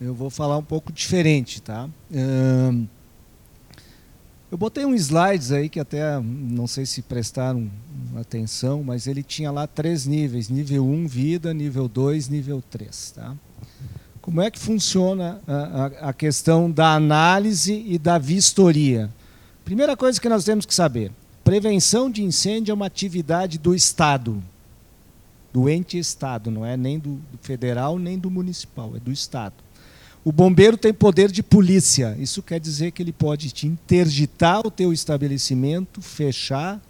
eu 0.00 0.14
vou 0.14 0.30
falar 0.30 0.58
um 0.58 0.64
pouco 0.64 0.92
diferente, 0.92 1.60
tá? 1.60 1.88
eu 4.50 4.58
botei 4.58 4.84
um 4.84 4.94
slides 4.94 5.50
aí 5.50 5.68
que 5.68 5.80
até 5.80 6.20
não 6.20 6.66
sei 6.66 6.86
se 6.86 7.02
prestaram 7.02 7.70
atenção, 8.20 8.82
mas 8.82 9.06
ele 9.06 9.22
tinha 9.22 9.50
lá 9.50 9.66
três 9.66 10.06
níveis: 10.06 10.48
nível 10.48 10.86
1, 10.86 11.06
vida, 11.06 11.54
nível 11.54 11.88
2, 11.88 12.28
nível 12.28 12.62
3. 12.70 13.12
Tá? 13.12 13.34
Como 14.20 14.40
é 14.40 14.50
que 14.50 14.58
funciona 14.58 15.40
a, 15.46 15.54
a, 15.54 15.86
a 16.08 16.12
questão 16.12 16.70
da 16.70 16.94
análise 16.94 17.84
e 17.86 17.98
da 17.98 18.18
vistoria? 18.18 19.10
Primeira 19.64 19.96
coisa 19.96 20.20
que 20.20 20.28
nós 20.28 20.44
temos 20.44 20.64
que 20.64 20.74
saber: 20.74 21.12
prevenção 21.42 22.10
de 22.10 22.22
incêndio 22.22 22.72
é 22.72 22.74
uma 22.74 22.86
atividade 22.86 23.58
do 23.58 23.74
Estado, 23.74 24.42
do 25.52 25.68
ente 25.68 25.98
Estado, 25.98 26.50
não 26.50 26.64
é 26.64 26.76
nem 26.76 26.98
do 26.98 27.20
federal 27.42 27.98
nem 27.98 28.18
do 28.18 28.30
municipal, 28.30 28.92
é 28.96 29.00
do 29.00 29.12
Estado. 29.12 29.54
O 30.24 30.32
bombeiro 30.32 30.78
tem 30.78 30.92
poder 30.92 31.30
de 31.30 31.42
polícia. 31.42 32.16
Isso 32.18 32.42
quer 32.42 32.58
dizer 32.58 32.92
que 32.92 33.02
ele 33.02 33.12
pode 33.12 33.50
te 33.50 33.66
interditar 33.66 34.66
o 34.66 34.70
teu 34.70 34.90
estabelecimento, 34.90 36.00
fechar, 36.00 36.80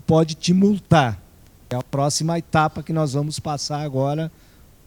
pode 0.00 0.34
te 0.34 0.52
multar. 0.52 1.20
É 1.68 1.76
a 1.76 1.82
próxima 1.82 2.38
etapa 2.38 2.82
que 2.82 2.92
nós 2.92 3.12
vamos 3.12 3.38
passar 3.40 3.80
agora, 3.80 4.30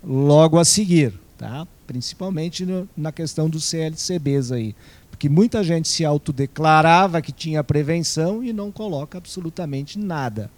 logo 0.03 0.57
a 0.57 0.64
seguir, 0.64 1.14
tá? 1.38 1.68
Principalmente 1.86 2.65
no, 2.65 2.88
na 2.95 3.11
questão 3.11 3.49
dos 3.49 3.65
CLCBs 3.65 4.52
aí, 4.52 4.76
porque 5.10 5.27
muita 5.27 5.64
gente 5.64 5.88
se 5.88 6.06
autodeclarava 6.06 7.22
que 7.22 7.31
tinha 7.31 7.64
prevenção 7.64 8.44
e 8.44 8.53
não 8.53 8.72
coloca 8.72 9.18
absolutamente 9.18 9.99
nada 9.99 10.49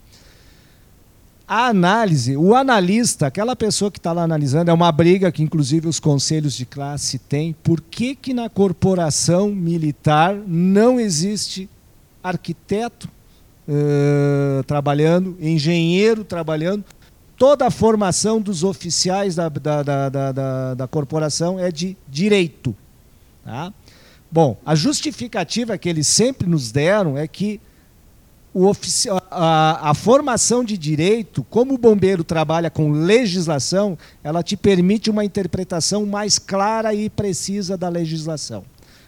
a 1.54 1.68
análise, 1.68 2.38
o 2.38 2.56
analista, 2.56 3.28
aquela 3.28 3.58
pessoa 3.58 3.92
que 3.92 4.00
está 4.00 4.14
lá 4.14 4.24
analisando, 4.24 4.72
é 4.72 4.74
uma 4.74 4.90
briga 4.90 5.30
que 5.34 5.44
inclusive 5.44 5.86
os 5.86 6.00
conselhos 6.00 6.54
de 6.54 6.66
classe 6.66 7.20
têm. 7.20 7.52
Por 7.52 7.82
que, 7.82 8.16
que 8.16 8.34
na 8.34 8.48
corporação 8.48 9.50
militar 9.50 10.34
não 10.48 10.98
existe 10.98 11.70
arquiteto 12.24 13.10
uh, 13.72 14.64
trabalhando, 14.64 15.38
engenheiro 15.40 16.24
trabalhando? 16.24 16.84
Toda 17.38 17.66
a 17.66 17.72
formação 17.72 18.40
dos 18.40 18.64
oficiais 18.64 19.36
da, 19.36 19.50
da, 19.50 19.82
da, 19.84 20.10
da, 20.10 20.74
da 20.76 20.88
corporação 20.88 21.60
é 21.60 21.72
de 21.72 21.98
direito. 22.08 22.76
Tá? 23.44 23.74
Bom, 24.32 24.58
a 24.66 24.76
justificativa 24.76 25.78
que 25.78 25.90
eles 25.90 26.08
sempre 26.08 26.48
nos 26.48 26.72
deram 26.72 27.18
é 27.18 27.28
que 27.28 27.60
o 28.54 28.72
a, 29.30 29.92
a, 29.92 29.94
formação 29.94 30.64
de 30.64 30.78
direito, 30.78 31.44
como 31.50 31.74
o 31.74 31.78
bombeiro 31.78 32.24
trabalha 32.24 32.70
com 32.70 32.92
legislação, 32.92 33.98
ela 34.24 34.44
te 34.44 34.58
permite 34.58 35.10
uma 35.10 35.24
interpretação 35.24 36.06
mais 36.06 36.38
clara 36.38 36.94
e 36.94 37.10
precisa 37.10 37.78
da 37.78 37.88
legislação. 37.88 38.64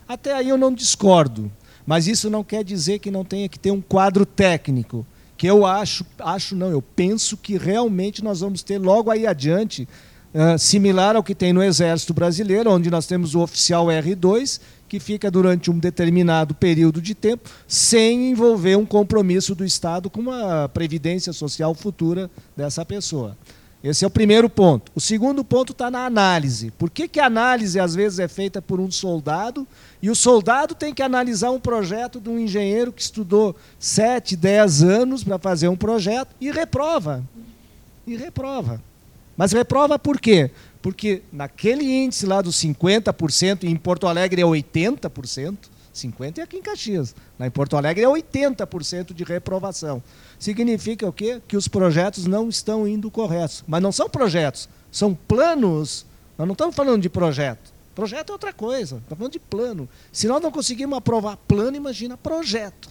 Até 0.07 0.33
aí 0.33 0.49
eu 0.49 0.57
não 0.57 0.73
discordo, 0.73 1.51
mas 1.85 2.07
isso 2.07 2.29
não 2.29 2.43
quer 2.43 2.63
dizer 2.63 2.99
que 2.99 3.11
não 3.11 3.25
tenha 3.25 3.49
que 3.49 3.59
ter 3.59 3.71
um 3.71 3.81
quadro 3.81 4.25
técnico, 4.25 5.05
que 5.37 5.47
eu 5.47 5.65
acho, 5.65 6.05
acho 6.19 6.55
não, 6.55 6.69
eu 6.69 6.81
penso 6.81 7.35
que 7.35 7.57
realmente 7.57 8.23
nós 8.23 8.39
vamos 8.39 8.63
ter 8.63 8.77
logo 8.77 9.11
aí 9.11 9.27
adiante, 9.27 9.87
uh, 10.33 10.57
similar 10.57 11.15
ao 11.15 11.23
que 11.23 11.35
tem 11.35 11.51
no 11.51 11.63
Exército 11.63 12.13
Brasileiro, 12.13 12.71
onde 12.71 12.89
nós 12.89 13.05
temos 13.05 13.35
o 13.35 13.41
oficial 13.41 13.87
R2, 13.87 14.61
que 14.87 14.99
fica 14.99 15.31
durante 15.31 15.71
um 15.71 15.79
determinado 15.79 16.53
período 16.53 17.01
de 17.01 17.15
tempo 17.15 17.49
sem 17.67 18.29
envolver 18.31 18.77
um 18.77 18.85
compromisso 18.85 19.55
do 19.55 19.65
Estado 19.65 20.09
com 20.09 20.21
uma 20.21 20.69
previdência 20.69 21.33
social 21.33 21.73
futura 21.73 22.29
dessa 22.55 22.85
pessoa. 22.85 23.35
Esse 23.83 24.05
é 24.05 24.07
o 24.07 24.11
primeiro 24.11 24.49
ponto. 24.49 24.91
O 24.95 25.01
segundo 25.01 25.43
ponto 25.43 25.73
está 25.73 25.91
na 25.91 26.05
análise. 26.05 26.71
Por 26.71 26.89
que, 26.89 27.07
que 27.07 27.19
a 27.19 27.25
análise 27.25 27.77
às 27.81 27.93
vezes 27.93 28.17
é 28.17 28.29
feita 28.29 28.61
por 28.61 28.79
um 28.79 28.89
soldado 28.89 29.67
e 30.03 30.09
o 30.11 30.15
soldado 30.15 30.75
tem 30.75 30.93
que 30.93 31.01
analisar 31.01 31.49
um 31.49 31.59
projeto 31.59 32.19
de 32.19 32.29
um 32.29 32.37
engenheiro 32.37 32.93
que 32.93 33.01
estudou 33.01 33.55
7, 33.79 34.35
10 34.35 34.83
anos 34.83 35.23
para 35.23 35.39
fazer 35.39 35.67
um 35.67 35.75
projeto 35.75 36.35
e 36.39 36.51
reprova? 36.51 37.23
e 38.05 38.15
reprova. 38.15 38.81
Mas 39.35 39.51
reprova 39.51 39.97
por 39.97 40.19
quê? 40.19 40.51
Porque 40.81 41.21
naquele 41.31 41.85
índice 41.85 42.25
lá 42.25 42.41
dos 42.41 42.55
50%, 42.57 43.63
e 43.63 43.67
em 43.67 43.75
Porto 43.75 44.07
Alegre 44.07 44.41
é 44.41 44.45
80%, 44.45 45.57
50% 45.93 46.37
é 46.37 46.41
aqui 46.41 46.57
em 46.57 46.61
Caxias, 46.61 47.15
lá 47.39 47.47
em 47.47 47.51
Porto 47.51 47.77
Alegre 47.77 48.03
é 48.03 48.07
80% 48.07 49.13
de 49.13 49.23
reprovação. 49.23 50.03
Significa 50.37 51.07
o 51.07 51.13
quê? 51.13 51.41
Que 51.47 51.55
os 51.55 51.67
projetos 51.67 52.25
não 52.25 52.49
estão 52.49 52.87
indo 52.87 53.09
corretos. 53.09 53.63
Mas 53.65 53.81
não 53.81 53.91
são 53.91 54.09
projetos, 54.09 54.67
são 54.91 55.15
planos. 55.15 56.05
Nós 56.37 56.47
não 56.47 56.53
estamos 56.53 56.75
falando 56.75 57.01
de 57.01 57.09
projeto. 57.09 57.72
Projeto 57.95 58.29
é 58.29 58.33
outra 58.33 58.51
coisa, 58.51 58.97
estamos 58.97 59.17
falando 59.17 59.31
de 59.31 59.39
plano. 59.39 59.89
Se 60.11 60.27
nós 60.27 60.41
não 60.41 60.51
conseguimos 60.51 60.97
aprovar 60.97 61.37
plano, 61.37 61.77
imagina 61.77 62.17
projeto. 62.17 62.89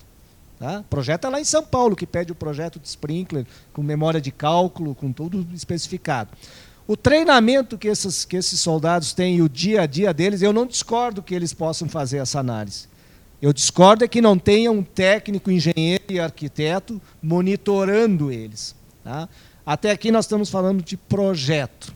Tá? 0.59 0.85
Projeto 0.89 1.27
é 1.27 1.31
lá 1.31 1.41
em 1.41 1.45
São 1.45 1.65
Paulo, 1.65 1.97
que 1.97 2.07
pede 2.07 2.31
o 2.31 2.37
projeto 2.37 2.79
de 2.79 2.87
sprinkler, 2.87 3.45
com 3.73 3.83
memória 3.83 4.21
de 4.21 4.31
cálculo, 4.31 4.95
com 4.95 5.13
tudo 5.13 5.45
especificado. 5.53 6.31
O 6.87 6.97
treinamento 6.97 7.77
que 7.77 7.89
esses, 7.89 8.25
que 8.25 8.37
esses 8.37 8.61
soldados 8.61 9.13
têm 9.13 9.37
e 9.37 9.43
o 9.43 9.49
dia 9.49 9.83
a 9.83 9.87
dia 9.87 10.13
deles, 10.15 10.43
eu 10.43 10.53
não 10.53 10.67
discordo 10.67 11.23
que 11.23 11.35
eles 11.35 11.53
possam 11.53 11.89
fazer 11.89 12.19
essa 12.19 12.39
análise. 12.39 12.87
Eu 13.41 13.53
discordo 13.53 14.05
é 14.05 14.09
que 14.09 14.21
não 14.21 14.39
tenha 14.39 14.71
um 14.71 14.85
técnico, 14.85 15.51
engenheiro 15.51 16.05
e 16.11 16.21
arquiteto 16.21 17.03
monitorando 17.21 18.31
eles. 18.31 18.75
Tá? 19.03 19.29
Até 19.67 19.91
aqui 19.91 20.13
nós 20.13 20.27
estamos 20.27 20.49
falando 20.49 20.81
de 20.81 20.97
projeto. 20.97 21.93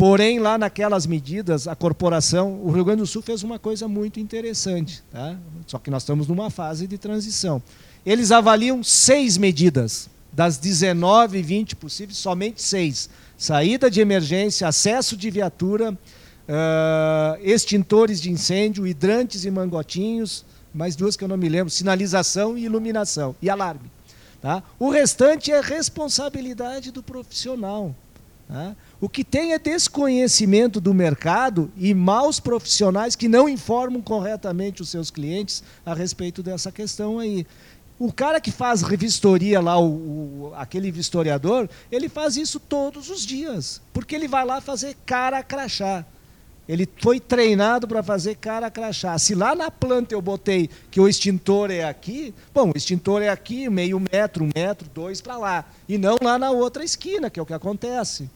Porém, 0.00 0.38
lá 0.38 0.56
naquelas 0.56 1.04
medidas, 1.04 1.68
a 1.68 1.76
corporação, 1.76 2.58
o 2.64 2.70
Rio 2.70 2.86
Grande 2.86 3.00
do 3.00 3.06
Sul 3.06 3.20
fez 3.20 3.42
uma 3.42 3.58
coisa 3.58 3.86
muito 3.86 4.18
interessante. 4.18 5.02
Tá? 5.10 5.36
Só 5.66 5.78
que 5.78 5.90
nós 5.90 6.04
estamos 6.04 6.26
numa 6.26 6.48
fase 6.48 6.86
de 6.86 6.96
transição. 6.96 7.62
Eles 8.06 8.32
avaliam 8.32 8.82
seis 8.82 9.36
medidas. 9.36 10.08
Das 10.32 10.56
19, 10.56 11.42
20 11.42 11.76
possíveis, 11.76 12.16
somente 12.16 12.62
seis. 12.62 13.10
Saída 13.36 13.90
de 13.90 14.00
emergência, 14.00 14.66
acesso 14.66 15.18
de 15.18 15.30
viatura, 15.30 15.92
uh, 15.92 17.38
extintores 17.42 18.22
de 18.22 18.30
incêndio, 18.30 18.86
hidrantes 18.86 19.44
e 19.44 19.50
mangotinhos, 19.50 20.46
mais 20.72 20.96
duas 20.96 21.14
que 21.14 21.24
eu 21.24 21.28
não 21.28 21.36
me 21.36 21.50
lembro, 21.50 21.68
sinalização 21.68 22.56
e 22.56 22.64
iluminação, 22.64 23.36
e 23.42 23.50
alarme. 23.50 23.90
Tá? 24.40 24.62
O 24.78 24.88
restante 24.88 25.52
é 25.52 25.60
responsabilidade 25.60 26.90
do 26.90 27.02
profissional. 27.02 27.94
Tá? 28.48 28.74
O 29.00 29.08
que 29.08 29.24
tem 29.24 29.54
é 29.54 29.58
desconhecimento 29.58 30.78
do 30.78 30.92
mercado 30.92 31.72
e 31.74 31.94
maus 31.94 32.38
profissionais 32.38 33.16
que 33.16 33.28
não 33.28 33.48
informam 33.48 34.02
corretamente 34.02 34.82
os 34.82 34.90
seus 34.90 35.10
clientes 35.10 35.64
a 35.86 35.94
respeito 35.94 36.42
dessa 36.42 36.70
questão 36.70 37.18
aí. 37.18 37.46
O 37.98 38.12
cara 38.12 38.42
que 38.42 38.50
faz 38.50 38.82
revistoria 38.82 39.58
lá, 39.58 39.78
o, 39.78 39.88
o, 40.48 40.52
aquele 40.54 40.90
vistoriador, 40.90 41.66
ele 41.90 42.10
faz 42.10 42.36
isso 42.36 42.60
todos 42.60 43.08
os 43.08 43.24
dias, 43.24 43.80
porque 43.90 44.14
ele 44.14 44.28
vai 44.28 44.44
lá 44.44 44.60
fazer 44.60 44.94
cara 45.06 45.42
crachá. 45.42 46.04
Ele 46.68 46.86
foi 46.98 47.18
treinado 47.18 47.88
para 47.88 48.02
fazer 48.02 48.36
cara 48.36 48.70
crachá. 48.70 49.18
Se 49.18 49.34
lá 49.34 49.54
na 49.54 49.70
planta 49.70 50.14
eu 50.14 50.20
botei 50.20 50.68
que 50.90 51.00
o 51.00 51.08
extintor 51.08 51.70
é 51.70 51.84
aqui, 51.84 52.34
bom, 52.52 52.70
o 52.70 52.76
extintor 52.76 53.22
é 53.22 53.30
aqui, 53.30 53.68
meio 53.70 53.98
metro, 53.98 54.44
um 54.44 54.50
metro, 54.54 54.88
dois 54.94 55.22
para 55.22 55.38
lá. 55.38 55.64
E 55.88 55.96
não 55.96 56.16
lá 56.22 56.38
na 56.38 56.50
outra 56.50 56.84
esquina, 56.84 57.30
que 57.30 57.40
é 57.40 57.42
o 57.42 57.46
que 57.46 57.54
acontece. 57.54 58.28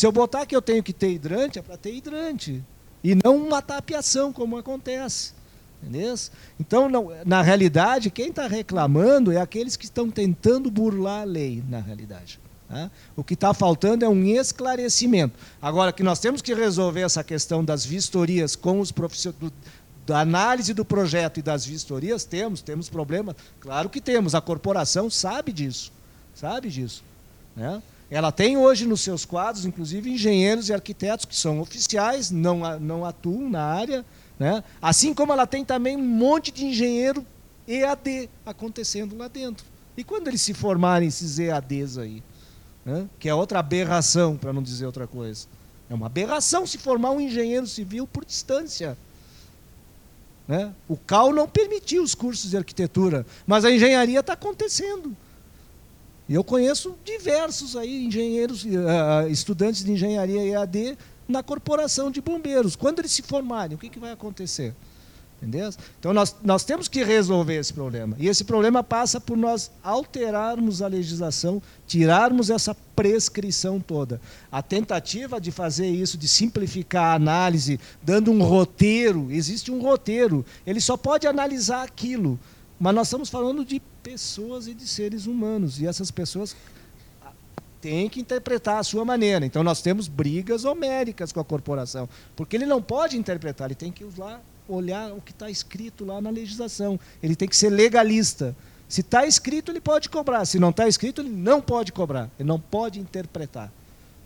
Se 0.00 0.06
eu 0.06 0.12
botar 0.12 0.46
que 0.46 0.56
eu 0.56 0.62
tenho 0.62 0.82
que 0.82 0.94
ter 0.94 1.10
hidrante, 1.10 1.58
é 1.58 1.62
para 1.62 1.76
ter 1.76 1.94
hidrante. 1.94 2.64
E 3.04 3.14
não 3.22 3.36
uma 3.36 3.60
tapiação, 3.60 4.32
como 4.32 4.56
acontece. 4.56 5.34
Entendeu? 5.82 6.14
Então, 6.58 6.88
não, 6.88 7.12
na 7.26 7.42
realidade, 7.42 8.10
quem 8.10 8.30
está 8.30 8.46
reclamando 8.46 9.30
é 9.30 9.38
aqueles 9.38 9.76
que 9.76 9.84
estão 9.84 10.10
tentando 10.10 10.70
burlar 10.70 11.20
a 11.20 11.24
lei, 11.24 11.62
na 11.68 11.80
realidade. 11.80 12.40
Tá? 12.66 12.90
O 13.14 13.22
que 13.22 13.34
está 13.34 13.52
faltando 13.52 14.02
é 14.02 14.08
um 14.08 14.24
esclarecimento. 14.24 15.38
Agora, 15.60 15.92
que 15.92 16.02
nós 16.02 16.18
temos 16.18 16.40
que 16.40 16.54
resolver 16.54 17.02
essa 17.02 17.22
questão 17.22 17.62
das 17.62 17.84
vistorias 17.84 18.56
com 18.56 18.80
os 18.80 18.90
profissionais, 18.90 19.52
da 20.06 20.20
análise 20.20 20.72
do 20.72 20.82
projeto 20.82 21.40
e 21.40 21.42
das 21.42 21.66
vistorias, 21.66 22.24
temos, 22.24 22.62
temos 22.62 22.88
problema. 22.88 23.36
Claro 23.60 23.90
que 23.90 24.00
temos, 24.00 24.34
a 24.34 24.40
corporação 24.40 25.10
sabe 25.10 25.52
disso, 25.52 25.92
sabe 26.34 26.70
disso. 26.70 27.04
Né? 27.54 27.82
Ela 28.10 28.32
tem 28.32 28.56
hoje 28.56 28.86
nos 28.86 29.02
seus 29.02 29.24
quadros, 29.24 29.64
inclusive, 29.64 30.10
engenheiros 30.10 30.68
e 30.68 30.72
arquitetos 30.72 31.24
que 31.24 31.36
são 31.36 31.60
oficiais, 31.60 32.30
não, 32.30 32.78
não 32.80 33.04
atuam 33.04 33.48
na 33.48 33.62
área, 33.62 34.04
né? 34.38 34.64
Assim 34.82 35.14
como 35.14 35.32
ela 35.32 35.46
tem 35.46 35.64
também 35.64 35.96
um 35.96 36.04
monte 36.04 36.50
de 36.50 36.64
engenheiro 36.64 37.24
EAD 37.68 38.28
acontecendo 38.44 39.16
lá 39.16 39.28
dentro. 39.28 39.64
E 39.96 40.02
quando 40.02 40.28
eles 40.28 40.40
se 40.40 40.54
formarem, 40.54 41.06
esses 41.06 41.38
EADs 41.38 41.98
aí? 41.98 42.22
Né? 42.84 43.06
Que 43.18 43.28
é 43.28 43.34
outra 43.34 43.58
aberração, 43.60 44.36
para 44.36 44.52
não 44.52 44.62
dizer 44.62 44.86
outra 44.86 45.06
coisa. 45.06 45.46
É 45.88 45.94
uma 45.94 46.06
aberração 46.06 46.66
se 46.66 46.78
formar 46.78 47.10
um 47.10 47.20
engenheiro 47.20 47.66
civil 47.66 48.06
por 48.06 48.24
distância. 48.24 48.96
Né? 50.48 50.72
O 50.88 50.96
CAL 50.96 51.32
não 51.32 51.46
permitiu 51.46 52.02
os 52.02 52.14
cursos 52.14 52.50
de 52.50 52.56
arquitetura, 52.56 53.24
mas 53.46 53.64
a 53.64 53.70
engenharia 53.70 54.20
está 54.20 54.32
acontecendo. 54.32 55.16
E 56.30 56.34
eu 56.34 56.44
conheço 56.44 56.94
diversos 57.04 57.74
aí 57.74 58.04
engenheiros, 58.04 58.62
uh, 58.62 59.28
estudantes 59.28 59.82
de 59.82 59.90
engenharia 59.90 60.46
EAD 60.46 60.96
na 61.26 61.42
corporação 61.42 62.08
de 62.08 62.20
bombeiros. 62.20 62.76
Quando 62.76 63.00
eles 63.00 63.10
se 63.10 63.20
formarem, 63.20 63.74
o 63.74 63.78
que, 63.78 63.88
que 63.88 63.98
vai 63.98 64.12
acontecer? 64.12 64.72
Entendeu? 65.42 65.70
Então 65.98 66.12
nós, 66.12 66.36
nós 66.44 66.62
temos 66.62 66.86
que 66.86 67.02
resolver 67.02 67.56
esse 67.56 67.72
problema. 67.72 68.14
E 68.16 68.28
esse 68.28 68.44
problema 68.44 68.80
passa 68.80 69.20
por 69.20 69.36
nós 69.36 69.72
alterarmos 69.82 70.82
a 70.82 70.86
legislação, 70.86 71.60
tirarmos 71.84 72.48
essa 72.48 72.76
prescrição 72.94 73.80
toda. 73.80 74.20
A 74.52 74.62
tentativa 74.62 75.40
de 75.40 75.50
fazer 75.50 75.88
isso, 75.88 76.16
de 76.16 76.28
simplificar 76.28 77.06
a 77.06 77.14
análise, 77.14 77.80
dando 78.00 78.30
um 78.30 78.40
roteiro, 78.40 79.32
existe 79.32 79.72
um 79.72 79.82
roteiro. 79.82 80.46
Ele 80.64 80.80
só 80.80 80.96
pode 80.96 81.26
analisar 81.26 81.82
aquilo. 81.82 82.38
Mas 82.80 82.94
nós 82.94 83.08
estamos 83.08 83.28
falando 83.28 83.62
de 83.62 83.78
pessoas 84.02 84.66
e 84.66 84.72
de 84.72 84.88
seres 84.88 85.26
humanos. 85.26 85.78
E 85.78 85.86
essas 85.86 86.10
pessoas 86.10 86.56
tem 87.78 88.08
que 88.08 88.20
interpretar 88.20 88.78
a 88.78 88.82
sua 88.82 89.04
maneira. 89.04 89.44
Então 89.44 89.62
nós 89.62 89.82
temos 89.82 90.08
brigas 90.08 90.64
homéricas 90.64 91.30
com 91.30 91.40
a 91.40 91.44
corporação, 91.44 92.08
porque 92.34 92.56
ele 92.56 92.64
não 92.66 92.80
pode 92.80 93.18
interpretar, 93.18 93.68
ele 93.68 93.74
tem 93.74 93.92
que 93.92 94.04
usar, 94.04 94.42
olhar 94.68 95.12
o 95.12 95.20
que 95.20 95.30
está 95.30 95.50
escrito 95.50 96.06
lá 96.06 96.20
na 96.22 96.30
legislação. 96.30 96.98
Ele 97.22 97.36
tem 97.36 97.46
que 97.46 97.56
ser 97.56 97.68
legalista. 97.68 98.56
Se 98.88 99.02
está 99.02 99.26
escrito, 99.26 99.70
ele 99.70 99.80
pode 99.80 100.08
cobrar. 100.08 100.46
Se 100.46 100.58
não 100.58 100.70
está 100.70 100.88
escrito, 100.88 101.20
ele 101.20 101.30
não 101.30 101.60
pode 101.60 101.92
cobrar. 101.92 102.30
Ele 102.38 102.48
não 102.48 102.58
pode 102.58 102.98
interpretar. 102.98 103.70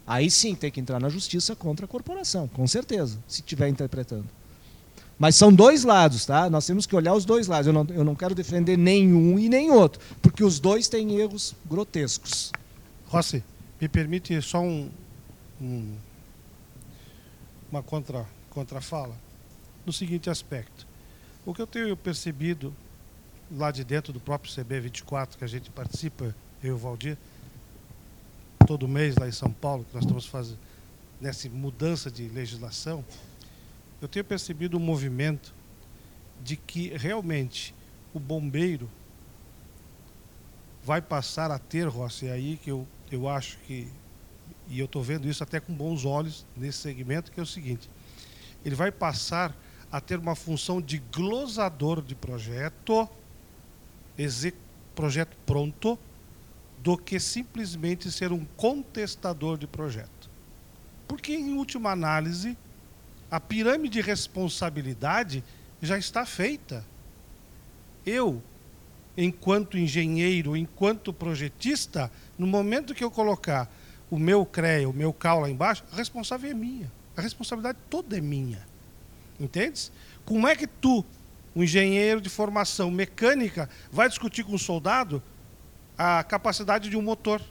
Aí 0.07 0.31
sim 0.31 0.55
tem 0.55 0.71
que 0.71 0.81
entrar 0.81 1.01
na 1.01 1.09
justiça 1.09 1.57
contra 1.57 1.87
a 1.87 1.89
corporação, 1.89 2.47
com 2.49 2.67
certeza, 2.67 3.19
se 3.27 3.41
estiver 3.41 3.69
interpretando. 3.69 4.27
Mas 5.19 5.37
são 5.37 5.53
dois 5.53 5.85
lados, 5.85 6.27
tá? 6.27 6.51
Nós 6.51 6.67
temos 6.67 6.87
que 6.87 6.97
olhar 6.97 7.15
os 7.15 7.25
dois 7.25 7.47
lados. 7.47 7.67
Eu 7.67 7.73
não, 7.73 7.87
eu 7.91 8.05
não 8.05 8.15
quero 8.15 8.35
defender 8.35 8.77
nenhum 8.77 9.39
e 9.39 9.49
nem 9.49 9.71
outro, 9.71 10.01
porque 10.21 10.43
os 10.43 10.59
dois 10.59 10.89
têm 10.89 11.19
erros 11.19 11.55
grotescos. 11.67 12.51
Rossi, 13.07 13.45
me 13.81 13.89
permite 13.89 14.41
só 14.43 14.61
um, 14.61 14.91
um, 15.61 15.95
uma 17.71 17.83
contra, 17.83 18.27
contrafala 18.51 19.17
no 19.87 19.93
seguinte 19.93 20.29
aspecto. 20.29 20.87
O 21.47 21.55
que 21.55 21.63
eu 21.63 21.67
tenho 21.67 21.97
percebido 21.97 22.75
lá 23.51 23.71
de 23.71 23.85
dentro 23.85 24.13
do 24.13 24.19
próprio 24.19 24.53
CB24, 24.53 25.37
que 25.37 25.45
a 25.45 25.49
gente 25.49 25.71
participa, 25.71 26.35
eu 26.63 26.71
e 26.71 26.73
o 26.73 26.79
Valdir, 26.79 27.17
todo 28.67 28.89
mês 28.89 29.17
lá 29.17 29.29
em 29.29 29.33
São 29.33 29.51
Paulo, 29.51 29.85
que 29.85 29.95
nós 29.95 30.05
estamos 30.05 30.27
fazendo 30.27 30.59
nessa 31.21 31.49
mudança 31.49 32.11
de 32.11 32.29
legislação, 32.29 33.05
eu 34.05 34.09
tenho 34.09 34.25
percebido 34.25 34.77
um 34.77 34.81
movimento 34.81 35.55
de 36.43 36.57
que 36.57 36.89
realmente 36.97 37.75
o 38.13 38.21
bombeiro 38.21 38.89
vai 40.83 41.01
passar 41.01 41.51
a 41.51 41.59
ter, 41.59 41.89
Rossi, 41.89 42.27
é 42.27 42.33
aí 42.33 42.59
que 42.63 42.71
eu 42.71 42.87
eu 43.11 43.29
acho 43.29 43.59
que, 43.59 43.89
e 44.69 44.79
eu 44.79 44.87
estou 44.87 45.03
vendo 45.03 45.29
isso 45.29 45.43
até 45.43 45.61
com 45.61 45.73
bons 45.73 46.05
olhos 46.05 46.45
nesse 46.57 46.79
segmento, 46.79 47.31
que 47.31 47.39
é 47.39 47.43
o 47.43 47.47
seguinte: 47.47 47.89
ele 48.65 48.75
vai 48.75 48.91
passar 48.91 49.57
a 49.91 50.01
ter 50.01 50.19
uma 50.19 50.35
função 50.35 50.81
de 50.81 50.99
glosador 51.13 52.03
de 52.03 52.15
projeto, 52.15 53.09
projeto 54.95 55.37
pronto, 55.47 55.99
do 56.79 56.99
que 56.99 57.21
simplesmente 57.21 58.11
ser 58.11 58.33
um 58.33 58.45
contestador 58.57 59.57
de 59.57 59.67
projeto. 59.67 60.31
Porque, 61.07 61.33
em 61.33 61.53
última 61.53 61.91
análise, 61.91 62.57
a 63.35 63.41
pirâmide 63.41 63.95
de 63.95 64.01
responsabilidade 64.01 65.43
já 65.83 65.99
está 65.99 66.25
feita. 66.25 66.87
Eu, 68.07 68.41
enquanto 69.17 69.77
engenheiro, 69.77 70.57
enquanto 70.57 71.13
projetista, 71.13 72.13
no 72.39 72.47
momento 72.47 72.95
que 72.95 73.03
eu 73.03 73.11
colocar 73.11 73.69
o 74.09 74.21
meu 74.21 74.47
CREA, 74.47 74.89
o 74.89 74.93
meu 74.93 75.13
CAL 75.13 75.41
lá 75.41 75.51
embaixo, 75.51 75.83
a 75.91 75.97
responsável 75.97 76.49
é 76.49 76.55
minha. 76.55 76.93
A 77.17 77.21
responsabilidade 77.21 77.77
toda 77.91 78.17
é 78.17 78.21
minha. 78.21 78.65
Entendes? 79.41 79.91
Como 80.25 80.47
é 80.47 80.55
que 80.55 80.69
tu, 80.69 81.05
um 81.57 81.65
engenheiro 81.65 82.21
de 82.21 82.29
formação 82.29 82.89
mecânica, 82.89 83.69
vai 83.91 84.09
discutir 84.09 84.45
com 84.45 84.53
um 84.53 84.59
soldado 84.59 85.21
a 85.99 86.23
capacidade 86.23 86.89
de 86.89 86.97
um 86.97 87.03
motor? 87.03 87.43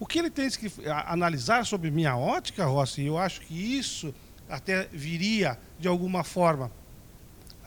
O 0.00 0.06
que 0.06 0.18
ele 0.18 0.30
tem 0.30 0.48
que 0.48 0.72
analisar 1.06 1.66
sobre 1.66 1.90
minha 1.90 2.16
ótica, 2.16 2.64
Rossi, 2.64 3.04
eu 3.04 3.18
acho 3.18 3.42
que 3.42 3.54
isso 3.54 4.14
até 4.48 4.88
viria, 4.90 5.58
de 5.78 5.86
alguma 5.86 6.24
forma, 6.24 6.72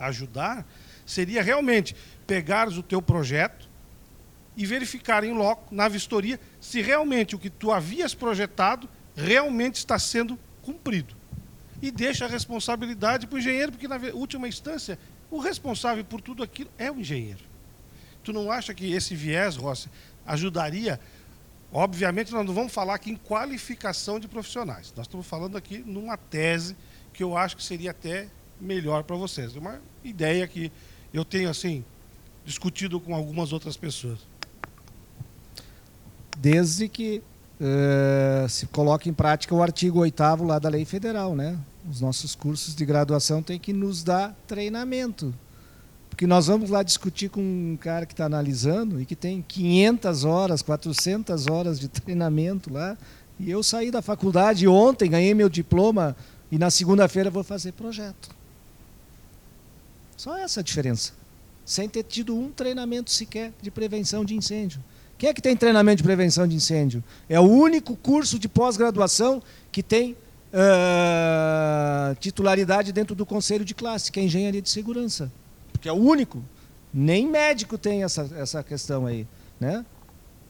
ajudar, 0.00 0.66
seria 1.06 1.40
realmente 1.44 1.94
pegares 2.26 2.76
o 2.76 2.82
teu 2.82 3.00
projeto 3.00 3.68
e 4.56 4.66
verificar 4.66 5.22
em 5.22 5.32
loco, 5.32 5.72
na 5.72 5.86
vistoria, 5.86 6.40
se 6.60 6.82
realmente 6.82 7.36
o 7.36 7.38
que 7.38 7.48
tu 7.48 7.70
havias 7.70 8.14
projetado 8.14 8.88
realmente 9.14 9.76
está 9.76 9.96
sendo 9.96 10.36
cumprido. 10.60 11.14
E 11.80 11.88
deixa 11.92 12.24
a 12.24 12.28
responsabilidade 12.28 13.28
para 13.28 13.36
o 13.36 13.38
engenheiro, 13.38 13.70
porque 13.70 13.86
na 13.86 13.96
última 14.12 14.48
instância, 14.48 14.98
o 15.30 15.38
responsável 15.38 16.04
por 16.04 16.20
tudo 16.20 16.42
aquilo 16.42 16.70
é 16.78 16.90
o 16.90 16.98
engenheiro. 16.98 17.44
Tu 18.24 18.32
não 18.32 18.50
acha 18.50 18.74
que 18.74 18.92
esse 18.92 19.14
viés, 19.14 19.54
Rossi, 19.54 19.88
ajudaria? 20.26 20.98
Obviamente, 21.76 22.30
nós 22.30 22.46
não 22.46 22.54
vamos 22.54 22.72
falar 22.72 22.94
aqui 22.94 23.10
em 23.10 23.16
qualificação 23.16 24.20
de 24.20 24.28
profissionais. 24.28 24.94
Nós 24.96 25.06
estamos 25.06 25.26
falando 25.26 25.56
aqui 25.56 25.78
numa 25.78 26.16
tese 26.16 26.76
que 27.12 27.20
eu 27.20 27.36
acho 27.36 27.56
que 27.56 27.64
seria 27.64 27.90
até 27.90 28.28
melhor 28.60 29.02
para 29.02 29.16
vocês. 29.16 29.56
É 29.56 29.58
uma 29.58 29.80
ideia 30.04 30.46
que 30.46 30.70
eu 31.12 31.24
tenho 31.24 31.50
assim 31.50 31.84
discutido 32.44 33.00
com 33.00 33.12
algumas 33.12 33.52
outras 33.52 33.76
pessoas. 33.76 34.20
Desde 36.38 36.88
que 36.88 37.20
uh, 37.60 38.48
se 38.48 38.66
coloque 38.66 39.10
em 39.10 39.12
prática 39.12 39.52
o 39.52 39.60
artigo 39.60 39.98
8 39.98 40.44
lá 40.44 40.60
da 40.60 40.68
lei 40.68 40.84
federal, 40.84 41.34
né? 41.34 41.58
Os 41.90 42.00
nossos 42.00 42.36
cursos 42.36 42.76
de 42.76 42.84
graduação 42.84 43.42
têm 43.42 43.58
que 43.58 43.72
nos 43.72 44.04
dar 44.04 44.32
treinamento. 44.46 45.34
Porque 46.14 46.28
nós 46.28 46.46
vamos 46.46 46.70
lá 46.70 46.84
discutir 46.84 47.28
com 47.28 47.40
um 47.40 47.76
cara 47.76 48.06
que 48.06 48.12
está 48.12 48.26
analisando 48.26 49.00
e 49.00 49.04
que 49.04 49.16
tem 49.16 49.44
500 49.48 50.24
horas, 50.24 50.62
400 50.62 51.48
horas 51.48 51.80
de 51.80 51.88
treinamento 51.88 52.72
lá. 52.72 52.96
E 53.36 53.50
eu 53.50 53.64
saí 53.64 53.90
da 53.90 54.00
faculdade 54.00 54.68
ontem, 54.68 55.10
ganhei 55.10 55.34
meu 55.34 55.48
diploma 55.48 56.16
e 56.52 56.56
na 56.56 56.70
segunda-feira 56.70 57.30
vou 57.30 57.42
fazer 57.42 57.72
projeto. 57.72 58.30
Só 60.16 60.38
essa 60.38 60.60
a 60.60 60.62
diferença. 60.62 61.14
Sem 61.64 61.88
ter 61.88 62.04
tido 62.04 62.38
um 62.38 62.48
treinamento 62.48 63.10
sequer 63.10 63.52
de 63.60 63.72
prevenção 63.72 64.24
de 64.24 64.36
incêndio. 64.36 64.80
Quem 65.18 65.30
é 65.30 65.34
que 65.34 65.42
tem 65.42 65.56
treinamento 65.56 65.96
de 65.96 66.04
prevenção 66.04 66.46
de 66.46 66.54
incêndio? 66.54 67.02
É 67.28 67.40
o 67.40 67.42
único 67.50 67.96
curso 67.96 68.38
de 68.38 68.48
pós-graduação 68.48 69.42
que 69.72 69.82
tem 69.82 70.12
uh, 70.52 72.14
titularidade 72.20 72.92
dentro 72.92 73.16
do 73.16 73.26
conselho 73.26 73.64
de 73.64 73.74
classe, 73.74 74.12
que 74.12 74.20
é 74.20 74.22
engenharia 74.22 74.62
de 74.62 74.70
segurança. 74.70 75.28
Porque 75.84 75.90
é 75.90 75.92
o 75.92 75.96
único. 75.96 76.42
Nem 76.94 77.28
médico 77.28 77.76
tem 77.76 78.04
essa, 78.04 78.22
essa 78.36 78.62
questão 78.62 79.04
aí. 79.04 79.28
Né? 79.60 79.84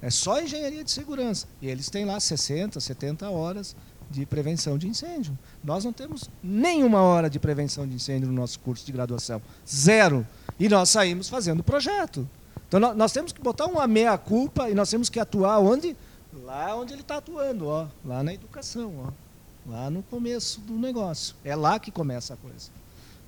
É 0.00 0.08
só 0.08 0.40
engenharia 0.40 0.84
de 0.84 0.92
segurança. 0.92 1.48
E 1.60 1.66
eles 1.66 1.90
têm 1.90 2.04
lá 2.04 2.20
60, 2.20 2.78
70 2.78 3.28
horas 3.28 3.74
de 4.08 4.24
prevenção 4.24 4.78
de 4.78 4.86
incêndio. 4.86 5.36
Nós 5.64 5.84
não 5.84 5.92
temos 5.92 6.30
nenhuma 6.40 7.02
hora 7.02 7.28
de 7.28 7.40
prevenção 7.40 7.84
de 7.84 7.96
incêndio 7.96 8.28
no 8.28 8.34
nosso 8.34 8.60
curso 8.60 8.86
de 8.86 8.92
graduação. 8.92 9.42
Zero. 9.68 10.24
E 10.56 10.68
nós 10.68 10.90
saímos 10.90 11.28
fazendo 11.28 11.64
projeto. 11.64 12.28
Então 12.68 12.78
nós, 12.94 13.10
temos 13.10 13.32
que 13.32 13.40
botar 13.40 13.66
uma 13.66 13.88
meia-culpa 13.88 14.70
e 14.70 14.74
nós 14.74 14.88
temos 14.88 15.08
que 15.08 15.18
atuar 15.18 15.58
onde? 15.58 15.96
Lá 16.44 16.76
onde 16.76 16.92
ele 16.92 17.02
está 17.02 17.16
atuando, 17.16 17.66
ó, 17.66 17.88
lá 18.04 18.22
na 18.22 18.32
educação, 18.32 18.92
ó, 19.08 19.68
lá 19.68 19.90
no 19.90 20.00
começo 20.04 20.60
do 20.60 20.74
negócio. 20.74 21.34
É 21.44 21.56
lá 21.56 21.80
que 21.80 21.90
começa 21.90 22.34
a 22.34 22.36
coisa. 22.36 22.70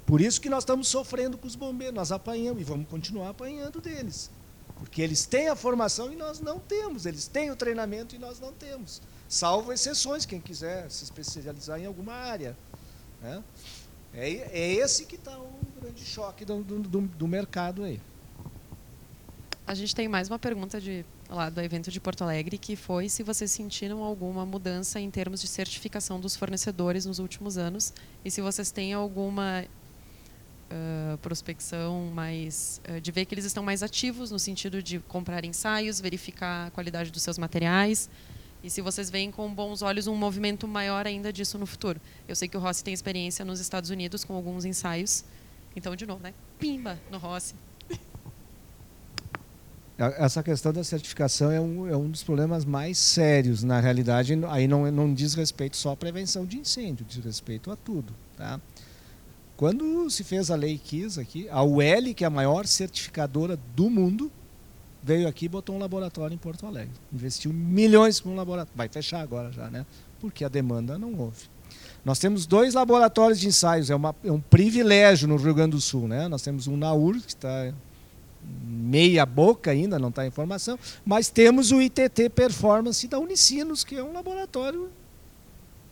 Por 0.07 0.21
isso 0.21 0.41
que 0.41 0.49
nós 0.49 0.63
estamos 0.63 0.87
sofrendo 0.87 1.37
com 1.37 1.49
os 1.49 1.57
bombeiros, 1.57 1.95
nós 1.95 2.13
apanhamos 2.13 2.61
e 2.61 2.65
vamos 2.65 2.89
continuar 2.89 3.31
apanhando 3.31 3.81
deles. 3.81 4.31
Porque 4.77 5.03
eles 5.03 5.27
têm 5.27 5.49
a 5.49 5.57
formação 5.57 6.13
e 6.13 6.17
nós 6.17 6.39
não 6.39 6.61
temos, 6.61 7.07
eles 7.07 7.27
têm 7.27 7.51
o 7.51 7.57
treinamento 7.57 8.15
e 8.15 8.19
nós 8.19 8.39
não 8.39 8.53
temos. 8.53 9.03
Salvo 9.29 9.73
exceções, 9.73 10.25
quem 10.25 10.41
quiser 10.41 10.89
se 10.91 11.03
especializar 11.03 11.81
em 11.81 11.87
alguma 11.87 12.13
área. 12.13 12.57
Né? 13.21 13.43
É, 14.15 14.31
é 14.31 14.75
esse 14.75 15.07
que 15.07 15.17
está 15.17 15.37
o 15.37 15.51
grande 15.81 16.05
choque 16.05 16.45
do, 16.45 16.63
do, 16.63 17.01
do 17.01 17.27
mercado 17.27 17.83
aí. 17.83 18.01
A 19.67 19.75
gente 19.75 19.97
tem 19.97 20.07
mais 20.07 20.29
uma 20.29 20.39
pergunta 20.39 20.81
de, 20.81 21.05
lá 21.29 21.51
do 21.51 21.61
evento 21.61 21.91
de 21.91 21.99
Porto 21.99 22.23
Alegre, 22.23 22.57
que 22.57 22.77
foi 22.77 23.09
se 23.09 23.25
vocês 23.25 23.51
sentiram 23.51 24.05
alguma 24.05 24.47
mudança 24.47 25.01
em 25.01 25.11
termos 25.11 25.41
de 25.41 25.49
certificação 25.49 26.21
dos 26.21 26.37
fornecedores 26.37 27.05
nos 27.05 27.19
últimos 27.19 27.59
anos 27.59 27.93
e 28.25 28.31
se 28.31 28.41
vocês 28.41 28.71
têm 28.71 28.95
alguma 28.95 29.65
uh, 30.71 31.19
prospecção 31.19 32.11
mais 32.15 32.81
uh, 32.89 33.01
de 33.01 33.11
ver 33.13 33.25
que 33.25 33.35
eles 33.35 33.45
estão 33.45 33.63
mais 33.63 33.83
ativos 33.83 34.31
no 34.31 34.39
sentido 34.39 34.83
de 34.83 34.99
comprar 35.01 35.45
ensaios, 35.45 36.01
verificar 36.01 36.69
a 36.69 36.71
qualidade 36.71 37.11
dos 37.11 37.23
seus 37.23 37.39
materiais 37.39 38.09
e 38.67 38.71
se 38.71 38.81
vocês 38.81 39.09
veem 39.09 39.31
com 39.31 39.53
bons 39.55 39.81
olhos 39.81 40.07
um 40.07 40.17
movimento 40.17 40.67
maior 40.67 41.07
ainda 41.07 41.33
disso 41.33 41.57
no 41.57 41.67
futuro. 41.67 42.01
Eu 42.27 42.35
sei 42.35 42.49
que 42.49 42.57
o 42.57 42.61
Rossi 42.61 42.83
tem 42.83 42.93
experiência 42.93 43.45
nos 43.45 43.61
Estados 43.61 43.91
Unidos 43.91 44.25
com 44.25 44.35
alguns 44.35 44.65
ensaios, 44.65 45.25
então 45.77 45.95
de 45.95 46.05
novo, 46.05 46.23
né? 46.23 46.35
Pimba 46.59 46.99
no 47.11 47.19
Rossi. 47.19 47.55
Essa 49.99 50.43
questão 50.43 50.73
da 50.73 50.85
certificação 50.85 51.51
é 51.51 51.59
um, 51.61 51.89
é 51.89 51.97
um 51.97 52.11
dos 52.11 52.23
problemas 52.23 52.65
mais 52.67 52.99
sérios. 52.99 53.63
Na 53.63 53.81
realidade, 53.81 54.35
aí 54.49 54.69
não, 54.69 54.91
não 54.91 55.15
diz 55.15 55.33
respeito 55.35 55.77
só 55.77 55.93
à 55.93 55.97
prevenção 55.97 56.45
de 56.45 56.59
incêndio, 56.59 57.07
diz 57.09 57.25
respeito 57.25 57.71
a 57.71 57.77
tudo. 57.77 58.13
Tá? 58.37 58.61
Quando 59.57 60.09
se 60.11 60.23
fez 60.23 60.51
a 60.51 60.55
lei 60.55 60.79
KIS 60.79 61.19
aqui, 61.19 61.49
a 61.49 61.63
UL, 61.63 62.15
que 62.15 62.25
é 62.25 62.27
a 62.27 62.31
maior 62.31 62.67
certificadora 62.67 63.59
do 63.75 63.89
mundo, 63.89 64.31
veio 65.03 65.27
aqui 65.27 65.47
e 65.47 65.49
botou 65.49 65.77
um 65.77 65.79
laboratório 65.79 66.35
em 66.35 66.39
Porto 66.39 66.67
Alegre. 66.67 66.93
Investiu 67.13 67.53
milhões 67.53 68.21
com 68.21 68.31
um 68.31 68.37
laboratório. 68.37 68.77
Vai 68.77 68.89
fechar 68.89 69.21
agora 69.21 69.51
já, 69.51 69.71
né? 69.71 69.87
Porque 70.21 70.45
a 70.45 70.49
demanda 70.49 70.99
não 70.99 71.15
houve. 71.15 71.49
Nós 72.05 72.19
temos 72.19 72.47
dois 72.47 72.75
laboratórios 72.75 73.41
de 73.41 73.49
ensaios, 73.49 73.91
é, 73.91 73.95
uma, 73.95 74.15
é 74.23 74.31
um 74.31 74.41
privilégio 74.41 75.27
no 75.27 75.37
Rio 75.37 75.55
Grande 75.55 75.73
do 75.73 75.81
Sul. 75.81 76.07
Né? 76.07 76.29
Nós 76.29 76.43
temos 76.43 76.67
um 76.67 76.77
na 76.77 76.93
UR, 76.93 77.21
que 77.21 77.29
está 77.29 77.73
meia 78.65 79.27
boca 79.27 79.71
ainda, 79.71 79.99
não 79.99 80.11
está 80.11 80.23
a 80.23 80.27
informação, 80.27 80.79
mas 81.05 81.29
temos 81.29 81.73
o 81.73 81.83
ITT 81.83 82.29
Performance 82.29 83.09
da 83.09 83.19
Unicinos, 83.19 83.83
que 83.83 83.97
é 83.97 84.05
um 84.05 84.13
laboratório 84.13 84.89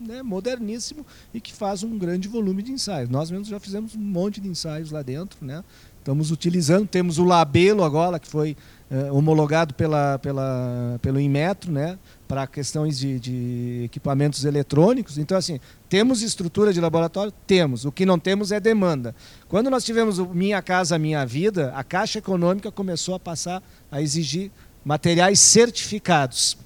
né, 0.01 0.23
moderníssimo 0.23 1.05
e 1.33 1.41
que 1.41 1.53
faz 1.53 1.83
um 1.83 1.99
grande 1.99 2.29
volume 2.29 2.63
de 2.63 2.73
ensaios. 2.73 3.09
Nós 3.09 3.31
mesmos 3.31 3.49
já 3.49 3.61
fizemos 3.61 3.95
um 3.95 4.01
monte 4.01 4.41
de 4.41 4.49
ensaios 4.49 4.91
lá 4.91 5.03
dentro, 5.03 5.45
né? 5.45 5.63
Estamos 5.99 6.31
utilizando, 6.31 6.87
temos 6.87 7.17
o 7.17 7.25
Labelo 7.25 7.83
agora, 7.83 8.19
que 8.19 8.29
foi 8.29 8.55
eh, 8.91 9.11
homologado 9.11 9.73
pela, 9.73 10.19
pela, 10.19 10.99
pelo 11.01 11.19
Inmetro, 11.19 11.73
né? 11.73 11.99
para 12.29 12.47
questões 12.47 12.99
de, 12.99 13.19
de, 13.19 13.83
equipamentos 13.85 14.45
eletrônicos. 14.45 15.19
Então, 15.19 15.39
assim, 15.39 15.61
temos 15.89 16.21
estrutura 16.21 16.73
de 16.73 16.81
laboratório? 16.81 17.33
Temos. 17.47 17.85
O 17.85 17.93
que 17.93 18.05
não 18.05 18.19
temos 18.19 18.53
é 18.53 18.61
demanda. 18.61 19.15
Quando 19.49 19.71
nós 19.71 19.85
tivemos 19.85 20.19
o 20.19 20.27
Minha 20.27 20.61
Casa 20.61 20.99
Minha 20.99 21.25
Vida, 21.25 21.73
a 21.75 21.85
Caixa 21.85 22.19
Econômica 22.19 22.71
começou 22.71 23.15
a 23.15 23.21
passar 23.21 23.63
a 23.91 24.03
exigir 24.03 24.51
materiais 24.85 25.39
certificados. 25.41 26.59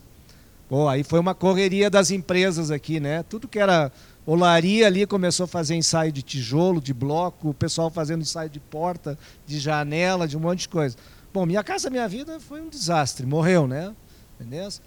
Bom, 0.70 0.88
aí 0.88 1.02
foi 1.02 1.18
uma 1.18 1.34
correria 1.34 1.88
das 1.88 2.10
empresas 2.10 2.70
aqui, 2.70 3.00
né? 3.00 3.22
Tudo 3.22 3.48
que 3.48 3.58
era 3.58 3.90
olaria 4.26 4.86
ali 4.86 5.06
começou 5.06 5.44
a 5.44 5.48
fazer 5.48 5.74
ensaio 5.74 6.12
de 6.12 6.22
tijolo, 6.22 6.80
de 6.80 6.92
bloco, 6.92 7.50
o 7.50 7.54
pessoal 7.54 7.90
fazendo 7.90 8.20
ensaio 8.20 8.50
de 8.50 8.60
porta, 8.60 9.18
de 9.46 9.58
janela, 9.58 10.28
de 10.28 10.36
um 10.36 10.40
monte 10.40 10.60
de 10.60 10.68
coisa. 10.68 10.96
Bom, 11.32 11.46
Minha 11.46 11.64
Casa 11.64 11.88
Minha 11.88 12.06
Vida 12.06 12.38
foi 12.38 12.60
um 12.60 12.68
desastre, 12.68 13.24
morreu, 13.24 13.66
né? 13.66 13.94
Beleza? 14.38 14.80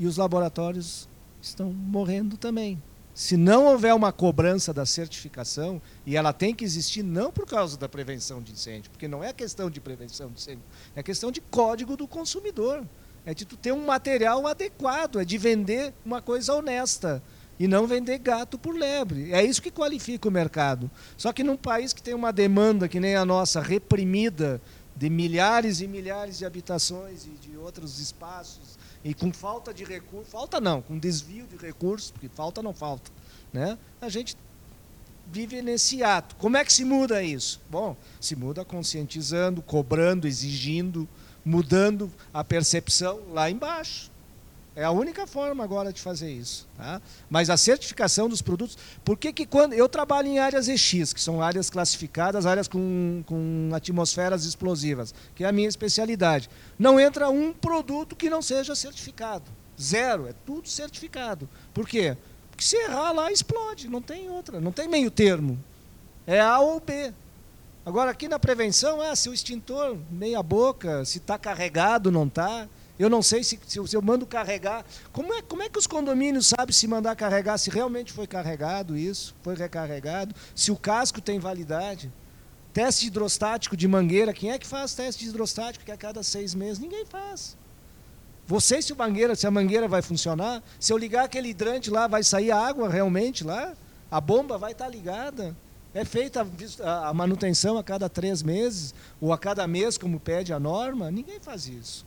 e 0.00 0.06
os 0.06 0.16
laboratórios 0.16 1.06
estão 1.42 1.70
morrendo 1.70 2.38
também. 2.38 2.82
Se 3.12 3.36
não 3.36 3.66
houver 3.66 3.94
uma 3.94 4.10
cobrança 4.10 4.72
da 4.72 4.86
certificação, 4.86 5.80
e 6.06 6.16
ela 6.16 6.32
tem 6.32 6.54
que 6.54 6.64
existir 6.64 7.02
não 7.02 7.30
por 7.30 7.44
causa 7.44 7.76
da 7.76 7.86
prevenção 7.86 8.40
de 8.40 8.52
incêndio, 8.52 8.90
porque 8.90 9.06
não 9.06 9.22
é 9.22 9.30
questão 9.30 9.68
de 9.68 9.78
prevenção 9.78 10.28
de 10.28 10.40
incêndio, 10.40 10.64
é 10.96 11.02
questão 11.02 11.30
de 11.30 11.42
código 11.42 11.98
do 11.98 12.08
consumidor. 12.08 12.82
É 13.24 13.34
de 13.34 13.44
tu 13.44 13.56
ter 13.56 13.72
um 13.72 13.86
material 13.86 14.46
adequado, 14.46 15.20
é 15.20 15.24
de 15.24 15.36
vender 15.36 15.92
uma 16.04 16.22
coisa 16.22 16.54
honesta 16.54 17.22
e 17.58 17.68
não 17.68 17.86
vender 17.86 18.18
gato 18.18 18.58
por 18.58 18.74
lebre. 18.74 19.32
É 19.32 19.44
isso 19.44 19.60
que 19.60 19.70
qualifica 19.70 20.28
o 20.28 20.32
mercado. 20.32 20.90
Só 21.16 21.32
que 21.32 21.44
num 21.44 21.56
país 21.56 21.92
que 21.92 22.02
tem 22.02 22.14
uma 22.14 22.32
demanda 22.32 22.88
que 22.88 22.98
nem 22.98 23.16
a 23.16 23.24
nossa, 23.24 23.60
reprimida, 23.60 24.60
de 24.96 25.08
milhares 25.08 25.80
e 25.80 25.86
milhares 25.86 26.38
de 26.38 26.46
habitações 26.46 27.26
e 27.26 27.30
de 27.30 27.56
outros 27.56 28.00
espaços, 28.00 28.78
e 29.02 29.14
com 29.14 29.32
falta 29.32 29.72
de 29.72 29.84
recurso, 29.84 30.30
falta 30.30 30.60
não, 30.60 30.82
com 30.82 30.98
desvio 30.98 31.46
de 31.46 31.56
recursos, 31.56 32.10
porque 32.10 32.28
falta 32.28 32.62
não 32.62 32.74
falta, 32.74 33.10
né? 33.52 33.78
A 34.00 34.08
gente 34.10 34.36
vive 35.32 35.62
nesse 35.62 36.02
ato. 36.02 36.36
Como 36.36 36.56
é 36.56 36.64
que 36.64 36.72
se 36.72 36.84
muda 36.84 37.22
isso? 37.22 37.60
Bom, 37.70 37.96
se 38.20 38.36
muda 38.36 38.64
conscientizando, 38.64 39.62
cobrando, 39.62 40.26
exigindo, 40.26 41.08
mudando 41.44 42.10
a 42.32 42.44
percepção 42.44 43.20
lá 43.32 43.50
embaixo. 43.50 44.10
É 44.76 44.84
a 44.84 44.90
única 44.90 45.26
forma 45.26 45.64
agora 45.64 45.92
de 45.92 46.00
fazer 46.00 46.30
isso. 46.30 46.66
Tá? 46.76 47.02
Mas 47.28 47.50
a 47.50 47.56
certificação 47.56 48.28
dos 48.28 48.40
produtos. 48.40 48.78
Por 49.04 49.18
que, 49.18 49.32
que 49.32 49.44
quando. 49.44 49.72
Eu 49.72 49.88
trabalho 49.88 50.28
em 50.28 50.38
áreas 50.38 50.68
EX, 50.68 51.12
que 51.12 51.20
são 51.20 51.42
áreas 51.42 51.68
classificadas, 51.68 52.46
áreas 52.46 52.68
com, 52.68 53.22
com 53.26 53.70
atmosferas 53.74 54.44
explosivas, 54.44 55.12
que 55.34 55.44
é 55.44 55.48
a 55.48 55.52
minha 55.52 55.68
especialidade. 55.68 56.48
Não 56.78 57.00
entra 57.00 57.28
um 57.28 57.52
produto 57.52 58.14
que 58.14 58.30
não 58.30 58.40
seja 58.40 58.74
certificado. 58.74 59.44
Zero, 59.80 60.28
é 60.28 60.34
tudo 60.46 60.68
certificado. 60.68 61.48
Por 61.74 61.88
quê? 61.88 62.16
Porque 62.50 62.64
se 62.64 62.76
errar 62.76 63.12
lá, 63.12 63.32
explode, 63.32 63.88
não 63.88 64.00
tem 64.00 64.30
outra, 64.30 64.60
não 64.60 64.70
tem 64.70 64.88
meio 64.88 65.10
termo. 65.10 65.58
É 66.26 66.40
A 66.40 66.60
ou 66.60 66.78
B. 66.78 67.12
Agora, 67.84 68.10
aqui 68.10 68.28
na 68.28 68.38
prevenção, 68.38 69.00
ah, 69.00 69.16
se 69.16 69.28
o 69.28 69.32
extintor 69.32 69.96
meia 70.10 70.42
boca, 70.42 71.04
se 71.04 71.18
está 71.18 71.38
carregado, 71.38 72.10
não 72.12 72.26
está. 72.26 72.68
Eu 72.98 73.08
não 73.08 73.22
sei 73.22 73.42
se, 73.42 73.58
se, 73.66 73.78
eu, 73.78 74.02
mando 74.02 74.26
carregar. 74.26 74.84
Como 75.10 75.32
é, 75.32 75.40
como 75.40 75.62
é 75.62 75.68
que 75.70 75.78
os 75.78 75.86
condomínios 75.86 76.48
sabem 76.48 76.74
se 76.74 76.86
mandar 76.86 77.16
carregar, 77.16 77.56
se 77.56 77.70
realmente 77.70 78.12
foi 78.12 78.26
carregado 78.26 78.94
isso, 78.94 79.34
foi 79.42 79.54
recarregado, 79.54 80.34
se 80.54 80.70
o 80.70 80.76
casco 80.76 81.22
tem 81.22 81.38
validade? 81.38 82.12
Teste 82.74 83.06
hidrostático 83.06 83.74
de 83.74 83.88
mangueira, 83.88 84.34
quem 84.34 84.52
é 84.52 84.58
que 84.58 84.66
faz 84.66 84.94
teste 84.94 85.26
hidrostático 85.26 85.82
que 85.82 85.90
a 85.90 85.96
cada 85.96 86.22
seis 86.22 86.54
meses? 86.54 86.78
Ninguém 86.78 87.06
faz. 87.06 87.56
Você, 88.46 88.82
se, 88.82 88.92
mangueira, 88.94 89.34
se 89.34 89.46
a 89.46 89.50
mangueira 89.50 89.88
vai 89.88 90.02
funcionar, 90.02 90.62
se 90.78 90.92
eu 90.92 90.98
ligar 90.98 91.24
aquele 91.24 91.48
hidrante 91.48 91.90
lá, 91.90 92.06
vai 92.06 92.22
sair 92.22 92.50
água 92.50 92.90
realmente 92.90 93.42
lá? 93.42 93.72
A 94.10 94.20
bomba 94.20 94.58
vai 94.58 94.72
estar 94.72 94.88
ligada? 94.88 95.56
É 95.92 96.04
feita 96.04 96.46
a 96.84 97.12
manutenção 97.12 97.76
a 97.76 97.82
cada 97.82 98.08
três 98.08 98.42
meses, 98.42 98.94
ou 99.20 99.32
a 99.32 99.38
cada 99.38 99.66
mês, 99.66 99.98
como 99.98 100.20
pede 100.20 100.52
a 100.52 100.60
norma? 100.60 101.10
Ninguém 101.10 101.40
faz 101.40 101.66
isso. 101.66 102.06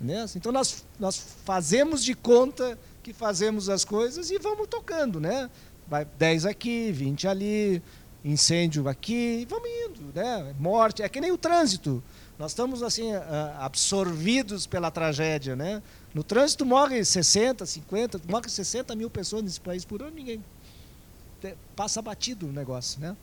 Né? 0.00 0.26
Então 0.34 0.50
nós, 0.50 0.84
nós 0.98 1.16
fazemos 1.44 2.02
de 2.02 2.14
conta 2.14 2.76
que 3.02 3.12
fazemos 3.12 3.68
as 3.68 3.84
coisas 3.84 4.30
e 4.32 4.38
vamos 4.38 4.66
tocando. 4.66 5.20
Né? 5.20 5.48
Vai 5.86 6.04
10 6.04 6.46
aqui, 6.46 6.90
20 6.90 7.28
ali, 7.28 7.80
incêndio 8.24 8.88
aqui, 8.88 9.46
vamos 9.48 9.68
indo. 9.68 10.12
Né? 10.12 10.52
Morte, 10.58 11.02
é 11.02 11.08
que 11.08 11.20
nem 11.20 11.30
o 11.30 11.38
trânsito. 11.38 12.02
Nós 12.36 12.50
estamos 12.50 12.82
assim 12.82 13.12
absorvidos 13.60 14.66
pela 14.66 14.90
tragédia. 14.90 15.54
Né? 15.54 15.80
No 16.12 16.24
trânsito 16.24 16.66
morre 16.66 17.04
60, 17.04 17.64
50, 17.64 18.20
morre 18.28 18.48
60 18.48 18.96
mil 18.96 19.08
pessoas 19.08 19.44
nesse 19.44 19.60
país 19.60 19.84
por 19.84 20.02
ano, 20.02 20.16
ninguém 20.16 20.42
passa 21.76 22.00
batido 22.00 22.46
o 22.46 22.52
negócio, 22.52 23.00
né? 23.00 23.16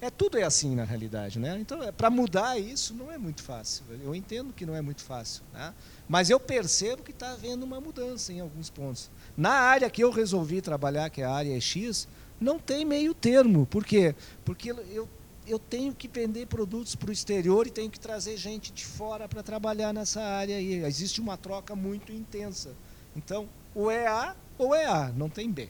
É 0.00 0.10
tudo 0.10 0.36
é 0.36 0.42
assim 0.42 0.74
na 0.74 0.84
realidade, 0.84 1.38
né? 1.38 1.56
Então, 1.58 1.82
é, 1.82 1.90
para 1.90 2.10
mudar 2.10 2.58
isso 2.58 2.94
não 2.94 3.10
é 3.10 3.16
muito 3.16 3.42
fácil. 3.42 3.84
Eu 4.02 4.14
entendo 4.14 4.52
que 4.52 4.66
não 4.66 4.74
é 4.74 4.82
muito 4.82 5.02
fácil, 5.02 5.42
né? 5.52 5.72
Mas 6.08 6.28
eu 6.28 6.38
percebo 6.38 7.02
que 7.02 7.10
está 7.10 7.32
havendo 7.32 7.64
uma 7.64 7.80
mudança 7.80 8.32
em 8.32 8.40
alguns 8.40 8.68
pontos. 8.68 9.10
Na 9.36 9.52
área 9.52 9.88
que 9.88 10.02
eu 10.02 10.10
resolvi 10.10 10.60
trabalhar, 10.60 11.08
que 11.10 11.22
é 11.22 11.24
a 11.24 11.32
área 11.32 11.58
X, 11.58 12.06
não 12.40 12.58
tem 12.58 12.84
meio 12.84 13.14
termo. 13.14 13.66
Por 13.66 13.84
quê? 13.84 14.14
Porque 14.44 14.72
eu, 14.72 15.08
eu 15.46 15.58
tenho 15.58 15.94
que 15.94 16.08
vender 16.08 16.46
produtos 16.48 16.94
para 16.94 17.08
o 17.08 17.12
exterior 17.12 17.66
e 17.66 17.70
tenho 17.70 17.90
que 17.90 17.98
trazer 17.98 18.36
gente 18.36 18.72
de 18.72 18.84
fora 18.84 19.26
para 19.28 19.42
trabalhar 19.42 19.94
nessa 19.94 20.20
área. 20.20 20.60
E 20.60 20.84
existe 20.84 21.20
uma 21.20 21.38
troca 21.38 21.74
muito 21.74 22.12
intensa. 22.12 22.72
Então, 23.16 23.48
ou 23.74 23.90
é 23.90 24.06
A 24.06 24.36
ou 24.58 24.74
é 24.74 24.84
A, 24.84 25.10
não 25.16 25.28
tem 25.28 25.50
B 25.50 25.68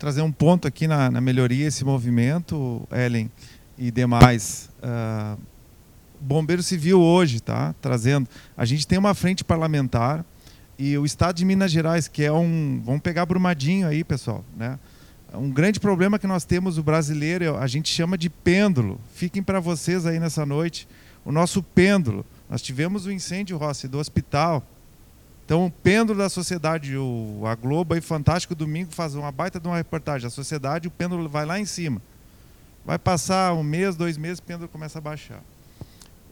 trazer 0.00 0.22
um 0.22 0.32
ponto 0.32 0.66
aqui 0.66 0.88
na, 0.88 1.10
na 1.10 1.20
melhoria 1.20 1.66
esse 1.66 1.84
movimento, 1.84 2.88
Ellen 2.90 3.30
e 3.76 3.90
demais. 3.90 4.70
Uh, 4.82 5.38
Bombeiro 6.18 6.62
Civil 6.62 6.98
hoje, 6.98 7.38
tá? 7.38 7.74
Trazendo. 7.82 8.26
A 8.56 8.64
gente 8.64 8.86
tem 8.86 8.98
uma 8.98 9.14
frente 9.14 9.44
parlamentar 9.44 10.24
e 10.78 10.96
o 10.96 11.04
Estado 11.04 11.36
de 11.36 11.44
Minas 11.44 11.70
Gerais, 11.70 12.08
que 12.08 12.24
é 12.24 12.32
um. 12.32 12.80
Vamos 12.82 13.02
pegar 13.02 13.26
Brumadinho 13.26 13.86
aí, 13.86 14.02
pessoal, 14.02 14.42
né? 14.56 14.78
Um 15.34 15.50
grande 15.50 15.78
problema 15.78 16.18
que 16.18 16.26
nós 16.26 16.46
temos, 16.46 16.78
o 16.78 16.82
brasileiro, 16.82 17.58
a 17.58 17.66
gente 17.66 17.90
chama 17.90 18.16
de 18.16 18.30
pêndulo. 18.30 18.98
Fiquem 19.14 19.42
para 19.42 19.60
vocês 19.60 20.06
aí 20.06 20.18
nessa 20.18 20.46
noite. 20.46 20.88
O 21.26 21.30
nosso 21.30 21.62
pêndulo. 21.62 22.24
Nós 22.48 22.62
tivemos 22.62 23.04
o 23.04 23.12
incêndio, 23.12 23.58
Rossi, 23.58 23.86
do 23.86 23.98
hospital 23.98 24.66
então, 25.50 25.66
o 25.66 25.70
pêndulo 25.70 26.16
da 26.16 26.28
sociedade, 26.28 26.96
o, 26.96 27.42
a 27.44 27.56
Globo 27.56 27.94
aí, 27.94 28.00
Fantástico 28.00 28.54
Domingo, 28.54 28.92
faz 28.92 29.16
uma 29.16 29.32
baita 29.32 29.58
de 29.58 29.66
uma 29.66 29.76
reportagem. 29.76 30.28
A 30.28 30.30
sociedade, 30.30 30.86
o 30.86 30.92
pêndulo 30.92 31.28
vai 31.28 31.44
lá 31.44 31.58
em 31.58 31.64
cima. 31.64 32.00
Vai 32.86 33.00
passar 33.00 33.52
um 33.54 33.64
mês, 33.64 33.96
dois 33.96 34.16
meses, 34.16 34.38
o 34.38 34.44
pêndulo 34.44 34.68
começa 34.68 34.98
a 34.98 35.02
baixar. 35.02 35.42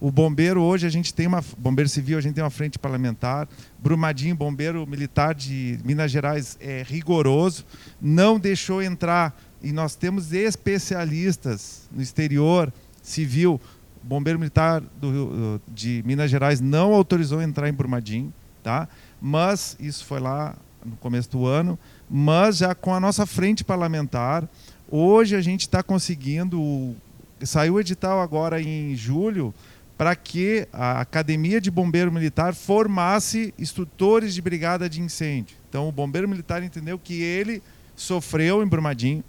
O 0.00 0.12
bombeiro, 0.12 0.62
hoje, 0.62 0.86
a 0.86 0.88
gente 0.88 1.12
tem 1.12 1.26
uma. 1.26 1.42
Bombeiro 1.58 1.88
civil, 1.88 2.16
a 2.16 2.20
gente 2.20 2.34
tem 2.34 2.44
uma 2.44 2.48
frente 2.48 2.78
parlamentar. 2.78 3.48
Brumadinho, 3.80 4.36
bombeiro 4.36 4.86
militar 4.86 5.34
de 5.34 5.80
Minas 5.84 6.12
Gerais, 6.12 6.56
é 6.60 6.84
rigoroso. 6.86 7.64
Não 8.00 8.38
deixou 8.38 8.80
entrar. 8.80 9.36
E 9.60 9.72
nós 9.72 9.96
temos 9.96 10.32
especialistas 10.32 11.88
no 11.90 12.00
exterior, 12.00 12.72
civil. 13.02 13.60
Bombeiro 14.00 14.38
militar 14.38 14.80
do, 14.80 15.60
de 15.66 16.04
Minas 16.06 16.30
Gerais 16.30 16.60
não 16.60 16.94
autorizou 16.94 17.42
entrar 17.42 17.68
em 17.68 17.72
Brumadinho. 17.72 18.32
Tá? 18.62 18.88
Mas 19.20 19.76
isso 19.80 20.04
foi 20.04 20.20
lá 20.20 20.56
no 20.84 20.96
começo 20.96 21.30
do 21.30 21.46
ano, 21.46 21.78
mas 22.08 22.58
já 22.58 22.74
com 22.74 22.94
a 22.94 23.00
nossa 23.00 23.26
frente 23.26 23.64
parlamentar, 23.64 24.48
hoje 24.90 25.36
a 25.36 25.40
gente 25.40 25.62
está 25.62 25.82
conseguindo, 25.82 26.94
saiu 27.42 27.74
o 27.74 27.80
edital 27.80 28.20
agora 28.20 28.60
em 28.60 28.94
julho, 28.94 29.52
para 29.96 30.14
que 30.14 30.66
a 30.72 31.00
Academia 31.00 31.60
de 31.60 31.70
Bombeiro 31.72 32.12
Militar 32.12 32.54
formasse 32.54 33.52
instrutores 33.58 34.32
de 34.32 34.40
brigada 34.40 34.88
de 34.88 35.00
incêndio. 35.00 35.56
Então 35.68 35.88
o 35.88 35.92
bombeiro 35.92 36.28
militar 36.28 36.62
entendeu 36.62 36.98
que 36.98 37.20
ele 37.20 37.60
sofreu 37.96 38.62
em 38.62 38.66
Brumadinho, 38.66 39.24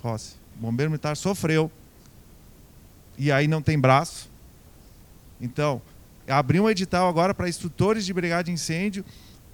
Rossi, 0.00 0.36
o 0.56 0.62
bombeiro 0.62 0.90
militar 0.90 1.16
sofreu, 1.16 1.70
e 3.18 3.32
aí 3.32 3.48
não 3.48 3.60
tem 3.60 3.78
braço. 3.78 4.30
Então, 5.40 5.82
abriu 6.32 6.64
um 6.64 6.70
edital 6.70 7.08
agora 7.08 7.34
para 7.34 7.48
instrutores 7.48 8.04
de 8.04 8.12
brigada 8.12 8.44
de 8.44 8.52
incêndio, 8.52 9.04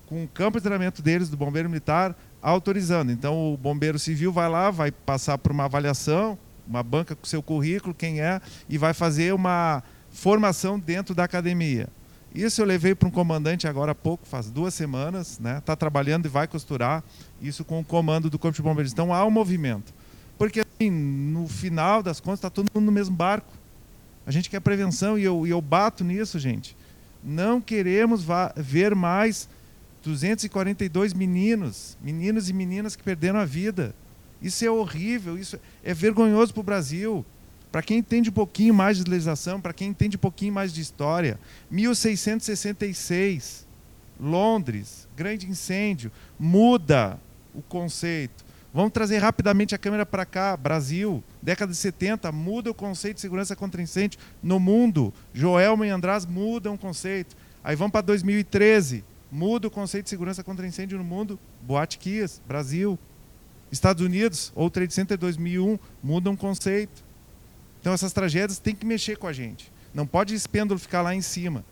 com 0.06 0.24
o 0.24 0.28
campo 0.28 0.58
de 0.58 0.62
treinamento 0.62 1.02
deles, 1.02 1.28
do 1.28 1.36
bombeiro 1.36 1.68
militar, 1.68 2.16
autorizando. 2.40 3.12
Então, 3.12 3.52
o 3.52 3.56
bombeiro 3.56 3.98
civil 3.98 4.32
vai 4.32 4.48
lá, 4.48 4.70
vai 4.70 4.90
passar 4.90 5.36
por 5.36 5.52
uma 5.52 5.64
avaliação, 5.64 6.38
uma 6.66 6.82
banca 6.82 7.14
com 7.14 7.26
seu 7.26 7.42
currículo, 7.42 7.94
quem 7.94 8.20
é, 8.20 8.40
e 8.68 8.78
vai 8.78 8.94
fazer 8.94 9.34
uma 9.34 9.82
formação 10.10 10.78
dentro 10.78 11.14
da 11.14 11.24
academia. 11.24 11.88
Isso 12.34 12.60
eu 12.60 12.66
levei 12.66 12.94
para 12.94 13.08
um 13.08 13.10
comandante 13.10 13.66
agora 13.66 13.92
há 13.92 13.94
pouco, 13.94 14.26
faz 14.26 14.50
duas 14.50 14.74
semanas, 14.74 15.32
está 15.32 15.42
né? 15.42 15.62
Tá 15.64 15.74
trabalhando 15.74 16.26
e 16.26 16.28
vai 16.28 16.46
costurar 16.46 17.02
isso 17.40 17.64
com 17.64 17.80
o 17.80 17.84
comando 17.84 18.28
do 18.28 18.38
Corpo 18.38 18.54
de 18.54 18.62
Bombeiros. 18.62 18.92
Então 18.92 19.14
há 19.14 19.24
um 19.24 19.30
movimento. 19.30 19.94
Porque 20.36 20.60
assim, 20.60 20.90
no 20.90 21.48
final 21.48 22.02
das 22.02 22.20
contas 22.20 22.38
está 22.38 22.50
todo 22.50 22.68
mundo 22.72 22.84
no 22.84 22.92
mesmo 22.92 23.16
barco. 23.16 23.52
A 24.28 24.30
gente 24.30 24.50
quer 24.50 24.60
prevenção 24.60 25.18
e 25.18 25.24
eu, 25.24 25.46
e 25.46 25.50
eu 25.50 25.62
bato 25.62 26.04
nisso, 26.04 26.38
gente. 26.38 26.76
Não 27.24 27.62
queremos 27.62 28.22
ver 28.56 28.94
mais 28.94 29.48
242 30.02 31.14
meninos, 31.14 31.96
meninos 32.02 32.50
e 32.50 32.52
meninas 32.52 32.94
que 32.94 33.02
perderam 33.02 33.38
a 33.38 33.46
vida. 33.46 33.94
Isso 34.42 34.62
é 34.66 34.70
horrível, 34.70 35.38
isso 35.38 35.58
é 35.82 35.94
vergonhoso 35.94 36.52
para 36.52 36.60
o 36.60 36.62
Brasil. 36.62 37.24
Para 37.72 37.80
quem 37.80 37.96
entende 37.96 38.28
um 38.28 38.32
pouquinho 38.34 38.74
mais 38.74 38.98
de 38.98 39.10
legislação, 39.10 39.62
para 39.62 39.72
quem 39.72 39.88
entende 39.88 40.18
um 40.18 40.20
pouquinho 40.20 40.52
mais 40.52 40.74
de 40.74 40.82
história, 40.82 41.40
1666, 41.70 43.66
Londres, 44.20 45.08
grande 45.16 45.48
incêndio, 45.48 46.12
muda 46.38 47.18
o 47.54 47.62
conceito. 47.62 48.44
Vamos 48.78 48.92
trazer 48.92 49.18
rapidamente 49.18 49.74
a 49.74 49.78
câmera 49.78 50.06
para 50.06 50.24
cá, 50.24 50.56
Brasil, 50.56 51.20
década 51.42 51.72
de 51.72 51.76
70, 51.76 52.30
muda 52.30 52.70
o 52.70 52.74
conceito 52.74 53.16
de 53.16 53.20
segurança 53.20 53.56
contra 53.56 53.82
incêndio 53.82 54.20
no 54.40 54.60
mundo. 54.60 55.12
Joelma 55.34 55.84
e 55.84 55.90
András 55.90 56.24
mudam 56.24 56.74
o 56.74 56.78
conceito. 56.78 57.36
Aí 57.64 57.74
vamos 57.74 57.90
para 57.90 58.02
2013, 58.02 59.04
muda 59.32 59.66
o 59.66 59.70
conceito 59.72 60.04
de 60.04 60.10
segurança 60.10 60.44
contra 60.44 60.64
incêndio 60.64 60.96
no 60.96 61.02
mundo. 61.02 61.40
Boate 61.60 61.98
Kias, 61.98 62.40
Brasil. 62.46 62.96
Estados 63.72 64.00
Unidos, 64.00 64.52
ou 64.54 64.70
Trade 64.70 64.94
Center 64.94 65.18
2001, 65.18 65.76
mudam 66.00 66.34
o 66.34 66.36
conceito. 66.36 67.02
Então 67.80 67.92
essas 67.92 68.12
tragédias 68.12 68.60
têm 68.60 68.76
que 68.76 68.86
mexer 68.86 69.18
com 69.18 69.26
a 69.26 69.32
gente. 69.32 69.72
Não 69.92 70.06
pode 70.06 70.36
esse 70.36 70.48
pêndulo 70.48 70.78
ficar 70.78 71.02
lá 71.02 71.12
em 71.16 71.20
cima. 71.20 71.64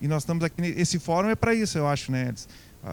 E 0.00 0.08
nós 0.08 0.22
estamos 0.22 0.42
aqui. 0.42 0.62
Esse 0.62 0.98
fórum 0.98 1.28
é 1.28 1.34
para 1.34 1.54
isso, 1.54 1.76
eu 1.76 1.86
acho, 1.86 2.10
né, 2.10 2.32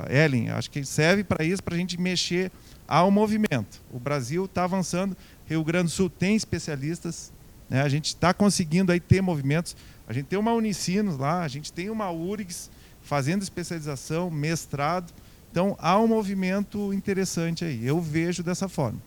Ellen? 0.10 0.50
Acho 0.50 0.70
que 0.70 0.84
serve 0.84 1.24
para 1.24 1.46
isso, 1.46 1.64
para 1.64 1.76
a 1.76 1.78
gente 1.78 1.98
mexer 1.98 2.52
há 2.92 3.06
um 3.06 3.12
movimento. 3.12 3.82
O 3.90 3.98
Brasil 3.98 4.44
está 4.44 4.66
avançando, 4.66 5.16
Rio 5.48 5.64
Grande 5.64 5.86
do 5.86 5.92
Sul 5.92 6.10
tem 6.10 6.36
especialistas, 6.36 7.32
né? 7.70 7.82
a 7.82 7.88
gente 7.88 8.08
está 8.08 8.34
conseguindo 8.34 8.92
aí 8.92 9.00
ter 9.00 9.22
movimentos. 9.22 9.78
A 10.06 10.12
gente 10.12 10.26
tem 10.26 10.38
uma 10.38 10.52
Unicinos 10.52 11.18
lá, 11.18 11.42
a 11.42 11.48
gente 11.48 11.72
tem 11.72 11.90
uma 11.90 12.12
URGS 12.12 12.70
fazendo 13.02 13.44
especialização, 13.44 14.30
mestrado. 14.30 15.14
Então 15.50 15.78
há 15.80 15.98
um 15.98 16.08
movimento 16.08 16.94
interessante 16.94 17.64
aí. 17.64 17.86
Eu 17.86 18.02
vejo 18.02 18.44
dessa 18.44 18.68
forma. 18.68 19.00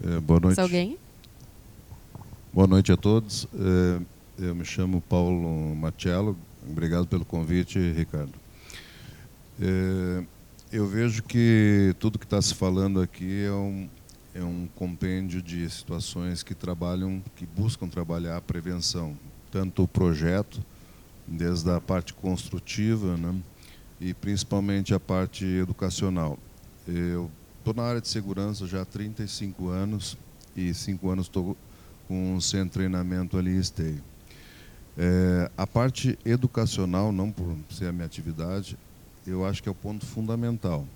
É, 0.00 0.20
boa 0.20 0.38
noite. 0.38 0.60
alguém? 0.60 0.96
Boa 2.52 2.68
noite 2.68 2.92
a 2.92 2.96
todos. 2.96 3.48
É, 3.52 4.44
eu 4.46 4.54
me 4.54 4.64
chamo 4.64 5.00
Paulo 5.00 5.74
Machello. 5.74 6.36
Obrigado 6.70 7.08
pelo 7.08 7.24
convite, 7.24 7.80
Ricardo. 7.92 8.37
É, 9.60 10.24
eu 10.70 10.86
vejo 10.86 11.22
que 11.22 11.94
tudo 11.98 12.18
que 12.18 12.24
está 12.24 12.40
se 12.40 12.54
falando 12.54 13.00
aqui 13.00 13.44
é 13.44 13.50
um, 13.50 13.88
é 14.34 14.42
um 14.42 14.68
compêndio 14.76 15.42
de 15.42 15.68
situações 15.68 16.42
que 16.42 16.54
trabalham, 16.54 17.22
que 17.34 17.44
buscam 17.44 17.88
trabalhar 17.88 18.36
a 18.36 18.40
prevenção, 18.40 19.16
tanto 19.50 19.82
o 19.82 19.88
projeto 19.88 20.62
desde 21.26 21.70
a 21.70 21.80
parte 21.80 22.14
construtiva 22.14 23.16
né, 23.16 23.34
e 24.00 24.14
principalmente 24.14 24.94
a 24.94 25.00
parte 25.00 25.44
educacional. 25.44 26.38
Eu 26.86 27.30
estou 27.58 27.74
na 27.74 27.82
área 27.82 28.00
de 28.00 28.08
segurança 28.08 28.66
já 28.66 28.82
há 28.82 28.84
35 28.84 29.68
anos 29.68 30.16
e 30.56 30.72
cinco 30.72 31.10
anos 31.10 31.26
estou 31.26 31.56
com 32.06 32.34
um 32.34 32.40
centro 32.40 32.66
de 32.66 32.72
treinamento 32.74 33.36
ali 33.36 33.50
em 33.50 33.58
Esteio. 33.58 34.02
É, 34.96 35.50
a 35.56 35.66
parte 35.66 36.18
educacional, 36.24 37.12
não 37.12 37.30
por 37.30 37.56
ser 37.70 37.86
a 37.86 37.92
minha 37.92 38.06
atividade, 38.06 38.76
eu 39.28 39.46
acho 39.46 39.62
que 39.62 39.68
é 39.68 39.72
o 39.72 39.74
ponto 39.74 40.06
fundamental. 40.06 40.86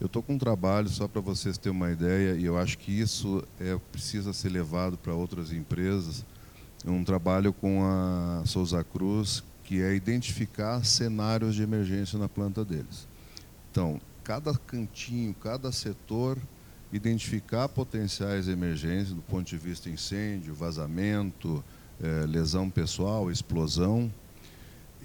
Eu 0.00 0.06
estou 0.06 0.22
com 0.22 0.34
um 0.34 0.38
trabalho, 0.38 0.88
só 0.88 1.06
para 1.06 1.20
vocês 1.20 1.56
terem 1.56 1.76
uma 1.76 1.90
ideia, 1.90 2.34
e 2.34 2.44
eu 2.44 2.58
acho 2.58 2.76
que 2.78 2.92
isso 2.92 3.42
é, 3.60 3.78
precisa 3.92 4.32
ser 4.32 4.48
levado 4.48 4.98
para 4.98 5.14
outras 5.14 5.52
empresas, 5.52 6.24
um 6.84 7.02
trabalho 7.04 7.52
com 7.52 7.82
a 7.84 8.42
Souza 8.44 8.82
Cruz, 8.84 9.42
que 9.62 9.80
é 9.80 9.94
identificar 9.94 10.84
cenários 10.84 11.54
de 11.54 11.62
emergência 11.62 12.18
na 12.18 12.28
planta 12.28 12.64
deles. 12.64 13.08
Então, 13.70 14.00
cada 14.22 14.52
cantinho, 14.54 15.32
cada 15.34 15.72
setor, 15.72 16.38
identificar 16.92 17.68
potenciais 17.68 18.46
emergências 18.46 19.14
do 19.14 19.22
ponto 19.22 19.46
de 19.46 19.56
vista 19.56 19.88
incêndio, 19.88 20.54
vazamento, 20.54 21.64
eh, 22.00 22.26
lesão 22.28 22.68
pessoal, 22.68 23.30
explosão, 23.30 24.12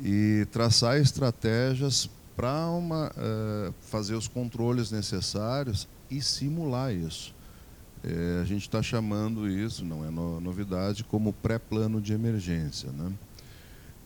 e 0.02 0.48
traçar 0.52 0.98
estratégias 0.98 2.10
para 2.40 3.12
eh, 3.18 3.74
fazer 3.82 4.16
os 4.16 4.26
controles 4.26 4.92
necessários 4.92 5.90
e 6.10 6.22
simular 6.22 6.94
isso. 6.94 7.36
Eh, 8.02 8.40
a 8.42 8.46
gente 8.46 8.62
está 8.62 8.82
chamando 8.82 9.50
isso, 9.50 9.84
não 9.84 10.06
é 10.06 10.10
no, 10.10 10.40
novidade, 10.40 11.04
como 11.04 11.34
pré-plano 11.34 12.00
de 12.00 12.14
emergência. 12.14 12.90
Né? 12.94 13.12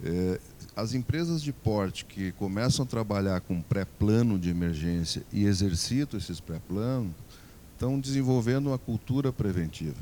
É, 0.04 0.40
as 0.76 0.96
empresas 0.96 1.44
de 1.44 1.54
porte 1.54 2.06
que 2.06 2.32
começam 2.32 2.84
a 2.84 2.88
trabalhar 2.88 3.40
com 3.42 3.62
pré-plano 3.62 4.40
de 4.40 4.50
emergência 4.50 5.24
e 5.32 5.46
exercitam 5.46 6.20
esses 6.20 6.40
pré-planos, 6.40 7.14
estão 7.74 8.00
desenvolvendo 8.00 8.66
uma 8.66 8.80
cultura 8.80 9.32
preventiva. 9.32 10.02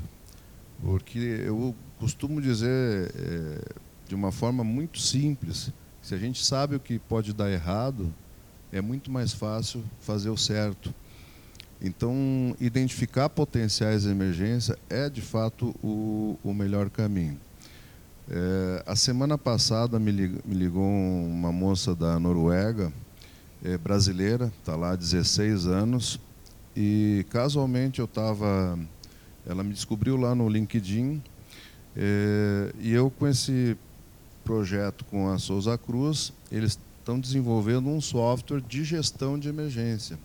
Porque 0.80 1.18
eu 1.18 1.74
costumo 1.98 2.40
dizer 2.40 3.12
é, 3.14 3.74
de 4.08 4.14
uma 4.14 4.32
forma 4.32 4.64
muito 4.64 4.98
simples, 4.98 5.70
se 6.00 6.14
a 6.14 6.18
gente 6.18 6.42
sabe 6.42 6.74
o 6.74 6.80
que 6.80 6.98
pode 6.98 7.34
dar 7.34 7.50
errado, 7.50 8.12
é 8.72 8.80
muito 8.80 9.10
mais 9.10 9.32
fácil 9.32 9.84
fazer 10.00 10.30
o 10.30 10.36
certo. 10.36 10.92
Então, 11.80 12.56
identificar 12.58 13.28
potenciais 13.28 14.04
de 14.04 14.08
emergência 14.08 14.78
é, 14.88 15.10
de 15.10 15.20
fato, 15.20 15.74
o, 15.82 16.38
o 16.42 16.54
melhor 16.54 16.88
caminho. 16.88 17.38
É, 18.30 18.82
a 18.86 18.96
semana 18.96 19.36
passada 19.36 19.98
me 19.98 20.10
ligou, 20.10 20.40
me 20.44 20.54
ligou 20.54 20.84
uma 20.84 21.52
moça 21.52 21.94
da 21.94 22.18
Noruega, 22.18 22.92
é, 23.62 23.76
brasileira, 23.76 24.52
está 24.60 24.74
lá 24.74 24.92
há 24.92 24.96
16 24.96 25.66
anos, 25.66 26.20
e 26.74 27.26
casualmente 27.30 27.98
eu 27.98 28.06
estava. 28.06 28.78
Ela 29.44 29.64
me 29.64 29.72
descobriu 29.74 30.16
lá 30.16 30.34
no 30.36 30.48
LinkedIn, 30.48 31.20
é, 31.96 32.72
e 32.78 32.92
eu 32.92 33.10
com 33.10 33.26
esse 33.26 33.76
projeto 34.44 35.04
com 35.06 35.28
a 35.28 35.38
Souza 35.38 35.76
Cruz, 35.76 36.32
eles 36.50 36.78
estão 37.02 37.18
desenvolvendo 37.18 37.88
um 37.88 38.00
software 38.00 38.60
de 38.60 38.84
gestão 38.84 39.38
de 39.38 39.48
emergência. 39.48 40.18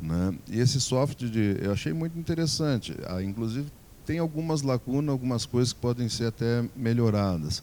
Né? 0.00 0.34
E 0.48 0.60
esse 0.60 0.80
software 0.80 1.28
de, 1.28 1.56
eu 1.60 1.72
achei 1.72 1.92
muito 1.92 2.18
interessante. 2.18 2.94
Ah, 3.06 3.22
inclusive 3.22 3.68
tem 4.06 4.18
algumas 4.18 4.62
lacunas, 4.62 5.10
algumas 5.10 5.44
coisas 5.44 5.72
que 5.72 5.80
podem 5.80 6.08
ser 6.08 6.26
até 6.26 6.64
melhoradas, 6.74 7.62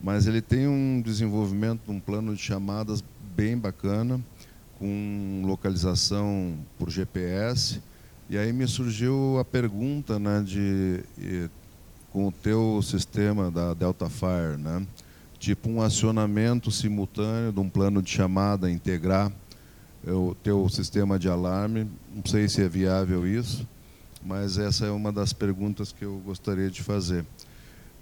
mas 0.00 0.26
ele 0.26 0.40
tem 0.40 0.66
um 0.66 1.02
desenvolvimento, 1.02 1.92
um 1.92 2.00
plano 2.00 2.34
de 2.34 2.40
chamadas 2.40 3.04
bem 3.36 3.58
bacana, 3.58 4.18
com 4.78 5.42
localização 5.44 6.56
por 6.78 6.88
GPS. 6.88 7.80
E 8.30 8.38
aí 8.38 8.52
me 8.52 8.66
surgiu 8.66 9.38
a 9.38 9.44
pergunta, 9.44 10.18
né, 10.18 10.42
de 10.42 11.04
com 12.10 12.28
o 12.28 12.32
teu 12.32 12.80
sistema 12.82 13.50
da 13.50 13.74
Delta 13.74 14.08
Fire, 14.08 14.56
né, 14.58 14.86
tipo 15.42 15.68
um 15.68 15.82
acionamento 15.82 16.70
simultâneo 16.70 17.52
de 17.52 17.60
um 17.60 17.68
plano 17.68 18.00
de 18.00 18.10
chamada 18.10 18.70
integrar 18.70 19.32
o 20.06 20.34
teu 20.42 20.68
sistema 20.68 21.18
de 21.18 21.28
alarme. 21.28 21.86
Não 22.14 22.24
sei 22.24 22.48
se 22.48 22.62
é 22.62 22.68
viável 22.68 23.26
isso 23.26 23.66
mas 24.24 24.56
essa 24.56 24.86
é 24.86 24.90
uma 24.90 25.10
das 25.10 25.32
perguntas 25.32 25.92
que 25.92 26.04
eu 26.04 26.20
gostaria 26.24 26.70
de 26.70 26.82
fazer. 26.82 27.24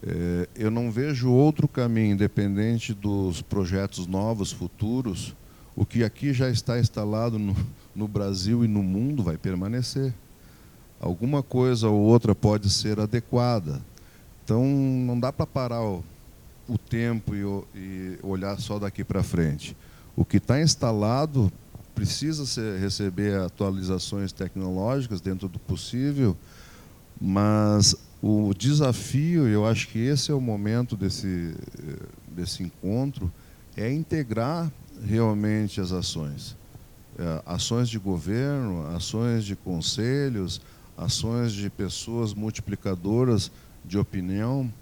É, 0.02 0.48
eu 0.54 0.70
não 0.70 0.90
vejo 0.90 1.30
outro 1.30 1.66
caminho, 1.66 2.12
independente 2.12 2.92
dos 2.92 3.42
projetos 3.42 4.06
novos, 4.06 4.52
futuros, 4.52 5.34
o 5.74 5.84
que 5.84 6.04
aqui 6.04 6.32
já 6.32 6.50
está 6.50 6.78
instalado 6.78 7.38
no, 7.38 7.56
no 7.94 8.06
Brasil 8.06 8.64
e 8.64 8.68
no 8.68 8.82
mundo 8.82 9.22
vai 9.22 9.36
permanecer. 9.36 10.12
Alguma 11.00 11.42
coisa 11.42 11.88
ou 11.88 11.98
outra 11.98 12.34
pode 12.34 12.68
ser 12.68 13.00
adequada. 13.00 13.80
Então, 14.44 14.64
não 14.64 15.18
dá 15.18 15.32
para 15.32 15.46
parar 15.46 15.82
o, 15.82 16.04
o 16.70 16.78
tempo 16.78 17.34
e, 17.34 17.78
e 17.78 18.18
olhar 18.22 18.58
só 18.60 18.78
daqui 18.78 19.02
para 19.02 19.22
frente. 19.22 19.76
O 20.14 20.24
que 20.24 20.36
está 20.36 20.60
instalado 20.60 21.52
precisa 21.94 22.46
ser, 22.46 22.78
receber 22.78 23.40
atualizações 23.40 24.32
tecnológicas 24.32 25.20
dentro 25.20 25.48
do 25.48 25.58
possível, 25.58 26.36
mas 27.20 27.96
o 28.22 28.54
desafio, 28.54 29.48
eu 29.48 29.66
acho 29.66 29.88
que 29.88 29.98
esse 29.98 30.30
é 30.30 30.34
o 30.34 30.40
momento 30.40 30.96
desse, 30.96 31.54
desse 32.28 32.62
encontro, 32.62 33.32
é 33.76 33.92
integrar 33.92 34.70
realmente 35.04 35.80
as 35.80 35.90
ações. 35.90 36.56
É, 37.18 37.42
ações 37.44 37.88
de 37.88 37.98
governo, 37.98 38.86
ações 38.94 39.44
de 39.44 39.56
conselhos, 39.56 40.60
ações 40.96 41.52
de 41.52 41.68
pessoas 41.68 42.32
multiplicadoras 42.32 43.50
de 43.84 43.98
opinião, 43.98 44.72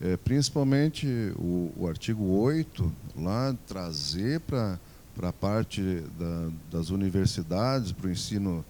é, 0.00 0.16
principalmente 0.16 1.06
o, 1.36 1.72
o 1.76 1.86
artigo 1.86 2.24
8, 2.24 2.90
lá 3.16 3.54
trazer 3.66 4.40
para 4.40 4.78
a 5.22 5.32
parte 5.32 6.02
da, 6.18 6.50
das 6.70 6.90
universidades, 6.90 7.92
para 7.92 8.08
o 8.08 8.10
ensino 8.10 8.64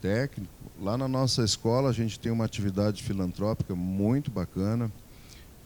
técnico. 0.00 0.52
Lá 0.80 0.96
na 0.98 1.08
nossa 1.08 1.42
escola 1.42 1.88
a 1.88 1.92
gente 1.92 2.20
tem 2.20 2.30
uma 2.30 2.44
atividade 2.44 3.02
filantrópica 3.02 3.74
muito 3.74 4.30
bacana, 4.30 4.92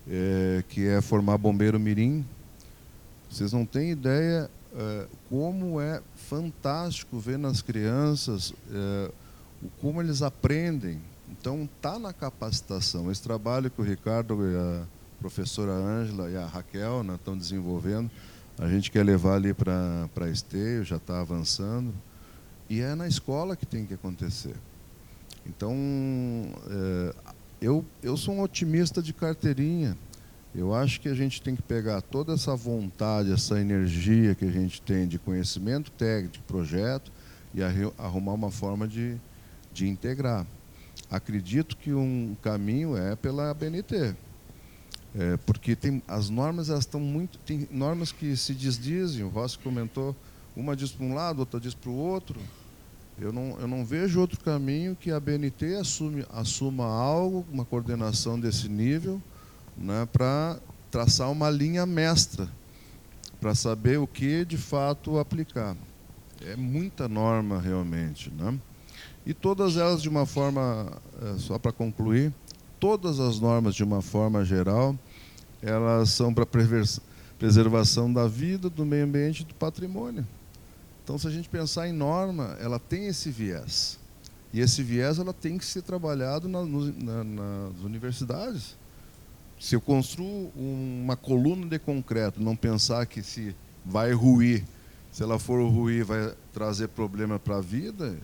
é, 0.09 0.63
que 0.69 0.87
é 0.87 1.01
formar 1.01 1.37
bombeiro 1.37 1.79
mirim. 1.81 2.25
Vocês 3.29 3.53
não 3.53 3.67
têm 3.67 3.91
ideia 3.91 4.49
é, 4.75 5.07
como 5.29 5.81
é 5.81 6.01
fantástico 6.15 7.19
ver 7.19 7.39
nas 7.39 7.61
crianças 7.61 8.55
é, 8.71 9.11
como 9.81 10.01
eles 10.01 10.23
aprendem. 10.23 11.01
Então 11.43 11.65
está 11.65 11.99
na 11.99 12.13
capacitação. 12.13 13.11
Esse 13.11 13.21
trabalho 13.23 13.71
que 13.71 13.81
o 13.81 13.85
Ricardo 13.85 14.39
a 14.57 14.87
professora 15.21 15.73
Ângela 15.73 16.31
e 16.31 16.37
a 16.37 16.47
Raquel 16.47 17.03
né, 17.03 17.17
estão 17.17 17.37
desenvolvendo 17.37 18.11
a 18.59 18.69
gente 18.69 18.91
quer 18.91 19.05
levar 19.05 19.35
ali 19.35 19.53
para 19.55 20.29
esteio, 20.31 20.85
já 20.85 20.97
está 20.97 21.21
avançando. 21.21 21.93
E 22.69 22.81
é 22.81 22.95
na 22.95 23.09
escola 23.09 23.57
que 23.57 23.67
tem 23.67 23.85
que 23.85 23.95
acontecer. 23.95 24.55
Então, 25.45 25.75
é, 26.71 27.15
eu, 27.61 27.85
eu 28.03 28.17
sou 28.17 28.35
um 28.35 28.41
otimista 28.41 29.03
de 29.03 29.13
carteirinha. 29.13 29.97
Eu 30.55 30.75
acho 30.75 31.01
que 31.01 31.09
a 31.09 31.15
gente 31.15 31.41
tem 31.41 31.57
que 31.57 31.63
pegar 31.63 32.03
toda 32.03 32.35
essa 32.35 32.55
vontade, 32.55 33.33
essa 33.33 33.59
energia 33.59 34.35
que 34.35 34.45
a 34.45 34.51
gente 34.51 34.81
tem 34.83 35.09
de 35.09 35.19
conhecimento 35.19 35.91
técnico, 35.91 36.35
de 36.35 36.41
projeto, 36.41 37.11
e 37.55 37.63
arrumar 37.99 38.35
uma 38.35 38.51
forma 38.51 38.87
de, 38.87 39.17
de 39.73 39.89
integrar. 39.89 40.47
Acredito 41.13 41.77
que 41.77 41.93
um 41.93 42.35
caminho 42.41 42.97
é 42.97 43.15
pela 43.15 43.53
BNT. 43.53 44.15
É, 45.15 45.37
porque 45.45 45.77
tem, 45.77 46.03
as 46.09 46.31
normas 46.31 46.71
elas 46.71 46.85
estão 46.85 46.99
muito. 46.99 47.39
Tem 47.41 47.69
normas 47.71 48.11
que 48.11 48.35
se 48.35 48.55
desdizem, 48.55 49.23
o 49.23 49.29
Rossi 49.29 49.59
comentou, 49.59 50.17
uma 50.57 50.75
diz 50.75 50.91
para 50.91 51.05
um 51.05 51.13
lado, 51.13 51.41
outra 51.41 51.61
diz 51.61 51.75
para 51.75 51.91
o 51.91 51.95
outro. 51.95 52.41
Eu 53.21 53.31
não, 53.31 53.61
eu 53.61 53.69
não 53.69 53.85
vejo 53.85 54.19
outro 54.19 54.41
caminho 54.41 54.97
que 54.97 55.11
a 55.11 55.21
BNT 55.21 55.75
assume, 55.75 56.25
assuma 56.33 56.87
algo, 56.87 57.45
uma 57.53 57.67
coordenação 57.67 58.41
desse 58.41 58.71
nível, 58.71 59.21
né, 59.77 60.09
para 60.11 60.59
traçar 60.91 61.31
uma 61.31 61.51
linha 61.51 61.85
mestra, 61.85 62.49
para 63.39 63.55
saber 63.55 63.99
o 63.99 64.07
que 64.07 64.47
de 64.47 64.57
fato 64.57 65.19
aplicar. 65.19 65.77
É 66.41 66.57
muita 66.57 67.07
norma 67.07 67.61
realmente. 67.61 68.31
Né? 68.31 68.59
E 69.25 69.33
todas 69.33 69.77
elas 69.77 70.03
de 70.03 70.09
uma 70.09 70.27
forma, 70.27 70.91
é, 71.23 71.39
só 71.39 71.59
para 71.59 71.73
concluir, 71.73 72.33
todas 72.81 73.21
as 73.21 73.39
normas, 73.39 73.75
de 73.75 73.85
uma 73.85 74.03
forma 74.03 74.45
geral, 74.45 74.99
elas 75.63 76.11
são 76.11 76.35
para 76.35 76.45
preservação 77.39 78.13
da 78.13 78.27
vida, 78.27 78.69
do 78.69 78.85
meio 78.85 79.05
ambiente 79.05 79.43
e 79.43 79.45
do 79.45 79.55
patrimônio. 79.55 80.27
Então, 81.05 81.17
se 81.17 81.27
a 81.27 81.31
gente 81.31 81.49
pensar 81.49 81.89
em 81.89 81.93
norma, 81.93 82.57
ela 82.61 82.79
tem 82.81 83.07
esse 83.07 83.31
viés. 83.31 83.99
E 84.53 84.61
esse 84.61 84.83
viés 84.83 85.19
ela 85.19 85.33
tem 85.33 85.57
que 85.57 85.65
ser 85.65 85.83
trabalhado 85.83 86.49
na, 86.49 86.65
na, 86.65 87.25
nas 87.25 87.81
universidades. 87.83 88.77
Se 89.59 89.77
eu 89.77 89.81
construo 89.81 90.53
uma 90.57 91.17
coluna 91.17 91.67
de 91.67 91.79
concreto, 91.79 92.43
não 92.43 92.57
pensar 92.57 93.07
que 93.07 93.23
se 93.23 93.55
vai 93.85 94.13
ruir, 94.13 94.65
se 95.13 95.23
ela 95.23 95.39
for 95.39 95.65
ruir, 95.71 96.05
vai 96.05 96.35
trazer 96.53 96.89
problema 96.89 97.39
para 97.39 97.59
a 97.59 97.61
vida, 97.61 98.17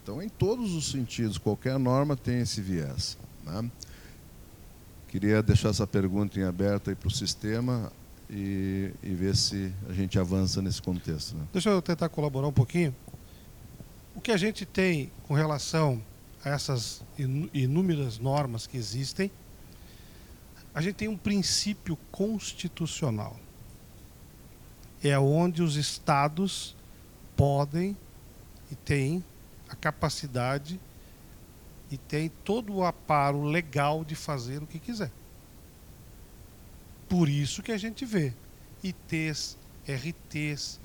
então, 0.00 0.22
em 0.22 0.28
todos 0.28 0.74
os 0.74 0.90
sentidos, 0.90 1.38
qualquer 1.38 1.78
norma 1.78 2.16
tem 2.16 2.40
esse 2.40 2.60
viés. 2.60 3.18
Né? 3.44 3.70
Queria 5.08 5.42
deixar 5.42 5.68
essa 5.68 5.86
pergunta 5.86 6.40
em 6.40 6.42
aberto 6.42 6.94
para 6.96 7.08
o 7.08 7.10
sistema 7.10 7.92
e, 8.30 8.92
e, 9.02 9.14
ver 9.14 9.36
se 9.36 9.72
a 9.88 9.92
gente 9.92 10.18
avança 10.18 10.62
nesse 10.62 10.80
contexto. 10.80 11.36
Né? 11.36 11.46
Deixa 11.52 11.68
eu 11.68 11.82
tentar 11.82 12.08
colaborar 12.08 12.48
um 12.48 12.52
pouquinho. 12.52 12.94
O 14.14 14.20
que 14.20 14.32
a 14.32 14.36
gente 14.36 14.64
tem 14.64 15.12
com 15.28 15.34
relação 15.34 16.02
a 16.44 16.50
essas 16.50 17.02
inúmeras 17.54 18.18
normas 18.18 18.66
que 18.66 18.76
existem, 18.76 19.30
a 20.74 20.80
gente 20.80 20.94
tem 20.94 21.08
um 21.08 21.16
princípio 21.16 21.96
constitucional. 22.10 23.36
É 25.04 25.18
onde 25.18 25.62
os 25.62 25.76
estados 25.76 26.74
podem 27.36 27.96
e 28.70 28.74
têm 28.74 29.22
a 29.72 29.76
capacidade 29.76 30.78
e 31.90 31.96
têm 31.96 32.30
todo 32.44 32.74
o 32.74 32.84
aparo 32.84 33.42
legal 33.42 34.04
de 34.04 34.14
fazer 34.14 34.62
o 34.62 34.66
que 34.66 34.78
quiser. 34.78 35.10
Por 37.08 37.28
isso 37.28 37.62
que 37.62 37.72
a 37.72 37.78
gente 37.78 38.04
vê 38.04 38.32
ITs, 38.82 39.56
RTs. 39.86 40.80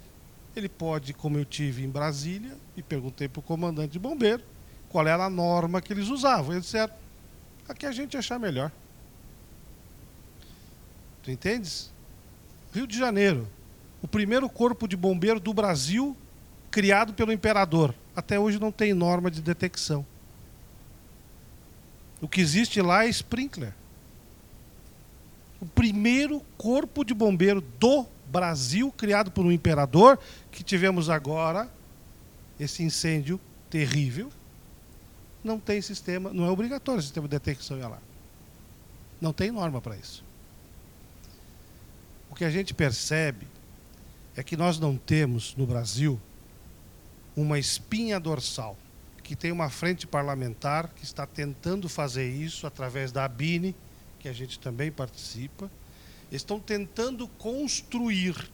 Ele 0.56 0.68
pode, 0.68 1.14
como 1.14 1.38
eu 1.38 1.46
tive 1.46 1.84
em 1.84 1.90
Brasília, 1.90 2.58
e 2.76 2.82
perguntei 2.82 3.28
para 3.28 3.40
o 3.40 3.44
comandante 3.44 3.92
de 3.92 4.00
bombeiro 4.00 4.44
qual 4.90 5.08
era 5.08 5.26
a 5.26 5.30
norma 5.30 5.82
que 5.82 5.94
eles 5.94 6.08
usavam. 6.08 6.54
Eles 6.54 6.66
disseram, 6.66 6.94
a 7.68 7.74
que 7.74 7.86
a 7.86 7.92
gente 7.92 8.18
achar 8.18 8.40
melhor. 8.40 8.72
Tu 11.24 11.32
entendes? 11.32 11.92
Rio 12.74 12.88
de 12.88 12.98
Janeiro, 12.98 13.48
o 14.02 14.08
primeiro 14.08 14.50
corpo 14.50 14.88
de 14.88 14.98
bombeiro 14.98 15.40
do 15.40 15.54
Brasil 15.54 16.16
criado 16.72 17.14
pelo 17.14 17.32
imperador. 17.32 17.94
Até 18.18 18.38
hoje 18.38 18.60
não 18.60 18.70
tem 18.70 18.94
norma 18.94 19.32
de 19.32 19.42
detecção. 19.42 20.06
O 22.20 22.28
que 22.28 22.42
existe 22.42 22.82
lá 22.82 23.06
é 23.06 23.10
sprinkler. 23.10 23.74
O 25.62 25.66
primeiro 25.66 26.42
corpo 26.58 27.06
de 27.06 27.14
bombeiro 27.14 27.62
do 27.80 28.06
Brasil, 28.30 28.92
criado 28.92 29.32
por 29.32 29.46
um 29.46 29.52
imperador, 29.52 30.20
que 30.52 30.64
tivemos 30.64 31.10
agora, 31.10 31.72
esse 32.60 32.84
incêndio 32.84 33.40
terrível, 33.70 34.30
não 35.42 35.60
tem 35.60 35.82
sistema, 35.82 36.34
não 36.34 36.46
é 36.46 36.50
obrigatório 36.50 37.00
o 37.00 37.04
sistema 37.04 37.28
de 37.28 37.32
detecção 37.32 37.80
lá. 37.80 38.00
Não 39.22 39.32
tem 39.32 39.52
norma 39.52 39.80
para 39.80 39.96
isso 39.96 40.28
que 42.38 42.46
a 42.46 42.50
gente 42.52 42.74
percebe 42.74 43.48
é 44.36 44.44
que 44.44 44.56
nós 44.56 44.78
não 44.80 44.96
temos 44.96 45.56
no 45.56 45.66
Brasil 45.66 46.22
uma 47.38 47.60
espinha 47.60 48.20
dorsal, 48.20 48.76
que 49.22 49.36
tem 49.36 49.52
uma 49.52 49.70
frente 49.70 50.08
parlamentar 50.08 50.90
que 50.96 51.04
está 51.04 51.28
tentando 51.28 51.88
fazer 51.88 52.28
isso 52.28 52.66
através 52.66 53.12
da 53.12 53.26
ABINE, 53.26 53.76
que 54.20 54.28
a 54.28 54.34
gente 54.34 54.58
também 54.58 54.92
participa, 54.92 55.70
estão 56.32 56.60
tentando 56.60 57.28
construir 57.28 58.50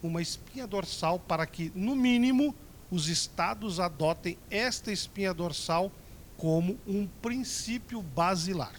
uma 0.00 0.22
espinha 0.22 0.64
dorsal 0.64 1.18
para 1.18 1.44
que, 1.44 1.72
no 1.74 1.96
mínimo, 1.96 2.54
os 2.88 3.08
estados 3.08 3.80
adotem 3.80 4.38
esta 4.48 4.92
espinha 4.92 5.34
dorsal 5.34 5.90
como 6.36 6.78
um 6.86 7.08
princípio 7.20 8.00
basilar. 8.00 8.74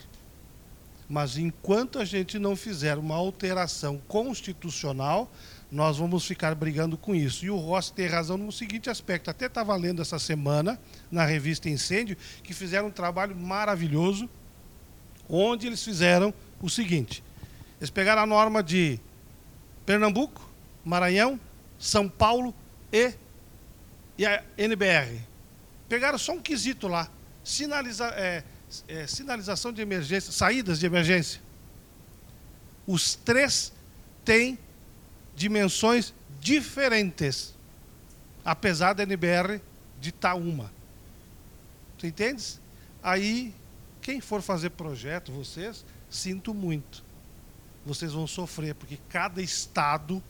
Mas 1.09 1.37
enquanto 1.37 1.99
a 1.99 2.05
gente 2.05 2.39
não 2.39 2.55
fizer 2.55 2.97
uma 2.97 3.15
alteração 3.15 3.97
constitucional, 4.07 5.29
nós 5.71 5.97
vamos 5.97 6.25
ficar 6.25 6.55
brigando 6.55 6.97
com 6.97 7.13
isso. 7.13 7.45
E 7.45 7.49
o 7.49 7.57
Rossi 7.57 7.93
tem 7.93 8.07
razão 8.07 8.37
no 8.37 8.51
seguinte 8.51 8.89
aspecto. 8.89 9.29
Até 9.29 9.47
estava 9.47 9.75
lendo 9.75 10.01
essa 10.01 10.17
semana, 10.17 10.79
na 11.11 11.25
revista 11.25 11.69
Incêndio, 11.69 12.17
que 12.43 12.53
fizeram 12.53 12.87
um 12.87 12.91
trabalho 12.91 13.35
maravilhoso, 13.35 14.29
onde 15.29 15.67
eles 15.67 15.83
fizeram 15.83 16.33
o 16.61 16.69
seguinte: 16.69 17.23
eles 17.79 17.89
pegaram 17.89 18.21
a 18.21 18.25
norma 18.25 18.63
de 18.63 18.99
Pernambuco, 19.85 20.49
Maranhão, 20.85 21.39
São 21.77 22.07
Paulo 22.07 22.55
e, 22.91 23.13
e 24.17 24.25
a 24.25 24.43
NBR. 24.57 25.21
Pegaram 25.89 26.17
só 26.17 26.33
um 26.33 26.41
quesito 26.41 26.87
lá. 26.87 27.09
Sinalizar. 27.43 28.13
É, 28.15 28.43
é, 28.87 29.07
sinalização 29.07 29.71
de 29.71 29.81
emergência, 29.81 30.31
saídas 30.31 30.79
de 30.79 30.85
emergência. 30.85 31.41
Os 32.85 33.15
três 33.15 33.73
têm 34.25 34.59
dimensões 35.37 36.15
diferentes, 36.39 37.55
apesar 38.43 38.93
da 38.93 39.03
NBR 39.03 39.61
de 40.01 40.09
estar 40.09 40.33
uma. 40.33 40.73
Tu 41.95 42.07
entendes? 42.07 42.59
Aí, 43.03 43.53
quem 44.01 44.19
for 44.19 44.41
fazer 44.41 44.71
projeto, 44.71 45.31
vocês, 45.31 45.85
sinto 46.09 46.55
muito. 46.55 47.05
Vocês 47.85 48.13
vão 48.13 48.25
sofrer, 48.25 48.73
porque 48.73 48.97
cada 49.09 49.39
estado 49.39 50.21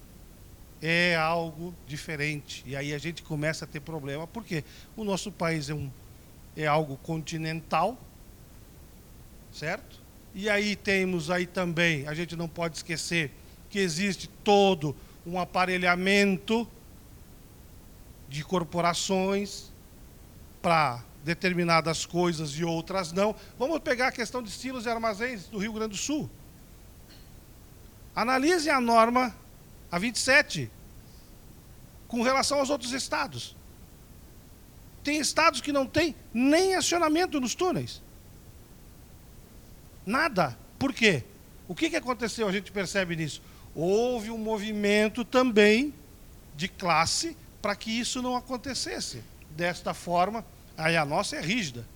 é 0.81 1.15
algo 1.15 1.73
diferente. 1.87 2.61
E 2.67 2.75
aí 2.75 2.93
a 2.93 2.97
gente 2.97 3.23
começa 3.23 3.63
a 3.63 3.67
ter 3.67 3.79
problema, 3.79 4.27
porque 4.27 4.61
o 4.95 5.05
nosso 5.05 5.31
país 5.31 5.69
é, 5.69 5.73
um, 5.73 5.89
é 6.55 6.67
algo 6.67 6.97
continental, 6.97 7.97
certo? 9.53 10.01
E 10.35 10.49
aí 10.49 10.75
temos 10.75 11.31
aí 11.31 11.47
também, 11.47 12.05
a 12.07 12.13
gente 12.13 12.35
não 12.35 12.49
pode 12.49 12.75
esquecer 12.75 13.31
existe 13.79 14.27
todo 14.43 14.95
um 15.25 15.39
aparelhamento 15.39 16.67
de 18.29 18.43
corporações 18.43 19.71
para 20.61 21.03
determinadas 21.23 22.05
coisas 22.05 22.51
e 22.51 22.63
outras 22.63 23.11
não. 23.11 23.35
Vamos 23.59 23.79
pegar 23.79 24.07
a 24.07 24.11
questão 24.11 24.41
de 24.41 24.49
silos 24.49 24.85
e 24.85 24.89
armazéns 24.89 25.47
do 25.47 25.57
Rio 25.57 25.73
Grande 25.73 25.91
do 25.91 25.97
Sul. 25.97 26.29
Analise 28.15 28.69
a 28.69 28.79
norma 28.79 29.35
a 29.91 29.99
27 29.99 30.71
com 32.07 32.21
relação 32.21 32.59
aos 32.59 32.69
outros 32.69 32.91
estados. 32.93 33.55
Tem 35.03 35.19
estados 35.19 35.61
que 35.61 35.71
não 35.71 35.85
têm 35.85 36.15
nem 36.33 36.75
acionamento 36.75 37.39
nos 37.39 37.53
túneis. 37.53 38.01
Nada. 40.05 40.57
Por 40.79 40.93
quê? 40.93 41.23
O 41.67 41.75
que, 41.75 41.89
que 41.89 41.95
aconteceu? 41.95 42.47
A 42.47 42.51
gente 42.51 42.71
percebe 42.71 43.15
nisso. 43.15 43.41
Houve 43.79 44.31
um 44.31 44.37
movimento 44.37 45.23
também 45.23 45.93
de 46.55 46.67
classe 46.67 47.37
para 47.61 47.75
que 47.75 47.91
isso 47.91 48.21
não 48.21 48.35
acontecesse. 48.35 49.23
Desta 49.51 49.93
forma, 49.93 50.43
aí 50.75 50.97
a 50.97 51.05
nossa 51.05 51.35
é 51.35 51.41
rígida, 51.41 51.87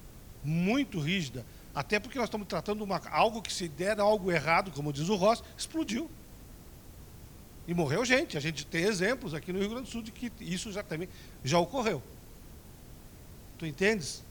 muito 0.44 1.00
rígida. 1.00 1.46
Até 1.74 2.00
porque 2.00 2.18
nós 2.18 2.28
estamos 2.28 2.48
tratando 2.48 2.84
uma, 2.84 3.02
algo 3.10 3.42
que 3.42 3.52
se 3.52 3.68
der 3.68 4.00
algo 4.00 4.32
errado, 4.32 4.72
como 4.72 4.94
diz 4.94 5.10
o 5.10 5.16
Ross, 5.16 5.44
explodiu. 5.58 6.10
E 7.68 7.74
morreu 7.74 8.06
gente. 8.06 8.38
A 8.38 8.42
gente 8.42 8.66
tem 8.66 8.84
exemplos 8.84 9.34
aqui 9.34 9.52
no 9.52 9.60
Rio 9.60 9.70
Grande 9.70 9.86
do 9.86 9.90
Sul 9.90 10.04
de 10.04 10.12
que 10.12 10.32
isso 10.40 10.72
já 10.72 10.84
também 10.84 11.10
já 11.44 11.58
ocorreu. 11.58 12.04
Tu 13.58 13.66
entendes? 13.66 14.24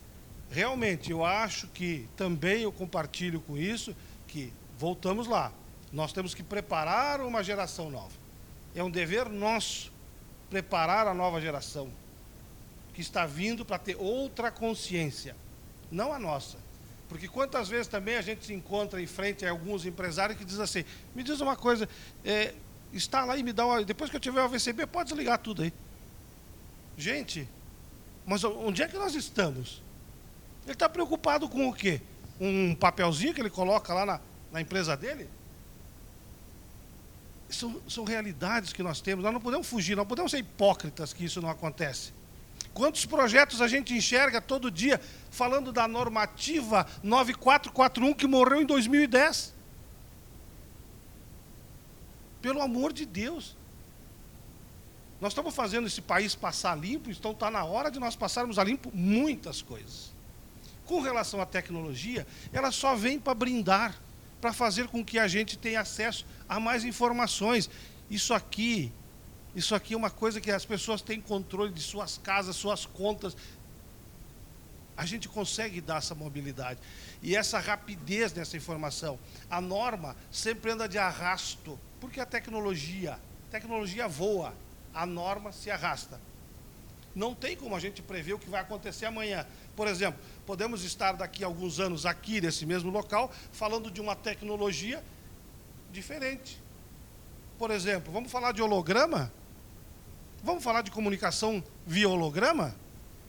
realmente 0.51 1.11
eu 1.11 1.25
acho 1.25 1.69
que 1.69 2.09
também 2.17 2.63
eu 2.63 2.73
compartilho 2.73 3.41
com 3.41 3.57
isso 3.57 3.95
que 4.27 4.53
voltamos 4.79 5.27
lá. 5.27 5.53
Nós 5.93 6.13
temos 6.13 6.35
que 6.35 6.43
preparar 6.43 7.21
uma 7.21 7.43
geração 7.43 7.91
nova. 7.91 8.13
É 8.75 8.83
um 8.83 8.91
dever 8.91 9.29
nosso 9.29 9.93
preparar 10.49 11.07
a 11.07 11.15
nova 11.15 11.41
geração 11.41 11.89
que 12.93 13.01
está 13.01 13.25
vindo 13.25 13.65
para 13.65 13.79
ter 13.79 13.97
outra 13.99 14.51
consciência, 14.51 15.37
não 15.91 16.13
a 16.13 16.19
nossa. 16.19 16.59
Porque 17.09 17.27
quantas 17.27 17.69
vezes 17.69 17.87
também 17.87 18.17
a 18.17 18.23
gente 18.23 18.47
se 18.47 18.53
encontra 18.53 19.01
em 19.01 19.07
frente 19.07 19.45
a 19.45 19.51
alguns 19.51 19.85
empresários 19.85 20.39
que 20.39 20.45
dizem 20.45 20.63
assim: 20.63 20.85
me 21.15 21.23
diz 21.23 21.41
uma 21.41 21.57
coisa, 21.57 21.89
é, 22.25 22.55
está 22.93 23.25
lá 23.25 23.37
e 23.37 23.43
me 23.43 23.53
dá 23.53 23.67
uma. 23.67 23.85
Depois 23.85 24.11
que 24.11 24.17
eu 24.17 24.21
tiver 24.21 24.41
o 24.41 24.45
AVCB, 24.45 24.87
pode 24.87 25.09
desligar 25.09 25.39
tudo 25.39 25.63
aí. 25.63 25.73
Gente, 26.97 27.49
mas 28.27 28.45
onde 28.45 28.83
é 28.83 28.89
que 28.89 28.97
nós 28.97 29.15
estamos? 29.15 29.83
Ele 30.65 30.73
está 30.73 30.89
preocupado 30.89 31.49
com 31.49 31.69
o 31.69 31.73
quê? 31.73 32.01
Um 32.41 32.75
papelzinho 32.75 33.35
que 33.35 33.41
ele 33.41 33.51
coloca 33.51 33.93
lá 33.93 34.07
na, 34.07 34.21
na 34.53 34.61
empresa 34.61 34.97
dele? 34.97 35.29
São, 37.51 37.81
são 37.89 38.05
realidades 38.05 38.73
que 38.73 38.83
nós 38.83 39.01
temos. 39.01 39.25
Nós 39.25 39.33
não 39.33 39.41
podemos 39.41 39.67
fugir, 39.67 39.97
não 39.97 40.07
podemos 40.07 40.31
ser 40.31 40.39
hipócritas 40.39 41.13
que 41.13 41.25
isso 41.25 41.41
não 41.43 41.51
acontece. 41.51 42.13
Quantos 42.73 43.05
projetos 43.05 43.61
a 43.61 43.69
gente 43.69 43.93
enxerga 43.95 44.41
todo 44.41 44.71
dia 44.71 45.01
falando 45.31 45.73
da 45.73 45.89
normativa 45.89 46.87
9441 47.03 48.15
que 48.15 48.27
morreu 48.27 48.63
em 48.63 48.67
2010? 48.67 49.55
Pelo 52.41 52.63
amor 52.63 52.93
de 52.93 53.05
Deus. 53.05 53.57
Nós 55.21 55.33
estamos 55.33 55.55
fazendo 55.55 55.87
esse 55.87 56.01
país 56.01 56.35
passar 56.35 56.79
limpo, 56.79 57.11
então 57.11 57.33
está 57.33 57.51
na 57.51 57.65
hora 57.65 57.91
de 57.91 57.99
nós 57.99 58.17
passarmos 58.17 58.59
a 58.59 58.65
limpo 58.65 58.91
muitas 58.95 59.61
coisas. 59.61 60.13
Com 60.87 61.01
relação 61.01 61.41
à 61.41 61.47
tecnologia, 61.47 62.27
ela 62.53 62.73
só 62.73 62.95
vem 62.95 63.21
para 63.21 63.35
brindar, 63.35 64.01
para 64.41 64.53
fazer 64.53 64.89
com 64.89 65.05
que 65.05 65.19
a 65.19 65.29
gente 65.29 65.59
tenha 65.59 65.81
acesso 65.81 66.27
a 66.49 66.59
mais 66.59 66.85
informações. 66.85 67.69
Isso 68.09 68.33
aqui, 68.33 68.93
isso 69.55 69.75
aqui 69.75 69.95
é 69.95 69.97
uma 69.97 70.11
coisa 70.11 70.41
que 70.41 70.51
as 70.51 70.65
pessoas 70.65 71.03
têm 71.03 71.21
controle 71.21 71.73
de 71.73 71.83
suas 71.83 72.19
casas, 72.19 72.57
suas 72.57 72.87
contas. 72.87 73.37
A 74.97 75.07
gente 75.07 75.29
consegue 75.29 75.81
dar 75.81 75.99
essa 75.99 76.15
mobilidade 76.15 76.81
e 77.23 77.37
essa 77.37 77.59
rapidez 77.59 78.33
nessa 78.33 78.57
informação. 78.57 79.19
A 79.49 79.61
norma 79.61 80.17
sempre 80.31 80.73
anda 80.73 80.89
de 80.89 80.99
arrasto, 80.99 81.79
porque 82.01 82.21
a 82.21 82.27
tecnologia, 82.27 83.15
a 83.15 83.51
tecnologia 83.51 84.09
voa, 84.09 84.55
a 84.95 85.07
norma 85.07 85.53
se 85.53 85.71
arrasta. 85.71 86.21
Não 87.15 87.35
tem 87.35 87.57
como 87.57 87.75
a 87.75 87.81
gente 87.81 88.03
prever 88.03 88.35
o 88.35 88.39
que 88.39 88.49
vai 88.49 88.61
acontecer 88.61 89.07
amanhã. 89.07 89.47
Por 89.75 89.89
exemplo, 89.89 90.21
podemos 90.51 90.83
estar 90.83 91.13
daqui 91.13 91.45
a 91.45 91.47
alguns 91.47 91.79
anos 91.79 92.05
aqui 92.05 92.41
nesse 92.41 92.67
mesmo 92.67 92.91
local 92.91 93.33
falando 93.53 93.89
de 93.89 94.01
uma 94.01 94.17
tecnologia 94.17 95.01
diferente. 95.93 96.61
Por 97.57 97.71
exemplo, 97.71 98.13
vamos 98.13 98.33
falar 98.33 98.51
de 98.51 98.61
holograma? 98.61 99.33
Vamos 100.43 100.65
falar 100.65 100.83
de 100.83 100.91
comunicação 100.91 101.63
via 101.87 102.09
holograma? 102.09 102.75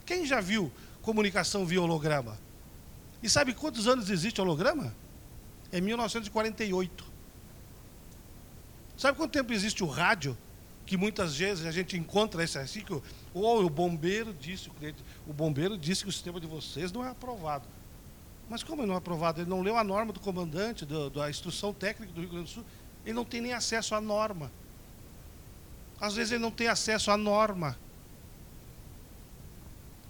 Quem 0.03 0.25
já 0.25 0.41
viu 0.41 0.71
comunicação 1.03 1.63
via 1.63 1.79
holograma? 1.79 2.39
E 3.21 3.29
sabe 3.29 3.53
quantos 3.53 3.87
anos 3.87 4.09
existe 4.09 4.41
holograma? 4.41 4.91
É 5.71 5.79
1948. 5.79 7.05
Sabe 8.97 9.15
quanto 9.15 9.31
tempo 9.31 9.53
existe 9.53 9.83
o 9.83 9.87
rádio? 9.87 10.35
Que 10.87 10.97
muitas 10.97 11.37
vezes 11.37 11.67
a 11.67 11.71
gente 11.71 11.95
encontra 11.95 12.43
esse 12.43 12.57
assim 12.57 12.81
que 12.81 12.99
ou 13.31 13.63
o 13.63 13.69
bombeiro 13.69 14.33
disse, 14.33 14.69
o 14.69 14.73
bombeiro 15.33 15.77
disse 15.77 16.03
que 16.03 16.09
o 16.09 16.11
sistema 16.11 16.39
de 16.39 16.47
vocês 16.47 16.91
não 16.91 17.05
é 17.05 17.09
aprovado. 17.09 17.67
Mas 18.49 18.63
como 18.63 18.81
ele 18.81 18.87
não 18.87 18.95
é 18.95 18.97
aprovado? 18.97 19.39
Ele 19.39 19.49
não 19.49 19.61
leu 19.61 19.77
a 19.77 19.83
norma 19.83 20.11
do 20.11 20.19
comandante, 20.19 20.85
do, 20.85 21.09
da 21.09 21.29
instrução 21.29 21.73
técnica 21.73 22.11
do 22.11 22.19
Rio 22.19 22.29
Grande 22.29 22.45
do 22.45 22.49
Sul. 22.49 22.65
Ele 23.05 23.13
não 23.13 23.23
tem 23.23 23.39
nem 23.39 23.53
acesso 23.53 23.95
à 23.95 24.01
norma. 24.01 24.51
Às 25.99 26.15
vezes 26.15 26.33
ele 26.33 26.41
não 26.41 26.51
tem 26.51 26.67
acesso 26.67 27.11
à 27.11 27.17
norma. 27.17 27.77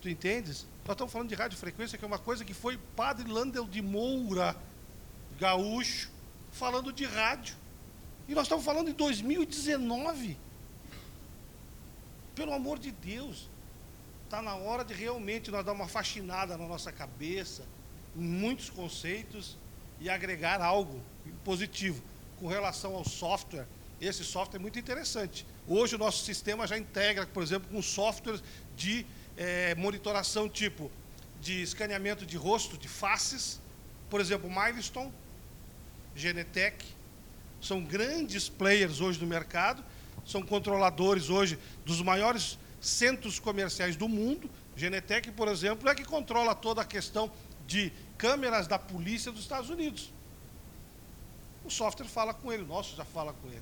Tu 0.01 0.09
entendes? 0.09 0.65
Nós 0.85 0.95
estamos 0.95 1.13
falando 1.13 1.29
de 1.29 1.35
radiofrequência, 1.35 1.97
que 1.97 2.03
é 2.03 2.07
uma 2.07 2.17
coisa 2.17 2.43
que 2.43 2.53
foi 2.53 2.79
Padre 2.95 3.29
Landel 3.29 3.67
de 3.67 3.81
Moura, 3.81 4.55
gaúcho, 5.39 6.09
falando 6.51 6.91
de 6.91 7.05
rádio. 7.05 7.55
E 8.27 8.33
nós 8.33 8.45
estamos 8.45 8.65
falando 8.65 8.89
em 8.89 8.93
2019. 8.93 10.37
Pelo 12.33 12.53
amor 12.53 12.79
de 12.79 12.89
Deus, 12.91 13.50
está 14.31 14.41
na 14.41 14.55
hora 14.55 14.85
de 14.85 14.93
realmente 14.93 15.51
nós 15.51 15.65
dar 15.65 15.73
uma 15.73 15.89
faxinada 15.89 16.57
na 16.57 16.65
nossa 16.65 16.89
cabeça, 16.89 17.63
em 18.15 18.21
muitos 18.21 18.69
conceitos, 18.69 19.57
e 19.99 20.09
agregar 20.09 20.61
algo 20.61 21.03
positivo. 21.43 22.01
Com 22.39 22.47
relação 22.47 22.95
ao 22.95 23.03
software, 23.03 23.67
esse 23.99 24.23
software 24.23 24.57
é 24.57 24.61
muito 24.61 24.79
interessante. 24.79 25.45
Hoje 25.67 25.95
o 25.95 25.97
nosso 25.97 26.23
sistema 26.23 26.65
já 26.65 26.77
integra, 26.77 27.27
por 27.27 27.43
exemplo, 27.43 27.69
com 27.69 27.81
softwares 27.81 28.41
de 28.73 29.05
é, 29.35 29.75
monitoração 29.75 30.47
tipo 30.47 30.89
de 31.41 31.61
escaneamento 31.61 32.25
de 32.25 32.37
rosto, 32.37 32.77
de 32.77 32.87
faces, 32.87 33.59
por 34.09 34.21
exemplo, 34.21 34.49
Milestone, 34.49 35.11
Genetec, 36.15 36.85
são 37.61 37.83
grandes 37.83 38.47
players 38.47 39.01
hoje 39.01 39.19
no 39.19 39.27
mercado 39.27 39.83
são 40.25 40.41
controladores 40.41 41.29
hoje 41.29 41.57
dos 41.85 42.01
maiores 42.01 42.57
centros 42.81 43.39
comerciais 43.39 43.95
do 43.95 44.09
mundo. 44.09 44.49
Genetec, 44.75 45.31
por 45.31 45.47
exemplo, 45.47 45.87
é 45.87 45.95
que 45.95 46.03
controla 46.03 46.55
toda 46.55 46.81
a 46.81 46.85
questão 46.85 47.31
de 47.67 47.93
câmeras 48.17 48.67
da 48.67 48.79
polícia 48.79 49.31
dos 49.31 49.41
Estados 49.41 49.69
Unidos. 49.69 50.11
O 51.63 51.69
software 51.69 52.07
fala 52.07 52.33
com 52.33 52.51
ele, 52.51 52.63
o 52.63 52.67
nosso 52.67 52.95
já 52.97 53.05
fala 53.05 53.33
com 53.33 53.47
ele. 53.47 53.61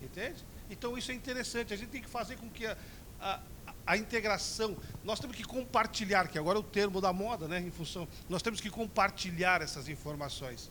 Entende? 0.00 0.42
Então 0.70 0.96
isso 0.96 1.10
é 1.10 1.14
interessante. 1.14 1.74
A 1.74 1.76
gente 1.76 1.90
tem 1.90 2.00
que 2.00 2.08
fazer 2.08 2.36
com 2.36 2.48
que 2.48 2.64
a, 2.64 2.76
a, 3.20 3.40
a 3.86 3.96
integração, 3.96 4.76
nós 5.04 5.18
temos 5.18 5.36
que 5.36 5.44
compartilhar, 5.44 6.28
que 6.28 6.38
agora 6.38 6.56
é 6.56 6.60
o 6.60 6.64
termo 6.64 7.00
da 7.00 7.12
moda, 7.12 7.48
né, 7.48 7.60
em 7.60 7.70
função, 7.70 8.06
nós 8.28 8.40
temos 8.40 8.60
que 8.60 8.70
compartilhar 8.70 9.60
essas 9.60 9.88
informações. 9.88 10.70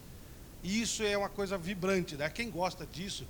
E 0.64 0.82
isso 0.82 1.04
é 1.04 1.18
uma 1.18 1.30
coisa 1.30 1.58
vibrante, 1.58 2.16
né? 2.16 2.30
Quem 2.30 2.50
gosta 2.50 2.86
disso, 2.86 3.26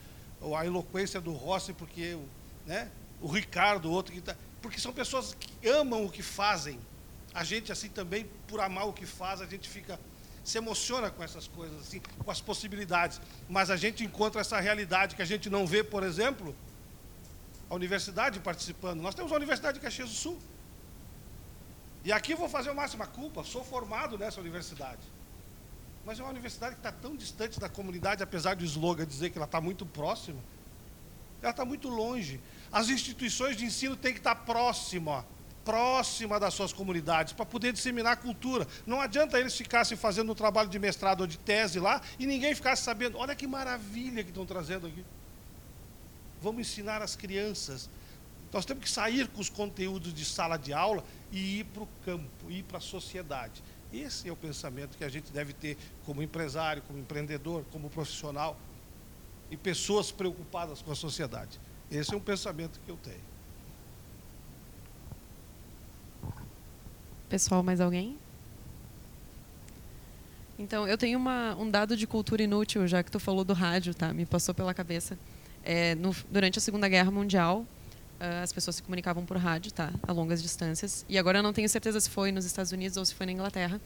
a 0.57 0.65
eloquência 0.65 1.19
do 1.21 1.31
Rossi, 1.33 1.73
porque 1.73 2.17
né, 2.65 2.89
o 3.21 3.27
Ricardo, 3.27 3.91
outro 3.91 4.13
que 4.13 4.21
tá, 4.21 4.35
porque 4.61 4.79
são 4.79 4.93
pessoas 4.93 5.33
que 5.33 5.67
amam 5.67 6.05
o 6.05 6.11
que 6.11 6.21
fazem. 6.21 6.79
A 7.33 7.43
gente 7.43 7.71
assim 7.71 7.89
também, 7.89 8.25
por 8.47 8.59
amar 8.59 8.87
o 8.87 8.93
que 8.93 9.05
faz, 9.05 9.41
a 9.41 9.45
gente 9.45 9.69
fica 9.69 9.99
se 10.43 10.57
emociona 10.57 11.11
com 11.11 11.23
essas 11.23 11.47
coisas 11.47 11.79
assim, 11.81 12.01
com 12.23 12.31
as 12.31 12.41
possibilidades. 12.41 13.21
Mas 13.47 13.69
a 13.69 13.77
gente 13.77 14.03
encontra 14.03 14.41
essa 14.41 14.59
realidade 14.59 15.15
que 15.15 15.21
a 15.21 15.25
gente 15.25 15.49
não 15.49 15.67
vê, 15.67 15.83
por 15.83 16.03
exemplo, 16.03 16.55
a 17.69 17.75
universidade 17.75 18.39
participando. 18.39 18.99
Nós 18.99 19.13
temos 19.13 19.31
a 19.31 19.35
Universidade 19.35 19.77
de 19.77 19.83
Caxias 19.83 20.09
do 20.09 20.15
Sul. 20.15 20.39
E 22.03 22.11
aqui 22.11 22.31
eu 22.31 22.37
vou 22.37 22.49
fazer 22.49 22.71
o 22.71 22.75
máximo 22.75 23.03
a 23.03 23.07
culpa, 23.07 23.43
sou 23.43 23.63
formado 23.63 24.17
nessa 24.17 24.39
universidade. 24.39 25.01
Mas 26.05 26.19
é 26.19 26.23
uma 26.23 26.31
universidade 26.31 26.75
que 26.75 26.79
está 26.79 26.91
tão 26.91 27.15
distante 27.15 27.59
da 27.59 27.69
comunidade, 27.69 28.23
apesar 28.23 28.55
do 28.55 28.63
slogan 28.63 29.05
dizer 29.05 29.29
que 29.29 29.37
ela 29.37 29.45
está 29.45 29.61
muito 29.61 29.85
próxima. 29.85 30.39
Ela 31.41 31.51
está 31.51 31.65
muito 31.65 31.89
longe. 31.89 32.39
As 32.71 32.89
instituições 32.89 33.57
de 33.57 33.65
ensino 33.65 33.95
têm 33.95 34.13
que 34.13 34.19
estar 34.19 34.35
tá 34.35 34.41
próxima, 34.41 35.25
próxima 35.65 36.39
das 36.39 36.53
suas 36.53 36.71
comunidades, 36.71 37.33
para 37.33 37.45
poder 37.45 37.73
disseminar 37.73 38.13
a 38.13 38.15
cultura. 38.15 38.67
Não 38.85 39.01
adianta 39.01 39.39
eles 39.39 39.55
ficassem 39.55 39.97
fazendo 39.97 40.31
um 40.31 40.35
trabalho 40.35 40.69
de 40.69 40.77
mestrado 40.77 41.21
ou 41.21 41.27
de 41.27 41.37
tese 41.37 41.79
lá 41.79 42.01
e 42.17 42.25
ninguém 42.25 42.53
ficasse 42.53 42.83
sabendo. 42.83 43.17
Olha 43.17 43.35
que 43.35 43.47
maravilha 43.47 44.23
que 44.23 44.29
estão 44.29 44.45
trazendo 44.45 44.87
aqui. 44.87 45.03
Vamos 46.41 46.61
ensinar 46.61 47.01
as 47.01 47.15
crianças. 47.15 47.89
Nós 48.51 48.65
temos 48.65 48.83
que 48.83 48.89
sair 48.89 49.27
com 49.27 49.41
os 49.41 49.49
conteúdos 49.49 50.13
de 50.13 50.25
sala 50.25 50.57
de 50.57 50.73
aula 50.73 51.03
e 51.31 51.59
ir 51.59 51.65
para 51.65 51.83
o 51.83 51.87
campo, 52.03 52.49
ir 52.49 52.63
para 52.63 52.77
a 52.77 52.81
sociedade. 52.81 53.61
Esse 53.91 54.29
é 54.29 54.31
o 54.31 54.35
pensamento 54.35 54.97
que 54.97 55.03
a 55.03 55.09
gente 55.09 55.31
deve 55.31 55.53
ter 55.53 55.77
como 56.05 56.21
empresário, 56.21 56.81
como 56.83 56.99
empreendedor, 56.99 57.65
como 57.71 57.89
profissional 57.89 58.57
e 59.49 59.57
pessoas 59.57 60.11
preocupadas 60.11 60.81
com 60.81 60.91
a 60.91 60.95
sociedade. 60.95 61.59
Esse 61.91 62.13
é 62.13 62.17
um 62.17 62.19
pensamento 62.19 62.79
que 62.85 62.91
eu 62.91 62.97
tenho. 62.97 63.29
Pessoal, 67.27 67.63
mais 67.63 67.81
alguém? 67.81 68.17
Então, 70.57 70.87
eu 70.87 70.97
tenho 70.97 71.17
uma, 71.17 71.55
um 71.55 71.69
dado 71.69 71.95
de 71.95 72.05
cultura 72.05 72.43
inútil, 72.43 72.85
já 72.87 73.01
que 73.01 73.09
tu 73.09 73.19
falou 73.19 73.43
do 73.43 73.53
rádio, 73.53 73.93
tá? 73.93 74.13
Me 74.13 74.25
passou 74.25 74.53
pela 74.53 74.73
cabeça. 74.73 75.17
É, 75.63 75.95
no, 75.95 76.15
durante 76.29 76.59
a 76.59 76.61
Segunda 76.61 76.87
Guerra 76.89 77.09
Mundial, 77.09 77.65
uh, 78.19 78.43
as 78.43 78.51
pessoas 78.51 78.75
se 78.75 78.83
comunicavam 78.83 79.25
por 79.25 79.37
rádio, 79.37 79.71
tá? 79.71 79.91
A 80.03 80.11
longas 80.11 80.41
distâncias. 80.41 81.05
E 81.07 81.17
agora 81.17 81.39
eu 81.39 81.43
não 81.43 81.53
tenho 81.53 81.69
certeza 81.69 81.99
se 81.99 82.09
foi 82.09 82.31
nos 82.31 82.45
Estados 82.45 82.71
Unidos 82.71 82.97
ou 82.97 83.05
se 83.05 83.15
foi 83.15 83.25
na 83.25 83.31
Inglaterra. 83.31 83.79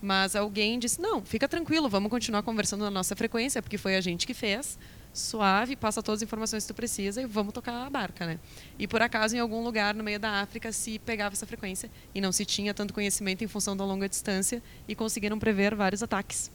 Mas 0.00 0.36
alguém 0.36 0.78
disse: 0.78 1.00
não, 1.00 1.24
fica 1.24 1.48
tranquilo, 1.48 1.88
vamos 1.88 2.10
continuar 2.10 2.42
conversando 2.42 2.84
na 2.84 2.90
nossa 2.90 3.16
frequência, 3.16 3.60
porque 3.60 3.76
foi 3.76 3.96
a 3.96 4.00
gente 4.00 4.26
que 4.26 4.32
fez. 4.32 4.78
Suave, 5.12 5.74
passa 5.74 6.02
todas 6.02 6.20
as 6.20 6.22
informações 6.22 6.64
que 6.64 6.72
tu 6.72 6.76
precisa 6.76 7.20
e 7.20 7.26
vamos 7.26 7.52
tocar 7.52 7.86
a 7.86 7.90
barca, 7.90 8.24
né? 8.24 8.38
E 8.78 8.86
por 8.86 9.02
acaso, 9.02 9.34
em 9.34 9.40
algum 9.40 9.62
lugar 9.64 9.92
no 9.94 10.04
meio 10.04 10.20
da 10.20 10.40
África, 10.40 10.70
se 10.70 11.00
pegava 11.00 11.34
essa 11.34 11.46
frequência 11.46 11.90
e 12.14 12.20
não 12.20 12.30
se 12.30 12.44
tinha 12.44 12.72
tanto 12.72 12.94
conhecimento 12.94 13.42
em 13.42 13.48
função 13.48 13.76
da 13.76 13.84
longa 13.84 14.08
distância 14.08 14.62
e 14.86 14.94
conseguiram 14.94 15.38
prever 15.38 15.74
vários 15.74 16.02
ataques. 16.02 16.50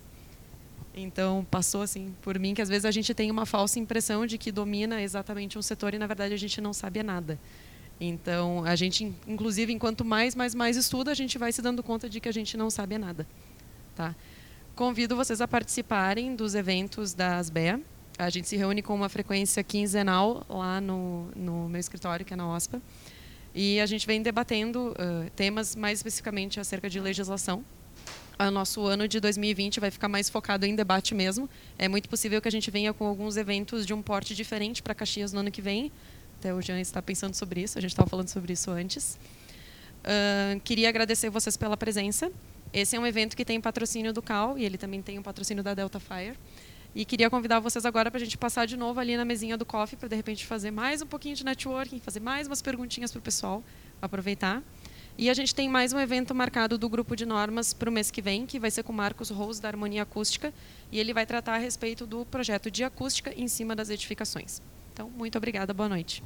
Então, 0.95 1.45
passou 1.51 1.81
assim 1.81 2.15
por 2.21 2.39
mim 2.39 2.53
que 2.53 2.61
às 2.61 2.69
vezes 2.69 2.85
a 2.85 2.91
gente 2.91 3.13
tem 3.13 3.29
uma 3.29 3.45
falsa 3.45 3.77
impressão 3.77 4.25
de 4.25 4.37
que 4.37 4.49
domina 4.49 5.01
exatamente 5.01 5.57
um 5.57 5.61
setor 5.61 5.93
e 5.93 5.97
na 5.97 6.07
verdade 6.07 6.33
a 6.33 6.37
gente 6.37 6.61
não 6.61 6.71
sabe 6.71 7.03
nada. 7.03 7.37
Então, 7.99 8.63
a 8.63 8.75
gente 8.77 9.13
inclusive 9.27 9.73
enquanto 9.73 10.05
mais 10.05 10.33
mais 10.33 10.55
mais 10.55 10.77
estuda, 10.77 11.11
a 11.11 11.13
gente 11.13 11.37
vai 11.37 11.51
se 11.51 11.61
dando 11.61 11.83
conta 11.83 12.07
de 12.09 12.21
que 12.21 12.29
a 12.29 12.31
gente 12.31 12.55
não 12.55 12.69
sabe 12.69 12.97
nada, 12.97 13.27
tá? 13.93 14.15
Convido 14.73 15.17
vocês 15.17 15.41
a 15.41 15.47
participarem 15.47 16.33
dos 16.33 16.55
eventos 16.55 17.13
da 17.13 17.37
ASBEA. 17.37 17.81
A 18.17 18.29
gente 18.29 18.47
se 18.47 18.55
reúne 18.55 18.81
com 18.81 18.95
uma 18.95 19.09
frequência 19.09 19.63
quinzenal 19.63 20.45
lá 20.49 20.79
no, 20.79 21.29
no 21.35 21.67
meu 21.67 21.79
escritório, 21.79 22.25
que 22.25 22.33
é 22.33 22.37
na 22.37 22.47
OSPA. 22.47 22.81
E 23.53 23.79
a 23.79 23.85
gente 23.85 24.07
vem 24.07 24.21
debatendo 24.21 24.91
uh, 24.91 25.29
temas 25.35 25.75
mais 25.75 25.99
especificamente 25.99 26.59
acerca 26.59 26.89
de 26.89 26.99
legislação 26.99 27.63
o 28.37 28.51
nosso 28.51 28.85
ano 28.85 29.07
de 29.07 29.19
2020 29.19 29.79
vai 29.79 29.89
ficar 29.89 30.09
mais 30.09 30.29
focado 30.29 30.65
em 30.65 30.75
debate 30.75 31.15
mesmo. 31.15 31.49
É 31.77 31.87
muito 31.87 32.09
possível 32.09 32.41
que 32.41 32.47
a 32.47 32.51
gente 32.51 32.69
venha 32.69 32.93
com 32.93 33.05
alguns 33.05 33.37
eventos 33.37 33.85
de 33.85 33.93
um 33.93 34.01
porte 34.01 34.35
diferente 34.35 34.83
para 34.83 34.93
Caxias 34.93 35.31
no 35.31 35.39
ano 35.39 35.51
que 35.51 35.61
vem. 35.61 35.91
Até 36.39 36.53
o 36.53 36.61
Jean 36.61 36.79
está 36.79 37.01
pensando 37.01 37.33
sobre 37.33 37.61
isso, 37.61 37.77
a 37.77 37.81
gente 37.81 37.91
estava 37.91 38.09
falando 38.09 38.27
sobre 38.27 38.53
isso 38.53 38.69
antes. 38.71 39.17
Uh, 40.03 40.59
queria 40.63 40.89
agradecer 40.89 41.29
vocês 41.29 41.55
pela 41.55 41.77
presença. 41.77 42.31
Esse 42.73 42.95
é 42.95 42.99
um 42.99 43.07
evento 43.07 43.37
que 43.37 43.45
tem 43.45 43.59
patrocínio 43.61 44.11
do 44.11 44.21
CAL 44.21 44.57
e 44.57 44.65
ele 44.65 44.77
também 44.77 45.01
tem 45.01 45.17
o 45.17 45.21
um 45.21 45.23
patrocínio 45.23 45.63
da 45.63 45.73
Delta 45.73 45.99
Fire. 45.99 46.37
E 46.95 47.03
queria 47.03 47.29
convidar 47.29 47.59
vocês 47.59 47.85
agora 47.85 48.09
para 48.09 48.21
a 48.21 48.23
gente 48.23 48.37
passar 48.37 48.65
de 48.65 48.77
novo 48.77 49.01
ali 49.01 49.17
na 49.17 49.25
mesinha 49.25 49.57
do 49.57 49.65
coffee 49.65 49.97
para 49.97 50.07
de 50.07 50.15
repente 50.15 50.45
fazer 50.45 50.71
mais 50.71 51.01
um 51.01 51.05
pouquinho 51.05 51.35
de 51.35 51.43
networking, 51.43 51.99
fazer 51.99 52.21
mais 52.21 52.47
umas 52.47 52.61
perguntinhas 52.61 53.11
para 53.11 53.19
o 53.19 53.21
pessoal, 53.21 53.61
aproveitar. 54.01 54.63
E 55.17 55.29
a 55.29 55.33
gente 55.33 55.53
tem 55.53 55.67
mais 55.67 55.91
um 55.91 55.99
evento 55.99 56.33
marcado 56.33 56.77
do 56.77 56.87
grupo 56.87 57.13
de 57.13 57.25
normas 57.25 57.73
para 57.73 57.89
o 57.89 57.91
mês 57.91 58.09
que 58.09 58.21
vem, 58.21 58.45
que 58.45 58.57
vai 58.57 58.71
ser 58.71 58.83
com 58.83 58.93
o 58.93 58.95
Marcos 58.95 59.29
Rose, 59.29 59.61
da 59.61 59.67
Harmonia 59.67 60.03
Acústica, 60.03 60.53
e 60.89 60.97
ele 60.97 61.13
vai 61.13 61.25
tratar 61.25 61.55
a 61.55 61.57
respeito 61.57 62.05
do 62.07 62.25
projeto 62.25 62.71
de 62.71 62.81
acústica 62.85 63.33
em 63.35 63.49
cima 63.49 63.75
das 63.75 63.89
edificações. 63.89 64.61
Então, 64.93 65.09
muito 65.09 65.37
obrigada, 65.37 65.73
boa 65.73 65.89
noite. 65.89 66.23